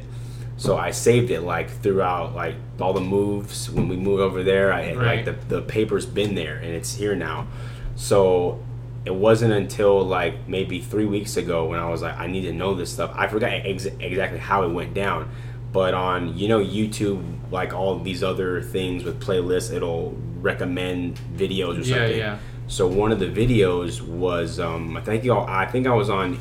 So 0.57 0.77
I 0.77 0.91
saved 0.91 1.31
it 1.31 1.41
like 1.41 1.69
throughout 1.69 2.35
like 2.35 2.55
all 2.79 2.93
the 2.93 3.01
moves 3.01 3.69
when 3.69 3.87
we 3.87 3.95
moved 3.95 4.21
over 4.21 4.43
there. 4.43 4.71
I 4.71 4.93
Right. 4.93 5.25
like 5.25 5.25
the 5.25 5.55
the 5.55 5.61
paper's 5.63 6.05
been 6.05 6.35
there 6.35 6.57
and 6.57 6.73
it's 6.73 6.93
here 6.95 7.15
now. 7.15 7.47
So 7.95 8.63
it 9.05 9.15
wasn't 9.15 9.53
until 9.53 10.03
like 10.03 10.47
maybe 10.47 10.79
three 10.79 11.05
weeks 11.05 11.37
ago 11.37 11.65
when 11.65 11.79
I 11.79 11.89
was 11.89 12.01
like, 12.01 12.17
I 12.17 12.27
need 12.27 12.41
to 12.41 12.53
know 12.53 12.75
this 12.75 12.91
stuff. 12.91 13.11
I 13.15 13.27
forgot 13.27 13.51
ex- 13.51 13.85
exactly 13.85 14.39
how 14.39 14.63
it 14.63 14.69
went 14.69 14.93
down, 14.93 15.31
but 15.71 15.93
on 15.93 16.37
you 16.37 16.47
know 16.47 16.59
YouTube, 16.59 17.23
like 17.51 17.73
all 17.73 17.97
these 17.99 18.23
other 18.23 18.61
things 18.61 19.03
with 19.03 19.19
playlists, 19.21 19.73
it'll 19.73 20.15
recommend 20.39 21.19
videos 21.35 21.79
or 21.79 21.83
something. 21.83 22.11
yeah. 22.11 22.15
yeah. 22.15 22.37
So 22.67 22.87
one 22.87 23.11
of 23.11 23.19
the 23.19 23.25
videos 23.25 24.01
was 24.01 24.59
um, 24.59 24.95
I 24.95 25.01
think 25.01 25.23
y'all, 25.25 25.45
I 25.47 25.65
think 25.65 25.87
I 25.87 25.93
was 25.93 26.09
on 26.09 26.37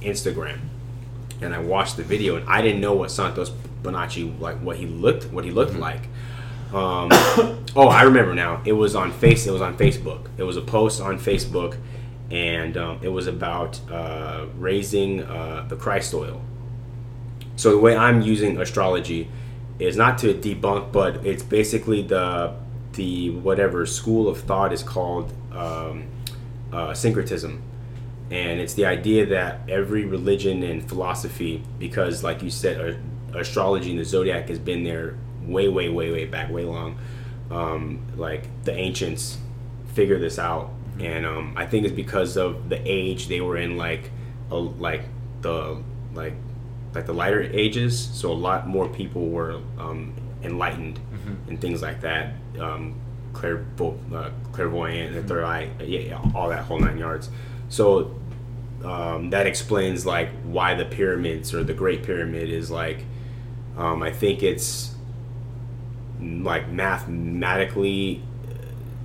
Instagram, 0.00 0.60
and 1.42 1.54
I 1.54 1.58
watched 1.58 1.96
the 1.96 2.04
video, 2.04 2.36
and 2.36 2.48
I 2.48 2.62
didn't 2.62 2.80
know 2.80 2.94
what 2.94 3.10
Santos 3.10 3.50
Bonacci 3.82 4.40
like 4.40 4.58
what 4.60 4.76
he 4.76 4.86
looked 4.86 5.30
what 5.32 5.44
he 5.44 5.50
looked 5.50 5.74
like. 5.74 6.08
Um, 6.72 7.08
oh, 7.76 7.88
I 7.88 8.02
remember 8.02 8.34
now. 8.34 8.62
It 8.64 8.72
was 8.72 8.94
on 8.94 9.12
face. 9.12 9.46
It 9.46 9.52
was 9.52 9.62
on 9.62 9.76
Facebook. 9.78 10.28
It 10.36 10.42
was 10.42 10.56
a 10.56 10.60
post 10.60 11.00
on 11.00 11.18
Facebook, 11.18 11.78
and 12.30 12.76
um, 12.76 12.98
it 13.02 13.08
was 13.08 13.26
about 13.26 13.80
uh, 13.90 14.46
raising 14.56 15.22
uh, 15.22 15.64
the 15.68 15.76
Christ 15.76 16.12
oil. 16.12 16.42
So 17.56 17.70
the 17.70 17.78
way 17.78 17.96
I'm 17.96 18.20
using 18.20 18.60
astrology 18.60 19.30
is 19.78 19.96
not 19.96 20.18
to 20.18 20.34
debunk, 20.34 20.92
but 20.92 21.24
it's 21.26 21.42
basically 21.42 22.02
the 22.02 22.54
the 22.92 23.30
whatever 23.30 23.86
school 23.86 24.28
of 24.28 24.40
thought 24.40 24.72
is 24.72 24.82
called 24.82 25.32
um, 25.52 26.04
uh, 26.72 26.92
syncretism, 26.92 27.62
and 28.30 28.60
it's 28.60 28.74
the 28.74 28.84
idea 28.84 29.24
that 29.24 29.60
every 29.70 30.04
religion 30.04 30.62
and 30.62 30.86
philosophy, 30.86 31.62
because 31.78 32.22
like 32.22 32.42
you 32.42 32.50
said, 32.50 33.00
astrology 33.34 33.90
and 33.90 33.98
the 33.98 34.04
zodiac 34.04 34.48
has 34.48 34.58
been 34.58 34.84
there 34.84 35.16
way, 35.48 35.68
way, 35.68 35.88
way, 35.88 36.10
way 36.12 36.24
back, 36.26 36.50
way 36.50 36.64
long. 36.64 36.98
um, 37.50 38.00
like 38.16 38.44
the 38.64 38.72
ancients 38.74 39.38
figure 39.94 40.18
this 40.18 40.38
out, 40.38 40.70
and 41.00 41.24
um, 41.24 41.54
I 41.56 41.64
think 41.66 41.84
it's 41.86 41.94
because 41.94 42.36
of 42.36 42.68
the 42.68 42.80
age 42.84 43.28
they 43.28 43.40
were 43.40 43.56
in, 43.56 43.76
like 43.78 44.10
a, 44.50 44.56
like 44.56 45.02
the 45.40 45.82
like 46.14 46.34
like 46.94 47.06
the 47.06 47.12
lighter 47.14 47.42
ages. 47.42 47.98
So 48.12 48.30
a 48.30 48.34
lot 48.34 48.66
more 48.68 48.86
people 48.88 49.28
were 49.28 49.60
um, 49.78 50.12
enlightened 50.42 51.00
and 51.48 51.60
things 51.60 51.80
like 51.82 52.00
that. 52.02 52.34
Um, 52.60 52.94
clairvo- 53.32 53.98
uh, 54.12 54.30
clairvoyant, 54.52 55.14
the 55.14 55.22
third 55.22 55.44
eye, 55.44 55.70
yeah, 55.80 56.00
yeah, 56.00 56.30
all 56.34 56.48
that 56.50 56.64
whole 56.64 56.78
nine 56.80 56.98
yards. 56.98 57.30
So 57.70 58.14
um, 58.84 59.30
that 59.30 59.46
explains 59.46 60.04
like 60.06 60.28
why 60.44 60.74
the 60.74 60.84
pyramids 60.84 61.54
or 61.54 61.64
the 61.64 61.74
Great 61.74 62.02
Pyramid 62.02 62.50
is 62.50 62.70
like. 62.70 63.04
Um, 63.76 64.02
I 64.02 64.10
think 64.10 64.42
it's 64.42 64.94
like 66.20 66.68
mathematically 66.68 68.22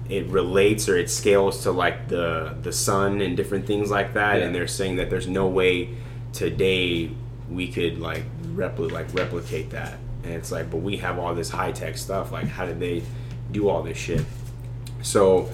it 0.09 0.25
relates 0.27 0.89
or 0.89 0.97
it 0.97 1.09
scales 1.09 1.63
to 1.63 1.71
like 1.71 2.07
the 2.09 2.55
the 2.61 2.71
sun 2.73 3.21
and 3.21 3.37
different 3.37 3.65
things 3.65 3.89
like 3.89 4.13
that. 4.13 4.39
Yeah. 4.39 4.45
and 4.45 4.55
they're 4.55 4.67
saying 4.67 4.97
that 4.97 5.09
there's 5.09 5.27
no 5.27 5.47
way 5.47 5.89
today 6.33 7.09
we 7.49 7.67
could 7.67 7.99
like 7.99 8.23
repli- 8.55 8.91
like 8.91 9.13
replicate 9.13 9.69
that. 9.71 9.97
And 10.23 10.33
it's 10.33 10.51
like 10.51 10.69
but 10.69 10.77
we 10.77 10.97
have 10.97 11.17
all 11.19 11.33
this 11.33 11.49
high 11.49 11.71
tech 11.71 11.97
stuff. 11.97 12.31
Like 12.31 12.47
how 12.47 12.65
did 12.65 12.79
they 12.79 13.03
do 13.51 13.69
all 13.69 13.81
this 13.83 13.97
shit? 13.97 14.25
So 15.01 15.49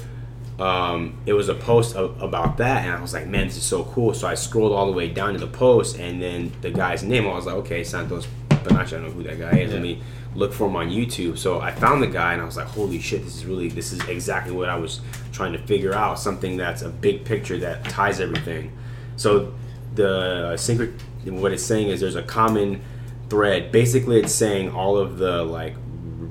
um, 0.60 1.18
it 1.26 1.34
was 1.34 1.48
a 1.48 1.56
post 1.56 1.96
a- 1.96 2.04
about 2.04 2.58
that 2.58 2.84
and 2.86 2.94
i 2.94 3.02
was 3.02 3.14
like 3.14 3.26
man 3.28 3.48
this 3.48 3.56
is 3.56 3.64
so 3.64 3.86
cool. 3.86 4.14
So 4.14 4.28
i 4.28 4.34
scrolled 4.36 4.74
all 4.74 4.88
the 4.88 4.92
way 4.92 5.08
down 5.08 5.32
to 5.34 5.40
the 5.40 5.48
post 5.48 5.98
and 5.98 6.22
then 6.22 6.52
the 6.62 6.70
guy's 6.70 7.02
name 7.02 7.26
i 7.28 7.34
was 7.34 7.46
like 7.46 7.56
okay 7.56 7.82
santos 7.84 8.28
Bonacci, 8.50 8.88
i 8.88 8.90
don't 8.90 9.04
know 9.04 9.10
who 9.12 9.24
that 9.24 9.40
guy 9.40 9.52
is. 9.60 9.72
Let 9.72 9.78
Yeah. 9.78 9.80
me 9.96 10.02
look 10.36 10.54
for 10.54 10.68
him 10.68 10.76
on 10.76 10.90
youtube. 10.90 11.38
So 11.38 11.60
i 11.60 11.72
found 11.72 12.02
the 12.04 12.08
guy 12.08 12.34
and 12.34 12.42
i 12.42 12.46
was 12.46 12.58
like 12.58 12.68
holy 12.68 13.00
shit 13.00 13.24
this 13.24 13.36
is 13.36 13.46
really 13.46 13.70
this 13.70 13.92
is 13.92 14.00
exactly 14.08 14.54
what 14.54 14.70
i 14.70 14.76
was 14.76 15.02
trying 15.32 15.54
to 15.54 15.60
figure 15.60 15.94
out. 15.94 16.20
Something 16.20 16.58
that's 16.58 16.82
a 16.82 16.90
big 16.90 17.26
picture 17.26 17.58
that 17.60 17.84
ties 17.86 18.20
everything. 18.20 18.72
So 19.16 19.54
the 19.96 20.54
synchro 20.56 20.94
what 21.26 21.52
it's 21.52 21.64
saying 21.64 21.90
is 21.90 22.00
there's 22.00 22.16
a 22.16 22.24
common 22.24 22.82
thread. 23.30 23.72
Basically 23.72 24.20
it's 24.20 24.34
saying 24.34 24.72
all 24.72 24.98
of 24.98 25.18
the 25.18 25.44
like 25.44 25.76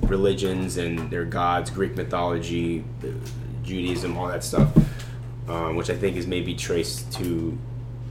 religions 0.02 0.78
and 0.78 1.10
their 1.10 1.24
gods 1.24 1.68
greek 1.68 1.94
mythology 1.94 2.82
judaism 3.62 4.16
all 4.16 4.26
that 4.26 4.42
stuff 4.42 4.74
um, 5.50 5.76
which 5.76 5.90
i 5.90 5.94
think 5.94 6.16
is 6.16 6.26
maybe 6.26 6.54
traced 6.54 7.12
to 7.12 7.58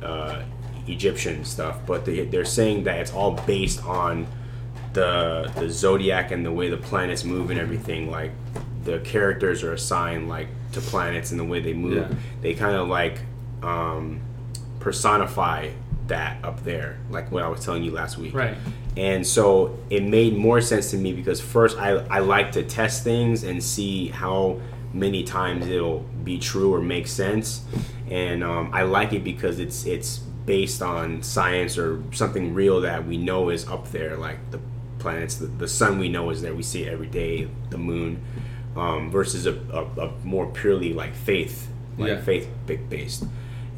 uh, 0.04 0.44
egyptian 0.90 1.44
stuff. 1.46 1.80
But 1.86 2.06
they, 2.06 2.26
they're 2.26 2.46
saying 2.46 2.84
that 2.86 3.00
it's 3.00 3.12
all 3.12 3.32
based 3.32 3.84
on 3.86 4.28
the 4.98 5.52
the 5.60 5.70
zodiac 5.70 6.32
and 6.32 6.44
the 6.46 6.52
way 6.52 6.70
the 6.70 6.78
planets 6.90 7.24
move 7.24 7.52
and 7.52 7.60
everything 7.60 8.10
like 8.10 8.32
the 8.84 8.98
characters 9.00 9.64
are 9.64 9.74
assigned 9.74 10.28
like 10.28 10.48
to 10.72 10.82
planets 10.82 11.30
and 11.32 11.40
the 11.40 11.44
way 11.52 11.60
they 11.60 11.74
move 11.74 11.94
Yeah. 12.10 12.18
they 12.42 12.54
kind 12.56 12.76
of 12.76 12.88
like 12.88 13.20
um, 13.62 14.22
personify 14.80 15.70
that 16.08 16.44
up 16.44 16.64
there 16.64 16.98
like 17.10 17.32
what 17.32 17.44
i 17.44 17.48
was 17.50 17.64
telling 17.66 17.84
you 17.84 17.92
last 17.92 18.18
week 18.18 18.34
Right. 18.34 18.56
and 18.96 19.26
so 19.28 19.78
it 19.90 20.04
made 20.04 20.36
more 20.38 20.62
sense 20.62 20.90
to 20.92 20.98
me 20.98 21.12
because 21.14 21.42
first 21.42 21.78
I, 21.78 21.90
I 22.10 22.20
like 22.20 22.54
to 22.54 22.64
test 22.64 23.04
things 23.04 23.44
and 23.44 23.62
see 23.62 24.08
how 24.08 24.60
many 24.94 25.24
times 25.24 25.68
it'll 25.68 26.00
be 26.24 26.40
true 26.40 26.74
or 26.74 26.82
make 26.82 27.08
sense 27.08 27.62
and 28.10 28.42
um, 28.44 28.72
I 28.74 28.84
like 28.84 29.12
it 29.14 29.24
because 29.24 29.60
it's 29.60 29.86
it's 29.86 30.20
based 30.46 30.82
on 30.82 31.22
science 31.22 31.78
or 31.78 32.02
something 32.14 32.54
real 32.54 32.80
that 32.82 33.06
we 33.06 33.18
know 33.18 33.50
is 33.50 33.68
up 33.68 33.92
there 33.92 34.16
like 34.16 34.40
the 34.52 34.60
planets. 35.00 35.36
The, 35.36 35.48
the 35.48 35.68
sun 35.68 36.00
we 36.00 36.10
know 36.10 36.30
is 36.30 36.42
there. 36.42 36.54
We 36.54 36.64
see 36.64 36.84
it 36.84 36.92
every 36.94 37.08
day 37.08 37.48
the 37.70 37.78
moon 37.78 38.22
um, 38.76 39.10
versus 39.12 39.46
a, 39.46 39.54
a, 39.72 39.84
a 40.08 40.12
more 40.24 40.48
purely 40.48 40.94
like 40.94 41.16
faith 41.16 41.68
like 41.98 42.10
Yeah. 42.10 42.22
faith 42.22 42.48
based. 42.90 43.26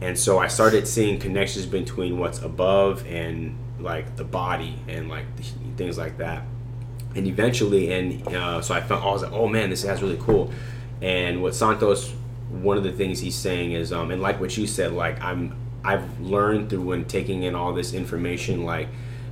And 0.02 0.18
so 0.18 0.40
I 0.40 0.48
started 0.48 0.88
seeing 0.88 1.20
connections 1.20 1.66
between 1.66 2.20
what's 2.20 2.42
above 2.42 3.06
and 3.08 3.56
like 3.80 4.16
the 4.18 4.24
body 4.26 4.76
and 4.88 5.10
like 5.10 5.26
th- 5.38 5.54
things 5.78 5.98
like 5.98 6.18
that. 6.18 6.44
And 7.16 7.26
eventually 7.28 7.92
and 7.94 8.28
uh, 8.36 8.62
so 8.62 8.74
I 8.74 8.82
felt 8.82 9.04
I 9.04 9.08
was 9.12 9.24
like 9.24 9.32
oh 9.32 9.48
man 9.48 9.70
this 9.70 9.84
is 9.84 10.02
really 10.02 10.18
cool. 10.22 10.52
And 11.02 11.42
what 11.42 11.56
Santos 11.56 12.14
one 12.50 12.78
of 12.78 12.84
the 12.84 12.92
things 12.92 13.20
he's 13.20 13.36
saying 13.36 13.72
is 13.74 13.94
um 13.94 14.12
and 14.12 14.22
like 14.22 14.40
what 14.42 14.58
you 14.58 14.68
said 14.68 14.92
like 14.92 15.22
I'm 15.22 15.56
I've 15.84 16.20
learned 16.20 16.70
through 16.70 16.82
when 16.82 17.06
taking 17.06 17.44
in 17.44 17.56
all 17.56 17.74
this 17.74 17.94
information 17.94 18.66
like 18.66 18.90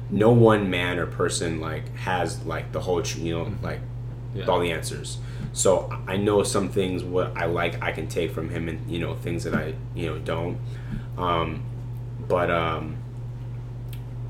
no 0.10 0.32
one 0.32 0.70
man 0.70 0.98
or 1.00 1.06
person 1.06 1.60
like 1.60 1.94
has 1.98 2.44
like 2.46 2.72
the 2.72 2.80
whole 2.82 3.02
you 3.04 3.34
know 3.38 3.52
like 3.62 3.80
Yeah. 4.34 4.46
all 4.46 4.60
the 4.60 4.72
answers 4.72 5.18
so 5.54 5.92
I 6.08 6.18
know 6.18 6.44
some 6.44 6.70
things 6.70 7.04
what 7.04 7.36
I 7.36 7.46
like 7.46 7.82
I 7.84 7.92
can 7.92 8.08
take 8.08 8.32
from 8.32 8.50
him 8.50 8.68
and 8.70 8.90
you 8.90 9.00
know 9.00 9.16
things 9.16 9.44
that 9.44 9.54
I 9.56 9.74
you 9.96 10.08
know 10.08 10.18
don't 10.20 10.58
um 11.18 11.64
but 12.28 12.50
um 12.52 12.96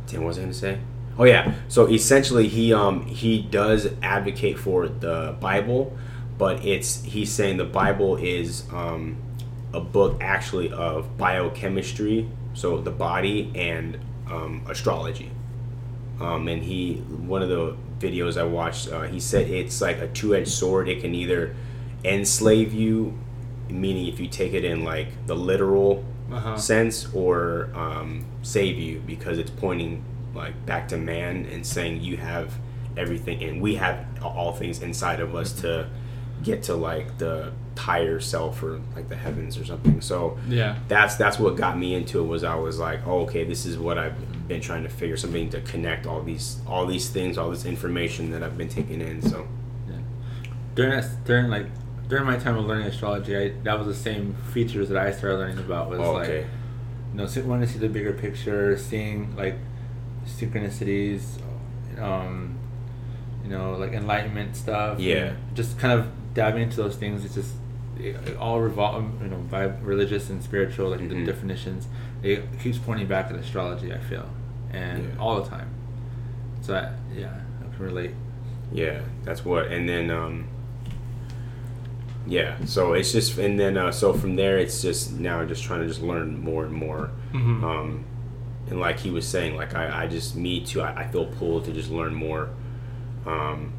Tim, 0.07 0.21
what 0.21 0.27
was 0.29 0.37
I 0.37 0.41
going 0.41 0.53
to 0.53 0.57
say? 0.57 0.77
Oh 1.19 1.25
yeah. 1.25 1.53
So 1.67 1.87
essentially, 1.87 2.47
he 2.47 2.73
um 2.73 3.05
he 3.05 3.41
does 3.41 3.89
advocate 4.01 4.57
for 4.57 4.87
the 4.87 5.35
Bible, 5.39 5.97
but 6.37 6.63
it's 6.65 7.03
he's 7.03 7.31
saying 7.31 7.57
the 7.57 7.65
Bible 7.65 8.15
is 8.17 8.63
um 8.71 9.17
a 9.73 9.81
book 9.81 10.17
actually 10.21 10.71
of 10.71 11.17
biochemistry, 11.17 12.29
so 12.53 12.79
the 12.79 12.91
body 12.91 13.51
and 13.55 13.97
um, 14.31 14.61
astrology. 14.69 15.29
Um, 16.19 16.47
and 16.47 16.63
he 16.63 16.95
one 16.95 17.41
of 17.41 17.49
the 17.49 17.75
videos 17.99 18.37
I 18.39 18.43
watched, 18.43 18.89
uh, 18.91 19.03
he 19.03 19.19
said 19.19 19.49
it's 19.49 19.81
like 19.81 19.97
a 19.99 20.07
two-edged 20.07 20.49
sword. 20.49 20.87
It 20.89 21.01
can 21.01 21.13
either 21.15 21.55
enslave 22.03 22.73
you, 22.73 23.17
meaning 23.69 24.07
if 24.07 24.19
you 24.19 24.27
take 24.27 24.53
it 24.53 24.63
in 24.63 24.83
like 24.83 25.07
the 25.27 25.35
literal 25.35 26.03
Uh-huh. 26.31 26.57
sense 26.57 27.07
or 27.13 27.69
um, 27.73 28.25
save 28.41 28.77
you 28.77 28.99
because 29.07 29.37
it's 29.39 29.49
pointing 29.49 30.03
like 30.35 30.53
back 30.65 30.89
to 30.89 30.97
man 30.97 31.45
and 31.53 31.65
saying 31.65 32.01
you 32.03 32.17
have 32.17 32.51
everything 32.97 33.41
and 33.43 33.61
we 33.61 33.75
have 33.75 34.05
all 34.21 34.51
things 34.51 34.81
inside 34.81 35.21
of 35.21 35.33
us 35.35 35.53
to 35.53 35.87
get 36.43 36.63
to 36.63 36.75
like 36.75 37.17
the 37.17 37.51
higher 37.77 38.19
self 38.19 38.61
or 38.63 38.81
like 38.95 39.07
the 39.09 39.15
heavens 39.15 39.57
or 39.57 39.65
something 39.65 40.01
so 40.01 40.37
Yeah. 40.47 40.77
that's 40.87 41.15
that's 41.15 41.39
what 41.39 41.55
got 41.55 41.77
me 41.77 41.95
into 41.95 42.19
it 42.19 42.27
was 42.27 42.43
I 42.43 42.55
was 42.55 42.79
like 42.79 43.05
oh 43.05 43.21
okay 43.21 43.43
this 43.43 43.65
is 43.65 43.77
what 43.77 43.97
I've 43.97 44.47
been 44.47 44.61
trying 44.61 44.83
to 44.83 44.89
figure 44.89 45.17
something 45.17 45.49
to 45.51 45.61
connect 45.61 46.05
all 46.07 46.21
these 46.23 46.59
all 46.67 46.85
these 46.85 47.09
things 47.09 47.37
all 47.37 47.49
this 47.49 47.65
information 47.65 48.31
that 48.31 48.43
I've 48.43 48.57
been 48.57 48.69
taking 48.69 49.01
in 49.01 49.21
so 49.21 49.47
yeah, 49.89 49.97
during 50.75 50.91
that, 50.99 51.23
during 51.25 51.49
like 51.49 51.67
during 52.07 52.25
my 52.25 52.37
time 52.37 52.57
of 52.57 52.65
learning 52.65 52.87
astrology, 52.87 53.35
I, 53.35 53.49
that 53.63 53.77
was 53.77 53.85
the 53.87 53.93
same 53.93 54.33
features 54.53 54.87
that 54.87 54.97
I 54.97 55.11
started 55.11 55.37
learning 55.39 55.57
about 55.59 55.89
was 55.89 55.99
oh, 55.99 56.13
like 56.13 56.29
okay 56.29 56.47
you 57.13 57.17
know 57.17 57.27
wanting 57.45 57.67
to 57.67 57.73
see 57.73 57.79
the 57.79 57.89
bigger 57.89 58.13
picture, 58.13 58.77
seeing 58.77 59.35
like 59.35 59.55
synchronicities, 60.25 61.23
um, 61.99 62.57
you 63.43 63.49
know 63.49 63.73
like 63.75 63.91
enlightenment 63.93 64.55
stuff. 64.55 64.99
Yeah. 64.99 65.33
just 65.53 65.77
kind 65.79 65.99
of 65.99 66.07
diving 66.37 66.61
into 66.61 66.77
those 66.77 66.95
things. 66.95 67.25
It's 67.25 67.33
just 67.35 67.51
it, 67.99 68.15
it 68.27 68.37
all 68.37 68.61
revolve 68.61 69.03
you 69.23 69.27
know 69.27 69.37
by 69.49 69.63
religious 69.63 70.29
and 70.29 70.41
spiritual 70.43 70.91
like 70.91 70.99
Mhm. 71.01 71.09
the 71.09 71.25
definitions. 71.25 71.87
It 72.23 72.43
keeps 72.61 72.77
pointing 72.77 73.07
back 73.07 73.25
at 73.31 73.35
astrology. 73.35 73.91
I 73.93 73.97
feel 73.97 74.29
and 74.71 75.03
Yeah. 75.03 75.19
all 75.19 75.41
the 75.41 75.49
time. 75.49 75.69
So 76.61 76.75
I, 76.75 76.91
yeah, 77.17 77.33
I 77.59 77.75
can 77.75 77.83
relate. 77.85 78.11
Yeah, 78.71 78.99
that's 79.23 79.43
what. 79.45 79.67
And 79.71 79.87
then, 79.89 80.11
um, 80.11 80.47
yeah. 82.27 82.55
So 82.65 82.93
it's 82.93 83.11
just, 83.13 83.37
and 83.37 83.59
then, 83.59 83.77
uh, 83.77 83.91
so 83.91 84.13
from 84.13 84.35
there, 84.35 84.57
it's 84.57 84.81
just 84.81 85.13
now 85.13 85.43
just 85.45 85.63
trying 85.63 85.81
to 85.81 85.87
just 85.87 86.01
learn 86.01 86.39
more 86.43 86.65
and 86.65 86.73
more. 86.73 87.09
Mhm. 87.33 87.63
Um, 87.63 88.03
and 88.69 88.79
like 88.79 88.99
he 88.99 89.09
was 89.09 89.25
saying, 89.25 89.55
like 89.55 89.73
I, 89.75 90.03
I 90.03 90.07
just 90.07 90.35
me 90.35 90.59
too. 90.65 90.81
I, 90.81 91.03
I 91.03 91.07
feel 91.07 91.25
pulled 91.25 91.65
to 91.65 91.71
just 91.71 91.89
learn 91.89 92.13
more. 92.13 92.49
Um, 93.25 93.71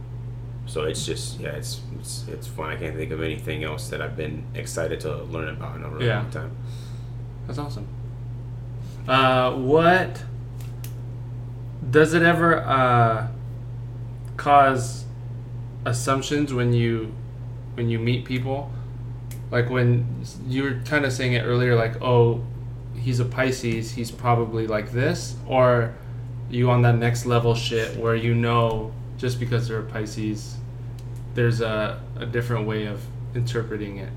so 0.69 0.85
it's 0.85 1.05
just, 1.05 1.41
yeah, 1.41 1.49
it's 1.51 1.81
it's 1.99 2.27
it's 2.29 2.47
fun. 2.47 2.71
I 2.71 2.77
can't 2.77 2.95
think 2.95 3.11
of 3.11 3.21
anything 3.23 3.65
else 3.65 3.89
that 3.89 4.01
I've 4.01 4.17
been 4.17 4.45
excited 4.55 5.01
to 5.01 5.23
learn 5.25 5.49
about 5.49 5.75
in 5.77 5.83
a 5.83 5.89
really 5.89 6.07
Yeah. 6.07 6.21
long 6.23 6.31
time. 6.31 6.51
That's 7.47 7.59
awesome. 7.59 7.89
Uh, 9.09 9.53
what 9.55 10.23
does 11.91 12.13
it 12.15 12.23
ever 12.23 12.61
uh, 12.61 13.29
cause 14.37 15.05
assumptions 15.85 16.53
when 16.53 16.73
you 16.73 17.13
when 17.75 17.89
you 17.89 17.99
meet 17.99 18.25
people? 18.25 18.71
Like 19.51 19.71
when 19.71 20.23
you 20.47 20.63
were 20.65 20.81
kind 20.85 21.05
of 21.07 21.13
saying 21.13 21.33
it 21.33 21.41
earlier, 21.45 21.75
like 21.75 22.01
oh, 22.03 22.45
he's 22.95 23.21
a 23.21 23.25
Pisces, 23.25 23.93
he's 23.93 24.11
probably 24.11 24.67
like 24.67 24.93
this, 24.93 25.37
or 25.47 25.95
you 26.51 26.71
on 26.71 26.83
that 26.83 26.97
next 26.97 27.25
level 27.27 27.55
shit 27.55 27.97
where 27.97 28.15
you 28.15 28.35
know 28.35 28.93
just 29.19 29.39
because 29.39 29.69
they're 29.69 29.81
a 29.81 29.85
Pisces, 29.85 30.57
there's 31.35 31.61
a, 31.61 32.01
a 32.17 32.27
different 32.27 32.67
way 32.67 32.87
of 32.87 33.05
interpreting 33.35 33.99
it. 33.99 34.13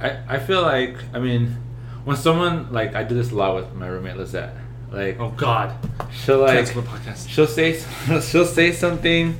I, 0.00 0.36
I 0.36 0.38
feel 0.38 0.62
like 0.62 0.96
I 1.12 1.18
mean 1.18 1.56
when 2.04 2.16
someone 2.16 2.72
like 2.72 2.94
I 2.94 3.02
do 3.02 3.14
this 3.14 3.32
a 3.32 3.34
lot 3.34 3.56
with 3.56 3.74
my 3.74 3.88
roommate 3.88 4.16
Lizette 4.16 4.54
like 4.90 5.18
Oh 5.20 5.30
God, 5.30 5.74
she'll 6.12 6.38
like 6.38 6.56
cancel 6.56 6.82
the 6.82 6.88
podcast. 6.88 7.28
she'll 7.28 7.46
say 7.46 7.78
she'll 8.20 8.46
say 8.46 8.72
something 8.72 9.36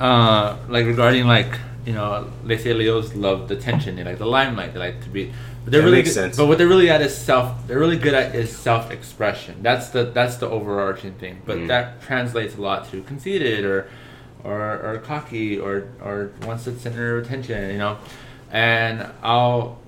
uh, 0.00 0.56
like 0.68 0.86
regarding 0.86 1.26
like 1.26 1.58
you 1.84 1.92
know, 1.92 2.30
they 2.44 2.56
say 2.56 2.72
Leos 2.72 3.14
love 3.14 3.48
the 3.48 3.56
attention, 3.56 3.96
they 3.96 4.04
like 4.04 4.18
the 4.18 4.26
limelight, 4.26 4.72
they 4.72 4.78
like 4.78 5.02
to 5.02 5.10
be. 5.10 5.32
But 5.64 5.72
they're 5.72 5.80
That 5.80 5.86
really 5.86 5.96
makes 5.98 6.10
good, 6.10 6.14
sense. 6.14 6.36
But 6.36 6.46
what 6.46 6.58
they're 6.58 6.68
really 6.68 6.90
at 6.90 7.00
is 7.00 7.16
self. 7.16 7.66
They're 7.66 7.78
really 7.78 7.96
good 7.96 8.14
at 8.14 8.34
is 8.34 8.54
self 8.54 8.90
expression. 8.90 9.56
That's 9.62 9.88
the 9.88 10.04
that's 10.04 10.36
the 10.36 10.48
overarching 10.48 11.14
thing. 11.14 11.40
But 11.46 11.56
Mm. 11.58 11.68
that 11.68 12.02
translates 12.02 12.56
a 12.56 12.60
lot 12.60 12.90
to 12.90 13.02
conceited 13.02 13.64
or, 13.64 13.88
or 14.44 14.60
or 14.60 14.98
cocky 14.98 15.58
or 15.58 15.88
or 16.04 16.30
wants 16.46 16.64
the 16.66 16.74
center 16.78 17.16
of 17.16 17.24
attention. 17.24 17.70
You 17.72 17.78
know, 17.78 17.96
and 18.52 19.06
I'll 19.22 19.78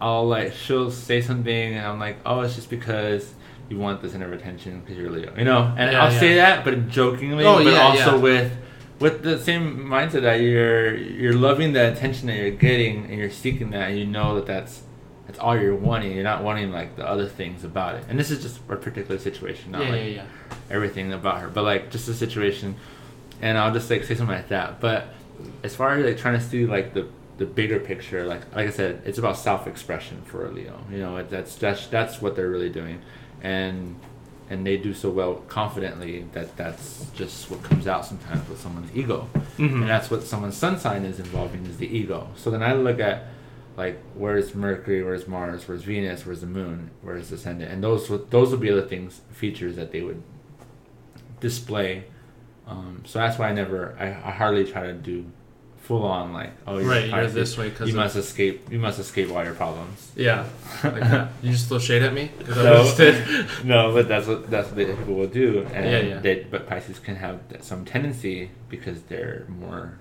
I'll 0.00 0.26
like 0.28 0.52
she'll 0.52 0.90
say 0.90 1.20
something 1.22 1.74
and 1.76 1.86
I'm 1.86 1.98
like, 1.98 2.16
oh, 2.26 2.40
it's 2.42 2.54
just 2.54 2.68
because 2.68 3.32
you 3.70 3.78
want 3.78 4.02
the 4.02 4.10
center 4.10 4.26
of 4.26 4.32
attention 4.34 4.80
because 4.80 4.98
you're 4.98 5.10
Leo, 5.10 5.32
you 5.38 5.44
know. 5.44 5.72
And 5.78 5.92
Yeah, 5.92 6.04
I'll 6.04 6.10
say 6.10 6.34
that, 6.34 6.62
but 6.64 6.88
jokingly, 6.88 7.44
Oh, 7.46 7.62
but 7.64 7.72
yeah, 7.72 7.80
also 7.80 8.16
yeah. 8.16 8.22
with 8.22 8.52
with 8.98 9.22
the 9.22 9.38
same 9.38 9.78
mindset 9.78 10.22
that 10.22 10.40
you're 10.42 10.94
you're 10.94 11.32
loving 11.34 11.72
the 11.72 11.90
attention 11.90 12.26
that 12.26 12.36
you're 12.36 12.50
getting 12.50 13.06
and 13.06 13.14
you're 13.18 13.30
seeking 13.30 13.70
that 13.70 13.90
and 13.90 13.98
you 13.98 14.04
know 14.06 14.34
that 14.34 14.46
that's 14.46 14.82
that's 15.32 15.42
all 15.42 15.58
you're 15.58 15.74
wanting. 15.74 16.12
You're 16.12 16.24
not 16.24 16.42
wanting 16.42 16.70
like 16.72 16.96
the 16.96 17.08
other 17.08 17.26
things 17.26 17.64
about 17.64 17.94
it. 17.96 18.04
And 18.08 18.18
this 18.18 18.30
is 18.30 18.42
just 18.42 18.58
a 18.58 18.76
particular 18.76 19.18
situation, 19.18 19.72
not 19.72 19.82
yeah, 19.84 19.90
like 19.90 20.00
yeah, 20.00 20.06
yeah. 20.06 20.24
everything 20.70 21.12
about 21.12 21.40
her, 21.40 21.48
but 21.48 21.64
like 21.64 21.90
just 21.90 22.08
a 22.08 22.14
situation. 22.14 22.76
And 23.40 23.56
I'll 23.58 23.72
just 23.72 23.90
like 23.90 24.04
say 24.04 24.14
something 24.14 24.36
like 24.36 24.48
that. 24.48 24.80
But 24.80 25.06
as 25.62 25.74
far 25.74 25.94
as 25.94 26.04
like 26.04 26.18
trying 26.18 26.38
to 26.38 26.44
see 26.44 26.66
like 26.66 26.94
the 26.94 27.08
the 27.38 27.46
bigger 27.46 27.80
picture, 27.80 28.26
like 28.26 28.42
like 28.54 28.68
I 28.68 28.70
said, 28.70 29.02
it's 29.06 29.18
about 29.18 29.36
self 29.38 29.66
expression 29.66 30.20
for 30.26 30.46
a 30.46 30.50
Leo. 30.50 30.78
You 30.90 30.98
know, 30.98 31.16
it, 31.16 31.30
that's 31.30 31.56
that's 31.56 31.86
that's 31.86 32.20
what 32.20 32.36
they're 32.36 32.50
really 32.50 32.70
doing, 32.70 33.00
and 33.42 33.96
and 34.50 34.66
they 34.66 34.76
do 34.76 34.92
so 34.92 35.08
well 35.08 35.36
confidently 35.48 36.26
that 36.32 36.54
that's 36.58 37.06
just 37.16 37.50
what 37.50 37.62
comes 37.62 37.86
out 37.86 38.04
sometimes 38.04 38.46
with 38.50 38.60
someone's 38.60 38.94
ego, 38.94 39.26
Mhm. 39.56 39.72
and 39.80 39.88
that's 39.88 40.10
what 40.10 40.22
someone's 40.24 40.56
sun 40.58 40.78
sign 40.78 41.04
is 41.06 41.18
involving 41.18 41.64
is 41.64 41.78
the 41.78 41.86
ego. 41.86 42.28
So 42.36 42.50
then 42.50 42.62
I 42.62 42.74
look 42.74 43.00
at 43.00 43.24
like 43.76 43.98
where's 44.14 44.54
Mercury, 44.54 45.02
where's 45.02 45.26
Mars, 45.26 45.66
where's 45.66 45.82
Venus, 45.82 46.26
where's 46.26 46.40
the 46.42 46.46
Moon, 46.46 46.90
where's 47.00 47.28
the 47.30 47.36
Ascendant, 47.36 47.70
and 47.72 47.82
those 47.82 48.08
would 48.10 48.30
those 48.30 48.50
would 48.50 48.60
be 48.60 48.70
the 48.70 48.82
things 48.82 49.20
features 49.32 49.76
that 49.76 49.92
they 49.92 50.02
would 50.02 50.22
display. 51.40 52.04
Um, 52.66 53.02
so 53.04 53.18
that's 53.18 53.38
why 53.38 53.48
I 53.48 53.52
never, 53.52 53.96
I, 53.98 54.06
I 54.08 54.30
hardly 54.30 54.64
try 54.64 54.86
to 54.86 54.92
do 54.92 55.26
full 55.78 56.04
on 56.04 56.32
like, 56.32 56.52
oh, 56.66 56.78
you're 56.78 56.88
Right, 56.88 57.06
you're 57.08 57.26
this 57.26 57.58
way 57.58 57.70
'cause 57.70 57.88
you 57.88 57.96
must 57.96 58.14
escape, 58.14 58.70
you 58.70 58.78
must 58.78 59.00
escape 59.00 59.30
all 59.32 59.42
your 59.42 59.54
problems. 59.54 60.12
Yeah, 60.14 60.46
like 60.84 61.00
that. 61.00 61.30
You 61.42 61.50
just 61.50 61.68
throw 61.68 61.80
shade 61.80 62.02
at 62.02 62.14
me? 62.14 62.30
No. 62.48 62.84
no, 63.64 63.92
but 63.92 64.06
that's 64.06 64.28
what 64.28 64.48
that's 64.48 64.68
what 64.68 64.76
the 64.76 64.84
people 64.94 65.14
will 65.14 65.26
do, 65.26 65.66
and 65.74 65.84
Yeah, 65.90 65.98
yeah. 66.00 66.18
They, 66.20 66.46
but 66.48 66.68
Pisces 66.68 67.00
can 67.00 67.16
have 67.16 67.40
some 67.60 67.84
tendency 67.84 68.50
because 68.68 69.02
they're 69.02 69.44
more, 69.48 69.98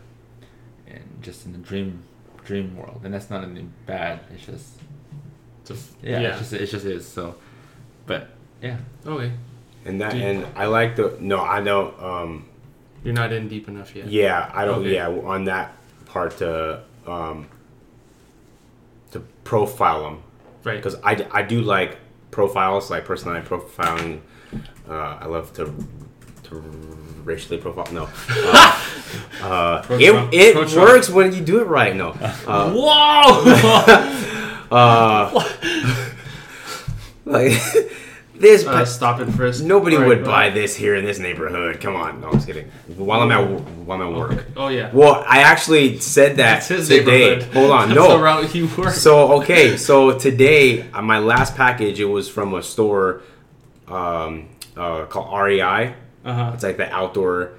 and 0.87 1.03
just 1.23 1.45
in 1.47 1.53
the 1.53 1.57
dream, 1.57 2.03
dream 2.45 2.75
world, 2.77 3.01
and 3.03 3.13
that's 3.13 3.29
not 3.29 3.43
anything 3.43 3.71
bad. 3.85 4.19
It's 4.33 4.45
just 4.45 4.79
Just- 5.65 5.91
yeah, 6.01 6.19
yeah. 6.19 6.29
It's 6.29 6.39
just 6.39 6.53
it 6.53 6.65
just 6.69 6.85
is 6.85 7.07
so, 7.07 7.35
but 8.05 8.29
yeah, 8.61 8.77
Okay, 9.05 9.31
And 9.85 10.01
that 10.01 10.11
Do 10.11 10.17
you- 10.17 10.25
and 10.25 10.45
I 10.55 10.65
like 10.65 10.95
the 10.95 11.15
no, 11.19 11.39
I 11.41 11.61
know. 11.61 11.93
Um, 11.99 12.45
you're 13.03 13.13
not 13.13 13.31
in 13.31 13.47
deep 13.47 13.67
enough 13.67 13.95
yet. 13.95 14.07
yeah, 14.07 14.51
I 14.53 14.65
don't. 14.65 14.81
Okay. 14.81 14.93
Yeah, 14.95 15.07
on 15.07 15.45
that 15.45 15.73
part 16.05 16.37
to 16.37 16.81
um, 17.07 17.47
to 19.11 19.19
profile 19.43 20.03
them 20.03 20.23
Right. 20.63 20.75
because 20.77 20.95
I, 21.03 21.25
I 21.31 21.41
do 21.41 21.61
like 21.61 21.97
profiles 22.31 22.89
like 22.91 23.05
personality 23.05 23.47
profiling. 23.47 24.21
Uh, 24.89 25.17
I 25.21 25.25
love 25.25 25.51
to 25.53 25.65
to 26.43 26.55
racially 27.23 27.57
profiled. 27.57 27.91
No, 27.93 28.09
uh, 28.29 28.81
uh, 29.41 29.85
it 29.91 30.33
it 30.33 30.75
works 30.75 31.09
when 31.09 31.33
you 31.33 31.41
do 31.41 31.59
it 31.61 31.65
right. 31.67 31.95
No, 31.95 32.09
uh, 32.47 32.71
Whoa! 32.71 33.45
uh, 34.71 35.49
like 37.25 37.51
this. 38.35 38.65
uh, 38.65 38.85
stop 38.85 39.19
and 39.19 39.33
frisk. 39.35 39.63
Nobody 39.63 39.95
Right, 39.97 40.07
would 40.07 40.17
right. 40.19 40.25
buy 40.25 40.49
this 40.49 40.75
here 40.75 40.95
in 40.95 41.05
this 41.05 41.19
neighborhood. 41.19 41.79
Come 41.79 41.95
on, 41.95 42.21
no, 42.21 42.27
I'm 42.27 42.33
just 42.33 42.47
kidding. 42.47 42.69
While 42.97 43.21
I'm 43.21 43.31
at 43.31 43.61
while 43.85 44.01
I'm 44.01 44.13
at 44.13 44.17
work. 44.17 44.45
Oh 44.57 44.67
yeah. 44.69 44.89
Well, 44.93 45.23
I 45.27 45.39
actually 45.41 45.99
said 45.99 46.37
that 46.37 46.63
today. 46.63 47.41
Hold 47.53 47.71
on, 47.71 47.89
That's 47.89 47.99
no. 47.99 48.17
the 48.17 48.23
route 48.23 48.45
he 48.49 48.63
works. 48.63 49.01
So 49.01 49.33
okay, 49.41 49.77
so 49.77 50.17
today 50.17 50.89
uh, 50.91 51.01
my 51.01 51.19
last 51.19 51.55
package 51.55 51.99
it 51.99 52.05
was 52.05 52.27
from 52.29 52.53
a 52.55 52.63
store 52.63 53.21
um, 53.87 54.47
uh, 54.75 55.05
called 55.05 55.37
REI. 55.39 55.93
Uh 56.25 56.33
huh. 56.33 56.51
It's 56.53 56.63
like 56.63 56.77
the 56.77 56.91
outdoor 56.91 57.53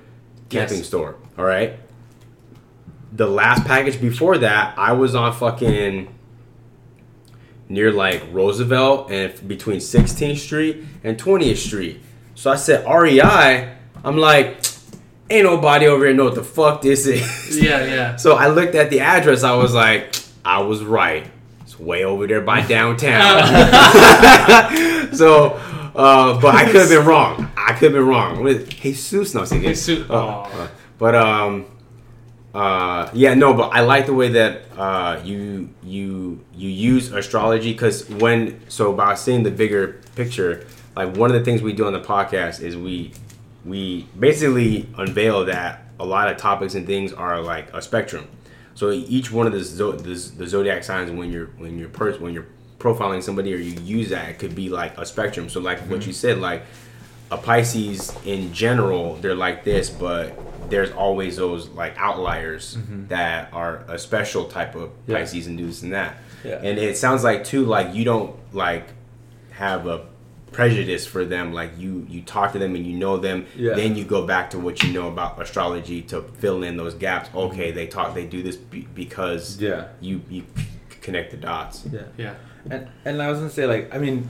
camping 0.48 0.78
Yes. 0.78 0.86
store. 0.86 1.16
All 1.38 1.44
right. 1.44 1.78
The 3.12 3.26
last 3.26 3.64
package 3.66 4.00
before 4.00 4.38
that, 4.38 4.78
I 4.78 4.92
was 4.92 5.14
on 5.14 5.32
fucking 5.34 6.08
near 7.68 7.90
like 7.92 8.22
Roosevelt 8.32 9.10
and 9.10 9.48
between 9.48 9.78
16th 9.78 10.38
Street 10.38 10.84
and 11.04 11.18
20th 11.18 11.56
Street. 11.56 12.00
So 12.34 12.50
I 12.50 12.56
said 12.56 12.86
REI. 12.86 13.74
I'm 14.04 14.16
like, 14.18 14.64
ain't 15.30 15.44
nobody 15.44 15.86
over 15.86 16.04
here 16.06 16.14
know 16.14 16.24
what 16.24 16.34
the 16.34 16.42
fuck 16.44 16.82
this 16.82 17.06
is. 17.06 17.22
Yeah, 17.62 17.84
yeah. 17.84 18.16
So 18.22 18.34
I 18.36 18.48
looked 18.48 18.74
at 18.74 18.90
the 18.90 19.00
address. 19.00 19.42
I 19.42 19.54
was 19.54 19.74
like, 19.74 20.14
I 20.44 20.60
was 20.62 20.82
right. 20.82 21.26
It's 21.62 21.78
way 21.78 22.04
over 22.04 22.26
there 22.26 22.40
by 22.40 22.62
downtown. 22.66 23.42
so, 25.14 25.60
uh, 25.94 26.40
but 26.40 26.54
I 26.54 26.64
could 26.66 26.76
have 26.82 26.88
been 26.88 27.06
wrong. 27.06 27.50
I 27.56 27.72
could 27.72 27.92
have 27.92 27.92
been 27.92 28.06
wrong. 28.06 28.46
Is 28.48 28.68
Jesus? 28.68 29.34
No, 29.34 29.42
I'm. 29.42 29.46
Jesus. 29.62 30.08
Uh, 30.10 30.40
uh, 30.42 30.68
but 30.98 31.14
um, 31.14 31.66
uh, 32.54 33.10
yeah, 33.14 33.34
no, 33.34 33.54
but 33.54 33.68
I 33.70 33.80
like 33.80 34.06
the 34.06 34.14
way 34.14 34.28
that 34.28 34.62
uh, 34.76 35.20
you 35.24 35.70
you 35.82 36.44
you 36.54 36.68
use 36.68 37.12
astrology 37.12 37.72
because 37.72 38.08
when 38.08 38.60
so 38.68 38.92
by 38.92 39.14
seeing 39.14 39.42
the 39.42 39.50
bigger 39.50 40.00
picture, 40.16 40.66
like 40.94 41.16
one 41.16 41.30
of 41.30 41.34
the 41.38 41.44
things 41.44 41.62
we 41.62 41.72
do 41.72 41.86
on 41.86 41.92
the 41.92 42.00
podcast 42.00 42.60
is 42.60 42.76
we 42.76 43.12
we 43.64 44.06
basically 44.18 44.88
unveil 44.98 45.44
that 45.46 45.84
a 46.00 46.04
lot 46.04 46.28
of 46.28 46.36
topics 46.36 46.74
and 46.74 46.86
things 46.86 47.12
are 47.12 47.40
like 47.40 47.72
a 47.72 47.80
spectrum. 47.80 48.28
So 48.74 48.90
each 48.90 49.30
one 49.30 49.46
of 49.46 49.52
the, 49.52 49.62
zo- 49.62 49.92
the, 49.92 50.14
the 50.14 50.46
zodiac 50.46 50.82
signs 50.82 51.10
when 51.10 51.30
you're 51.30 51.46
when 51.58 51.78
you're 51.78 51.88
pers- 51.90 52.18
when 52.18 52.32
you're 52.34 52.46
profiling 52.82 53.22
somebody 53.22 53.54
or 53.54 53.58
you 53.58 53.80
use 53.82 54.10
that 54.10 54.28
it 54.28 54.38
could 54.38 54.54
be 54.54 54.68
like 54.68 54.98
a 54.98 55.06
spectrum. 55.06 55.48
So 55.48 55.60
like 55.60 55.78
what 55.80 56.00
mm-hmm. 56.00 56.08
you 56.08 56.12
said, 56.12 56.38
like 56.38 56.64
a 57.30 57.36
Pisces 57.38 58.12
in 58.24 58.52
general, 58.52 59.16
they're 59.16 59.34
like 59.34 59.64
this, 59.64 59.88
but 59.88 60.38
there's 60.68 60.90
always 60.90 61.36
those 61.36 61.68
like 61.68 61.96
outliers 61.96 62.76
mm-hmm. 62.76 63.06
that 63.08 63.52
are 63.52 63.84
a 63.88 63.98
special 63.98 64.46
type 64.46 64.74
of 64.74 64.90
Yeah. 65.06 65.18
Pisces 65.18 65.46
and 65.46 65.56
do 65.56 65.66
this 65.66 65.82
and 65.82 65.92
that. 65.92 66.16
Yeah. 66.44 66.56
And 66.56 66.78
it 66.78 66.96
sounds 66.96 67.22
like 67.22 67.44
too 67.44 67.64
like 67.64 67.94
you 67.94 68.04
don't 68.04 68.34
like 68.52 68.88
have 69.52 69.86
a 69.86 70.06
prejudice 70.50 71.06
for 71.06 71.24
them 71.24 71.54
like 71.54 71.70
you 71.78 72.06
you 72.10 72.20
talk 72.20 72.52
to 72.52 72.58
them 72.58 72.74
and 72.74 72.86
you 72.86 72.92
know 72.92 73.16
them 73.16 73.46
Yeah. 73.56 73.72
then 73.72 73.96
you 73.96 74.04
go 74.04 74.26
back 74.26 74.50
to 74.50 74.58
what 74.58 74.82
you 74.82 74.92
know 74.92 75.08
about 75.08 75.40
astrology 75.40 76.02
to 76.02 76.20
fill 76.20 76.62
in 76.62 76.76
those 76.76 76.92
gaps 76.92 77.30
okay 77.34 77.68
mm-hmm. 77.68 77.76
they 77.76 77.86
talk 77.86 78.14
they 78.14 78.26
do 78.26 78.42
this 78.42 78.56
be, 78.56 78.86
because 78.94 79.58
Yeah. 79.58 79.88
you 80.02 80.20
you 80.28 80.44
connect 81.00 81.30
the 81.30 81.38
dots 81.38 81.86
yeah. 81.90 82.02
Yeah. 82.18 82.34
And 82.70 82.86
and 83.04 83.22
I 83.22 83.28
was 83.30 83.38
gonna 83.38 83.50
say 83.50 83.66
like 83.66 83.94
I 83.94 83.98
mean, 83.98 84.28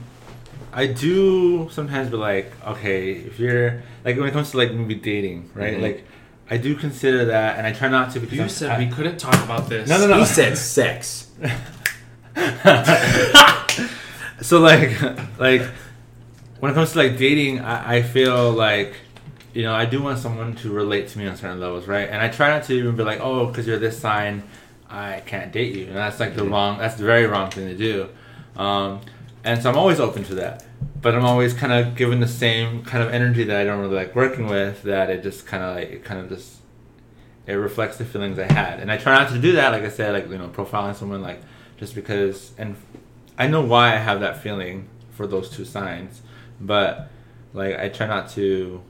I 0.71 0.87
do 0.87 1.69
sometimes 1.71 2.09
be 2.09 2.17
like 2.17 2.51
okay 2.67 3.11
if 3.13 3.39
you're 3.39 3.81
like 4.05 4.17
when 4.17 4.27
it 4.27 4.31
comes 4.31 4.51
to 4.51 4.57
like 4.57 4.71
maybe 4.73 4.95
dating 4.95 5.49
right 5.53 5.75
Mhm. 5.77 5.81
like 5.81 6.05
I 6.49 6.57
do 6.57 6.75
consider 6.75 7.25
that 7.25 7.57
and 7.57 7.65
I 7.65 7.71
try 7.73 7.87
not 7.89 8.11
to 8.13 8.19
because 8.19 8.35
You 8.35 8.41
I'm- 8.41 8.49
said 8.49 8.71
I- 8.71 8.77
we 8.79 8.87
couldn't 8.87 9.17
talk 9.17 9.35
about 9.43 9.69
this. 9.69 9.89
No, 9.89 9.97
no, 9.97 10.07
no. 10.07 10.19
he 10.19 10.25
said 10.25 10.57
sex 10.57 11.29
so 14.41 14.59
like 14.59 14.99
like 15.39 15.61
when 16.59 16.71
it 16.71 16.75
comes 16.75 16.91
to 16.93 16.97
like 16.97 17.17
dating 17.17 17.59
I, 17.61 17.97
I 17.97 18.01
feel 18.01 18.51
like 18.51 18.95
you 19.53 19.63
know 19.63 19.73
i 19.73 19.85
do 19.85 20.01
want 20.01 20.17
someone 20.19 20.55
to 20.57 20.71
relate 20.71 21.07
to 21.09 21.19
me 21.19 21.27
on 21.27 21.35
certain 21.37 21.59
levels 21.59 21.87
right 21.87 22.09
and 22.09 22.21
i 22.21 22.29
try 22.29 22.49
not 22.49 22.63
to 22.63 22.73
even 22.73 22.95
be 22.95 23.03
like 23.03 23.19
oh 23.21 23.45
because 23.47 23.67
you're 23.67 23.77
this 23.77 23.97
sign 23.99 24.41
i 24.89 25.21
can't 25.25 25.51
date 25.51 25.75
you 25.75 25.85
and 25.87 25.95
that's 25.95 26.19
like 26.19 26.35
the 26.35 26.43
wrong 26.43 26.77
that's 26.79 26.95
the 26.95 27.03
very 27.05 27.25
wrong 27.27 27.49
thing 27.51 27.67
to 27.67 27.75
do 27.75 28.09
um, 28.55 29.01
and 29.43 29.61
so 29.61 29.69
i'm 29.69 29.77
always 29.77 29.99
open 29.99 30.23
to 30.23 30.35
that 30.35 30.65
but 31.01 31.15
i'm 31.15 31.25
always 31.25 31.53
kind 31.53 31.73
of 31.73 31.95
given 31.95 32.19
the 32.19 32.27
same 32.27 32.83
kind 32.83 33.03
of 33.03 33.13
energy 33.13 33.43
that 33.43 33.59
i 33.59 33.63
don't 33.63 33.79
really 33.79 33.95
like 33.95 34.15
working 34.15 34.47
with 34.47 34.83
that 34.83 35.09
it 35.09 35.23
just 35.23 35.45
kind 35.45 35.63
of 35.63 35.75
like 35.75 35.89
it 35.89 36.03
kind 36.03 36.19
of 36.19 36.29
just 36.29 36.57
it 37.45 37.53
reflects 37.53 37.97
the 37.97 38.05
feelings 38.05 38.39
I 38.39 38.51
had, 38.51 38.79
and 38.79 38.91
I 38.91 38.97
try 38.97 39.17
not 39.17 39.29
to 39.31 39.39
do 39.39 39.53
that. 39.53 39.71
Like 39.71 39.83
I 39.83 39.89
said, 39.89 40.13
like 40.13 40.29
you 40.29 40.37
know, 40.37 40.47
profiling 40.47 40.95
someone 40.95 41.21
like 41.21 41.41
just 41.77 41.95
because, 41.95 42.51
and 42.57 42.75
I 43.37 43.47
know 43.47 43.61
why 43.61 43.93
I 43.93 43.97
have 43.97 44.21
that 44.21 44.41
feeling 44.41 44.87
for 45.11 45.27
those 45.27 45.49
two 45.49 45.65
signs, 45.65 46.21
but 46.61 47.09
like 47.53 47.77
I 47.77 47.89
try 47.89 48.07
not 48.07 48.29
to 48.31 48.81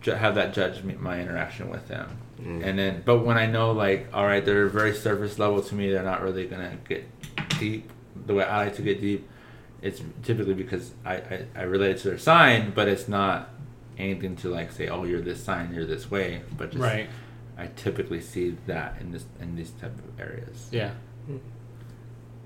ju- 0.00 0.12
have 0.12 0.36
that 0.36 0.54
judge 0.54 0.82
me- 0.84 0.94
my 0.94 1.20
interaction 1.20 1.68
with 1.68 1.88
them. 1.88 2.18
Mm. 2.40 2.64
And 2.64 2.78
then, 2.78 3.02
but 3.04 3.24
when 3.24 3.36
I 3.36 3.46
know 3.46 3.72
like, 3.72 4.08
all 4.12 4.24
right, 4.24 4.44
they're 4.44 4.68
very 4.68 4.94
surface 4.94 5.38
level 5.38 5.60
to 5.62 5.74
me, 5.74 5.90
they're 5.90 6.02
not 6.02 6.22
really 6.22 6.46
gonna 6.46 6.76
get 6.88 7.04
deep 7.58 7.90
the 8.26 8.34
way 8.34 8.44
I 8.44 8.64
like 8.64 8.76
to 8.76 8.82
get 8.82 9.00
deep. 9.00 9.28
It's 9.82 10.00
typically 10.22 10.54
because 10.54 10.94
I, 11.04 11.14
I, 11.16 11.46
I 11.54 11.62
relate 11.62 11.90
it 11.92 11.98
to 11.98 12.08
their 12.08 12.18
sign, 12.18 12.72
but 12.74 12.88
it's 12.88 13.08
not 13.08 13.50
anything 13.98 14.36
to 14.36 14.48
like 14.48 14.72
say, 14.72 14.88
oh, 14.88 15.04
you're 15.04 15.20
this 15.20 15.42
sign, 15.42 15.72
you're 15.74 15.84
this 15.86 16.10
way, 16.10 16.42
but 16.56 16.70
just 16.70 16.82
Right. 16.82 17.08
I 17.58 17.68
typically 17.76 18.20
see 18.20 18.56
that 18.66 18.96
in 19.00 19.12
this 19.12 19.24
in 19.40 19.54
these 19.56 19.70
type 19.72 19.92
of 19.98 20.20
areas. 20.20 20.68
Yeah. 20.72 20.90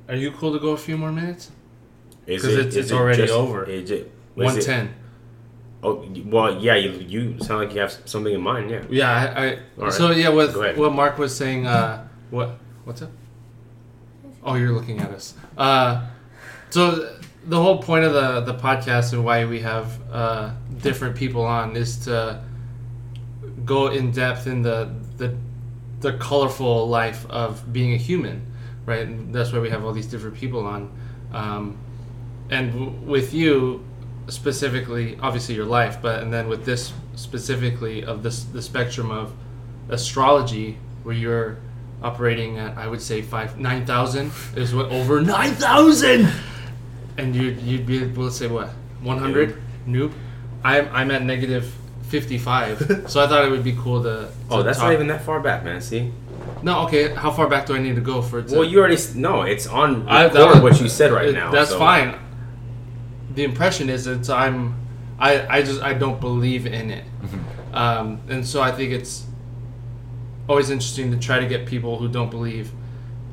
Are 0.08 0.14
you 0.16 0.32
cool 0.32 0.52
to 0.52 0.58
go 0.58 0.70
a 0.70 0.76
few 0.76 0.96
more 0.98 1.12
minutes? 1.12 1.50
Because 2.26 2.44
it- 2.44 2.58
it's- 2.58 2.74
it's 2.76 2.90
it 2.90 2.94
already 2.94 3.22
just- 3.22 3.32
over. 3.32 3.64
Is 3.64 3.90
it? 3.90 4.00
is 4.00 4.10
One 4.34 4.58
it- 4.58 4.62
ten. 4.62 4.94
Oh 5.82 6.04
well, 6.26 6.60
yeah. 6.62 6.74
You 6.74 6.90
you 6.92 7.38
sound 7.40 7.60
like 7.64 7.74
you 7.74 7.80
have 7.80 7.90
something 8.04 8.34
in 8.34 8.40
mind. 8.42 8.70
Yeah. 8.70 8.82
Yeah, 8.90 9.10
I. 9.10 9.44
I 9.46 9.50
All 9.78 9.84
right. 9.84 9.92
So 9.92 10.10
yeah, 10.10 10.28
what 10.28 10.54
what 10.76 10.92
Mark 10.92 11.16
was 11.16 11.34
saying. 11.34 11.66
Uh, 11.66 12.06
what 12.30 12.58
what's 12.84 13.00
up? 13.02 13.10
Oh, 14.44 14.54
you're 14.56 14.72
looking 14.72 15.00
at 15.00 15.10
us. 15.10 15.34
Uh, 15.60 16.06
so 16.70 17.16
the 17.44 17.60
whole 17.62 17.82
point 17.82 18.04
of 18.04 18.14
the 18.14 18.40
the 18.40 18.58
podcast 18.58 19.12
and 19.12 19.22
why 19.22 19.44
we 19.44 19.60
have 19.60 20.00
uh, 20.10 20.50
different 20.78 21.14
people 21.14 21.44
on 21.44 21.76
is 21.76 21.98
to 22.06 22.42
go 23.66 23.88
in 23.88 24.10
depth 24.10 24.46
in 24.46 24.62
the 24.62 24.90
the 25.18 25.36
the 26.00 26.14
colorful 26.14 26.88
life 26.88 27.26
of 27.28 27.70
being 27.72 27.92
a 27.92 27.96
human, 27.98 28.46
right? 28.86 29.06
And 29.06 29.34
that's 29.34 29.52
why 29.52 29.58
we 29.58 29.68
have 29.68 29.84
all 29.84 29.92
these 29.92 30.06
different 30.06 30.34
people 30.34 30.64
on. 30.64 30.90
Um, 31.30 31.76
and 32.48 32.72
w- 32.72 32.90
with 33.04 33.34
you 33.34 33.84
specifically, 34.28 35.18
obviously 35.20 35.54
your 35.54 35.66
life, 35.66 35.98
but 36.00 36.22
and 36.22 36.32
then 36.32 36.48
with 36.48 36.64
this 36.64 36.92
specifically 37.16 38.02
of 38.02 38.22
this 38.22 38.44
the 38.44 38.62
spectrum 38.62 39.10
of 39.10 39.34
astrology, 39.90 40.78
where 41.02 41.14
you're 41.14 41.58
operating 42.02 42.58
at 42.58 42.76
I 42.78 42.86
would 42.86 43.02
say 43.02 43.22
five 43.22 43.58
nine 43.58 43.84
thousand 43.86 44.32
is 44.56 44.74
what 44.74 44.86
over 44.90 45.20
nine 45.20 45.52
thousand, 45.54 46.28
and 47.18 47.34
you'd 47.36 47.60
you'd 47.62 47.86
be 47.86 48.02
able 48.02 48.26
to 48.28 48.32
say 48.34 48.46
what 48.46 48.68
one 49.02 49.18
hundred 49.18 49.60
noob. 49.86 50.12
I'm 50.64 50.88
I'm 50.92 51.10
at 51.10 51.22
negative 51.22 51.72
fifty 52.08 52.38
five, 52.38 52.78
so 53.08 53.22
I 53.22 53.26
thought 53.26 53.44
it 53.44 53.50
would 53.50 53.64
be 53.64 53.72
cool 53.74 54.02
to. 54.02 54.08
to 54.08 54.28
Oh, 54.50 54.62
that's 54.62 54.78
talk- 54.78 54.88
not 54.88 54.94
even 54.94 55.06
that 55.08 55.22
far 55.22 55.40
back, 55.40 55.64
man. 55.64 55.80
See. 55.80 56.12
no, 56.62 56.80
okay. 56.86 57.14
How 57.14 57.30
far 57.30 57.48
back 57.48 57.66
do 57.66 57.74
I 57.74 57.78
need 57.80 57.94
to 57.96 58.00
go 58.00 58.20
for 58.22 58.40
it? 58.40 58.48
To, 58.48 58.56
Well, 58.56 58.64
you 58.64 58.78
already 58.78 58.98
no. 59.14 59.42
It's 59.42 59.66
on 59.66 60.08
I- 60.08 60.28
that 60.28 60.46
was- 60.54 60.60
what 60.60 60.80
you 60.80 60.88
said 60.88 61.12
right 61.12 61.28
it- 61.28 61.34
now. 61.34 61.50
That's 61.50 61.70
so- 61.70 61.78
fine. 61.78 62.14
The 63.34 63.44
impression 63.44 63.88
is 63.88 64.04
that 64.06 64.28
I'm, 64.28 64.74
I 65.18 65.46
I 65.58 65.62
just 65.62 65.80
I 65.82 65.94
don't 65.94 66.20
believe 66.20 66.66
in 66.66 66.90
it, 66.90 67.04
Mm-hmm. 67.22 67.74
um, 67.76 68.20
and 68.28 68.44
so 68.46 68.60
I 68.60 68.72
think 68.72 68.92
it's 68.92 69.24
always 70.50 70.68
interesting 70.70 71.10
to 71.12 71.16
try 71.28 71.38
to 71.38 71.46
get 71.46 71.64
people 71.64 71.96
who 72.00 72.08
don't 72.08 72.30
believe 72.30 72.72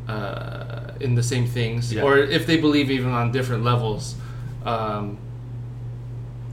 uh, 0.08 0.92
in 1.02 1.16
the 1.16 1.24
same 1.24 1.46
things, 1.48 1.92
Yeah. 1.94 2.04
or 2.04 2.18
if 2.18 2.46
they 2.46 2.58
believe 2.58 2.92
even 2.92 3.12
on 3.12 3.32
different 3.32 3.64
levels, 3.64 4.16
um, 4.66 5.18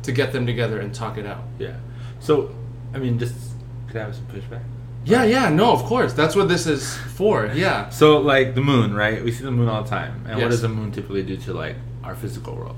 to 0.03 0.11
get 0.13 0.33
them 0.33 0.47
together 0.47 0.81
and 0.81 0.95
talk 0.95 1.19
it 1.19 1.27
out. 1.27 1.45
Yeah. 1.59 1.77
So, 2.19 2.51
I 2.95 2.99
mean, 2.99 3.19
just 3.19 3.35
could 3.89 3.97
I 3.99 4.05
have 4.07 4.15
some 4.15 4.27
pushback? 4.27 4.63
Yeah, 5.05 5.25
yeah, 5.25 5.51
no, 5.51 5.73
of 5.73 5.83
course. 5.85 6.15
That's 6.15 6.35
what 6.35 6.49
this 6.49 6.67
is 6.67 6.97
for. 7.19 7.51
Yeah. 7.55 7.91
So, 7.91 8.19
like 8.19 8.55
the 8.55 8.63
moon, 8.63 8.95
right? 8.95 9.23
We 9.23 9.31
see 9.33 9.45
the 9.45 9.51
moon 9.51 9.69
all 9.69 9.83
the 9.83 9.91
time, 9.91 10.25
and 10.27 10.41
what 10.41 10.51
does 10.51 10.63
the 10.63 10.69
moon 10.69 10.91
typically 10.93 11.23
do 11.23 11.37
to 11.47 11.53
like 11.53 11.77
our 12.03 12.15
physical 12.15 12.55
world? 12.57 12.77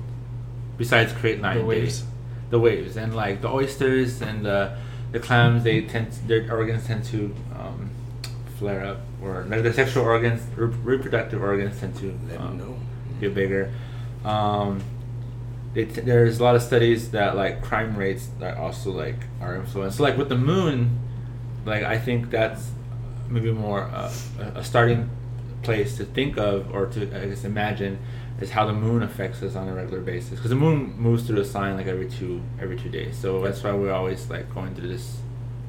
Besides 0.76 1.12
create 1.12 1.40
nine 1.40 1.58
The 1.58 1.64
waves. 1.64 2.00
days, 2.00 2.08
the 2.50 2.58
waves, 2.58 2.96
and 2.96 3.14
like 3.14 3.40
the 3.42 3.48
oysters 3.48 4.20
and 4.22 4.44
the 4.44 4.76
the 5.16 5.26
clams, 5.26 5.64
they 5.64 5.80
tend 5.80 6.12
their 6.26 6.46
organs 6.54 6.86
tend 6.86 7.02
to 7.06 7.34
um, 7.58 7.90
flare 8.58 8.84
up, 8.84 8.98
or 9.22 9.44
like 9.48 9.62
their 9.62 9.72
sexual 9.72 10.04
organs, 10.04 10.42
re- 10.56 10.66
reproductive 10.66 11.42
organs 11.42 11.80
tend 11.80 11.96
to 11.96 12.10
um, 12.38 12.58
know. 12.58 12.78
get 13.18 13.34
bigger. 13.34 13.72
Um, 14.26 14.82
they 15.72 15.86
t- 15.86 16.02
there's 16.02 16.38
a 16.38 16.44
lot 16.44 16.54
of 16.54 16.62
studies 16.62 17.12
that 17.12 17.34
like 17.34 17.62
crime 17.62 17.96
rates 17.96 18.28
that 18.40 18.58
also 18.58 18.90
like 18.90 19.16
are 19.40 19.54
influenced. 19.56 19.96
So 19.96 20.02
like 20.02 20.18
with 20.18 20.28
the 20.28 20.36
moon, 20.36 20.98
like 21.64 21.82
I 21.82 21.98
think 21.98 22.30
that's 22.30 22.70
maybe 23.30 23.52
more 23.52 23.84
uh, 23.84 24.12
a 24.38 24.58
a 24.60 24.64
starting 24.64 25.08
place 25.62 25.96
to 25.96 26.04
think 26.04 26.36
of 26.36 26.70
or 26.74 26.86
to 26.88 27.02
I 27.16 27.26
guess 27.28 27.44
imagine 27.44 27.98
is 28.40 28.50
how 28.50 28.66
the 28.66 28.72
moon 28.72 29.02
affects 29.02 29.42
us 29.42 29.56
on 29.56 29.66
a 29.68 29.74
regular 29.74 30.00
basis 30.02 30.30
because 30.30 30.50
the 30.50 30.56
moon 30.56 30.94
moves 30.98 31.26
through 31.26 31.40
a 31.40 31.44
sign 31.44 31.76
like 31.76 31.86
every 31.86 32.08
two 32.08 32.42
every 32.60 32.76
two 32.76 32.90
days. 32.90 33.16
So 33.16 33.42
that's 33.42 33.62
why 33.62 33.72
we're 33.72 33.92
always 33.92 34.28
like 34.28 34.52
going 34.54 34.74
through 34.74 34.88
this 34.88 35.18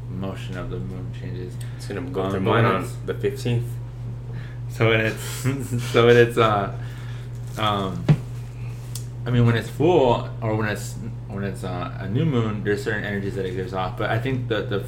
motion 0.10 0.58
of 0.58 0.70
the 0.70 0.80
moon 0.80 1.12
changes. 1.20 1.54
It's 1.78 1.88
gonna 1.88 2.02
go 2.02 2.24
Um, 2.24 2.32
through 2.32 2.40
mine 2.42 2.66
on 2.66 2.88
the 3.06 3.14
fifteenth. 3.14 3.66
so 4.70 4.90
when 4.90 5.00
it's 5.02 5.84
so 5.92 6.08
when 6.08 6.18
it's 6.18 6.38
uh 6.38 6.74
um 7.58 8.04
I 9.26 9.30
mean 9.32 9.46
when 9.46 9.56
it's 9.56 9.70
full 9.70 10.30
or 10.42 10.56
when 10.56 10.68
it's 10.68 10.96
when 11.28 11.44
it's 11.44 11.64
uh, 11.64 11.98
a 12.00 12.10
new 12.10 12.26
moon 12.26 12.64
there's 12.64 12.84
certain 12.84 13.04
energies 13.04 13.36
that 13.36 13.46
it 13.46 13.56
gives 13.56 13.74
off 13.74 13.98
but 13.98 14.10
I 14.10 14.20
think 14.20 14.48
the 14.50 14.62
the 14.64 14.84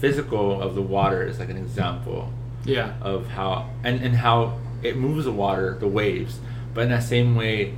physical 0.00 0.60
of 0.60 0.74
the 0.74 0.82
water 0.82 1.22
is 1.22 1.38
like 1.38 1.48
an 1.48 1.56
example 1.56 2.32
Yeah. 2.64 2.94
of 3.00 3.28
how 3.28 3.68
and, 3.84 4.00
and 4.00 4.16
how 4.16 4.58
it 4.82 4.96
moves 4.96 5.24
the 5.26 5.32
water 5.32 5.76
the 5.78 5.86
waves 5.88 6.40
but 6.74 6.82
in 6.82 6.90
that 6.90 7.02
same 7.02 7.34
way 7.36 7.74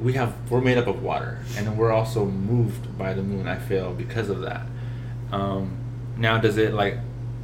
we 0.00 0.12
have 0.12 0.34
we're 0.50 0.60
made 0.60 0.78
up 0.78 0.86
of 0.86 1.02
water 1.02 1.40
and 1.56 1.76
we're 1.76 1.90
also 1.92 2.24
moved 2.24 2.96
by 2.96 3.12
the 3.12 3.22
moon 3.22 3.48
I 3.48 3.56
feel 3.56 3.92
because 3.92 4.30
of 4.30 4.40
that. 4.42 4.66
Um, 5.32 5.76
now 6.16 6.38
does 6.38 6.56
it 6.56 6.72
like 6.72 6.98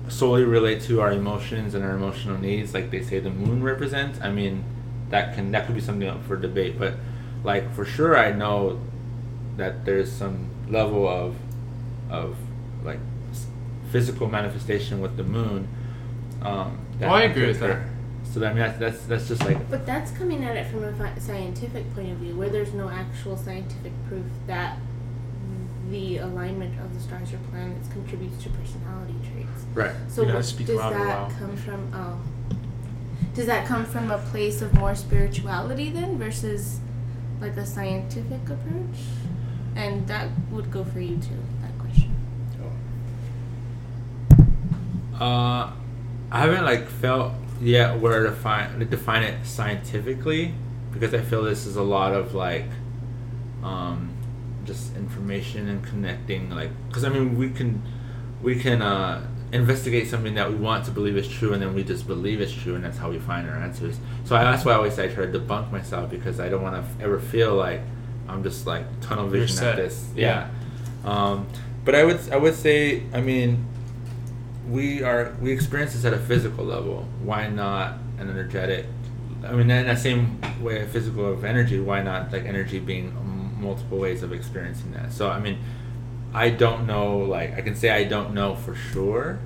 solely 0.09 0.45
relate 0.45 0.83
to 0.83 1.01
our 1.01 1.13
emotions 1.13 1.75
and 1.75 1.85
our 1.85 1.97
emotional 1.97 2.39
needs 2.39 2.75
like 2.75 2.91
they 2.91 3.03
say 3.03 3.19
the 3.21 3.31
moon 3.31 3.63
represents? 3.63 4.21
I 4.21 4.31
mean 4.31 4.65
that 5.11 5.35
can 5.35 5.51
that 5.53 5.67
could 5.67 5.75
be 5.75 5.81
something 5.81 6.09
up 6.09 6.25
for 6.25 6.37
debate 6.37 6.79
but 6.79 6.95
like 7.43 7.73
for 7.75 7.85
sure 7.85 8.17
I 8.17 8.33
know 8.33 8.81
that 9.57 9.85
there's 9.85 10.11
some 10.11 10.49
level 10.69 11.07
of 11.09 11.37
of 12.11 12.37
like 12.85 13.01
physical 13.91 14.29
manifestation 14.29 15.01
with 15.01 15.17
the 15.17 15.23
moon 15.23 15.69
um, 16.43 16.79
Oh, 17.01 17.07
I 17.07 17.23
agree 17.23 17.47
with 17.47 17.63
occur. 17.63 17.85
So 18.35 18.41
that, 18.41 18.51
I 18.51 18.55
mean 18.55 18.63
that's, 18.63 18.79
that's 18.81 19.07
that's 19.07 19.29
just 19.29 19.45
like 19.45 19.71
But 19.71 19.87
that's 19.87 20.11
coming 20.11 20.43
at 20.43 20.57
it 20.57 20.67
from 20.67 20.83
a 20.83 21.21
scientific 21.21 21.95
point 21.95 22.11
of 22.11 22.17
view, 22.17 22.35
where 22.35 22.49
there's 22.49 22.75
no 22.75 22.89
actual 22.89 23.37
scientific 23.37 23.93
proof 24.09 24.27
that 24.49 24.77
the 25.89 26.19
alignment 26.19 26.81
of 26.81 26.93
the 26.93 26.99
stars 26.99 27.33
or 27.33 27.39
planets 27.53 27.87
contributes 27.89 28.43
to 28.43 28.49
personality 28.51 29.15
traits. 29.31 29.67
right 29.73 29.95
So 30.09 30.23
You 30.23 30.33
gotta 30.33 30.43
speak 30.43 30.67
does 30.67 30.79
louder, 30.79 30.99
that 30.99 31.31
come 31.39 31.57
from? 31.57 31.93
Oh, 31.95 32.19
does 33.35 33.47
that 33.47 33.69
come 33.69 33.85
from 33.85 34.11
a 34.11 34.19
place 34.19 34.63
of 34.63 34.75
more 34.75 34.97
spirituality 34.97 35.91
then, 35.91 36.19
versus 36.19 36.81
like 37.41 37.57
a 37.57 37.65
scientific 37.65 38.43
approach? 38.51 38.99
And 39.77 40.09
that 40.09 40.29
would 40.51 40.73
go 40.73 40.83
for 40.83 40.99
you 40.99 41.19
too. 41.19 41.39
That 41.63 41.79
question. 41.79 42.17
Uh, 45.21 45.71
I 46.33 46.41
haven't 46.41 46.65
like 46.65 46.89
felt 46.89 47.35
yet 47.61 47.99
where 48.01 48.25
to 48.25 48.33
find 48.33 48.79
to 48.81 48.87
define 48.87 49.23
it 49.23 49.47
scientifically 49.47 50.55
because 50.93 51.15
I 51.15 51.21
feel 51.21 51.43
this 51.43 51.67
is 51.67 51.77
a 51.77 51.83
lot 51.83 52.13
of 52.15 52.35
like, 52.35 52.67
um, 53.63 54.11
just 54.65 54.97
information 54.97 55.69
and 55.69 55.85
connecting 55.85 56.51
like 56.51 56.71
because 56.89 57.05
I 57.05 57.09
mean 57.11 57.37
we 57.37 57.51
can 57.51 57.83
we 58.43 58.59
can 58.59 58.83
uh, 58.83 59.27
investigate 59.53 60.09
something 60.09 60.35
that 60.35 60.51
we 60.51 60.57
want 60.57 60.85
to 60.85 60.91
believe 60.91 61.17
is 61.17 61.29
true 61.29 61.53
and 61.53 61.63
then 61.63 61.75
we 61.75 61.83
just 61.85 62.07
believe 62.07 62.41
it's 62.41 62.53
true 62.53 62.75
and 62.75 62.85
that's 62.85 62.99
how 62.99 63.11
we 63.11 63.19
find 63.19 63.49
our 63.49 63.57
answers. 63.57 63.99
So 64.25 64.37
I, 64.37 64.45
that's 64.45 64.65
why 64.65 64.73
I 64.73 64.77
always 64.77 64.95
say 64.95 65.05
I 65.05 65.09
try 65.15 65.27
to 65.27 65.39
debunk 65.39 65.71
myself 65.71 66.11
because 66.11 66.41
I 66.41 66.49
don't 66.49 66.63
want 66.63 66.75
to 66.75 66.81
f- 66.81 67.01
ever 67.01 67.19
feel 67.21 67.55
like 67.55 67.81
I'm 68.29 68.43
just 68.43 68.67
like 68.67 68.85
tunnel 69.01 69.29
vision 69.29 69.65
at 69.65 69.77
this. 69.77 70.11
Yeah. 70.15 70.49
Yeah. 71.05 71.11
Um, 71.11 71.47
but 71.85 71.95
I 71.95 72.05
would 72.05 72.21
I 72.33 72.37
would 72.37 72.55
say 72.55 73.05
I 73.13 73.21
mean 73.21 73.67
we 74.69 75.03
are 75.03 75.35
we 75.41 75.53
experience 75.53 75.93
this 75.93 76.05
at 76.05 76.13
a 76.13 76.19
physical 76.19 76.65
level. 76.65 77.07
Why 77.23 77.49
not 77.49 77.99
an 78.19 78.31
energetic? 78.31 78.87
I 79.45 79.53
mean, 79.53 79.71
in 79.71 79.87
that 79.87 79.99
same 79.99 80.41
way, 80.61 80.87
physical 80.87 81.31
of 81.33 81.45
energy. 81.45 81.79
Why 81.79 82.03
not 82.03 82.33
like 82.33 82.45
energy 82.45 82.79
being 82.79 83.09
um, 83.09 83.57
multiple 83.61 83.99
ways 83.99 84.23
of 84.23 84.33
experiencing 84.33 84.93
that? 84.93 85.13
So 85.13 85.29
I 85.29 85.39
mean, 85.39 85.59
I 86.33 86.51
don't 86.51 86.87
know. 86.87 87.19
Like 87.19 87.55
I 87.55 87.61
can 87.61 87.75
say 87.75 87.91
I 87.91 88.05
don't 88.05 88.33
know 88.33 88.55
for 88.55 88.75
sure 88.75 89.39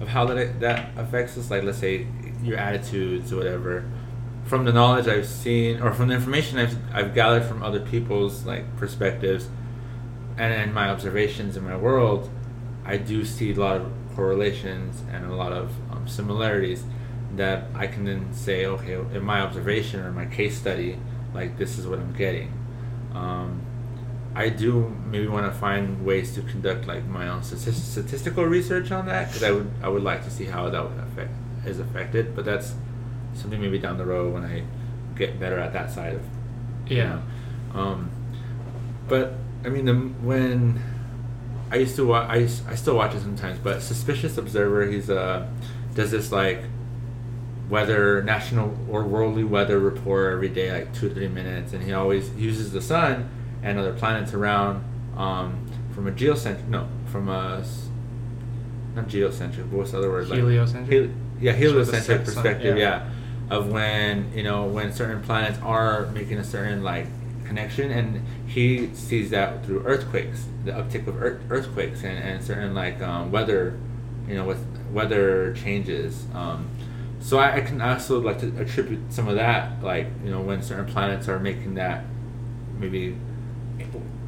of 0.00 0.08
how 0.08 0.26
that 0.26 0.60
that 0.60 0.90
affects 0.96 1.38
us. 1.38 1.50
Like 1.50 1.62
let's 1.62 1.78
say 1.78 2.06
your 2.42 2.58
attitudes 2.58 3.32
or 3.32 3.36
whatever. 3.36 3.84
From 4.44 4.64
the 4.64 4.72
knowledge 4.72 5.06
I've 5.06 5.26
seen, 5.26 5.82
or 5.82 5.92
from 5.92 6.08
the 6.08 6.14
information 6.14 6.58
I've 6.58 6.76
I've 6.94 7.14
gathered 7.14 7.44
from 7.44 7.62
other 7.62 7.80
people's 7.80 8.46
like 8.46 8.76
perspectives, 8.76 9.48
and 10.38 10.54
in 10.54 10.72
my 10.72 10.88
observations 10.88 11.56
in 11.56 11.64
my 11.64 11.76
world, 11.76 12.30
I 12.84 12.96
do 12.96 13.24
see 13.26 13.52
a 13.52 13.54
lot 13.54 13.76
of 13.76 13.92
correlations 14.22 15.00
and 15.12 15.24
a 15.24 15.32
lot 15.34 15.52
of 15.52 15.70
um, 15.92 16.08
similarities 16.08 16.82
that 17.36 17.68
I 17.72 17.86
can 17.86 18.04
then 18.04 18.34
say, 18.34 18.66
okay, 18.66 18.94
in 19.16 19.22
my 19.22 19.40
observation 19.42 20.00
or 20.00 20.10
my 20.10 20.26
case 20.26 20.58
study, 20.58 20.98
like 21.32 21.56
this 21.56 21.78
is 21.78 21.86
what 21.86 22.00
I'm 22.00 22.12
getting. 22.14 22.52
Um, 23.14 23.60
I 24.34 24.48
do 24.48 24.92
maybe 25.06 25.28
want 25.28 25.46
to 25.46 25.56
find 25.56 26.04
ways 26.04 26.34
to 26.34 26.42
conduct 26.42 26.88
like 26.88 27.04
my 27.06 27.28
own 27.28 27.44
statistical 27.44 28.44
research 28.44 28.90
on 28.90 29.06
that 29.06 29.28
because 29.28 29.44
I 29.44 29.52
would 29.52 29.70
I 29.82 29.88
would 29.88 30.02
like 30.02 30.24
to 30.24 30.30
see 30.30 30.46
how 30.46 30.68
that 30.68 30.82
would 30.82 30.98
affect 30.98 31.30
is 31.64 31.78
affected, 31.78 32.34
but 32.34 32.44
that's 32.44 32.74
something 33.34 33.60
maybe 33.60 33.78
down 33.78 33.98
the 33.98 34.04
road 34.04 34.34
when 34.34 34.44
I 34.44 34.64
get 35.16 35.38
better 35.38 35.58
at 35.60 35.72
that 35.74 35.90
side 35.92 36.14
of 36.14 36.22
you 36.88 36.96
Yeah. 36.98 37.20
know. 37.72 37.80
Um, 37.80 38.10
but 39.08 39.34
I 39.64 39.68
mean, 39.68 39.84
the, 39.84 39.94
when 39.94 40.82
I 41.70 41.76
used 41.76 41.96
to 41.96 42.06
watch. 42.06 42.28
I 42.30 42.36
I 42.70 42.74
still 42.74 42.96
watch 42.96 43.14
it 43.14 43.20
sometimes, 43.20 43.58
but 43.58 43.82
Suspicious 43.82 44.38
Observer. 44.38 44.86
He's 44.86 45.10
uh 45.10 45.46
does 45.94 46.10
this 46.10 46.30
like 46.32 46.60
weather, 47.68 48.22
national 48.22 48.74
or 48.88 49.04
worldly 49.04 49.44
weather 49.44 49.78
report 49.78 50.32
every 50.32 50.48
day, 50.48 50.72
like 50.72 50.94
two 50.94 51.06
or 51.10 51.14
three 51.14 51.28
minutes, 51.28 51.72
and 51.72 51.82
he 51.82 51.92
always 51.92 52.30
uses 52.34 52.72
the 52.72 52.80
sun 52.80 53.28
and 53.62 53.78
other 53.78 53.92
planets 53.92 54.32
around 54.32 54.82
um, 55.16 55.66
from 55.94 56.06
a 56.06 56.10
geocentric. 56.10 56.66
No, 56.68 56.88
from 57.06 57.28
a 57.28 57.62
not 58.94 59.08
geocentric. 59.08 59.70
But 59.70 59.76
what's 59.78 59.90
the 59.92 59.98
other 59.98 60.10
word? 60.10 60.28
Like- 60.28 60.38
Heliocentric? 60.38 61.10
yeah, 61.40 61.52
Sort 61.52 61.76
of 61.76 61.86
the 61.86 61.96
heliocentric 61.96 62.06
sun- 62.06 62.24
perspective. 62.24 62.78
yeah. 62.78 63.04
yeah. 63.50 63.56
of 63.56 63.70
when 63.70 64.32
you 64.34 64.42
know 64.42 64.64
when 64.64 64.92
certain 64.92 65.22
planets 65.22 65.58
are 65.62 66.06
making 66.12 66.38
a 66.38 66.44
certain 66.44 66.82
like 66.82 67.06
connection, 67.48 67.90
and 67.90 68.22
he 68.46 68.90
sees 68.94 69.30
that 69.30 69.64
through 69.64 69.82
earthquakes, 69.84 70.44
the 70.64 70.72
uptick 70.72 71.06
of 71.06 71.20
earth, 71.22 71.40
earthquakes, 71.50 72.04
and, 72.04 72.18
and 72.18 72.44
certain 72.44 72.74
like 72.74 73.00
um, 73.02 73.32
weather, 73.32 73.76
you 74.28 74.34
know, 74.34 74.44
with 74.44 74.64
weather 74.92 75.54
changes. 75.54 76.26
Um, 76.34 76.68
so 77.20 77.38
I, 77.38 77.56
I 77.56 77.60
can 77.62 77.80
also 77.80 78.20
like 78.20 78.38
to 78.40 78.48
attribute 78.60 79.12
some 79.12 79.26
of 79.28 79.34
that, 79.36 79.82
like 79.82 80.06
you 80.24 80.30
know, 80.30 80.40
when 80.40 80.62
certain 80.62 80.86
planets 80.86 81.28
are 81.28 81.38
making 81.40 81.74
that 81.74 82.04
maybe 82.78 83.16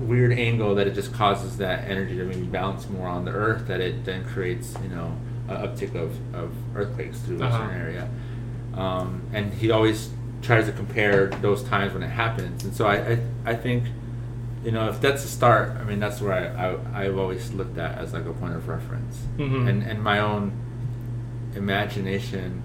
weird 0.00 0.32
angle 0.32 0.74
that 0.76 0.86
it 0.86 0.94
just 0.94 1.12
causes 1.12 1.58
that 1.58 1.84
energy 1.88 2.16
to 2.16 2.24
maybe 2.24 2.42
bounce 2.42 2.88
more 2.88 3.06
on 3.06 3.24
the 3.26 3.30
earth 3.30 3.66
that 3.66 3.80
it 3.80 4.02
then 4.06 4.24
creates 4.24 4.74
you 4.82 4.88
know 4.88 5.14
an 5.48 5.56
uptick 5.56 5.94
of, 5.94 6.16
of 6.34 6.50
earthquakes 6.74 7.18
through 7.20 7.40
Uh-huh. 7.42 7.54
a 7.54 7.58
certain 7.66 7.80
area 7.80 8.08
um, 8.74 9.20
and 9.34 9.52
he 9.52 9.70
always 9.70 10.08
tries 10.42 10.66
to 10.66 10.72
compare 10.72 11.26
those 11.42 11.62
times 11.64 11.92
when 11.92 12.02
it 12.02 12.08
happens 12.08 12.64
and 12.64 12.74
so 12.74 12.86
I, 12.86 12.96
I, 13.12 13.18
I 13.52 13.54
think 13.54 13.84
you 14.64 14.72
know 14.72 14.88
if 14.88 15.00
that's 15.00 15.24
a 15.24 15.28
start 15.28 15.70
I 15.78 15.84
mean 15.84 16.00
that's 16.00 16.20
where 16.20 16.32
I, 16.32 16.66
I, 16.68 17.04
I've 17.06 17.18
always 17.18 17.52
looked 17.52 17.76
at 17.78 17.98
as 17.98 18.12
like 18.12 18.24
a 18.26 18.32
point 18.32 18.54
of 18.54 18.66
reference 18.68 19.18
Mhm. 19.38 19.68
and, 19.68 19.82
and 19.82 20.02
my 20.02 20.18
own 20.20 20.52
imagination 21.56 22.62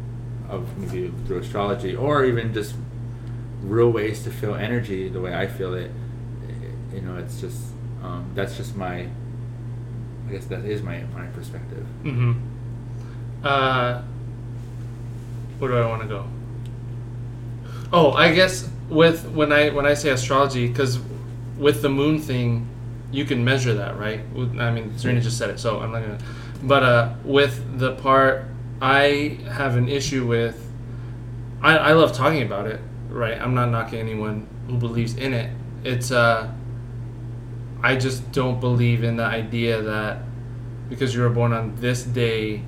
of 0.50 0.78
maybe 0.78 1.12
through 1.26 1.40
astrology 1.40 1.96
or 1.96 2.24
even 2.26 2.54
just 2.54 2.76
real 3.64 3.90
ways 3.92 4.24
to 4.24 4.30
feel 4.30 4.56
energy 4.56 5.10
the 5.10 5.20
way 5.20 5.34
I 5.34 5.48
feel 5.48 5.74
it. 5.74 5.92
You 6.94 7.02
know, 7.02 7.18
it's 7.18 7.42
just 7.42 7.60
um, 8.04 8.30
that's 8.36 8.56
just 8.56 8.76
my. 8.76 9.08
I 10.28 10.32
guess 10.32 10.46
that 10.46 10.64
is 10.66 10.82
my 10.82 11.04
my 11.16 11.26
perspective. 11.28 11.86
Mm-hmm. 12.04 12.34
Uh, 13.44 14.02
where 15.60 15.72
do 15.72 15.78
I 15.78 15.88
want 15.88 16.04
to 16.04 16.08
go? 16.08 16.28
Oh, 17.94 18.12
I 18.12 18.34
guess 18.34 18.70
with 18.90 19.28
when 19.30 19.52
I 19.52 19.70
when 19.70 19.86
I 19.86 19.94
say 19.94 20.10
astrology, 20.10 20.68
because 20.68 21.00
with 21.58 21.82
the 21.82 21.90
moon 21.90 22.20
thing, 22.20 22.68
you 23.12 23.26
can 23.26 23.44
measure 23.44 23.74
that, 23.76 23.98
right? 23.98 24.22
I 24.60 24.72
mean, 24.72 24.98
Serena 24.98 25.22
just 25.22 25.38
said 25.38 25.50
it, 25.50 25.60
so 25.60 25.80
I'm 25.80 25.92
not 25.92 26.02
gonna. 26.02 26.18
But 26.64 26.84
uh, 26.84 27.14
with 27.24 27.80
the 27.80 27.96
part 27.96 28.46
I 28.82 29.40
have 29.52 29.78
an 29.78 29.88
issue 29.88 30.26
with, 30.26 30.72
I 31.62 31.78
I 31.78 31.94
love 31.94 32.14
talking 32.14 32.42
about 32.42 32.68
it, 32.68 32.82
right? 33.10 33.40
I'm 33.40 33.54
not 33.54 33.70
knocking 33.70 34.00
anyone 34.00 34.48
who 34.68 34.78
believes 34.78 35.16
in 35.16 35.34
it. 35.34 35.52
It's 35.84 36.12
uh. 36.12 36.52
I 37.84 37.96
just 37.98 38.32
don't 38.32 38.60
believe 38.60 39.04
in 39.04 39.18
the 39.18 39.26
idea 39.26 39.80
that 39.80 40.24
because 40.90 41.14
you 41.14 41.22
were 41.22 41.30
born 41.30 41.54
on 41.54 41.76
this 41.76 42.04
day 42.04 42.64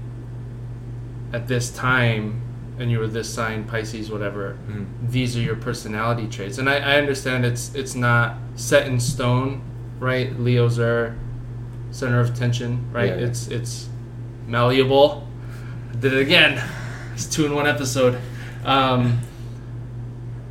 at 1.34 1.48
this 1.48 1.72
time 1.72 2.40
and 2.80 2.92
you 2.92 3.00
were 3.00 3.08
this 3.08 3.28
sign 3.34 3.64
Pisces 3.66 4.10
whatever 4.12 4.58
Mhm. 4.70 4.86
these 5.10 5.36
are 5.38 5.42
your 5.42 5.56
personality 5.56 6.28
traits. 6.28 6.58
And 6.60 6.70
I, 6.70 6.76
I 6.78 6.98
understand 6.98 7.46
it's 7.46 7.74
it's 7.76 7.96
not 7.96 8.36
set 8.56 8.88
in 8.88 9.00
stone 9.00 9.62
right? 10.00 10.40
Leos 10.40 10.78
are 10.80 11.16
center 11.92 12.20
of 12.20 12.30
attention 12.30 12.86
right? 12.92 13.10
Yeah, 13.10 13.16
yeah. 13.16 13.26
it's 13.28 13.48
it's 13.48 13.90
malleable. 14.48 15.28
Did 16.00 16.14
it 16.14 16.20
again. 16.22 16.62
It's 17.14 17.26
two 17.26 17.46
in 17.48 17.56
one 17.56 17.66
episode. 17.66 18.20
Um, 18.64 19.22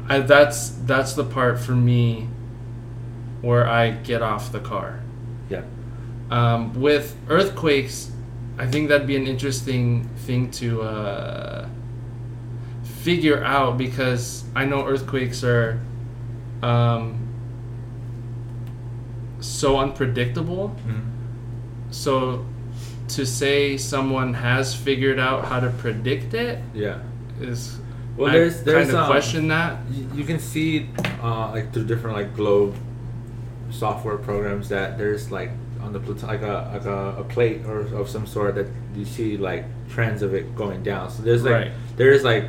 I, 0.09 0.19
that's 0.21 0.71
that's 0.85 1.13
the 1.15 1.23
part 1.25 1.61
for 1.61 1.73
me 1.77 2.29
where 3.43 3.69
I 3.69 3.91
get 3.91 4.21
off 4.23 4.51
the 4.51 4.59
car. 4.61 5.01
Yeah. 5.49 5.63
um, 6.31 6.75
with 6.81 7.15
earthquakes, 7.29 8.11
I 8.59 8.67
think 8.67 8.89
that'd 8.89 9.07
be 9.07 9.15
an 9.17 9.29
interesting 9.29 10.09
thing 10.27 10.51
to 10.53 10.83
uh, 10.83 11.69
figure 13.07 13.41
out 13.45 13.79
because 13.79 14.43
I 14.57 14.65
know 14.65 14.85
earthquakes 14.85 15.45
are 15.45 15.79
um, 16.63 17.05
so 19.41 19.79
unpredictable. 19.79 20.75
Mhm. 20.89 21.03
So 21.91 22.45
to 23.09 23.25
say 23.25 23.77
someone 23.77 24.35
has 24.35 24.75
figured 24.75 25.19
out 25.21 25.45
how 25.45 25.61
to 25.61 25.71
predict 25.83 26.35
it 26.35 26.59
Yeah. 26.75 26.99
is 27.41 27.79
Well, 28.17 28.31
I 28.31 28.33
there's 28.33 28.63
there's 28.65 28.87
kind 28.87 28.97
of 28.99 29.03
um, 29.05 29.11
question 29.15 29.49
that. 29.49 29.77
you, 29.93 30.03
you 30.19 30.25
can 30.25 30.41
see 30.41 30.89
uh, 31.23 31.51
like 31.57 31.73
through 31.73 31.85
different 31.85 32.17
like 32.17 32.35
globe 32.35 32.75
software 33.71 34.17
programs 34.29 34.69
that 34.71 34.99
there's 34.99 35.31
like 35.31 35.51
on 35.83 35.93
the 35.93 36.01
like 36.27 36.43
a 36.43 36.57
like 36.75 36.87
a, 36.87 37.01
a 37.23 37.25
plate 37.35 37.61
or 37.71 37.81
of 38.01 38.09
some 38.09 38.27
sort 38.27 38.55
that 38.57 38.67
you 38.97 39.05
see 39.05 39.37
like 39.37 39.65
trends 39.95 40.23
of 40.23 40.35
it 40.35 40.45
going 40.57 40.83
down. 40.83 41.11
So 41.11 41.23
there's 41.23 41.45
like 41.45 41.53
Right. 41.61 41.73
there's 41.97 42.25
like 42.25 42.45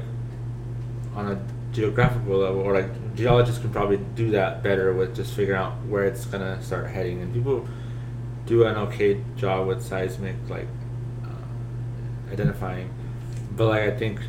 on 1.17 1.31
a 1.31 1.39
geographical 1.73 2.37
level 2.37 2.61
or 2.61 2.73
like 2.73 3.15
geologists 3.15 3.59
can 3.59 3.71
probably 3.71 3.97
do 4.15 4.31
that 4.31 4.63
better 4.63 4.93
with 4.93 5.15
just 5.15 5.33
figuring 5.33 5.59
out 5.59 5.73
where 5.87 6.05
it's 6.05 6.25
gonna 6.25 6.61
start 6.63 6.87
heading 6.87 7.21
and 7.21 7.33
people 7.33 7.67
do 8.45 8.63
an 8.65 8.77
okay 8.77 9.21
job 9.35 9.67
with 9.67 9.83
seismic 9.83 10.35
like 10.47 10.67
uh, 11.25 12.31
identifying 12.31 12.89
but 13.55 13.65
like 13.67 13.81
I 13.81 13.97
think 13.97 14.19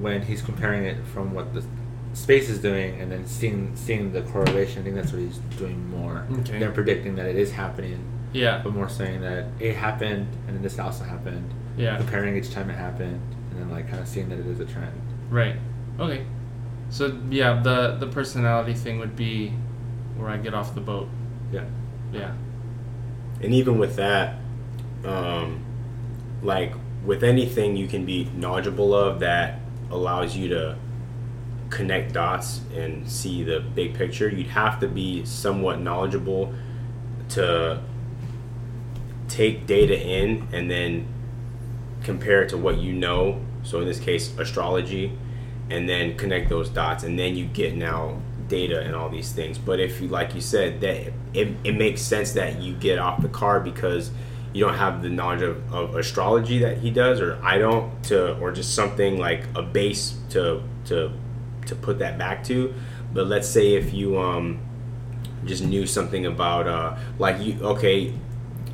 when 0.00 0.22
he's 0.22 0.42
comparing 0.42 0.84
it 0.84 1.04
from 1.06 1.34
what 1.34 1.52
the 1.54 1.64
space 2.12 2.48
is 2.48 2.58
doing 2.60 3.00
and 3.00 3.10
then 3.10 3.26
seeing 3.26 3.74
seeing 3.76 4.12
the 4.12 4.22
correlation, 4.22 4.80
I 4.80 4.84
think 4.84 4.96
that's 4.96 5.12
what 5.12 5.20
he's 5.20 5.38
doing 5.58 5.90
more 5.90 6.26
Okay. 6.40 6.58
than 6.58 6.72
predicting 6.72 7.14
that 7.16 7.26
it 7.26 7.36
is 7.36 7.52
happening, 7.52 7.98
Yeah. 8.32 8.60
but 8.64 8.72
more 8.72 8.88
saying 8.88 9.20
that 9.22 9.46
it 9.60 9.74
happened 9.76 10.28
and 10.46 10.56
then 10.56 10.62
this 10.62 10.78
also 10.78 11.04
happened. 11.04 11.50
Yeah. 11.76 11.96
Comparing 11.98 12.36
each 12.36 12.50
time 12.52 12.70
it 12.70 12.74
happened 12.76 13.20
and 13.50 13.60
then 13.60 13.70
like 13.70 13.88
kind 13.90 14.00
of 14.00 14.08
seeing 14.08 14.28
that 14.30 14.38
it 14.38 14.46
is 14.46 14.60
a 14.60 14.64
trend. 14.64 14.98
Right. 15.30 15.56
Okay. 15.98 16.24
So 16.90 17.18
yeah, 17.30 17.60
the 17.62 17.96
the 17.98 18.06
personality 18.06 18.74
thing 18.74 18.98
would 18.98 19.16
be 19.16 19.52
where 20.16 20.28
I 20.28 20.36
get 20.36 20.54
off 20.54 20.74
the 20.74 20.80
boat. 20.80 21.08
Yeah. 21.52 21.64
Yeah. 22.12 22.34
And 23.40 23.52
even 23.52 23.78
with 23.78 23.96
that, 23.96 24.38
um, 25.04 25.64
like 26.42 26.74
with 27.04 27.22
anything 27.22 27.76
you 27.76 27.86
can 27.86 28.04
be 28.04 28.30
knowledgeable 28.34 28.94
of 28.94 29.20
that 29.20 29.60
allows 29.90 30.36
you 30.36 30.48
to 30.48 30.76
connect 31.70 32.12
dots 32.12 32.60
and 32.74 33.08
see 33.10 33.42
the 33.42 33.60
big 33.60 33.94
picture, 33.94 34.28
you'd 34.28 34.48
have 34.48 34.80
to 34.80 34.88
be 34.88 35.24
somewhat 35.24 35.80
knowledgeable 35.80 36.54
to 37.30 37.82
take 39.28 39.66
data 39.66 40.00
in 40.00 40.46
and 40.52 40.70
then 40.70 41.06
compare 42.04 42.42
it 42.42 42.48
to 42.48 42.56
what 42.56 42.78
you 42.78 42.92
know. 42.92 43.40
So 43.62 43.80
in 43.80 43.86
this 43.86 43.98
case, 43.98 44.36
astrology, 44.38 45.12
and 45.70 45.88
then 45.88 46.16
connect 46.16 46.48
those 46.48 46.68
dots, 46.68 47.04
and 47.04 47.18
then 47.18 47.36
you 47.36 47.46
get 47.46 47.74
now 47.74 48.20
data 48.48 48.80
and 48.80 48.94
all 48.94 49.08
these 49.08 49.32
things. 49.32 49.58
But 49.58 49.80
if 49.80 50.00
you, 50.00 50.08
like 50.08 50.34
you 50.34 50.40
said, 50.40 50.80
that 50.80 51.12
it, 51.34 51.48
it 51.64 51.72
makes 51.76 52.00
sense 52.02 52.32
that 52.32 52.60
you 52.60 52.74
get 52.74 52.98
off 52.98 53.20
the 53.20 53.28
car 53.28 53.58
because 53.60 54.10
you 54.52 54.64
don't 54.64 54.74
have 54.76 55.02
the 55.02 55.08
knowledge 55.10 55.42
of, 55.42 55.74
of 55.74 55.96
astrology 55.96 56.58
that 56.60 56.78
he 56.78 56.90
does, 56.90 57.20
or 57.20 57.38
I 57.42 57.58
don't, 57.58 58.02
to 58.04 58.38
or 58.38 58.52
just 58.52 58.74
something 58.74 59.18
like 59.18 59.44
a 59.54 59.62
base 59.62 60.14
to 60.30 60.62
to 60.86 61.10
to 61.66 61.74
put 61.74 61.98
that 61.98 62.16
back 62.18 62.44
to. 62.44 62.72
But 63.12 63.26
let's 63.26 63.48
say 63.48 63.74
if 63.74 63.92
you 63.92 64.18
um 64.18 64.60
just 65.44 65.62
knew 65.64 65.86
something 65.86 66.26
about 66.26 66.66
uh 66.66 66.96
like 67.18 67.40
you 67.40 67.58
okay 67.62 68.12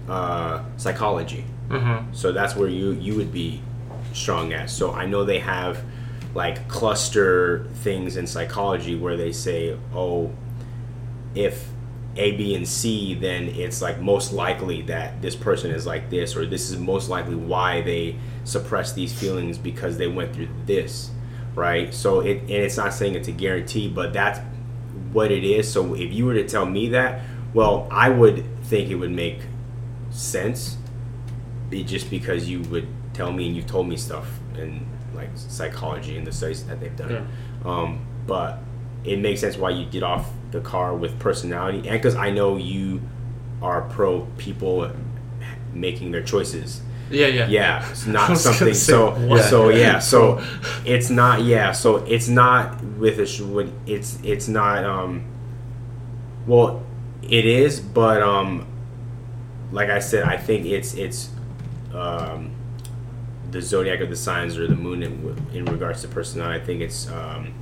uh 0.09 0.62
psychology 0.77 1.44
Mm-hmm. 1.69 2.12
so 2.12 2.32
that's 2.32 2.55
where 2.55 2.69
you 2.69 2.93
you 2.93 3.14
would 3.16 3.32
be 3.32 3.62
strong 4.12 4.52
at 4.52 4.69
so 4.69 4.93
i 4.93 5.06
know 5.06 5.24
they 5.24 5.39
have 5.39 5.82
like 6.35 6.67
cluster 6.69 7.67
things 7.83 8.17
in 8.17 8.27
psychology 8.27 8.97
where 8.97 9.17
they 9.17 9.33
say 9.33 9.77
oh 9.95 10.33
if 11.35 11.69
a 12.17 12.33
b 12.33 12.55
and 12.55 12.69
c 12.69 13.15
then 13.15 13.49
it's 13.49 13.81
like 13.81 14.01
most 14.01 14.33
likely 14.33 14.83
that 14.83 15.21
this 15.23 15.35
person 15.35 15.71
is 15.71 15.87
like 15.87 16.11
this 16.11 16.37
or 16.37 16.47
this 16.47 16.71
is 16.71 16.79
most 16.79 17.09
likely 17.09 17.35
why 17.35 17.81
they 17.83 18.17
suppress 18.45 18.93
these 18.93 19.13
feelings 19.13 19.57
because 19.57 19.99
they 19.99 20.09
went 20.09 20.35
through 20.35 20.49
this 20.67 21.11
right? 21.55 21.93
So 21.93 22.21
it 22.21 22.41
and 22.43 22.51
it's 22.51 22.79
not 22.79 22.95
saying 22.95 23.15
it's 23.15 23.29
a 23.29 23.33
guarantee 23.33 23.89
but 23.89 24.13
that's 24.15 24.41
what 25.13 25.31
it 25.31 25.45
is. 25.45 25.71
So 25.71 25.95
if 25.95 26.11
you 26.13 26.25
were 26.25 26.35
to 26.35 26.49
tell 26.49 26.65
me 26.65 26.89
that 26.89 27.21
well 27.55 27.87
i 27.91 28.09
would 28.09 28.45
think 28.65 28.91
it 28.91 28.95
would 28.95 29.11
make 29.11 29.41
sense 30.11 30.77
just 31.71 32.11
because 32.11 32.49
you 32.49 32.61
would 32.63 32.87
tell 33.15 33.33
me 33.33 33.47
and 33.47 33.57
you've 33.57 33.67
told 33.67 33.89
me 33.89 33.97
stuff 33.97 34.41
in 34.57 34.87
like 35.23 35.31
psychology 35.36 36.16
and 36.16 36.27
the 36.27 36.32
studies 36.32 36.65
that 36.66 36.81
they've 36.81 36.97
done. 36.97 37.11
Yeah. 37.65 37.70
Um, 37.70 38.05
but 38.27 38.59
it 39.05 39.19
makes 39.19 39.40
sense 39.40 39.57
why 39.57 39.70
you 39.70 39.85
get 39.86 40.03
off 40.03 40.31
the 40.51 40.61
car 40.61 40.94
with 40.94 41.19
personality 41.19 41.78
and 41.89 41.99
because 41.99 42.15
I 42.15 42.31
know 42.31 42.57
you 42.57 43.01
are 43.61 43.82
pro 43.82 44.27
people 44.39 44.90
making 45.73 46.11
their 46.11 46.23
choices. 46.23 46.82
Yeah, 47.11 47.27
yeah. 47.27 47.47
Yeah, 47.49 47.90
it's 47.90 48.07
not 48.07 48.36
something. 48.39 48.69
say, 48.69 48.93
So 48.93 49.11
what? 49.27 49.44
so 49.44 49.69
yeah, 49.69 49.99
so 49.99 50.43
it's 50.85 51.11
not 51.11 51.43
yeah, 51.43 51.73
so 51.73 51.97
it's 51.97 52.28
not 52.28 52.82
with 52.82 53.19
a 53.19 53.70
it's 53.86 54.19
it's 54.23 54.49
not 54.49 54.85
um. 54.85 55.24
Well, 56.47 56.82
it 57.23 57.44
is, 57.47 57.81
but 57.81 58.23
um, 58.23 58.66
like 59.70 59.90
I 59.90 60.01
said, 60.01 60.24
I 60.24 60.36
think 60.36 60.66
it's 60.66 60.94
it's 60.94 61.31
um, 61.94 62.51
the 63.53 63.62
zodiac 63.62 64.01
or 64.01 64.07
the 64.07 64.16
signs 64.16 64.59
or 64.59 64.66
the 64.66 64.74
moon 64.74 65.03
in, 65.03 65.37
in 65.53 65.65
regards 65.66 66.03
to 66.03 66.09
personality. 66.09 66.61
I 66.61 66.65
think 66.65 66.81
it's 66.81 67.09
um, 67.09 67.55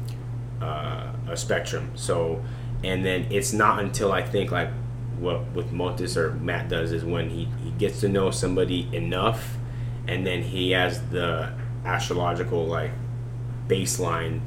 uh, 0.63 1.13
a 1.29 1.37
spectrum. 1.37 1.91
So, 1.95 2.43
and 2.83 3.05
then 3.05 3.27
it's 3.31 3.53
not 3.53 3.81
until 3.81 4.13
I 4.13 4.23
think 4.23 4.51
like 4.51 4.71
what 5.19 5.51
with 5.53 5.73
Motis 5.73 6.17
or 6.17 6.33
Matt 6.35 6.69
does 6.69 6.93
is 6.93 7.05
when 7.05 7.29
he, 7.29 7.49
he 7.63 7.73
gets 7.73 8.01
to 8.01 8.09
know 8.09 8.31
somebody 8.31 8.89
enough, 8.93 9.59
and 10.07 10.27
then 10.27 10.43
he 10.43 10.71
has 10.71 11.03
the 11.11 11.53
astrological 11.85 12.67
like 12.67 12.93
baseline 13.69 14.41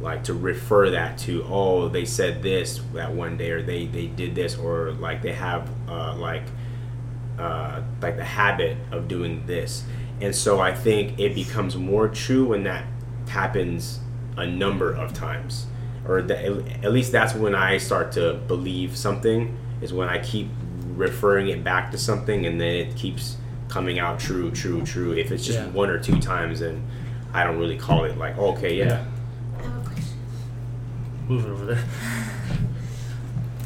like 0.00 0.24
to 0.24 0.32
refer 0.34 0.90
that 0.90 1.18
to 1.18 1.44
oh 1.48 1.88
they 1.88 2.04
said 2.04 2.42
this 2.42 2.80
that 2.94 3.12
one 3.12 3.36
day 3.36 3.50
or 3.50 3.62
they 3.62 3.86
they 3.86 4.06
did 4.06 4.34
this 4.34 4.56
or 4.56 4.92
like 4.92 5.22
they 5.22 5.32
have 5.32 5.68
uh, 5.88 6.14
like 6.16 6.44
uh, 7.38 7.82
like 8.00 8.16
the 8.16 8.24
habit 8.24 8.76
of 8.92 9.08
doing 9.08 9.44
this 9.46 9.84
and 10.24 10.34
so 10.34 10.60
i 10.60 10.72
think 10.74 11.18
it 11.18 11.34
becomes 11.34 11.76
more 11.76 12.08
true 12.08 12.46
when 12.46 12.62
that 12.64 12.84
happens 13.28 14.00
a 14.36 14.46
number 14.46 14.92
of 14.92 15.12
times 15.12 15.66
or 16.06 16.20
that, 16.22 16.44
at 16.84 16.92
least 16.92 17.12
that's 17.12 17.34
when 17.34 17.54
i 17.54 17.76
start 17.78 18.10
to 18.12 18.34
believe 18.48 18.96
something 18.96 19.56
is 19.80 19.92
when 19.92 20.08
i 20.08 20.18
keep 20.18 20.48
referring 20.96 21.48
it 21.48 21.62
back 21.64 21.90
to 21.90 21.98
something 21.98 22.46
and 22.46 22.60
then 22.60 22.74
it 22.74 22.96
keeps 22.96 23.36
coming 23.68 23.98
out 23.98 24.18
true 24.18 24.50
true 24.50 24.82
true 24.82 25.12
if 25.12 25.30
it's 25.32 25.44
just 25.44 25.58
Yeah. 25.58 25.66
one 25.68 25.90
or 25.90 25.98
two 25.98 26.20
times 26.20 26.60
then 26.60 26.82
i 27.32 27.42
don't 27.44 27.58
really 27.58 27.78
call 27.78 28.04
it 28.04 28.16
like 28.18 28.36
okay 28.38 28.74
yeah. 28.76 29.04
I 29.58 29.62
have 29.62 29.76
a 29.76 29.80
question. 29.88 30.18
Move 31.28 31.44
it 31.46 31.48
over 31.50 31.64
there. 31.66 31.84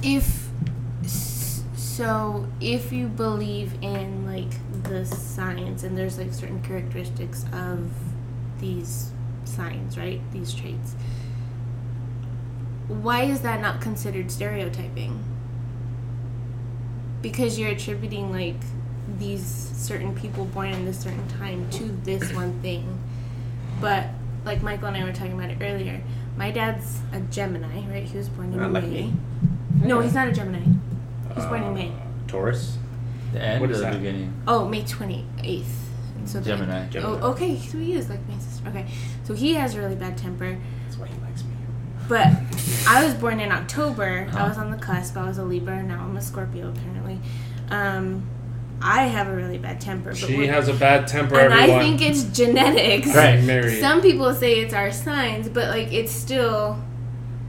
If 0.02 0.48
so, 1.04 2.46
if 2.60 2.92
you 2.92 3.08
believe 3.08 3.72
in 3.82 4.24
like 4.26 4.52
the 4.84 5.04
signs 5.04 5.84
and 5.84 5.96
there's 5.96 6.18
like 6.18 6.32
certain 6.32 6.62
characteristics 6.62 7.44
of 7.52 7.90
these 8.60 9.12
signs, 9.44 9.96
right? 9.98 10.20
These 10.32 10.54
traits. 10.54 10.94
Why 12.88 13.22
is 13.24 13.42
that 13.42 13.60
not 13.60 13.80
considered 13.80 14.30
stereotyping? 14.30 15.22
Because 17.22 17.58
you're 17.58 17.70
attributing 17.70 18.30
like 18.32 18.56
these 19.18 19.44
certain 19.44 20.14
people 20.14 20.44
born 20.46 20.68
in 20.70 20.84
this 20.84 21.00
certain 21.00 21.26
time 21.28 21.68
to 21.70 21.84
this 22.04 22.32
one 22.32 22.60
thing. 22.60 22.98
But 23.80 24.08
like 24.44 24.62
Michael 24.62 24.88
and 24.88 24.96
I 24.96 25.04
were 25.04 25.12
talking 25.12 25.32
about 25.32 25.50
it 25.50 25.58
earlier, 25.60 26.00
my 26.36 26.50
dad's 26.50 27.00
a 27.12 27.20
Gemini, 27.20 27.80
right? 27.90 28.04
He 28.04 28.16
was 28.16 28.28
born 28.28 28.52
in 28.52 28.60
Not 28.60 28.72
like 28.72 28.84
May. 28.84 28.90
me. 28.90 29.14
No, 29.82 30.00
he's 30.00 30.14
not 30.14 30.28
a 30.28 30.32
Gemini. 30.32 30.64
He's 31.34 31.44
born 31.46 31.62
in 31.62 31.68
uh, 31.68 31.72
May. 31.74 31.92
taurus 32.26 32.78
The 33.32 33.42
end 33.42 33.60
What 33.60 33.70
or 33.70 33.72
is 33.72 33.78
the 33.80 33.84
that? 33.84 33.92
beginning? 33.94 34.32
Oh, 34.46 34.66
May 34.68 34.84
twenty 34.84 35.24
eighth. 35.42 35.74
So 36.24 36.40
the- 36.40 36.46
Gemini. 36.50 36.88
Gemini. 36.88 37.18
Oh, 37.22 37.30
okay. 37.32 37.58
So 37.58 37.78
he 37.78 37.92
is 37.94 38.08
like 38.10 38.26
my 38.28 38.38
sister. 38.38 38.68
Okay, 38.68 38.86
so 39.24 39.34
he 39.34 39.54
has 39.54 39.74
a 39.74 39.78
really 39.80 39.94
bad 39.96 40.16
temper. 40.18 40.58
that's 40.84 40.98
why 40.98 41.06
he 41.06 41.18
likes 41.20 41.42
me 41.44 41.50
But 42.08 42.26
I 42.88 43.04
was 43.04 43.14
born 43.14 43.40
in 43.40 43.50
October. 43.52 44.26
Uh-huh. 44.28 44.44
I 44.44 44.48
was 44.48 44.58
on 44.58 44.70
the 44.70 44.76
cusp. 44.76 45.16
I 45.16 45.26
was 45.26 45.38
a 45.38 45.44
Libra. 45.44 45.82
Now 45.82 46.02
I'm 46.04 46.16
a 46.16 46.20
Scorpio. 46.22 46.68
Apparently, 46.70 47.18
um, 47.70 48.26
I 48.80 49.04
have 49.04 49.28
a 49.28 49.34
really 49.34 49.58
bad 49.58 49.80
temper. 49.80 50.10
But 50.10 50.18
She 50.18 50.46
has 50.46 50.68
a 50.68 50.74
bad 50.74 51.06
temper, 51.08 51.38
and 51.38 51.52
everyone. 51.52 51.80
I 51.80 51.82
think 51.82 52.00
it's 52.02 52.24
genetics. 52.24 53.08
Right, 53.14 53.42
Mary. 53.42 53.80
Some 53.80 54.00
people 54.02 54.32
say 54.34 54.60
it's 54.60 54.74
our 54.74 54.92
signs, 54.92 55.48
but 55.48 55.68
like 55.68 55.92
it's 55.92 56.12
still. 56.12 56.78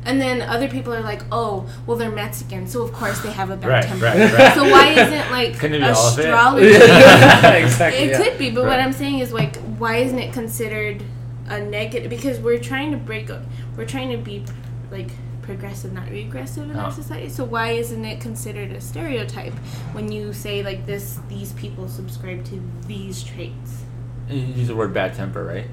And 0.06 0.20
then 0.20 0.42
other 0.42 0.68
people 0.70 0.94
are 0.94 1.02
like, 1.02 1.24
"Oh, 1.32 1.70
well, 1.86 1.98
they're 1.98 2.10
Mexican, 2.10 2.68
so 2.68 2.82
of 2.84 2.94
course 2.94 3.20
they 3.22 3.32
have 3.32 3.50
a 3.50 3.58
bad 3.58 3.68
Right, 3.70 3.84
temper." 3.84 4.06
right, 4.06 4.34
right. 4.34 4.54
So 4.56 4.64
why 4.70 4.88
isn't 4.92 5.32
like 5.32 5.60
Couldn't 5.60 5.76
it 5.84 5.86
be 5.86 5.92
all 5.92 6.08
of 6.08 6.18
it? 6.20 6.22
astrology? 6.26 6.68
yeah, 6.70 7.52
exactly. 7.64 8.04
It 8.04 8.10
yeah. 8.12 8.18
could 8.24 8.38
be, 8.38 8.50
but 8.50 8.64
what 8.66 8.80
I'm 8.80 8.94
saying 8.94 9.20
is 9.20 9.34
like, 9.34 9.58
why 9.78 9.98
isn't 9.98 10.18
it 10.18 10.32
considered 10.34 11.04
a 11.50 11.60
negative? 11.60 12.10
Because 12.10 12.40
we're 12.40 12.60
trying 12.60 12.92
to 12.92 12.98
break, 12.98 13.30
we're 13.76 13.86
trying 13.86 14.10
to 14.12 14.18
be 14.18 14.46
like 14.90 15.10
progressive, 15.42 15.92
not 15.92 16.10
regressive 16.10 16.70
in 16.72 16.78
our 16.78 16.88
Oh. 16.88 16.92
society. 16.92 17.28
So 17.28 17.44
why 17.44 17.72
isn't 17.72 18.06
it 18.06 18.22
considered 18.22 18.72
a 18.72 18.80
stereotype 18.80 19.54
when 19.92 20.12
you 20.12 20.32
say 20.32 20.64
like 20.64 20.86
this? 20.86 21.20
These 21.28 21.52
people 21.54 21.88
subscribe 21.90 22.46
to 22.46 22.62
these 22.88 23.22
traits. 23.22 23.84
You 24.30 24.40
use 24.40 24.68
the 24.70 24.76
word 24.76 24.94
bad 24.94 25.14
temper, 25.16 25.44
right? 25.44 25.68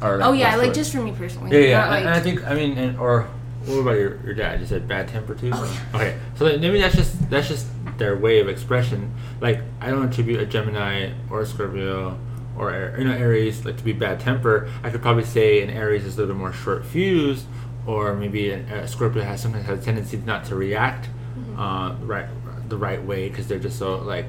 Or 0.00 0.20
oh 0.22 0.32
yeah, 0.32 0.56
like 0.56 0.68
word? 0.68 0.74
just 0.74 0.90
for 0.92 1.02
me 1.02 1.12
personally. 1.12 1.50
Yeah, 1.52 1.68
yeah. 1.68 1.76
Not 1.78 1.84
and- 1.84 1.90
like, 1.92 2.04
and 2.06 2.14
I 2.14 2.20
think 2.20 2.46
I 2.50 2.54
mean, 2.54 2.78
and, 2.78 2.98
or 2.98 3.28
what 3.66 3.78
about 3.78 3.92
your, 3.92 4.20
your 4.24 4.34
dad? 4.34 4.60
You 4.60 4.66
said 4.66 4.88
bad 4.88 5.08
temper 5.08 5.34
too. 5.34 5.52
Okay, 5.94 6.18
so 6.36 6.44
then 6.44 6.60
maybe 6.60 6.80
that's 6.80 6.94
just 6.94 7.30
that's 7.30 7.48
just 7.48 7.66
their 7.98 8.16
way 8.16 8.40
of 8.40 8.48
expression. 8.48 9.14
Like 9.40 9.60
I 9.80 9.90
don't 9.90 10.08
attribute 10.08 10.40
a 10.40 10.46
Gemini 10.46 11.12
or 11.30 11.42
a 11.42 11.46
Scorpio 11.46 12.18
or 12.56 12.94
you 12.98 13.04
know 13.04 13.12
Aries 13.12 13.64
like 13.64 13.76
to 13.76 13.84
be 13.84 13.92
bad 13.92 14.20
temper. 14.20 14.70
I 14.82 14.90
could 14.90 15.02
probably 15.02 15.24
say 15.24 15.62
an 15.62 15.70
Aries 15.70 16.04
is 16.04 16.16
a 16.18 16.20
little 16.20 16.36
more 16.36 16.52
short 16.52 16.84
fused, 16.84 17.46
or 17.86 18.14
maybe 18.14 18.50
a, 18.50 18.82
a 18.82 18.88
Scorpio 18.88 19.22
has 19.22 19.40
sometimes 19.40 19.66
has 19.66 19.80
a 19.80 19.82
tendency 19.82 20.16
not 20.18 20.44
to 20.46 20.54
react 20.56 21.08
uh, 21.56 21.94
right 22.00 22.28
the 22.68 22.76
right 22.76 23.02
way 23.04 23.28
because 23.28 23.46
they're 23.46 23.58
just 23.58 23.78
so 23.78 23.98
like 23.98 24.26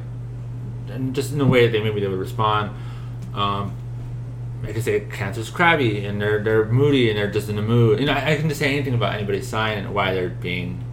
and 0.89 1.15
just 1.15 1.33
in 1.33 1.41
a 1.41 1.45
way 1.45 1.65
that 1.65 1.71
they 1.71 1.83
maybe 1.83 2.01
they 2.01 2.07
would 2.07 2.19
respond. 2.19 2.75
Um, 3.33 3.75
I 4.63 4.71
could 4.71 4.83
say 4.83 5.01
Cancer's 5.01 5.49
crabby 5.49 6.05
and 6.05 6.21
they're 6.21 6.41
they're 6.41 6.65
moody 6.65 7.09
and 7.09 7.17
they're 7.17 7.31
just 7.31 7.49
in 7.49 7.55
the 7.57 7.61
mood. 7.61 7.99
You 7.99 8.05
know, 8.05 8.13
I, 8.13 8.31
I 8.31 8.35
can 8.37 8.47
just 8.47 8.59
say 8.59 8.73
anything 8.73 8.93
about 8.93 9.13
anybody's 9.15 9.47
sign 9.47 9.77
and 9.77 9.93
why 9.93 10.13
they're 10.13 10.29
being 10.29 10.83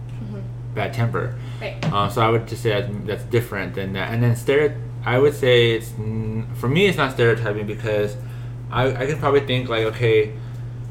bad 0.73 0.93
temper. 0.93 1.35
right. 1.61 1.83
Uh, 1.93 2.09
so 2.09 2.21
I 2.21 2.29
would 2.29 2.47
just 2.47 2.63
say 2.63 2.69
that's, 2.69 2.93
that's 3.05 3.23
different 3.23 3.75
than 3.75 3.93
that. 3.93 4.13
And 4.13 4.21
then 4.23 4.35
stereo, 4.35 4.75
I 5.05 5.17
would 5.19 5.33
say 5.33 5.71
it's 5.71 5.91
for 6.59 6.67
me 6.67 6.87
it's 6.87 6.97
not 6.97 7.13
stereotyping 7.13 7.65
because 7.67 8.15
I 8.71 9.03
I 9.03 9.05
can 9.05 9.19
probably 9.19 9.41
think 9.41 9.69
like 9.69 9.85
okay, 9.85 10.33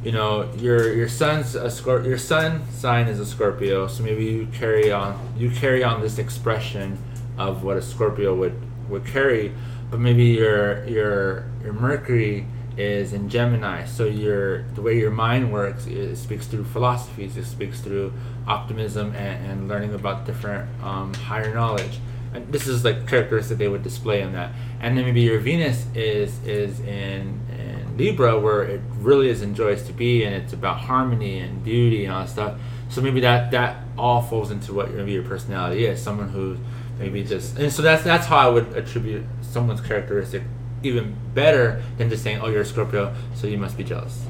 you 0.02 0.12
know 0.12 0.50
your 0.56 0.92
your 0.94 1.08
son's 1.08 1.54
a 1.54 1.66
Scor- 1.66 2.04
your 2.04 2.18
sun 2.18 2.62
sign 2.72 3.08
is 3.08 3.20
a 3.20 3.26
Scorpio, 3.26 3.86
so 3.86 4.02
maybe 4.02 4.24
you 4.24 4.48
carry 4.52 4.90
on 4.90 5.18
you 5.36 5.50
carry 5.50 5.84
on 5.84 6.00
this 6.00 6.18
expression 6.18 6.98
of 7.38 7.62
what 7.62 7.76
a 7.76 7.82
Scorpio 7.82 8.34
would 8.34 8.60
would 8.88 9.06
carry, 9.06 9.52
but 9.90 10.00
maybe 10.00 10.24
your 10.24 10.84
your 10.86 11.44
your 11.62 11.72
Mercury 11.72 12.46
is 12.80 13.12
in 13.12 13.28
Gemini, 13.28 13.84
so 13.84 14.04
your 14.04 14.62
the 14.74 14.82
way 14.82 14.98
your 14.98 15.10
mind 15.10 15.52
works 15.52 15.86
it 15.86 16.16
speaks 16.16 16.46
through 16.46 16.64
philosophies, 16.64 17.36
it 17.36 17.44
speaks 17.44 17.80
through 17.80 18.12
optimism 18.46 19.14
and, 19.14 19.50
and 19.50 19.68
learning 19.68 19.94
about 19.94 20.26
different 20.26 20.68
um, 20.82 21.12
higher 21.14 21.54
knowledge. 21.54 21.98
And 22.32 22.52
this 22.52 22.66
is 22.66 22.84
like 22.84 23.08
characteristics 23.08 23.58
they 23.58 23.68
would 23.68 23.82
display 23.82 24.22
in 24.22 24.32
that. 24.32 24.52
And 24.80 24.96
then 24.96 25.04
maybe 25.04 25.20
your 25.20 25.40
Venus 25.40 25.86
is 25.94 26.42
is 26.46 26.80
in, 26.80 27.40
in 27.58 27.96
Libra, 27.96 28.38
where 28.38 28.62
it 28.62 28.80
really 28.98 29.28
is 29.28 29.42
enjoys 29.42 29.82
to 29.84 29.92
be, 29.92 30.24
and 30.24 30.34
it's 30.34 30.52
about 30.52 30.78
harmony 30.78 31.40
and 31.40 31.62
beauty 31.62 32.04
and 32.04 32.14
all 32.14 32.20
that 32.22 32.30
stuff. 32.30 32.58
So 32.88 33.00
maybe 33.00 33.20
that 33.20 33.50
that 33.50 33.84
all 33.98 34.22
falls 34.22 34.50
into 34.50 34.72
what 34.72 34.92
maybe 34.92 35.12
your 35.12 35.22
personality 35.22 35.86
is. 35.86 36.00
Someone 36.02 36.28
who 36.28 36.56
maybe 36.98 37.24
just 37.24 37.58
and 37.58 37.72
so 37.72 37.82
that's 37.82 38.04
that's 38.04 38.26
how 38.26 38.38
I 38.38 38.48
would 38.48 38.76
attribute 38.76 39.24
someone's 39.42 39.80
characteristic 39.80 40.42
even 40.82 41.14
better 41.34 41.82
than 41.98 42.08
just 42.10 42.22
saying, 42.22 42.40
"Oh, 42.42 42.48
you're 42.48 42.62
a 42.62 42.64
Scorpio, 42.64 43.12
so 43.34 43.46
you 43.46 43.58
must 43.58 43.76
be 43.76 43.84
jealous." 43.84 44.24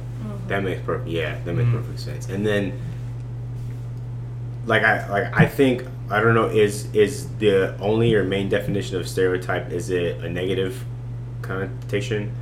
That 0.49 0.65
makes 0.65 0.81
perfect. 0.83 1.09
Yeah, 1.09 1.37
that 1.45 1.55
makes 1.55 1.69
Mhm. 1.69 1.73
perfect 1.77 2.01
sense. 2.01 2.29
And 2.29 2.45
then, 2.47 2.73
like 4.67 4.83
I 4.83 5.09
like 5.09 5.25
I 5.39 5.47
think 5.47 5.85
I 6.11 6.21
don't 6.21 6.35
know 6.35 6.47
is 6.47 6.89
is 6.95 7.29
the 7.39 7.75
only 7.81 8.15
or 8.15 8.25
main 8.25 8.49
definition 8.49 8.97
of 8.97 9.09
stereotype 9.09 9.71
is 9.73 9.91
it 9.91 10.17
a 10.25 10.29
negative 10.29 10.85
connotation? 11.43 12.33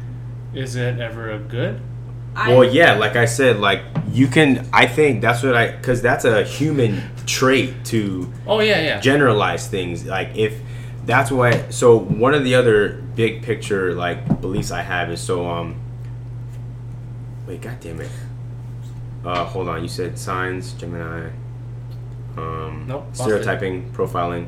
Is 0.55 0.77
it 0.77 0.99
ever 1.01 1.31
a 1.33 1.39
good? 1.39 1.81
Well, 2.47 2.65
yeah, 2.65 2.95
like 2.95 3.17
I 3.17 3.25
said, 3.25 3.59
like 3.59 3.81
you 4.13 4.27
can. 4.29 4.67
I 4.73 4.87
think 4.87 5.21
that's 5.21 5.43
what 5.43 5.57
I 5.57 5.73
because 5.73 6.01
that's 6.01 6.25
a 6.25 6.45
human 6.45 7.03
trait 7.27 7.85
to 7.87 8.33
Oh 8.47 8.61
yeah, 8.61 8.81
yeah. 8.81 9.01
generalize 9.01 9.67
things. 9.67 10.05
Like 10.07 10.31
if 10.37 10.55
that's 11.09 11.31
why. 11.33 11.71
So 11.71 11.97
one 11.99 12.35
of 12.35 12.45
the 12.45 12.55
other 12.55 13.03
big 13.17 13.43
picture 13.43 13.95
like 13.95 14.41
beliefs 14.43 14.71
I 14.71 14.83
have 14.83 15.11
is 15.11 15.21
so 15.21 15.49
um. 15.49 15.75
Wait, 17.47 17.63
god 17.63 17.81
damn 17.81 18.01
it. 18.01 18.11
Uh, 19.25 19.45
hold 19.45 19.69
on. 19.69 19.83
You 19.83 19.89
said 19.89 20.19
signs, 20.19 20.75
Gemini. 20.75 21.31
Um, 22.37 22.85
Nope. 22.87 23.07
Stereotyping, 23.15 23.91
profiling. 23.93 24.47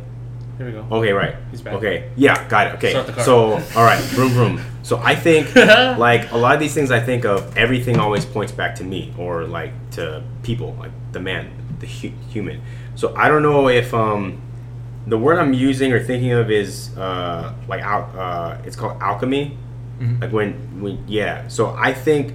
Here 0.59 0.67
we 0.67 0.73
go. 0.73 0.87
Okay, 0.99 1.13
right. 1.13 1.35
He's 1.51 1.63
back. 1.63 1.75
Okay, 1.75 2.11
yeah, 2.17 2.47
got 2.47 2.67
it. 2.67 2.75
Okay, 2.75 2.91
Start 2.91 3.07
the 3.07 3.13
car. 3.15 3.25
so 3.25 3.53
all 3.75 3.85
right, 3.85 3.99
vroom 4.13 4.29
vroom. 4.29 4.61
So 4.83 4.99
I 4.99 5.15
think 5.15 5.57
like 5.57 6.31
a 6.33 6.37
lot 6.37 6.53
of 6.55 6.61
these 6.61 6.75
things 6.75 6.91
I 6.91 7.01
think 7.01 7.25
of, 7.25 7.57
everything 7.57 7.99
always 7.99 8.27
points 8.27 8.53
back 8.53 8.75
to 8.77 8.85
me 8.85 9.15
or 9.17 9.45
like 9.45 9.73
to 9.93 10.23
people, 10.43 10.77
like 10.79 10.93
the 11.13 11.21
man, 11.21 11.51
the 11.79 11.87
hu- 11.87 12.13
human. 12.29 12.61
So 12.95 13.17
I 13.17 13.29
don't 13.29 13.43
know 13.43 13.69
if 13.71 13.95
um 13.95 14.43
the 15.11 15.19
word 15.19 15.39
I'm 15.39 15.53
using 15.53 15.93
or 15.93 16.03
thinking 16.03 16.33
of 16.33 16.51
is 16.51 16.97
uh, 16.97 17.53
like 17.69 17.83
al- 17.83 18.11
uh, 18.19 18.59
it's 18.65 18.77
called 18.77 19.01
alchemy. 19.03 19.59
Mhm. 20.01 20.21
Like 20.23 20.33
when 20.33 20.53
when 20.81 21.05
yeah. 21.07 21.47
So 21.49 21.75
I 21.77 21.93
think 21.93 22.35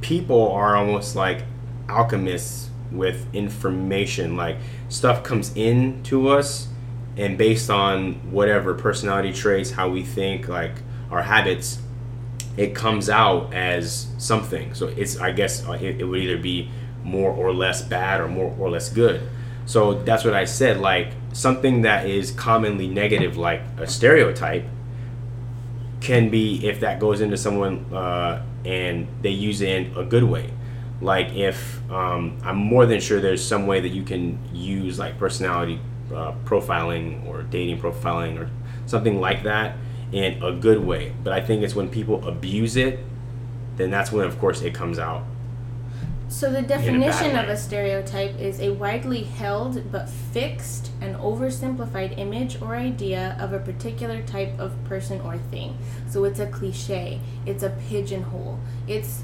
people 0.00 0.50
are 0.52 0.74
almost 0.76 1.14
like 1.16 1.44
alchemists 1.88 2.70
with 2.92 3.26
information. 3.34 4.36
Like 4.36 4.56
stuff 4.88 5.22
comes 5.22 5.52
in 5.56 6.02
to 6.04 6.28
us, 6.28 6.68
and 7.16 7.38
based 7.38 7.70
on 7.70 8.14
whatever 8.30 8.74
personality 8.74 9.32
traits, 9.32 9.70
how 9.72 9.88
we 9.88 10.02
think, 10.02 10.48
like 10.48 10.72
our 11.10 11.22
habits, 11.22 11.78
it 12.56 12.74
comes 12.74 13.08
out 13.08 13.52
as 13.54 14.08
something. 14.18 14.74
So 14.74 14.88
it's 14.88 15.18
I 15.20 15.30
guess 15.32 15.62
it, 15.68 16.00
it 16.00 16.04
would 16.04 16.20
either 16.20 16.38
be 16.38 16.70
more 17.04 17.30
or 17.30 17.52
less 17.52 17.82
bad 17.82 18.20
or 18.20 18.28
more 18.28 18.54
or 18.58 18.70
less 18.70 18.88
good. 18.88 19.20
So 19.66 19.94
that's 20.02 20.24
what 20.24 20.34
I 20.34 20.44
said. 20.44 20.80
Like 20.80 21.08
something 21.36 21.82
that 21.82 22.06
is 22.06 22.30
commonly 22.30 22.88
negative, 22.88 23.36
like 23.36 23.60
a 23.76 23.86
stereotype, 23.86 24.64
can 26.00 26.30
be 26.30 26.66
if 26.66 26.80
that 26.80 26.98
goes 26.98 27.20
into 27.20 27.36
someone 27.36 27.84
uh, 27.92 28.42
and 28.64 29.06
they 29.20 29.30
use 29.30 29.60
it 29.60 29.68
in 29.68 29.96
a 29.96 30.04
good 30.04 30.24
way. 30.24 30.50
Like 31.02 31.34
if 31.34 31.78
um, 31.90 32.38
I'm 32.42 32.56
more 32.56 32.86
than 32.86 33.00
sure 33.00 33.20
there's 33.20 33.44
some 33.44 33.66
way 33.66 33.80
that 33.80 33.90
you 33.90 34.02
can 34.02 34.38
use 34.54 34.98
like 34.98 35.18
personality 35.18 35.78
uh, 36.10 36.32
profiling 36.46 37.26
or 37.26 37.42
dating 37.42 37.80
profiling 37.80 38.40
or 38.40 38.48
something 38.86 39.20
like 39.20 39.42
that 39.42 39.76
in 40.12 40.42
a 40.42 40.52
good 40.52 40.82
way. 40.82 41.12
But 41.22 41.34
I 41.34 41.42
think 41.42 41.62
it's 41.62 41.74
when 41.74 41.90
people 41.90 42.26
abuse 42.26 42.76
it, 42.76 43.00
then 43.76 43.90
that's 43.90 44.10
when 44.10 44.26
of 44.26 44.38
course 44.38 44.62
it 44.62 44.72
comes 44.72 44.98
out. 44.98 45.24
So 46.28 46.50
the 46.52 46.62
definition 46.62 47.36
of 47.36 47.48
a 47.48 47.56
stereotype 47.56 48.38
is 48.38 48.60
a 48.60 48.70
widely 48.70 49.22
held 49.22 49.90
but 49.92 50.08
fixed 50.08 50.90
and 51.00 51.14
oversimplified 51.16 52.18
image 52.18 52.60
or 52.60 52.74
idea 52.74 53.36
of 53.40 53.52
a 53.52 53.58
particular 53.60 54.22
type 54.22 54.58
of 54.58 54.72
person 54.84 55.20
or 55.20 55.38
thing. 55.38 55.78
So 56.10 56.24
it's 56.24 56.40
a 56.40 56.46
cliche. 56.46 57.20
It's 57.46 57.62
a 57.62 57.70
pigeonhole. 57.88 58.58
It's 58.88 59.22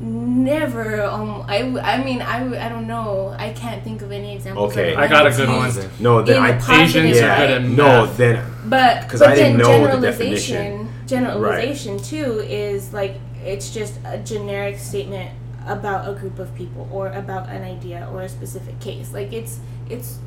never 0.00 1.02
um 1.04 1.44
I, 1.46 1.58
w- 1.58 1.78
I 1.78 2.02
mean 2.02 2.22
I, 2.22 2.38
w- 2.38 2.58
I 2.58 2.68
don't 2.70 2.86
know 2.86 3.34
I 3.38 3.52
can't 3.52 3.82
think 3.84 4.00
of 4.00 4.10
any 4.10 4.34
examples 4.34 4.72
Okay. 4.72 4.94
of 4.94 4.98
I 4.98 5.06
got 5.08 5.26
a 5.26 5.30
good 5.30 5.48
one. 5.48 5.70
No, 6.00 6.22
then 6.22 6.36
in 6.38 6.42
I 6.42 6.48
a 6.50 6.58
positive 6.60 7.04
Asians 7.04 7.18
are 7.18 7.20
yeah, 7.20 7.38
good 7.38 7.50
at 7.50 7.62
no, 7.70 8.06
then 8.06 8.46
But 8.66 9.08
'Cause 9.08 9.20
but 9.20 9.28
I 9.30 9.34
didn't 9.34 9.58
then 9.58 9.66
know 9.66 9.82
the 10.00 10.10
generalization 10.10 10.56
definition. 10.56 11.06
generalization 11.06 11.98
too 11.98 12.40
is 12.48 12.94
like 12.94 13.16
it's 13.44 13.74
just 13.74 13.94
a 14.06 14.16
generic 14.18 14.78
statement 14.78 15.30
about 15.66 16.08
a 16.08 16.14
group 16.18 16.38
of 16.38 16.54
people 16.54 16.88
or 16.92 17.08
about 17.08 17.48
an 17.48 17.62
idea 17.62 18.08
or 18.12 18.22
a 18.22 18.28
specific 18.28 18.78
case. 18.80 19.12
Like 19.12 19.32
it's 19.32 19.60
it's 19.88 20.18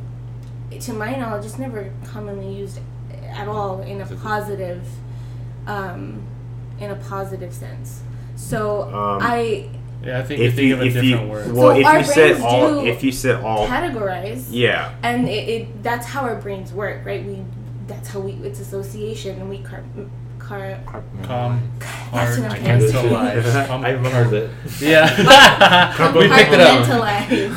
to 0.82 0.94
my 0.94 1.16
knowledge 1.16 1.46
it's 1.46 1.58
never 1.60 1.92
commonly 2.06 2.54
used 2.54 2.80
at 3.32 3.48
all 3.48 3.82
in 3.82 4.02
a 4.02 4.06
positive 4.06 4.84
um, 5.68 6.22
in 6.80 6.92
a 6.92 6.96
positive 6.96 7.54
sense. 7.54 8.02
So 8.36 8.84
Um, 8.84 9.20
I 9.22 9.70
Yeah, 10.04 10.20
I 10.20 10.24
think 10.24 10.42
if 10.42 10.60
you 10.60 10.68
you 10.68 10.76
think 10.76 10.76
of 10.76 10.80
a 10.82 10.86
if 10.86 10.94
different 10.94 11.26
you 11.26 11.32
word. 11.32 11.54
well 11.54 11.74
So 11.74 11.80
if 11.80 11.86
our 11.86 11.98
you 12.00 12.04
said 12.04 12.42
all 12.42 12.86
if 12.86 13.04
you 13.04 13.12
said 13.12 13.36
all 13.44 13.68
categorize 13.68 14.48
yeah 14.50 14.92
and 15.04 15.28
it, 15.30 15.48
it 15.50 15.84
that's 15.84 16.06
how 16.08 16.22
our 16.22 16.36
brains 16.36 16.74
work, 16.74 17.06
right? 17.06 17.24
We 17.26 17.44
that's 17.88 18.10
how 18.10 18.20
we 18.20 18.34
it's 18.48 18.60
association 18.60 19.40
and 19.40 19.50
we 19.50 19.60
car, 20.48 20.78
car 20.86 21.04
Com, 21.24 21.62
That's 21.80 21.86
hard, 22.12 22.40
what 22.40 22.52
I'm 22.52 22.64
trying 22.64 22.80
to 22.80 22.88
say. 22.90 22.94
mentalized. 23.04 23.48
I 23.86 23.90
remember 23.92 24.30
that. 24.40 24.50
Yeah, 24.82 26.14
we 26.18 26.28
picked 26.30 26.52
it 26.54 26.60
up. 26.60 26.90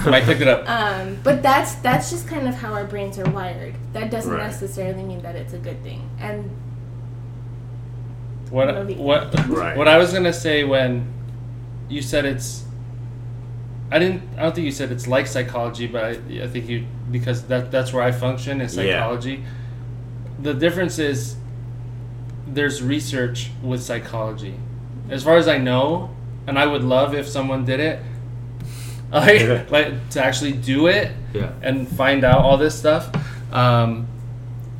I 0.06 0.20
picked 0.22 0.40
it 0.40 0.48
up. 0.48 0.68
Um, 0.68 1.18
but 1.22 1.42
that's 1.42 1.74
that's 1.76 2.10
just 2.10 2.26
kind 2.28 2.46
of 2.48 2.54
how 2.54 2.72
our 2.72 2.84
brains 2.84 3.18
are 3.18 3.28
wired. 3.30 3.74
That 3.92 4.10
doesn't 4.10 4.32
Right. 4.32 4.42
necessarily 4.46 5.02
mean 5.02 5.20
that 5.22 5.34
it's 5.36 5.52
a 5.52 5.58
good 5.58 5.82
thing. 5.82 6.08
And 6.20 6.50
What 8.50 8.72
Movie. 8.74 8.94
what 8.94 9.34
Right. 9.48 9.76
what 9.76 9.88
I 9.88 9.98
was 9.98 10.12
gonna 10.12 10.32
say 10.32 10.64
when 10.64 11.06
you 11.88 12.00
said 12.02 12.24
it's 12.24 12.64
I 13.90 13.98
didn't 13.98 14.22
I 14.38 14.42
don't 14.42 14.54
think 14.54 14.64
you 14.64 14.72
said 14.72 14.90
it's 14.92 15.06
like 15.06 15.26
psychology, 15.26 15.86
but 15.86 16.04
I, 16.04 16.10
I 16.44 16.46
think 16.48 16.68
you 16.68 16.86
because 17.10 17.42
that 17.48 17.70
that's 17.70 17.92
where 17.92 18.02
I 18.04 18.12
function 18.12 18.60
is 18.60 18.76
Yeah. 18.76 18.82
psychology. 19.00 19.44
The 20.42 20.54
difference 20.54 20.98
is 20.98 21.36
there's 22.46 22.82
research 22.82 23.50
with 23.62 23.82
psychology. 23.82 24.54
As 25.08 25.22
far 25.24 25.36
as 25.36 25.48
I 25.48 25.58
know, 25.58 26.10
and 26.46 26.58
I 26.58 26.66
would 26.66 26.82
love 26.84 27.14
if 27.14 27.26
someone 27.28 27.64
did 27.64 27.80
it. 27.80 28.00
Like, 29.12 29.70
like 29.70 30.10
to 30.10 30.24
actually 30.24 30.50
do 30.52 30.88
it 30.88 31.12
Yeah. 31.32 31.52
and 31.62 31.86
find 31.88 32.24
out 32.24 32.38
all 32.38 32.56
this 32.56 32.74
stuff. 32.76 33.08
Um, 33.52 34.08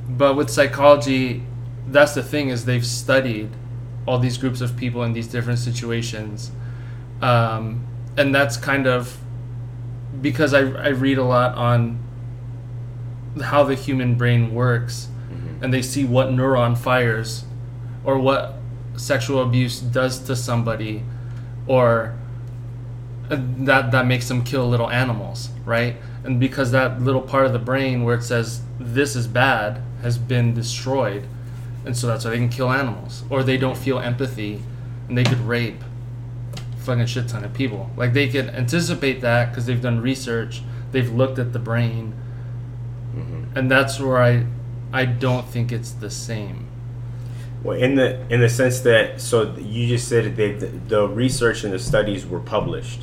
but 0.08 0.34
with 0.34 0.50
psychology, 0.50 1.44
that's 1.86 2.14
the 2.14 2.24
thing 2.24 2.48
is 2.48 2.64
they've 2.64 2.84
studied 2.84 3.50
all 4.04 4.18
these 4.18 4.36
groups 4.36 4.60
of 4.60 4.76
people 4.76 5.04
in 5.04 5.12
these 5.12 5.28
different 5.28 5.60
situations, 5.60 6.50
um, 7.22 7.86
and 8.16 8.34
that's 8.34 8.56
kind 8.56 8.86
of 8.88 9.16
because 10.20 10.52
I, 10.52 10.60
I 10.72 10.88
read 10.88 11.18
a 11.18 11.24
lot 11.24 11.54
on 11.56 12.00
how 13.42 13.62
the 13.62 13.74
human 13.76 14.16
brain 14.16 14.52
works, 14.52 15.06
and 15.62 15.72
they 15.72 15.82
see 15.82 16.04
what 16.04 16.28
neuron 16.28 16.76
fires, 16.76 17.44
or 18.06 18.18
what 18.18 18.54
sexual 18.96 19.42
abuse 19.42 19.80
does 19.80 20.20
to 20.20 20.34
somebody, 20.34 21.02
or 21.66 22.14
uh, 23.30 23.36
that 23.58 23.90
that 23.90 24.06
makes 24.06 24.28
them 24.28 24.42
kill 24.42 24.66
little 24.66 24.88
animals, 24.88 25.50
right? 25.66 25.96
And 26.24 26.40
because 26.40 26.70
that 26.70 27.02
little 27.02 27.20
part 27.20 27.44
of 27.44 27.52
the 27.52 27.58
brain 27.58 28.04
where 28.04 28.14
it 28.14 28.22
says 28.22 28.62
this 28.78 29.14
is 29.14 29.26
bad 29.26 29.82
has 30.02 30.16
been 30.16 30.54
destroyed, 30.54 31.26
and 31.84 31.96
so 31.96 32.06
that's 32.06 32.24
why 32.24 32.30
they 32.30 32.38
can 32.38 32.48
kill 32.48 32.70
animals, 32.70 33.24
or 33.28 33.42
they 33.42 33.56
don't 33.56 33.76
feel 33.76 33.98
empathy, 33.98 34.62
and 35.08 35.18
they 35.18 35.24
could 35.24 35.40
rape 35.40 35.82
fucking 36.78 37.06
shit 37.06 37.28
ton 37.28 37.44
of 37.44 37.52
people. 37.52 37.90
Like 37.96 38.12
they 38.12 38.28
could 38.28 38.48
anticipate 38.50 39.20
that 39.20 39.50
because 39.50 39.66
they've 39.66 39.82
done 39.82 40.00
research, 40.00 40.62
they've 40.92 41.12
looked 41.12 41.40
at 41.40 41.52
the 41.52 41.58
brain, 41.58 42.14
and 43.56 43.68
that's 43.68 43.98
where 43.98 44.22
I 44.22 44.46
I 44.92 45.04
don't 45.04 45.46
think 45.46 45.72
it's 45.72 45.90
the 45.90 46.10
same. 46.10 46.68
Well, 47.66 47.76
in 47.76 47.96
the 47.96 48.24
in 48.32 48.40
the 48.40 48.48
sense 48.48 48.78
that 48.80 49.20
so 49.20 49.52
you 49.56 49.88
just 49.88 50.06
said 50.06 50.36
that 50.36 50.60
the, 50.60 50.66
the 50.66 51.08
research 51.08 51.64
and 51.64 51.72
the 51.72 51.80
studies 51.80 52.24
were 52.24 52.38
published. 52.38 53.00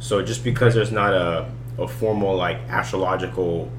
So 0.00 0.20
just 0.20 0.44
because 0.44 0.74
there's 0.74 0.92
not 0.92 1.14
a, 1.14 1.50
a 1.78 1.88
formal 1.88 2.36
like 2.36 2.58
astrological 2.68 3.70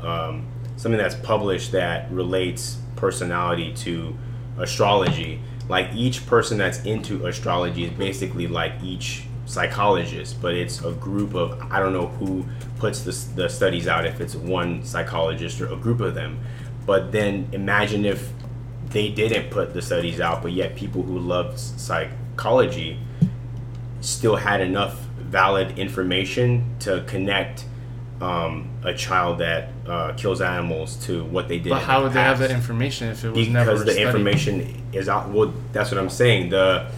um, 0.00 0.46
something 0.76 0.98
that's 0.98 1.14
published 1.14 1.72
that 1.72 2.10
relates 2.12 2.76
personality 2.96 3.72
to 3.76 4.14
astrology, 4.58 5.40
like 5.70 5.88
each 5.94 6.26
person 6.26 6.58
that's 6.58 6.84
into 6.84 7.24
astrology 7.24 7.84
is 7.84 7.90
basically 7.92 8.46
like 8.46 8.74
each 8.82 9.24
psychologist, 9.46 10.42
but 10.42 10.52
it's 10.52 10.84
a 10.84 10.92
group 10.92 11.32
of 11.32 11.58
I 11.72 11.78
don't 11.78 11.94
know 11.94 12.08
who 12.08 12.44
puts 12.78 13.00
the, 13.00 13.12
the 13.34 13.48
studies 13.48 13.88
out 13.88 14.04
if 14.04 14.20
it's 14.20 14.34
one 14.34 14.84
psychologist 14.84 15.62
or 15.62 15.72
a 15.72 15.76
group 15.76 16.02
of 16.02 16.14
them. 16.14 16.40
But 16.84 17.10
then 17.10 17.48
imagine 17.52 18.04
if 18.04 18.30
they 18.90 19.10
didn't 19.10 19.50
put 19.50 19.74
the 19.74 19.82
studies 19.82 20.20
out, 20.20 20.42
but 20.42 20.52
yet 20.52 20.76
people 20.76 21.02
who 21.02 21.18
loved 21.18 21.58
psychology 21.58 22.98
still 24.00 24.36
had 24.36 24.60
enough 24.60 24.98
valid 25.18 25.78
information 25.78 26.76
to 26.80 27.02
connect 27.06 27.64
um, 28.20 28.70
a 28.84 28.94
child 28.94 29.38
that 29.38 29.70
uh, 29.86 30.12
kills 30.14 30.40
animals 30.40 30.96
to 31.06 31.24
what 31.24 31.48
they 31.48 31.58
did. 31.58 31.70
But 31.70 31.82
how 31.82 31.98
the 31.98 32.04
would 32.04 32.12
they 32.14 32.20
have 32.20 32.38
that 32.38 32.50
information 32.50 33.08
if 33.08 33.24
it 33.24 33.30
was 33.30 33.48
never 33.48 33.72
because 33.72 33.84
the 33.84 33.92
studied? 33.92 34.06
information 34.06 34.82
is 34.92 35.08
out 35.08 35.28
well 35.30 35.52
that's 35.72 35.90
what 35.90 35.98
i'm 35.98 36.08
saying 36.08 36.48
the 36.48 36.90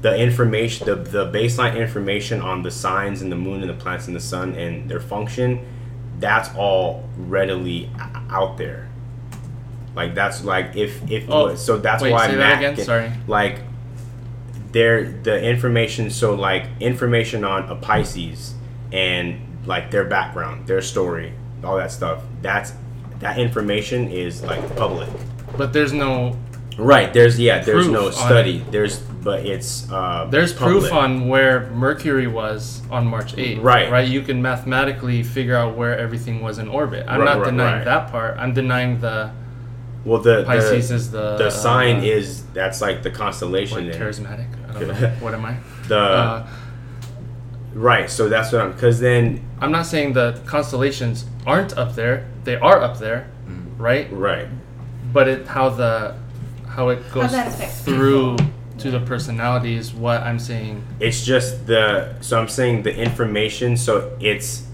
the 0.00 0.16
information 0.16 0.86
the, 0.86 0.96
the 0.96 1.26
baseline 1.30 1.76
information 1.76 2.40
on 2.40 2.62
the 2.62 2.70
signs 2.70 3.22
and 3.22 3.30
the 3.30 3.36
moon 3.36 3.60
and 3.60 3.70
the 3.70 3.74
planets 3.74 4.06
and 4.08 4.16
the 4.16 4.20
sun 4.20 4.54
and 4.54 4.90
their 4.90 5.00
function 5.00 5.64
that's 6.18 6.52
all 6.56 7.08
readily 7.16 7.90
out 8.30 8.56
there 8.56 8.88
like 9.96 10.14
that's 10.14 10.44
like 10.44 10.76
if 10.76 11.10
if 11.10 11.28
Oh, 11.28 11.56
so 11.56 11.78
that's 11.78 12.02
wait, 12.02 12.12
why 12.12 12.28
say 12.28 12.36
that 12.36 12.60
Matt 12.60 12.72
again? 12.74 12.84
Sorry. 12.84 13.12
like 13.26 13.60
there 14.72 15.10
the 15.22 15.42
information 15.42 16.10
so 16.10 16.34
like 16.34 16.66
information 16.80 17.44
on 17.44 17.68
a 17.70 17.76
pisces 17.76 18.54
and 18.92 19.40
like 19.64 19.90
their 19.90 20.04
background 20.04 20.66
their 20.66 20.82
story 20.82 21.32
all 21.64 21.76
that 21.76 21.90
stuff 21.90 22.22
that's 22.42 22.72
that 23.20 23.38
information 23.38 24.08
is 24.10 24.42
like 24.42 24.76
public 24.76 25.08
But 25.56 25.72
there's 25.72 25.92
no 25.92 26.36
Right. 26.78 27.12
There's 27.12 27.40
yeah. 27.40 27.60
There's 27.62 27.88
no 27.88 28.10
study. 28.10 28.62
There's 28.70 28.98
but 28.98 29.46
it's 29.46 29.90
uh. 29.90 30.26
there's 30.30 30.52
proof 30.52 30.92
on 30.92 31.26
where 31.28 31.70
Mercury 31.70 32.26
was 32.26 32.82
on 32.90 33.06
March 33.06 33.34
8th. 33.34 33.62
Right. 33.62 33.90
Right. 33.90 34.06
You 34.08 34.20
can 34.20 34.42
mathematically 34.42 35.22
figure 35.22 35.56
out 35.56 35.74
where 35.76 35.98
everything 35.98 36.42
was 36.42 36.58
in 36.58 36.68
orbit. 36.68 37.06
I'm 37.08 37.20
Right, 37.20 37.24
not 37.24 37.38
right, 37.38 37.44
denying 37.50 37.76
right. 37.76 37.84
that 37.86 38.10
part. 38.10 38.36
I'm 38.38 38.52
denying 38.52 39.00
the 39.00 39.30
Well, 40.06 40.22
the 40.22 40.44
Pisces 40.44 40.88
the, 40.88 40.94
is 40.94 41.10
the 41.10 41.36
the 41.36 41.50
sign 41.50 41.96
uh, 41.96 42.02
is 42.02 42.44
that's 42.54 42.80
like 42.80 43.02
the 43.02 43.10
constellation. 43.10 43.88
there. 43.88 44.00
charismatic. 44.00 44.46
I 44.70 44.72
don't 44.72 44.88
know. 45.00 45.08
what 45.20 45.34
am 45.34 45.44
I? 45.44 45.56
The 45.88 45.98
Uh, 45.98 46.48
right. 47.74 48.08
So 48.08 48.28
that's 48.28 48.52
what 48.52 48.62
I'm. 48.62 48.72
Because 48.72 49.00
then 49.00 49.44
I'm 49.60 49.72
not 49.72 49.86
saying 49.86 50.12
the 50.12 50.40
constellations 50.46 51.26
aren't 51.44 51.76
up 51.76 51.94
there. 51.96 52.28
They 52.44 52.54
are 52.56 52.80
up 52.80 52.98
there. 52.98 53.28
right? 53.76 54.06
Right. 54.12 54.48
But 55.12 55.28
it 55.28 55.46
how 55.48 55.70
the 55.70 56.14
how 56.68 56.90
it 56.90 57.10
goes 57.12 57.32
that 57.32 57.48
affects 57.48 57.80
through 57.82 58.36
to 58.78 58.90
the 58.90 59.00
personality 59.00 59.74
is 59.74 59.92
what 59.92 60.22
I'm 60.22 60.38
saying. 60.38 60.84
It's 61.00 61.24
just 61.24 61.66
the 61.66 62.14
so 62.20 62.38
I'm 62.38 62.48
saying 62.48 62.82
the 62.82 62.94
information. 62.94 63.76
So 63.76 64.16
it's 64.20 64.66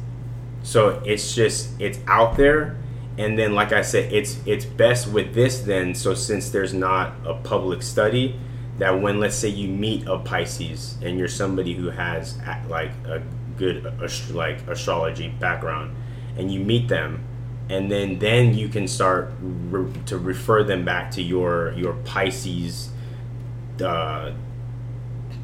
so 0.62 1.02
it's 1.06 1.34
just 1.34 1.80
it's 1.80 1.98
out 2.06 2.36
there, 2.36 2.76
and 3.18 3.38
then 3.38 3.54
like 3.54 3.72
I 3.72 3.82
said, 3.82 4.12
it's 4.12 4.38
it's 4.46 4.64
best 4.64 5.08
with 5.08 5.34
this 5.34 5.60
then. 5.60 5.94
So 5.94 6.14
since 6.14 6.50
there's 6.50 6.72
not 6.72 7.12
a 7.26 7.34
public 7.34 7.82
study, 7.82 8.38
that 8.78 9.00
when 9.00 9.20
let's 9.20 9.36
say 9.36 9.48
you 9.48 9.68
meet 9.68 10.06
a 10.06 10.18
Pisces 10.18 10.96
and 11.02 11.18
you're 11.18 11.28
somebody 11.28 11.74
who 11.74 11.90
has 11.90 12.38
like 12.68 12.90
a 13.04 13.22
good 13.56 13.84
like 14.30 14.66
astrology 14.68 15.28
background, 15.28 15.94
and 16.36 16.52
you 16.52 16.60
meet 16.60 16.88
them. 16.88 17.24
And 17.68 17.90
then, 17.90 18.18
then 18.18 18.54
you 18.54 18.68
can 18.68 18.86
start 18.86 19.32
re- 19.40 19.90
to 20.06 20.18
refer 20.18 20.62
them 20.62 20.84
back 20.84 21.10
to 21.12 21.22
your 21.22 21.72
your 21.72 21.94
Pisces 22.04 22.90
uh, 23.82 24.32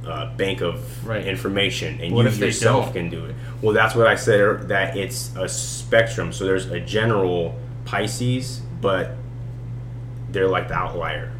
uh, 0.08 0.26
bank 0.36 0.60
of 0.60 1.06
Right. 1.06 1.26
information, 1.26 2.00
and 2.00 2.14
What 2.14 2.22
you 2.22 2.28
if 2.28 2.38
yourself 2.38 2.92
can 2.92 3.10
do 3.10 3.24
it. 3.26 3.34
Well, 3.62 3.74
that's 3.74 3.94
what 3.94 4.06
I 4.06 4.14
said. 4.16 4.40
er, 4.40 4.56
That 4.64 4.96
it's 4.96 5.30
a 5.36 5.48
spectrum. 5.48 6.32
So 6.32 6.44
there's 6.44 6.66
a 6.70 6.80
general 6.80 7.54
Pisces, 7.84 8.60
but 8.80 9.12
they're 10.30 10.48
like 10.48 10.68
the 10.68 10.74
outlier. 10.74 11.32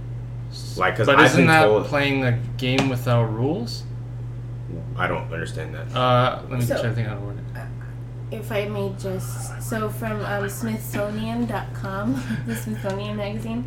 Like, 0.76 0.94
because 0.94 1.06
But 1.06 1.18
I've 1.18 1.26
isn't 1.26 1.40
been 1.40 1.46
that 1.48 1.64
told, 1.64 1.86
playing 1.86 2.24
a 2.24 2.32
game 2.56 2.88
without 2.88 3.24
rules? 3.24 3.82
I 4.96 5.06
don't 5.06 5.30
understand 5.32 5.74
that. 5.74 5.94
Uh, 5.96 6.40
let 6.48 6.58
me 6.58 6.64
So- 6.64 6.74
try 6.74 6.82
to 6.88 6.94
think 6.94 7.08
how 7.08 7.14
to 7.14 7.20
word 7.20 7.38
it. 7.38 8.34
if 8.34 8.50
I 8.52 8.66
may 8.66 8.92
just 8.98 9.62
so 9.62 9.88
from 9.88 10.20
um, 10.24 10.48
Smithsonian.com, 10.48 12.22
the 12.46 12.54
Smithsonian 12.56 13.16
magazine, 13.16 13.64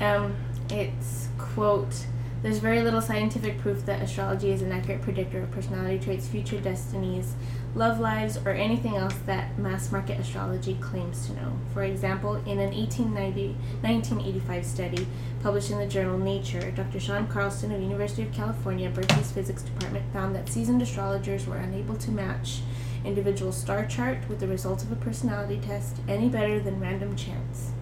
um, 0.00 0.34
it's 0.70 1.28
quote. 1.38 2.06
There's 2.40 2.58
very 2.58 2.82
little 2.82 3.00
scientific 3.00 3.58
proof 3.58 3.84
that 3.86 4.00
astrology 4.00 4.52
is 4.52 4.62
an 4.62 4.70
accurate 4.70 5.02
predictor 5.02 5.42
of 5.42 5.50
personality 5.50 5.98
traits, 5.98 6.28
future 6.28 6.60
destinies, 6.60 7.34
love 7.74 7.98
lives, 7.98 8.36
or 8.36 8.52
anything 8.52 8.94
else 8.94 9.14
that 9.26 9.58
mass 9.58 9.90
market 9.90 10.20
astrology 10.20 10.74
claims 10.80 11.26
to 11.26 11.32
know. 11.34 11.52
For 11.74 11.82
example, 11.82 12.36
in 12.36 12.60
an 12.60 12.70
1890, 12.70 13.56
1985 13.80 14.64
study 14.64 15.06
published 15.42 15.72
in 15.72 15.78
the 15.78 15.86
journal 15.86 16.16
Nature, 16.16 16.70
Dr. 16.70 17.00
Shawn 17.00 17.26
Carlson 17.26 17.72
of 17.72 17.82
University 17.82 18.22
of 18.22 18.32
California, 18.32 18.88
Berkeley's 18.88 19.32
physics 19.32 19.62
department 19.62 20.04
found 20.12 20.36
that 20.36 20.48
seasoned 20.48 20.80
astrologers 20.80 21.44
were 21.44 21.56
unable 21.56 21.96
to 21.96 22.12
match 22.12 22.60
individual 23.04 23.50
star 23.50 23.84
chart 23.84 24.18
with 24.28 24.38
the 24.38 24.46
results 24.46 24.84
of 24.84 24.92
a 24.92 24.96
personality 24.96 25.60
test 25.60 25.96
any 26.06 26.28
better 26.28 26.60
than 26.60 26.78
random 26.78 27.16
chance. 27.16 27.72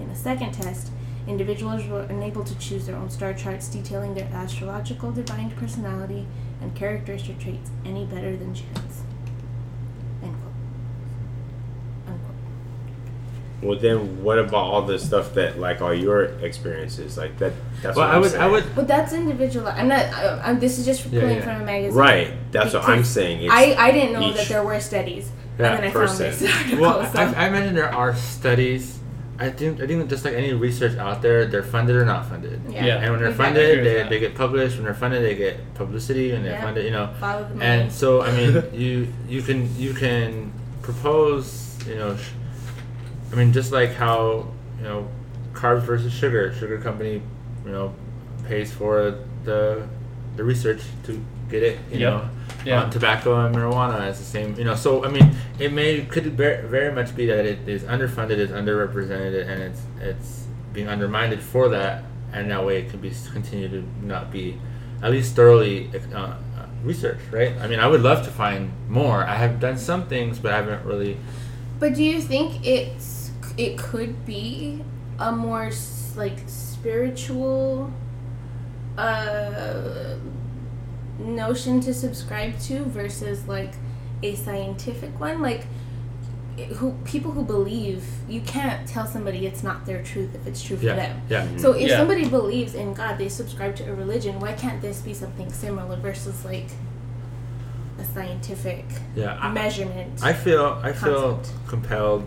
In 0.00 0.10
a 0.10 0.16
second 0.16 0.52
test, 0.52 0.90
individuals 1.28 1.86
were 1.86 2.02
unable 2.02 2.44
to 2.44 2.54
choose 2.58 2.86
their 2.86 2.96
own 2.96 3.10
star 3.10 3.32
charts 3.34 3.68
detailing 3.68 4.14
their 4.14 4.28
astrological 4.32 5.12
divine 5.12 5.50
personality 5.52 6.26
and 6.60 6.74
characteristic 6.74 7.38
traits 7.38 7.70
any 7.84 8.04
better 8.06 8.36
than 8.36 8.54
chance. 8.54 9.02
End 10.22 10.34
quote. 10.34 10.52
Unquote. 12.14 12.34
Well, 13.62 13.78
then 13.78 14.22
what 14.22 14.38
about 14.38 14.64
all 14.64 14.82
the 14.82 14.98
stuff 14.98 15.34
that 15.34 15.58
like 15.58 15.80
all 15.80 15.94
your 15.94 16.24
experiences 16.44 17.16
like 17.16 17.38
that? 17.38 17.52
That's 17.82 17.96
Well, 17.96 18.06
what 18.06 18.12
I 18.12 18.16
I'm 18.16 18.20
would, 18.22 18.30
saying. 18.30 18.42
I 18.42 18.46
would, 18.48 18.74
But 18.74 18.88
that's 18.88 19.12
individual. 19.12 19.68
I'm 19.68 19.88
not. 19.88 20.06
I, 20.06 20.40
I'm, 20.44 20.58
this 20.60 20.78
is 20.78 20.84
just 20.86 21.08
pulling 21.10 21.36
yeah. 21.36 21.42
from 21.42 21.62
a 21.62 21.64
magazine. 21.64 21.98
Right. 21.98 22.52
That's 22.52 22.74
what 22.74 22.84
I'm 22.88 23.04
saying. 23.04 23.42
It's 23.44 23.52
I, 23.52 23.74
I 23.78 23.92
didn't 23.92 24.12
know 24.12 24.22
each- 24.28 24.36
that 24.36 24.48
there 24.48 24.64
were 24.64 24.78
studies, 24.80 25.30
Yeah, 25.58 25.74
and 25.74 25.78
then 25.78 25.90
I 25.90 25.90
found 25.92 26.08
person. 26.08 26.30
this 26.30 26.56
article. 26.56 26.80
well, 26.80 27.12
so. 27.12 27.18
I, 27.20 27.24
I 27.44 27.48
imagine 27.48 27.74
there 27.74 27.92
are 27.94 28.14
studies. 28.16 28.98
I 29.46 29.50
think, 29.50 29.80
I 29.80 29.86
think 29.86 30.08
just 30.08 30.24
like 30.24 30.34
any 30.34 30.52
research 30.52 30.96
out 30.98 31.20
there, 31.22 31.46
they're 31.46 31.62
funded 31.62 31.96
or 31.96 32.04
not 32.04 32.26
funded. 32.28 32.60
yeah. 32.68 32.84
Yeah. 32.86 32.96
And 33.02 33.10
when 33.12 33.20
they're 33.20 33.30
Exactly. 33.30 33.60
funded, 33.62 33.86
they, 33.86 34.08
they 34.08 34.20
get 34.20 34.34
published. 34.34 34.76
When 34.76 34.84
they're 34.84 34.94
funded, 35.04 35.22
they 35.24 35.34
get 35.34 35.74
publicity. 35.74 36.32
When 36.32 36.42
they're 36.44 36.52
Yeah. 36.52 36.62
funded, 36.66 36.84
you 36.84 36.90
know. 36.92 37.06
Follow 37.20 37.44
the 37.48 37.54
money. 37.54 37.64
And 37.70 37.92
so, 37.92 38.22
I 38.22 38.30
mean, 38.36 38.62
you 38.82 39.08
you 39.28 39.42
can 39.42 39.58
you 39.76 39.92
can 39.94 40.52
propose, 40.82 41.78
you 41.88 41.96
know, 41.96 42.16
sh- 42.16 42.30
I 43.32 43.36
mean, 43.36 43.52
just 43.52 43.72
like 43.72 43.92
how 43.94 44.46
you 44.78 44.84
know, 44.84 45.08
carbs 45.54 45.82
versus 45.82 46.12
sugar. 46.12 46.52
Sugar 46.58 46.78
company, 46.78 47.22
you 47.66 47.72
know, 47.72 47.94
pays 48.48 48.72
for 48.72 49.18
the 49.44 49.86
the 50.36 50.44
research 50.44 50.82
to 51.04 51.12
get 51.50 51.62
it. 51.62 51.78
You 51.90 52.00
Yep. 52.00 52.12
know, 52.12 52.28
Yeah. 52.64 52.82
on 52.82 52.90
tobacco 52.90 53.44
and 53.44 53.54
marijuana 53.54 54.08
is 54.10 54.18
the 54.18 54.24
same. 54.24 54.56
You 54.56 54.64
know, 54.64 54.74
so 54.74 55.04
I 55.04 55.08
mean, 55.08 55.34
it 55.58 55.72
may 55.72 56.02
could 56.04 56.24
very, 56.36 56.66
very 56.66 56.92
much 56.92 57.14
be 57.14 57.26
that 57.26 57.44
it 57.44 57.68
is 57.68 57.82
underfunded, 57.84 58.38
it's 58.38 58.52
underrepresented, 58.52 59.48
and 59.48 59.62
it's 59.62 59.82
it's 60.00 60.46
being 60.72 60.88
undermined 60.88 61.40
for 61.42 61.68
that, 61.70 62.04
and 62.32 62.50
that 62.50 62.64
way 62.64 62.78
it 62.78 62.90
can 62.90 63.00
be 63.00 63.12
continue 63.32 63.68
to 63.68 63.84
not 64.02 64.30
be 64.30 64.58
at 65.02 65.10
least 65.10 65.34
thoroughly 65.34 65.90
uh, 66.14 66.16
uh, 66.16 66.36
researched, 66.84 67.30
right? 67.32 67.56
I 67.60 67.66
mean, 67.66 67.80
I 67.80 67.86
would 67.88 68.02
love 68.02 68.24
to 68.24 68.30
find 68.30 68.72
more. 68.88 69.24
I 69.24 69.34
have 69.34 69.58
done 69.60 69.76
some 69.76 70.06
things, 70.06 70.38
but 70.38 70.52
I 70.52 70.56
haven't 70.56 70.84
really. 70.84 71.16
But 71.78 71.94
do 71.94 72.02
you 72.04 72.20
think 72.20 72.64
it's 72.66 73.32
it 73.56 73.76
could 73.78 74.24
be 74.24 74.82
a 75.18 75.32
more 75.32 75.70
like 76.16 76.38
spiritual 76.46 77.92
uh 78.98 79.91
notion 81.18 81.80
to 81.80 81.92
subscribe 81.94 82.58
to 82.60 82.84
versus 82.84 83.46
like 83.46 83.74
a 84.22 84.34
scientific 84.34 85.18
one 85.20 85.40
like 85.42 85.66
who 86.76 86.92
people 87.04 87.30
who 87.32 87.42
believe 87.44 88.04
you 88.28 88.40
can't 88.42 88.86
tell 88.86 89.06
somebody 89.06 89.46
it's 89.46 89.62
not 89.62 89.86
their 89.86 90.02
truth 90.02 90.34
if 90.34 90.46
it's 90.46 90.62
true 90.62 90.76
for 90.76 90.84
Yeah, 90.86 90.96
them 90.96 91.22
yeah. 91.28 91.56
so 91.56 91.72
if 91.72 91.88
Yeah. 91.88 91.96
somebody 91.98 92.28
believes 92.28 92.74
in 92.74 92.92
god 92.94 93.18
they 93.18 93.28
subscribe 93.28 93.74
to 93.76 93.84
a 93.90 93.94
religion 93.94 94.38
why 94.38 94.52
can't 94.52 94.80
this 94.82 95.00
be 95.00 95.14
something 95.14 95.50
similar 95.52 95.96
versus 95.96 96.44
like 96.44 96.66
a 97.98 98.04
scientific 98.04 98.84
Yeah, 99.14 99.38
I, 99.40 99.50
measurement 99.50 100.20
I 100.22 100.32
feel 100.32 100.78
I 100.82 100.92
feel 100.92 101.36
Concept. 101.36 101.68
compelled 101.68 102.24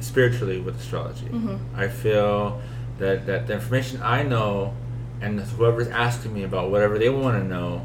spiritually 0.00 0.58
with 0.60 0.76
astrology. 0.80 1.26
Mhm. 1.26 1.58
I 1.76 1.86
feel 1.88 2.60
that 2.98 3.26
that 3.26 3.46
the 3.46 3.54
information 3.54 4.00
I 4.02 4.22
know, 4.24 4.74
and 5.20 5.38
whoever's 5.40 5.86
asking 5.88 6.34
me 6.34 6.42
about 6.42 6.70
whatever 6.70 6.98
they 6.98 7.08
want 7.08 7.40
to 7.40 7.44
know, 7.48 7.82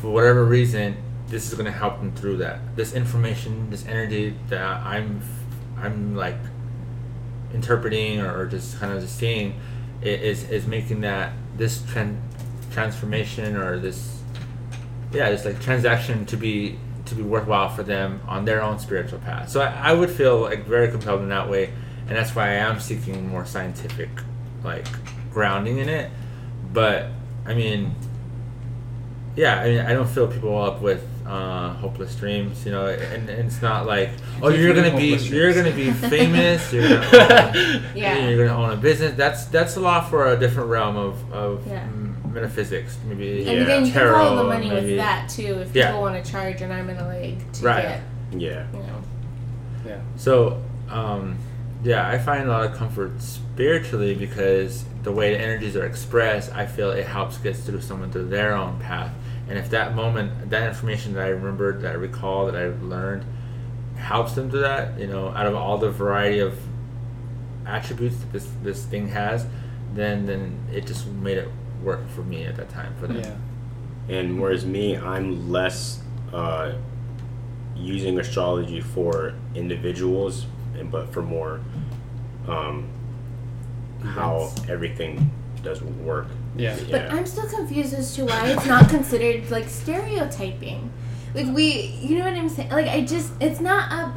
for 0.00 0.10
whatever 0.10 0.44
reason, 0.44 0.96
this 1.28 1.48
is 1.48 1.54
going 1.54 1.66
to 1.66 1.78
help 1.78 1.98
them 1.98 2.12
through 2.12 2.38
that. 2.38 2.76
This 2.76 2.94
information, 2.94 3.70
this 3.70 3.86
energy 3.86 4.36
that 4.48 4.62
I'm, 4.62 5.22
I'm 5.76 6.16
like 6.16 6.38
interpreting 7.52 8.20
or 8.20 8.46
just 8.46 8.78
kind 8.78 8.92
of 8.92 9.00
just 9.00 9.16
seeing, 9.16 9.58
is 10.02 10.48
is 10.50 10.66
making 10.66 11.02
that 11.02 11.32
this 11.56 11.78
tran- 11.82 12.20
transformation 12.70 13.56
or 13.56 13.78
this 13.78 14.20
yeah, 15.12 15.30
this 15.30 15.44
like 15.44 15.60
transaction 15.60 16.24
to 16.26 16.36
be 16.36 16.78
to 17.06 17.14
be 17.14 17.22
worthwhile 17.22 17.68
for 17.68 17.82
them 17.82 18.20
on 18.26 18.44
their 18.44 18.62
own 18.62 18.78
spiritual 18.78 19.18
path. 19.18 19.50
So 19.50 19.60
I, 19.60 19.90
I 19.90 19.92
would 19.92 20.10
feel 20.10 20.40
like 20.40 20.64
very 20.64 20.90
compelled 20.90 21.20
in 21.20 21.28
that 21.30 21.50
way, 21.50 21.72
and 22.06 22.16
that's 22.16 22.34
why 22.34 22.50
I 22.50 22.54
am 22.54 22.80
seeking 22.80 23.28
more 23.28 23.44
scientific 23.44 24.08
like 24.62 24.86
grounding 25.32 25.78
in 25.78 25.88
it. 25.88 26.10
But 26.72 27.08
I 27.44 27.54
mean, 27.54 27.94
yeah, 29.36 29.60
I 29.60 29.68
mean, 29.68 29.78
I 29.80 29.92
don't 29.92 30.08
fill 30.08 30.28
people 30.28 30.60
up 30.60 30.80
with 30.82 31.06
uh, 31.26 31.72
hopeless 31.74 32.14
dreams, 32.16 32.64
you 32.66 32.72
know, 32.72 32.86
and, 32.86 33.28
and 33.28 33.46
it's 33.46 33.62
not 33.62 33.86
like, 33.86 34.10
oh, 34.42 34.48
you're 34.48 34.74
gonna 34.74 34.96
be 34.96 35.10
hopeless 35.12 35.30
you're 35.30 35.54
gonna 35.54 35.70
be 35.70 35.90
famous, 35.92 36.72
you're 36.72 36.88
gonna 36.88 37.52
own, 37.54 37.82
Yeah. 37.94 38.28
you're 38.28 38.46
gonna 38.48 38.60
own 38.60 38.70
a 38.72 38.76
business. 38.76 39.14
That's 39.16 39.44
that's 39.46 39.76
a 39.76 39.80
lot 39.80 40.10
for 40.10 40.32
a 40.32 40.36
different 40.38 40.68
realm 40.70 40.96
of 40.96 41.32
of 41.32 41.66
Yeah. 41.68 41.84
mm, 41.86 42.32
metaphysics, 42.32 42.98
maybe 43.06 43.44
Yeah. 43.44 43.52
And 43.52 43.66
then 43.68 43.84
you 43.86 43.92
can 43.92 44.00
tarot, 44.00 44.14
follow 44.18 44.36
the 44.42 44.48
money 44.48 44.68
maybe. 44.68 44.86
with 44.88 44.96
that 44.96 45.28
too 45.28 45.60
if 45.60 45.74
Yeah. 45.74 45.86
people 45.88 46.00
want 46.02 46.24
to 46.24 46.30
charge 46.30 46.60
an 46.62 46.70
arm 46.72 46.88
and 46.90 46.98
a 46.98 47.06
leg 47.06 47.52
to 47.54 47.64
Right. 47.64 47.82
get, 47.82 48.00
Yeah. 48.32 48.66
you 48.72 48.78
know. 48.80 49.02
yeah. 49.86 49.98
So, 50.16 50.60
um, 50.90 51.36
yeah, 51.84 52.08
I 52.08 52.18
find 52.18 52.46
a 52.48 52.50
lot 52.50 52.64
of 52.64 52.74
comfort 52.76 53.22
spiritually 53.22 54.14
because 54.14 54.84
the 55.02 55.12
way 55.12 55.32
the 55.32 55.40
energies 55.40 55.76
are 55.76 55.86
expressed, 55.86 56.52
I 56.54 56.66
feel 56.66 56.90
it 56.90 57.06
helps 57.06 57.38
get 57.38 57.56
through 57.56 57.80
someone 57.80 58.10
through 58.10 58.28
their 58.28 58.54
own 58.54 58.78
path. 58.80 59.12
And 59.50 59.58
if 59.58 59.68
that 59.70 59.96
moment, 59.96 60.50
that 60.50 60.68
information 60.68 61.12
that 61.14 61.24
I 61.24 61.28
remembered, 61.30 61.82
that 61.82 61.90
I 61.90 61.94
recall, 61.94 62.46
that 62.46 62.54
I 62.54 62.68
learned, 62.84 63.24
helps 63.96 64.34
them 64.34 64.48
to 64.52 64.58
that, 64.58 64.98
you 64.98 65.08
know, 65.08 65.30
out 65.30 65.46
of 65.46 65.56
all 65.56 65.76
the 65.76 65.90
variety 65.90 66.38
of 66.38 66.56
attributes 67.66 68.16
that 68.18 68.32
this 68.32 68.48
this 68.62 68.84
thing 68.84 69.08
has, 69.08 69.46
then 69.92 70.26
then 70.26 70.56
it 70.72 70.86
just 70.86 71.04
made 71.08 71.36
it 71.36 71.48
work 71.82 72.08
for 72.10 72.22
me 72.22 72.44
at 72.44 72.54
that 72.56 72.68
time 72.68 72.94
for 73.00 73.08
them. 73.08 73.18
Yeah. 73.18 74.16
And 74.16 74.40
whereas 74.40 74.64
me, 74.64 74.96
I'm 74.96 75.50
less 75.50 76.00
uh, 76.32 76.74
using 77.74 78.20
astrology 78.20 78.80
for 78.80 79.34
individuals, 79.56 80.46
and 80.78 80.92
but 80.92 81.12
for 81.12 81.22
more 81.22 81.60
um, 82.46 82.88
how 84.04 84.52
everything 84.68 85.28
does 85.64 85.82
work. 85.82 86.28
Yeah. 86.56 86.78
But 86.90 87.10
I'm 87.12 87.26
still 87.26 87.48
confused 87.48 87.94
as 87.94 88.14
to 88.16 88.24
why 88.24 88.48
it's 88.48 88.66
not 88.66 88.88
considered 88.88 89.50
like 89.50 89.68
stereotyping. 89.68 90.92
Like 91.34 91.46
we, 91.54 91.96
you 92.00 92.18
know 92.18 92.24
what 92.24 92.34
I'm 92.34 92.48
saying? 92.48 92.70
Like 92.70 92.88
I 92.88 93.04
just, 93.04 93.32
it's 93.40 93.60
not 93.60 93.92
a. 93.92 94.12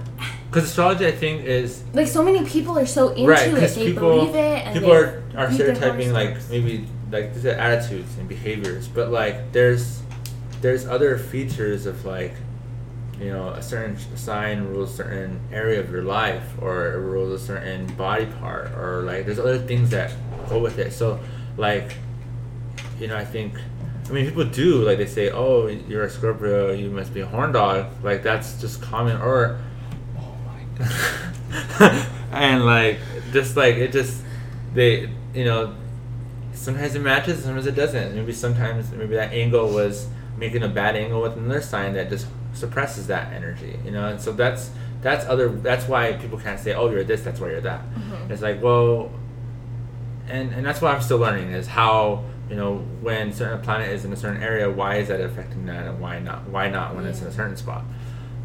because 0.49 0.69
astrology, 0.69 1.05
I 1.05 1.11
think, 1.11 1.45
is 1.45 1.83
Like 1.93 2.07
so 2.07 2.23
many 2.23 2.43
people 2.45 2.77
are 2.77 2.87
so 2.87 3.09
into 3.09 3.29
right 3.29 3.49
it, 3.49 3.75
they 3.75 3.85
people 3.85 4.09
believe 4.09 4.35
it, 4.35 4.65
and 4.65 4.73
people 4.73 4.91
are, 4.91 5.23
are 5.35 5.51
stereotyping 5.51 6.11
like 6.11 6.37
maybe 6.49 6.87
like 7.11 7.33
these 7.33 7.45
are 7.45 7.51
attitudes 7.51 8.17
and 8.17 8.27
behaviors, 8.27 8.87
but 8.87 9.11
like 9.11 9.51
there's 9.51 10.01
there's 10.61 10.87
other 10.87 11.17
features 11.17 11.85
of 11.85 12.03
like 12.05 12.33
you 13.19 13.31
know 13.31 13.49
a 13.49 13.61
certain 13.61 13.97
sign 14.17 14.63
rules 14.63 14.93
a 14.93 14.95
certain 14.95 15.39
area 15.51 15.79
of 15.79 15.91
your 15.91 16.01
life 16.01 16.43
or 16.59 16.93
it 16.93 16.97
rules 16.97 17.39
a 17.39 17.45
certain 17.45 17.85
body 17.95 18.25
part 18.25 18.71
or 18.71 19.03
like 19.03 19.25
there's 19.25 19.39
other 19.39 19.59
things 19.59 19.91
that 19.91 20.11
go 20.49 20.57
with 20.57 20.79
it. 20.79 20.91
So 20.91 21.19
like 21.57 21.93
you 22.99 23.07
know 23.07 23.17
I 23.17 23.25
think. 23.25 23.55
I 24.05 24.11
mean, 24.11 24.25
people 24.25 24.43
do 24.43 24.83
like 24.83 24.97
they 24.97 25.07
say, 25.07 25.31
"Oh, 25.31 25.67
you're 25.67 26.03
a 26.03 26.09
Scorpio, 26.09 26.73
you 26.73 26.89
must 26.89 27.13
be 27.13 27.21
a 27.21 27.25
horn 27.25 27.53
dog." 27.53 27.85
Like 28.03 28.21
that's 28.21 28.59
just 28.59 28.81
common. 28.81 29.15
Or 29.15 29.59
oh 30.19 30.35
my 30.45 30.85
god, 31.79 32.07
and 32.31 32.65
like 32.65 32.99
just 33.31 33.55
like 33.55 33.75
it 33.75 33.91
just 33.91 34.21
they 34.73 35.09
you 35.33 35.45
know 35.45 35.75
sometimes 36.53 36.95
it 36.95 36.99
matches 36.99 37.43
sometimes 37.43 37.65
it 37.65 37.75
doesn't 37.75 38.15
maybe 38.15 38.31
sometimes 38.31 38.91
maybe 38.91 39.15
that 39.15 39.31
angle 39.33 39.69
was 39.69 40.07
making 40.37 40.63
a 40.63 40.67
bad 40.67 40.95
angle 40.95 41.21
with 41.21 41.37
another 41.37 41.61
sign 41.61 41.93
that 41.93 42.09
just 42.09 42.27
suppresses 42.53 43.07
that 43.07 43.31
energy 43.33 43.77
you 43.83 43.91
know 43.91 44.07
and 44.07 44.21
so 44.21 44.31
that's 44.31 44.71
that's 45.01 45.25
other 45.25 45.49
that's 45.49 45.87
why 45.87 46.13
people 46.13 46.37
can't 46.37 46.59
say 46.59 46.73
oh 46.73 46.89
you're 46.89 47.03
this 47.03 47.21
that's 47.21 47.39
why 47.39 47.49
you're 47.49 47.61
that 47.61 47.81
mm-hmm. 47.81 48.31
it's 48.31 48.41
like 48.41 48.61
well 48.61 49.11
and 50.27 50.53
and 50.53 50.65
that's 50.65 50.81
what 50.81 50.93
i'm 50.93 51.01
still 51.01 51.17
learning 51.17 51.51
is 51.51 51.67
how 51.67 52.23
you 52.49 52.55
know 52.55 52.77
when 53.01 53.31
certain 53.33 53.61
planet 53.61 53.89
is 53.89 54.03
in 54.05 54.11
a 54.13 54.15
certain 54.15 54.41
area 54.43 54.69
why 54.69 54.97
is 54.97 55.07
that 55.07 55.21
affecting 55.21 55.65
that 55.65 55.85
and 55.87 55.99
why 55.99 56.19
not 56.19 56.47
why 56.49 56.69
not 56.69 56.93
when 56.95 57.05
it's 57.05 57.21
in 57.21 57.27
a 57.27 57.31
certain 57.31 57.55
spot 57.55 57.83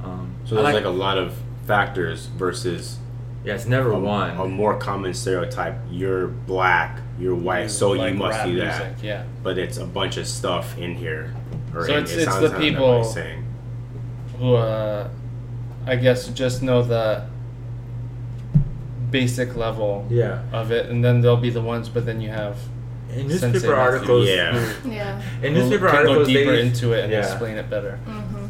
um, 0.04 0.34
So 0.44 0.54
there's 0.54 0.72
like, 0.74 0.84
a 0.84 0.88
lot 0.88 1.18
of 1.18 1.34
factors 1.66 2.26
versus 2.26 2.98
yeah 3.44 3.54
it's 3.54 3.66
never 3.66 3.90
a, 3.92 3.98
one 3.98 4.36
a 4.36 4.46
more 4.46 4.76
common 4.78 5.12
stereotype. 5.14 5.76
You're 5.90 6.28
black, 6.28 7.00
you're 7.18 7.34
white, 7.34 7.70
so 7.70 7.90
like 7.90 8.12
you 8.12 8.18
must 8.18 8.38
rap 8.38 8.46
do 8.46 8.56
that. 8.56 8.78
music, 8.86 9.04
Yeah. 9.04 9.24
But 9.42 9.58
it's 9.58 9.78
a 9.78 9.84
bunch 9.84 10.16
of 10.16 10.26
stuff 10.26 10.76
in 10.78 10.94
here. 10.94 11.34
Or 11.74 11.86
So 11.86 11.92
in- 11.94 12.04
it's- 12.04 12.16
it 12.16 12.22
it's 12.28 12.38
the 12.38 12.50
people- 12.58 13.04
saying. 13.04 13.44
who 14.38 14.54
uh, 14.54 15.08
I 15.86 15.96
guess 15.96 16.28
just 16.28 16.62
know 16.62 16.82
the 16.82 17.24
basic 19.10 19.56
level 19.56 20.06
yeah 20.10 20.42
of 20.52 20.70
it, 20.70 20.90
and 20.90 21.04
then 21.04 21.20
they'll 21.20 21.36
be 21.36 21.50
the 21.50 21.62
ones. 21.62 21.88
But 21.88 22.06
then 22.06 22.20
you 22.20 22.28
have 22.30 22.56
in 23.20 23.28
newspaper 23.28 23.74
articles 23.74 24.28
Yeah. 24.28 24.52
who, 24.58 24.90
yeah. 24.90 25.22
in 25.42 25.54
who 25.54 25.60
newspaper 25.60 25.86
can 25.88 25.96
articles 25.96 26.28
go 26.28 26.32
deeper 26.34 26.52
they, 26.52 26.60
into 26.62 26.92
it 26.92 27.04
and 27.04 27.12
yeah. 27.12 27.20
explain 27.20 27.56
it 27.56 27.68
better. 27.70 27.98
Mm-hmm. 28.06 28.46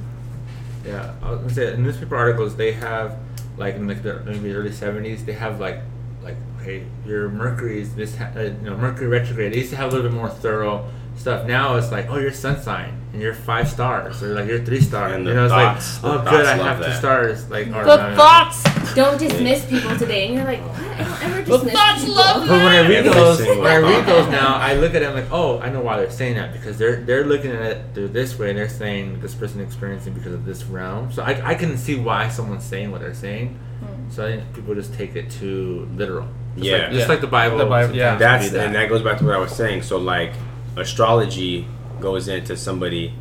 Yeah, 0.87 1.15
I 1.23 1.31
was 1.31 1.41
gonna 1.41 1.55
say 1.55 1.75
in 1.75 1.83
newspaper 1.83 2.17
articles 2.17 2.57
they 2.57 2.73
have 2.73 3.19
like 3.57 3.75
in 3.75 3.87
like 3.89 4.03
the 4.03 4.21
maybe 4.25 4.53
early 4.53 4.73
seventies 4.73 5.25
they 5.25 5.33
have 5.33 5.61
like 5.61 5.81
like 6.23 6.37
okay 6.61 6.85
your 7.05 7.29
Mercury's 7.29 7.95
this 7.95 8.17
ha- 8.17 8.31
uh, 8.37 8.41
you 8.41 8.53
know 8.63 8.77
Mercury 8.77 9.09
retrograde. 9.09 9.53
They 9.53 9.59
used 9.59 9.71
to 9.71 9.77
have 9.77 9.93
a 9.93 9.97
little 9.97 10.11
bit 10.11 10.17
more 10.17 10.29
thorough 10.31 10.89
stuff. 11.19 11.47
Now 11.47 11.77
it's 11.77 11.91
like 11.91 12.07
oh 12.09 12.19
you're 12.19 12.33
sun 12.33 12.61
sign 12.63 12.95
and 13.13 13.21
you're 13.23 13.35
five 13.35 13.69
stars 13.69 14.23
or 14.23 14.35
like 14.35 14.47
you're 14.49 14.65
three 14.65 14.81
stars. 14.81 15.13
And 15.15 15.25
you 15.25 15.31
the 15.31 15.35
know 15.37 15.45
it's 15.45 15.53
thoughts- 15.53 16.03
like 16.03 16.13
oh 16.27 16.31
good 16.31 16.47
I 16.47 16.57
love 16.57 16.79
have 16.79 16.87
two 16.87 16.93
stars 16.99 17.51
like 17.51 17.67
or 17.69 17.85
The 17.85 17.97
no, 17.97 18.11
no. 18.11 18.17
thoughts 18.17 18.63
don't 18.95 19.19
dismiss 19.19 19.65
people 19.67 19.97
today, 19.99 20.27
and 20.27 20.35
you're 20.35 20.45
like, 20.45 20.61
what? 20.61 20.81
I 20.81 21.05
don't 21.05 21.23
ever 21.23 21.43
dismiss 21.43 21.73
thoughts 21.75 22.01
people. 22.01 22.15
love 22.17 22.41
But 22.49 22.63
when 22.65 22.73
I 22.73 22.89
read 22.89 23.05
those, 23.05 23.39
when 23.41 23.67
I 23.67 23.77
read 23.77 24.07
those 24.07 24.29
now, 24.29 24.57
I 24.57 24.75
look 24.75 24.95
at 24.95 25.03
it. 25.03 25.09
I'm 25.09 25.15
like, 25.15 25.31
oh, 25.31 25.59
I 25.61 25.69
know 25.69 25.81
why 25.81 25.99
they're 25.99 26.11
saying 26.11 26.35
that 26.37 26.53
because 26.53 26.79
they're 26.79 26.97
they're 27.03 27.25
looking 27.25 27.51
at 27.53 27.63
it 27.63 27.83
through 27.95 28.09
this 28.09 28.39
way, 28.39 28.49
and 28.51 28.59
they're 28.59 28.69
saying 28.69 29.21
this 29.21 29.35
person 29.35 29.61
experiencing 29.61 30.15
because 30.15 30.33
of 30.33 30.45
this 30.47 30.65
realm. 30.65 31.13
So 31.13 31.23
I, 31.23 31.51
I 31.51 31.55
can 31.55 31.77
see 31.77 31.97
why 31.97 32.29
someone's 32.29 32.65
saying 32.65 32.91
what 32.91 33.01
they're 33.01 33.15
saying. 33.15 33.59
Hmm. 33.81 34.11
So 34.11 34.27
I 34.27 34.31
think 34.37 34.55
people 34.55 34.75
just 34.75 34.95
take 34.95 35.15
it 35.17 35.31
too 35.31 35.89
literal. 35.95 36.27
Just 36.57 36.67
Yeah. 36.67 36.73
like, 36.79 36.91
just 36.91 37.01
Yeah. 37.01 37.07
like 37.09 37.21
the 37.21 37.27
Bible. 37.29 37.59
The 37.59 37.67
Bible, 37.67 37.95
yeah. 37.95 38.17
That's 38.17 38.51
be 38.51 38.59
and 38.59 38.75
that 38.75 38.89
goes 38.89 39.03
back 39.03 39.19
to 39.19 39.25
what 39.25 39.35
I 39.35 39.39
was 39.39 39.53
saying. 39.53 39.83
So 39.83 39.99
like 39.99 40.33
astrology 40.79 41.67
goes 42.01 42.29
into 42.29 42.57
somebody 42.57 43.13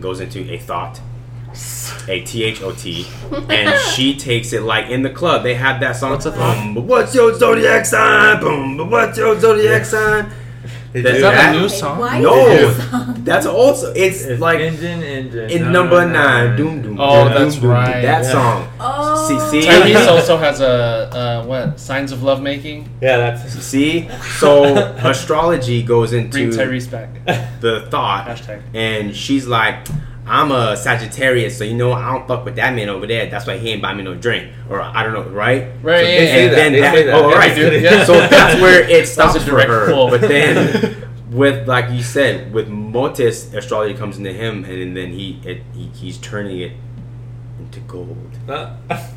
goes 0.00 0.20
into 0.20 0.40
a 0.52 0.58
thought, 0.58 1.00
a 2.08 2.20
T 2.22 2.44
H 2.44 2.62
O 2.62 2.72
T, 2.72 3.06
and 3.48 3.78
she 3.94 4.16
takes 4.16 4.52
it 4.52 4.62
like 4.62 4.88
in 4.90 5.02
the 5.02 5.10
club. 5.10 5.42
They 5.42 5.54
have 5.54 5.80
that 5.80 5.96
song. 5.96 6.12
What's 6.12 6.26
a? 6.26 6.30
Boom, 6.32 6.74
but 6.74 6.84
what's 6.84 7.14
your 7.14 7.34
zodiac 7.38 7.84
sign? 7.86 8.40
Boom, 8.40 8.76
but 8.76 8.90
what's 8.90 9.18
your 9.18 9.38
zodiac 9.38 9.84
sign? 9.84 10.32
They 10.92 11.00
Is 11.00 11.22
that 11.22 11.32
that- 11.34 11.54
a 11.54 11.58
new 11.58 11.68
song? 11.70 11.98
why 12.00 12.20
No, 12.20 12.48
is 12.48 12.76
song? 12.90 13.14
that's 13.24 13.46
also 13.46 13.92
it's, 13.96 14.22
It's 14.24 14.40
like 14.40 14.60
engine, 14.60 15.02
engine. 15.02 15.48
in 15.48 15.72
number 15.72 16.04
nine. 16.06 16.54
Doom 16.54 16.82
doom. 16.82 16.98
Oh, 17.00 17.24
doom, 17.24 17.32
that's 17.34 17.54
doom, 17.54 17.62
doom, 17.62 17.70
right. 17.70 18.02
That 18.02 18.22
Yeah. 18.24 18.30
song. 18.30 18.68
Oh. 18.78 19.11
See, 19.28 19.38
see? 19.62 19.68
Tyrese 19.68 20.08
also 20.14 20.36
has 20.36 20.60
a 20.60 20.66
uh, 20.70 21.44
what 21.46 21.78
signs 21.80 22.12
of 22.12 22.22
lovemaking. 22.22 22.88
Yeah, 23.00 23.16
that's. 23.18 23.52
See, 23.64 24.08
so 24.38 24.64
astrology 24.98 25.82
goes 25.82 26.12
into 26.12 26.30
Bring 26.30 26.50
Tyrese 26.50 26.90
back. 26.90 27.60
the 27.60 27.86
thought, 27.90 28.26
Hashtag. 28.26 28.62
and 28.74 29.14
she's 29.14 29.46
like, 29.46 29.86
"I'm 30.26 30.50
a 30.50 30.76
Sagittarius, 30.76 31.56
so 31.58 31.64
you 31.64 31.74
know 31.74 31.92
I 31.92 32.12
don't 32.12 32.26
fuck 32.26 32.44
with 32.44 32.56
that 32.56 32.74
man 32.74 32.88
over 32.88 33.06
there. 33.06 33.28
That's 33.30 33.46
why 33.46 33.58
he 33.58 33.70
ain't 33.70 33.82
buy 33.82 33.94
me 33.94 34.02
no 34.02 34.14
drink, 34.14 34.52
or 34.68 34.80
I 34.80 35.02
don't 35.02 35.12
know, 35.14 35.22
right? 35.30 35.68
Right, 35.82 36.00
So- 36.04 36.10
yeah, 36.10 36.18
and 36.18 36.18
yeah, 36.18 36.34
yeah. 36.44 36.50
then 36.50 36.72
They 36.72 36.80
that, 36.80 36.94
say 36.94 37.02
that. 37.04 37.14
oh, 37.14 37.28
Yeah, 37.30 37.34
right. 37.36 37.82
yeah. 37.82 38.04
So 38.04 38.12
that's 38.14 38.60
where 38.60 38.88
it 38.88 39.06
stops 39.14 39.36
a 39.36 39.40
for 39.40 39.50
direct 39.50 39.70
her. 39.70 39.86
pull. 39.92 40.10
But 40.10 40.22
then, 40.22 41.08
with 41.30 41.66
like 41.68 41.90
you 41.90 42.02
said, 42.02 42.52
with 42.52 42.68
Motis, 42.68 43.54
astrology 43.54 43.94
comes 43.94 44.18
into 44.18 44.32
him, 44.32 44.64
and 44.64 44.96
then 44.96 45.10
he, 45.12 45.40
it, 45.44 45.62
he 45.74 45.86
he's 45.94 46.18
turning 46.18 46.58
it 46.60 46.72
into 47.64 47.80
gold. 47.80 48.30
Uh. 48.48 48.76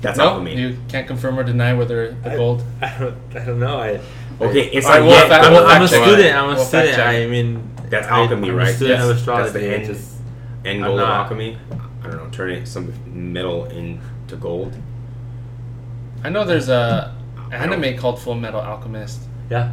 That's 0.00 0.18
no, 0.18 0.24
alchemy. 0.30 0.56
you 0.60 0.78
can't 0.88 1.06
confirm 1.06 1.38
or 1.38 1.44
deny 1.44 1.74
whether 1.74 2.12
the 2.12 2.32
I- 2.32 2.36
gold. 2.36 2.64
I 2.80 2.98
don't. 2.98 3.16
I 3.36 3.44
don't 3.44 3.60
know. 3.60 3.78
I. 3.78 4.00
Okay, 4.40 4.68
it's 4.72 4.86
All 4.86 4.92
right, 4.92 4.98
like 5.00 5.08
we'll 5.08 5.18
yeah, 5.18 5.28
fact- 5.28 5.44
I'm, 5.44 5.52
we'll 5.52 5.66
I'm 5.66 5.82
a 5.82 5.88
student. 5.88 6.34
I'm 6.36 6.50
a 6.50 6.54
We'll 6.54 6.64
student. 6.64 6.98
I 6.98 7.26
mean, 7.26 7.70
That's 7.88 8.08
alchemy, 8.08 8.48
I'm 8.50 8.56
right? 8.56 8.68
A 8.68 8.74
student 8.74 8.98
Yes. 9.00 9.08
of 9.10 9.16
astrology. 9.16 9.42
That's 9.52 9.52
the 9.64 9.70
I 9.70 9.74
end. 9.74 9.86
just- 9.86 10.14
end 10.64 10.84
I'm 10.84 10.90
goal 10.90 11.00
of 11.00 11.08
alchemy. 11.08 11.58
I 12.02 12.06
don't 12.08 12.16
know, 12.16 12.28
turning 12.32 12.66
some 12.66 12.92
metal 13.32 13.66
into 13.66 14.34
gold. 14.36 14.74
I 16.24 16.30
know 16.30 16.44
there's 16.44 16.68
a 16.68 17.14
anime 17.52 17.96
called 17.96 18.20
Full 18.20 18.34
Metal 18.34 18.60
Alchemist. 18.60 19.20
yeah. 19.50 19.72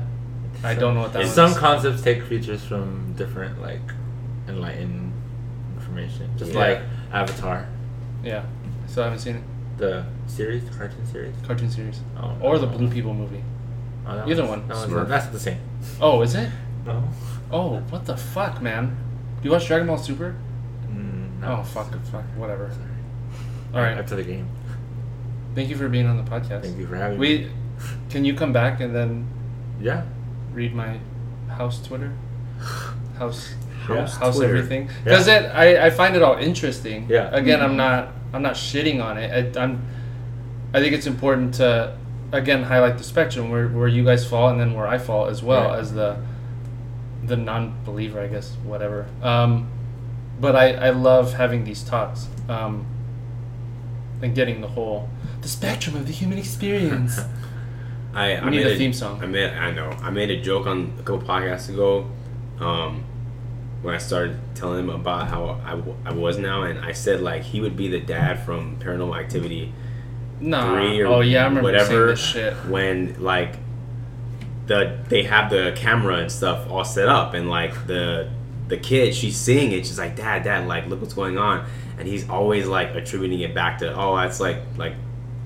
I 0.64 0.76
don't 0.76 0.94
know 0.94 1.02
what 1.04 1.14
that 1.14 1.26
Some 1.28 1.56
concepts 1.56 2.02
take 2.02 2.22
features 2.26 2.62
from 2.64 3.14
different 3.14 3.62
like 3.62 3.80
enlightened 4.48 5.14
information, 5.78 6.30
just 6.38 6.52
Yeah. 6.52 6.60
like 6.60 6.82
Avatar, 7.12 7.68
Yeah, 8.24 8.44
still 8.88 9.04
haven't 9.04 9.20
seen 9.20 9.38
it. 9.38 9.44
the 9.78 10.06
series, 10.28 10.64
the 10.70 10.78
cartoon 10.78 11.06
series. 11.06 11.34
Cartoon 11.46 11.70
series 11.72 12.02
Oh, 12.18 12.36
or 12.42 12.54
no. 12.56 12.60
the 12.60 12.68
Blue 12.68 12.90
People 12.90 13.14
movie. 13.14 13.44
Oh, 14.06 14.16
that 14.16 14.28
Either 14.28 14.46
one. 14.46 14.68
That 14.68 14.78
Smurf. 14.78 14.92
not, 14.92 15.08
that's 15.10 15.28
the 15.28 15.40
same. 15.40 15.60
Oh, 16.02 16.22
is 16.22 16.36
it? 16.36 16.50
No. 16.86 17.04
Oh, 17.52 17.78
what 17.90 18.06
the 18.06 18.16
fuck, 18.18 18.62
man? 18.62 18.96
Do 19.42 19.46
you 19.48 19.52
watch 19.52 19.68
Dragon 19.68 19.88
Ball 19.88 19.98
Super? 19.98 20.36
Mm, 20.88 21.40
no. 21.40 21.58
Oh, 21.60 21.64
fuck, 21.64 21.92
fuck, 22.06 22.24
whatever. 22.36 22.70
Sorry. 22.72 22.86
All 23.74 23.82
right. 23.82 23.98
After 23.98 24.16
the 24.16 24.24
game. 24.24 24.48
Thank 25.56 25.70
you 25.70 25.76
for 25.76 25.90
being 25.90 26.06
on 26.08 26.18
the 26.18 26.30
podcast. 26.30 26.64
Thank 26.64 26.78
you 26.78 26.88
for 26.88 26.96
having 26.96 27.20
me. 27.20 27.28
We, 27.46 27.52
can 28.10 28.26
you 28.26 28.34
come 28.34 28.52
back 28.54 28.82
and 28.82 28.96
then 28.96 29.28
Yeah. 29.80 30.04
read 30.54 30.74
my 30.76 31.00
house 31.48 31.82
Twitter? 31.86 32.12
House, 33.18 33.54
House 33.98 34.18
house 34.18 34.36
Twitter. 34.38 34.56
everything. 34.56 34.88
Yeah. 34.88 34.94
Because 35.04 35.28
it, 35.28 35.44
I, 35.46 35.86
I 35.88 35.90
find 35.90 36.16
it 36.16 36.22
all 36.22 36.36
interesting. 36.38 37.08
Yeah. 37.10 37.30
Again, 37.34 37.62
I'm 37.62 37.76
not, 37.78 38.10
I'm 38.34 38.42
not 38.42 38.54
shitting 38.54 39.04
on 39.04 39.18
it. 39.18 39.56
I, 39.58 39.62
I'm, 39.64 39.86
I 40.74 40.80
think 40.80 40.94
it's 40.94 41.08
important 41.08 41.56
to, 41.56 41.98
again, 42.32 42.64
highlight 42.64 42.98
the 42.98 43.04
spectrum 43.04 43.50
where, 43.50 43.68
where 43.68 43.88
you 43.88 44.04
guys 44.06 44.28
fall 44.28 44.50
and 44.50 44.60
then 44.60 44.74
where 44.74 44.88
I 44.88 44.98
fall 44.98 45.26
as 45.28 45.42
well 45.42 45.70
Right. 45.70 45.80
as 45.80 45.94
the, 45.94 46.18
the 47.24 47.36
non-believer, 47.38 48.20
I 48.20 48.28
guess, 48.28 48.56
whatever. 48.64 49.08
Um, 49.22 49.70
but 50.40 50.56
I, 50.56 50.74
I 50.74 50.90
love 50.92 51.34
having 51.34 51.64
these 51.64 51.84
talks. 51.84 52.28
Um, 52.48 52.86
and 54.22 54.36
getting 54.36 54.60
the 54.62 54.68
whole 54.68 55.08
the 55.42 55.48
spectrum 55.48 55.96
of 55.96 56.06
the 56.06 56.12
human 56.12 56.38
experience. 56.38 57.18
I, 58.14 58.36
I 58.36 58.50
need 58.50 58.64
made 58.64 58.68
a 58.68 58.76
theme 58.78 58.92
song. 58.92 59.22
I 59.24 59.28
made 59.28 59.50
I 59.54 59.72
know 59.72 59.90
I 60.02 60.10
made 60.10 60.30
a 60.30 60.42
joke 60.42 60.68
on 60.68 60.94
a 61.00 61.04
couple 61.04 61.22
podcasts 61.22 61.70
ago, 61.70 62.06
um, 62.60 63.06
when 63.82 63.96
I 63.96 63.98
started 63.98 64.40
telling 64.56 64.80
him 64.80 64.90
about 64.90 65.28
how 65.28 65.62
I, 65.66 65.72
w- 65.72 65.96
I 66.06 66.14
was 66.14 66.38
now, 66.38 66.64
and 66.64 66.80
I 66.80 66.92
said 66.92 67.22
like 67.22 67.44
he 67.44 67.62
would 67.62 67.78
be 67.78 67.88
the 67.88 68.00
dad 68.00 68.44
from 68.44 68.78
Paranormal 68.80 69.20
Activity 69.20 69.74
nah. 70.40 70.74
three 70.74 71.02
or 71.02 71.08
oh 71.08 71.22
yeah, 71.22 71.42
I 71.42 71.44
remember 71.46 71.64
whatever 71.64 72.08
this 72.08 72.20
shit. 72.20 72.54
when 72.66 73.22
like 73.22 73.56
the 74.68 75.00
they 75.10 75.24
have 75.24 75.50
the 75.50 75.74
camera 75.76 76.18
and 76.18 76.32
stuff 76.32 76.70
all 76.70 76.84
set 76.84 77.10
up 77.10 77.34
and 77.34 77.50
like 77.50 77.88
the 77.88 78.30
the 78.68 78.78
kid 78.78 79.16
she's 79.16 79.36
seeing 79.36 79.72
it 79.72 79.86
she's 79.86 79.98
like 79.98 80.16
dad 80.16 80.44
dad 80.44 80.68
like 80.68 80.86
look 80.86 81.02
what's 81.02 81.16
going 81.16 81.40
on 81.40 81.68
and 81.98 82.08
he's 82.08 82.30
always 82.30 82.68
like 82.68 82.94
attributing 82.94 83.40
it 83.40 83.56
back 83.56 83.80
to 83.80 83.92
oh 84.00 84.16
that's 84.16 84.40
like 84.40 84.58
like 84.78 84.94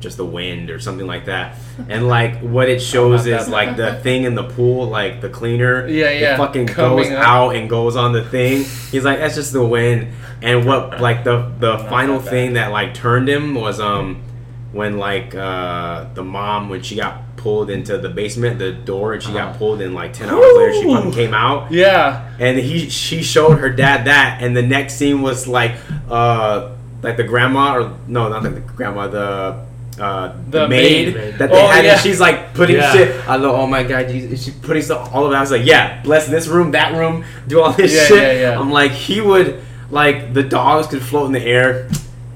just 0.03 0.17
the 0.17 0.25
wind 0.25 0.69
or 0.69 0.79
something 0.79 1.07
like 1.07 1.25
that. 1.25 1.57
And 1.89 2.07
like 2.07 2.39
what 2.41 2.69
it 2.69 2.81
shows 2.81 3.25
is 3.25 3.47
like 3.49 3.77
the 3.77 3.95
thing 4.03 4.23
in 4.25 4.35
the 4.35 4.43
pool, 4.43 4.85
like 4.87 5.21
the 5.21 5.29
cleaner, 5.29 5.87
Yeah, 5.87 6.09
it 6.09 6.21
yeah, 6.21 6.37
fucking 6.37 6.67
coming 6.67 6.97
goes 7.09 7.11
up. 7.11 7.23
out 7.27 7.55
and 7.55 7.67
goes 7.69 7.95
on 7.95 8.11
the 8.13 8.23
thing. 8.23 8.65
He's 8.91 9.03
like, 9.05 9.17
that's 9.19 9.35
just 9.35 9.53
the 9.53 9.65
wind. 9.65 10.09
And 10.43 10.65
what 10.65 10.99
like 11.01 11.23
the 11.23 11.51
the 11.59 11.77
final 11.89 12.19
that 12.19 12.29
thing 12.29 12.53
that 12.53 12.71
like 12.71 12.93
turned 12.93 13.27
him 13.29 13.55
was 13.55 13.79
um 13.79 14.21
when 14.73 14.97
like 14.97 15.33
uh 15.33 16.05
the 16.15 16.23
mom 16.23 16.67
when 16.69 16.81
she 16.83 16.95
got 16.97 17.21
pulled 17.37 17.69
into 17.69 17.97
the 17.97 18.09
basement, 18.09 18.57
the 18.59 18.71
door, 18.71 19.13
and 19.13 19.21
she 19.23 19.31
got 19.33 19.49
Uh-huh. 19.49 19.57
pulled 19.57 19.81
in 19.81 19.93
like 19.93 20.13
ten 20.13 20.29
hours 20.29 20.45
later. 20.57 20.73
She 20.73 20.83
fucking 20.93 21.11
came 21.11 21.33
out 21.33 21.71
Yeah. 21.71 22.29
and 22.39 22.57
he 22.57 22.89
she 22.89 23.21
showed 23.23 23.57
her 23.59 23.69
dad 23.69 24.05
that 24.05 24.41
and 24.41 24.55
the 24.55 24.61
next 24.61 24.95
scene 24.95 25.21
was 25.21 25.47
like 25.47 25.73
uh 26.09 26.71
like 27.01 27.17
the 27.17 27.23
grandma 27.23 27.75
or 27.77 27.97
no 28.07 28.29
not 28.29 28.43
the 28.43 28.49
grandma 28.51 29.07
the 29.07 29.65
uh 29.99 30.33
the, 30.49 30.61
The 30.61 30.67
maid, 30.69 31.15
maid. 31.15 31.37
that 31.37 31.49
they 31.51 31.61
Oh, 31.61 31.67
had 31.67 31.85
yeah. 31.85 31.93
and 31.93 32.01
she's 32.01 32.19
like 32.19 32.53
putting 32.53 32.77
Yeah. 32.77 32.91
shit 32.93 33.29
I 33.29 33.35
love 33.35 33.55
oh 33.59 33.67
my 33.67 33.83
god 33.83 34.09
you, 34.11 34.35
she's 34.35 34.53
putting 34.55 34.81
stuff 34.83 35.13
all 35.13 35.25
of 35.25 35.31
it 35.31 35.35
I 35.35 35.41
was 35.41 35.51
like 35.51 35.65
yeah 35.65 36.01
bless 36.03 36.27
this 36.27 36.47
room 36.47 36.71
that 36.71 36.93
room 36.95 37.23
do 37.47 37.61
all 37.61 37.71
this 37.73 37.93
Yeah, 37.93 38.05
shit 38.05 38.17
yeah, 38.37 38.49
yeah. 38.51 38.59
I'm 38.59 38.71
like 38.71 38.91
he 38.91 39.21
would 39.21 39.61
like 39.91 40.33
the 40.33 40.43
dogs 40.43 40.87
could 40.87 41.01
float 41.03 41.27
in 41.27 41.31
the 41.33 41.43
air 41.43 41.87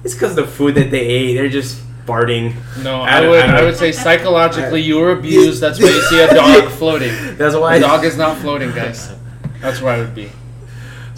it's 0.03 0.13
because 0.13 0.35
the 0.35 0.45
food 0.47 0.75
that 0.75 0.91
they 0.91 1.01
ate 1.01 1.33
they're 1.35 1.49
just 1.49 1.81
farting 2.05 2.53
No, 2.83 3.01
I 3.01 3.17
I, 3.23 3.27
would. 3.27 3.39
I 3.45 3.59
I, 3.59 3.63
would 3.63 3.75
say 3.75 3.91
psychologically 3.91 4.81
you 4.81 4.97
were 4.99 5.11
abused. 5.19 5.59
That's 5.61 5.77
why 5.79 5.89
you 5.89 6.01
see 6.03 6.21
a 6.21 6.33
dog 6.33 6.69
floating. 6.79 7.11
that's 7.37 7.53
why 7.55 7.75
A 7.75 7.79
dog 7.81 8.05
is 8.05 8.15
not 8.17 8.37
floating, 8.37 8.71
guys. 8.71 9.11
That's 9.59 9.81
where 9.81 9.93
I 9.95 9.99
would 9.99 10.15
be. 10.15 10.31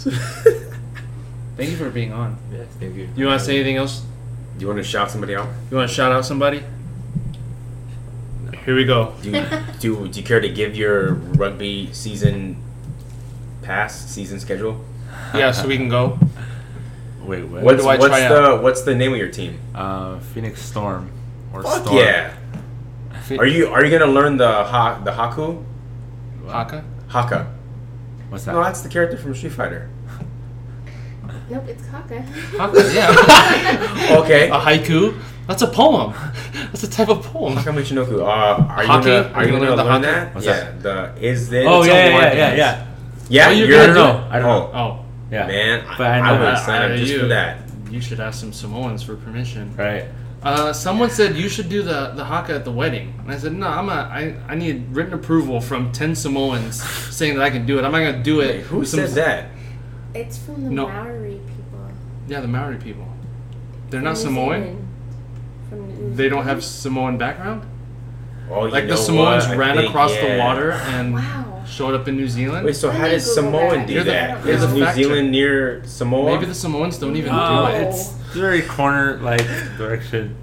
Thank 1.56 1.70
you 1.70 1.76
for 1.76 1.90
being 1.90 2.12
on. 2.12 2.38
Yes, 2.52 2.66
thank 2.80 2.96
you. 2.96 3.08
You 3.14 3.26
want 3.26 3.38
to 3.40 3.44
say 3.46 3.54
anything 3.56 3.76
else? 3.76 4.02
You 4.60 4.66
want 4.66 4.78
to 4.78 4.84
shout 4.84 5.10
somebody 5.10 5.34
out 5.34 5.48
You 5.70 5.76
want 5.76 5.88
to 5.88 5.94
shout 5.94 6.12
out 6.12 6.24
somebody? 6.24 6.62
Here 8.64 8.76
we 8.76 8.84
go. 8.84 9.14
do 9.22 9.30
you, 9.30 9.46
do, 9.80 10.08
do 10.08 10.20
you 10.20 10.26
care 10.26 10.40
to 10.40 10.48
give 10.48 10.76
your 10.76 11.14
rugby 11.14 11.92
season 11.92 12.62
pass 13.62 14.06
season 14.10 14.38
schedule 14.38 14.84
Yeah, 15.34 15.52
so 15.52 15.66
we 15.66 15.76
can 15.76 15.88
go. 15.88 16.18
Wait, 17.22 17.44
what? 17.44 17.62
What's, 17.62 17.82
do 17.82 17.88
I 17.88 17.96
what's 17.96 18.06
try 18.08 18.28
the 18.28 18.56
what's 18.56 18.82
the 18.82 18.94
name 18.94 19.12
of 19.12 19.18
your 19.18 19.30
team? 19.30 19.58
Uh, 19.74 20.18
Phoenix 20.18 20.60
Storm 20.62 21.10
or 21.52 21.62
Fuck 21.62 21.82
Storm? 21.82 21.96
yeah! 21.96 22.34
Are 23.38 23.46
you 23.46 23.68
are 23.68 23.84
you 23.84 23.96
gonna 23.96 24.10
learn 24.10 24.36
the 24.36 24.64
ha 24.64 25.00
the 25.04 25.12
Haku 25.12 25.64
Haka? 26.46 26.84
Haka? 27.08 27.52
What's 28.28 28.44
that? 28.44 28.52
No, 28.52 28.62
that's 28.62 28.80
the 28.82 28.88
character 28.88 29.16
from 29.16 29.34
Street 29.34 29.52
Fighter. 29.52 29.88
Nope, 31.50 31.64
it's 31.68 31.84
Kaka. 31.88 32.20
Haka, 32.22 32.94
yeah. 32.94 34.16
Okay. 34.20 34.48
a 34.48 34.52
haiku? 34.58 35.20
That's 35.48 35.62
a 35.62 35.66
poem. 35.66 36.12
That's 36.54 36.84
a 36.84 36.90
type 36.90 37.08
of 37.08 37.24
poem. 37.24 37.54
Haka 37.56 37.70
Michinoku. 37.70 38.20
Uh, 38.20 38.62
are 38.68 38.82
you 38.82 38.88
gonna 38.88 39.32
are 39.34 39.44
you 39.44 39.50
gonna 39.52 39.64
learn, 39.64 39.76
the 39.76 39.82
hockey? 39.84 40.02
that? 40.06 40.34
What's 40.34 40.46
yeah. 40.46 40.70
The 40.78 41.14
is 41.20 41.48
this? 41.50 41.66
Oh 41.68 41.82
yeah, 41.82 41.92
yeah, 41.92 42.08
yeah, 42.08 42.32
yeah, 42.34 42.54
yeah. 42.54 42.86
Yeah, 43.28 43.48
Oh, 43.48 43.50
you're 43.50 43.68
you're 43.68 43.86
gonna 43.86 43.92
I 43.92 43.94
don't 43.94 43.94
know. 43.94 44.26
it? 44.26 44.30
I 44.30 44.38
don't 44.38 44.72
know. 44.72 44.78
Oh, 44.78 45.04
Yeah. 45.32 45.46
Man, 45.46 45.84
But 45.98 46.06
I 46.06 46.20
know 46.38 46.44
would 46.44 46.58
sign 46.58 46.90
up 46.92 46.96
just 46.98 47.12
you- 47.12 47.20
for 47.20 47.26
that. 47.26 47.58
you 47.90 48.00
should 48.00 48.20
ask 48.20 48.38
some 48.40 48.52
Samoans 48.52 49.02
for 49.02 49.16
permission. 49.16 49.74
Right. 49.76 50.04
Uh, 50.42 50.72
someone 50.72 51.10
said 51.10 51.36
you 51.36 51.48
should 51.50 51.68
do 51.68 51.82
the, 51.82 52.12
the 52.16 52.24
haka 52.24 52.54
at 52.54 52.64
the 52.64 52.72
wedding. 52.72 53.12
And 53.20 53.30
I 53.30 53.36
said, 53.36 53.52
no, 53.52 53.66
I'm 53.68 53.90
a, 53.90 53.92
I, 53.92 54.34
I 54.48 54.54
need 54.54 54.86
written 54.90 55.12
approval 55.12 55.60
from 55.60 55.92
10 55.92 56.14
Samoans 56.14 56.82
saying 57.14 57.34
that 57.36 57.42
I 57.44 57.50
can 57.50 57.66
do 57.66 57.78
it. 57.78 57.84
I'm 57.84 57.92
not 57.92 57.98
going 57.98 58.16
to 58.16 58.22
do 58.22 58.40
it. 58.40 58.46
Wait, 58.56 58.60
who 58.62 58.78
with 58.78 58.88
some- 58.88 59.00
said 59.00 59.10
that? 59.16 59.50
It's 60.14 60.38
from 60.38 60.64
the 60.64 60.70
No. 60.70 60.88
Maori 60.88 61.32
people. 61.32 61.39
Yeah, 62.30 62.40
the 62.40 62.48
Maori 62.48 62.76
people. 62.76 63.06
They're 63.90 63.98
From 64.00 64.04
not 64.04 64.10
New 64.16 64.20
Samoan? 64.22 64.62
Zealand. 64.62 64.88
From 65.68 65.88
New 66.10 66.14
They 66.14 66.28
don't 66.28 66.44
have 66.44 66.62
Samoan 66.62 67.18
background? 67.18 67.62
Oh, 68.48 68.66
you 68.66 68.70
Like 68.72 68.84
know 68.84 68.90
the 68.90 68.96
Samoans 68.96 69.46
what? 69.46 69.54
I 69.54 69.56
ran 69.58 69.76
think, 69.76 69.88
across 69.90 70.12
the 70.14 70.36
water 70.38 70.70
and 70.72 71.14
Wow. 71.14 71.62
showed 71.66 71.94
up 71.94 72.06
in 72.06 72.16
New 72.16 72.28
Zealand? 72.28 72.64
Wait, 72.66 72.76
so 72.76 72.86
Let 72.88 72.96
how 72.98 73.04
me 73.06 73.10
does 73.10 73.26
Google 73.26 73.42
Samoan 73.50 73.78
that. 73.78 73.86
do 73.88 73.92
You're 73.94 74.04
the- 74.04 74.10
that? 74.12 74.44
you're 74.44 74.54
Is 74.54 74.60
the 74.60 74.68
New 74.74 74.84
fact 74.84 74.96
Zealand 74.96 75.30
near 75.32 75.82
Samoa? 75.84 76.32
Maybe 76.32 76.46
the 76.46 76.54
Samoans 76.54 76.98
don't 76.98 77.16
even 77.16 77.32
Oh, 77.34 77.66
do 77.66 77.72
it. 77.76 77.88
it's 77.88 78.12
very 78.32 78.62
corner 78.62 79.18
like 79.22 79.44
direction. 79.76 80.36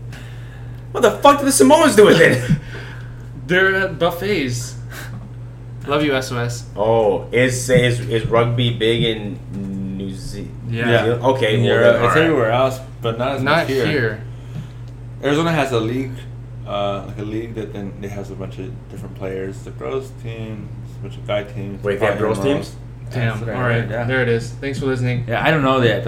What 0.92 1.02
the 1.04 1.12
fuck 1.12 1.40
do 1.40 1.46
the 1.46 1.52
Samoans 1.54 1.96
do 1.96 2.06
with 2.06 2.20
it? 2.20 2.52
They're 3.48 3.74
at 3.76 3.98
buffets. 4.00 4.76
Love 5.88 6.04
you, 6.04 6.22
SOS. 6.22 6.66
oh, 6.76 7.28
is 7.32 7.70
is 7.70 8.02
is 8.10 8.26
rugby 8.28 8.72
big 8.72 9.04
in 9.04 9.40
New 10.44 10.72
Zealand? 10.84 11.22
Yeah. 11.22 11.28
Okay, 11.30 11.56
In 11.56 11.62
well, 11.62 11.70
Europe, 11.70 11.84
then, 11.84 11.96
it's 11.96 12.02
alright. 12.04 12.18
everywhere 12.24 12.52
else, 12.52 12.80
but 13.02 13.18
not 13.18 13.32
as 13.34 13.44
Not 13.44 13.58
much 13.60 13.68
here. 13.68 13.86
here. 13.88 14.24
Arizona 15.24 15.52
has 15.52 15.72
a 15.72 15.80
league, 15.80 16.12
uh, 16.68 17.06
like 17.08 17.18
a 17.18 17.24
league 17.24 17.56
that 17.56 17.74
then 17.74 17.94
it 18.02 18.12
has 18.12 18.30
a 18.32 18.36
bunch 18.36 18.60
of 18.60 18.72
different 18.90 19.16
players. 19.16 19.64
The 19.64 19.72
girls 19.72 20.12
team, 20.24 20.70
a 21.00 21.02
bunch 21.04 21.18
of 21.18 21.26
guy 21.28 21.44
teams. 21.44 21.84
Wait, 21.84 22.00
they 22.00 22.06
have 22.06 22.20
girls 22.20 22.40
teams? 22.40 22.76
Damn. 23.10 23.40
All 23.42 23.62
right. 23.64 23.90
Yeah. 23.90 24.04
There 24.04 24.22
it 24.22 24.28
is. 24.28 24.52
Thanks 24.52 24.80
for 24.80 24.86
listening. 24.86 25.24
yeah, 25.28 25.42
I 25.46 25.50
don't 25.50 25.64
know 25.64 25.80
that. 25.80 26.04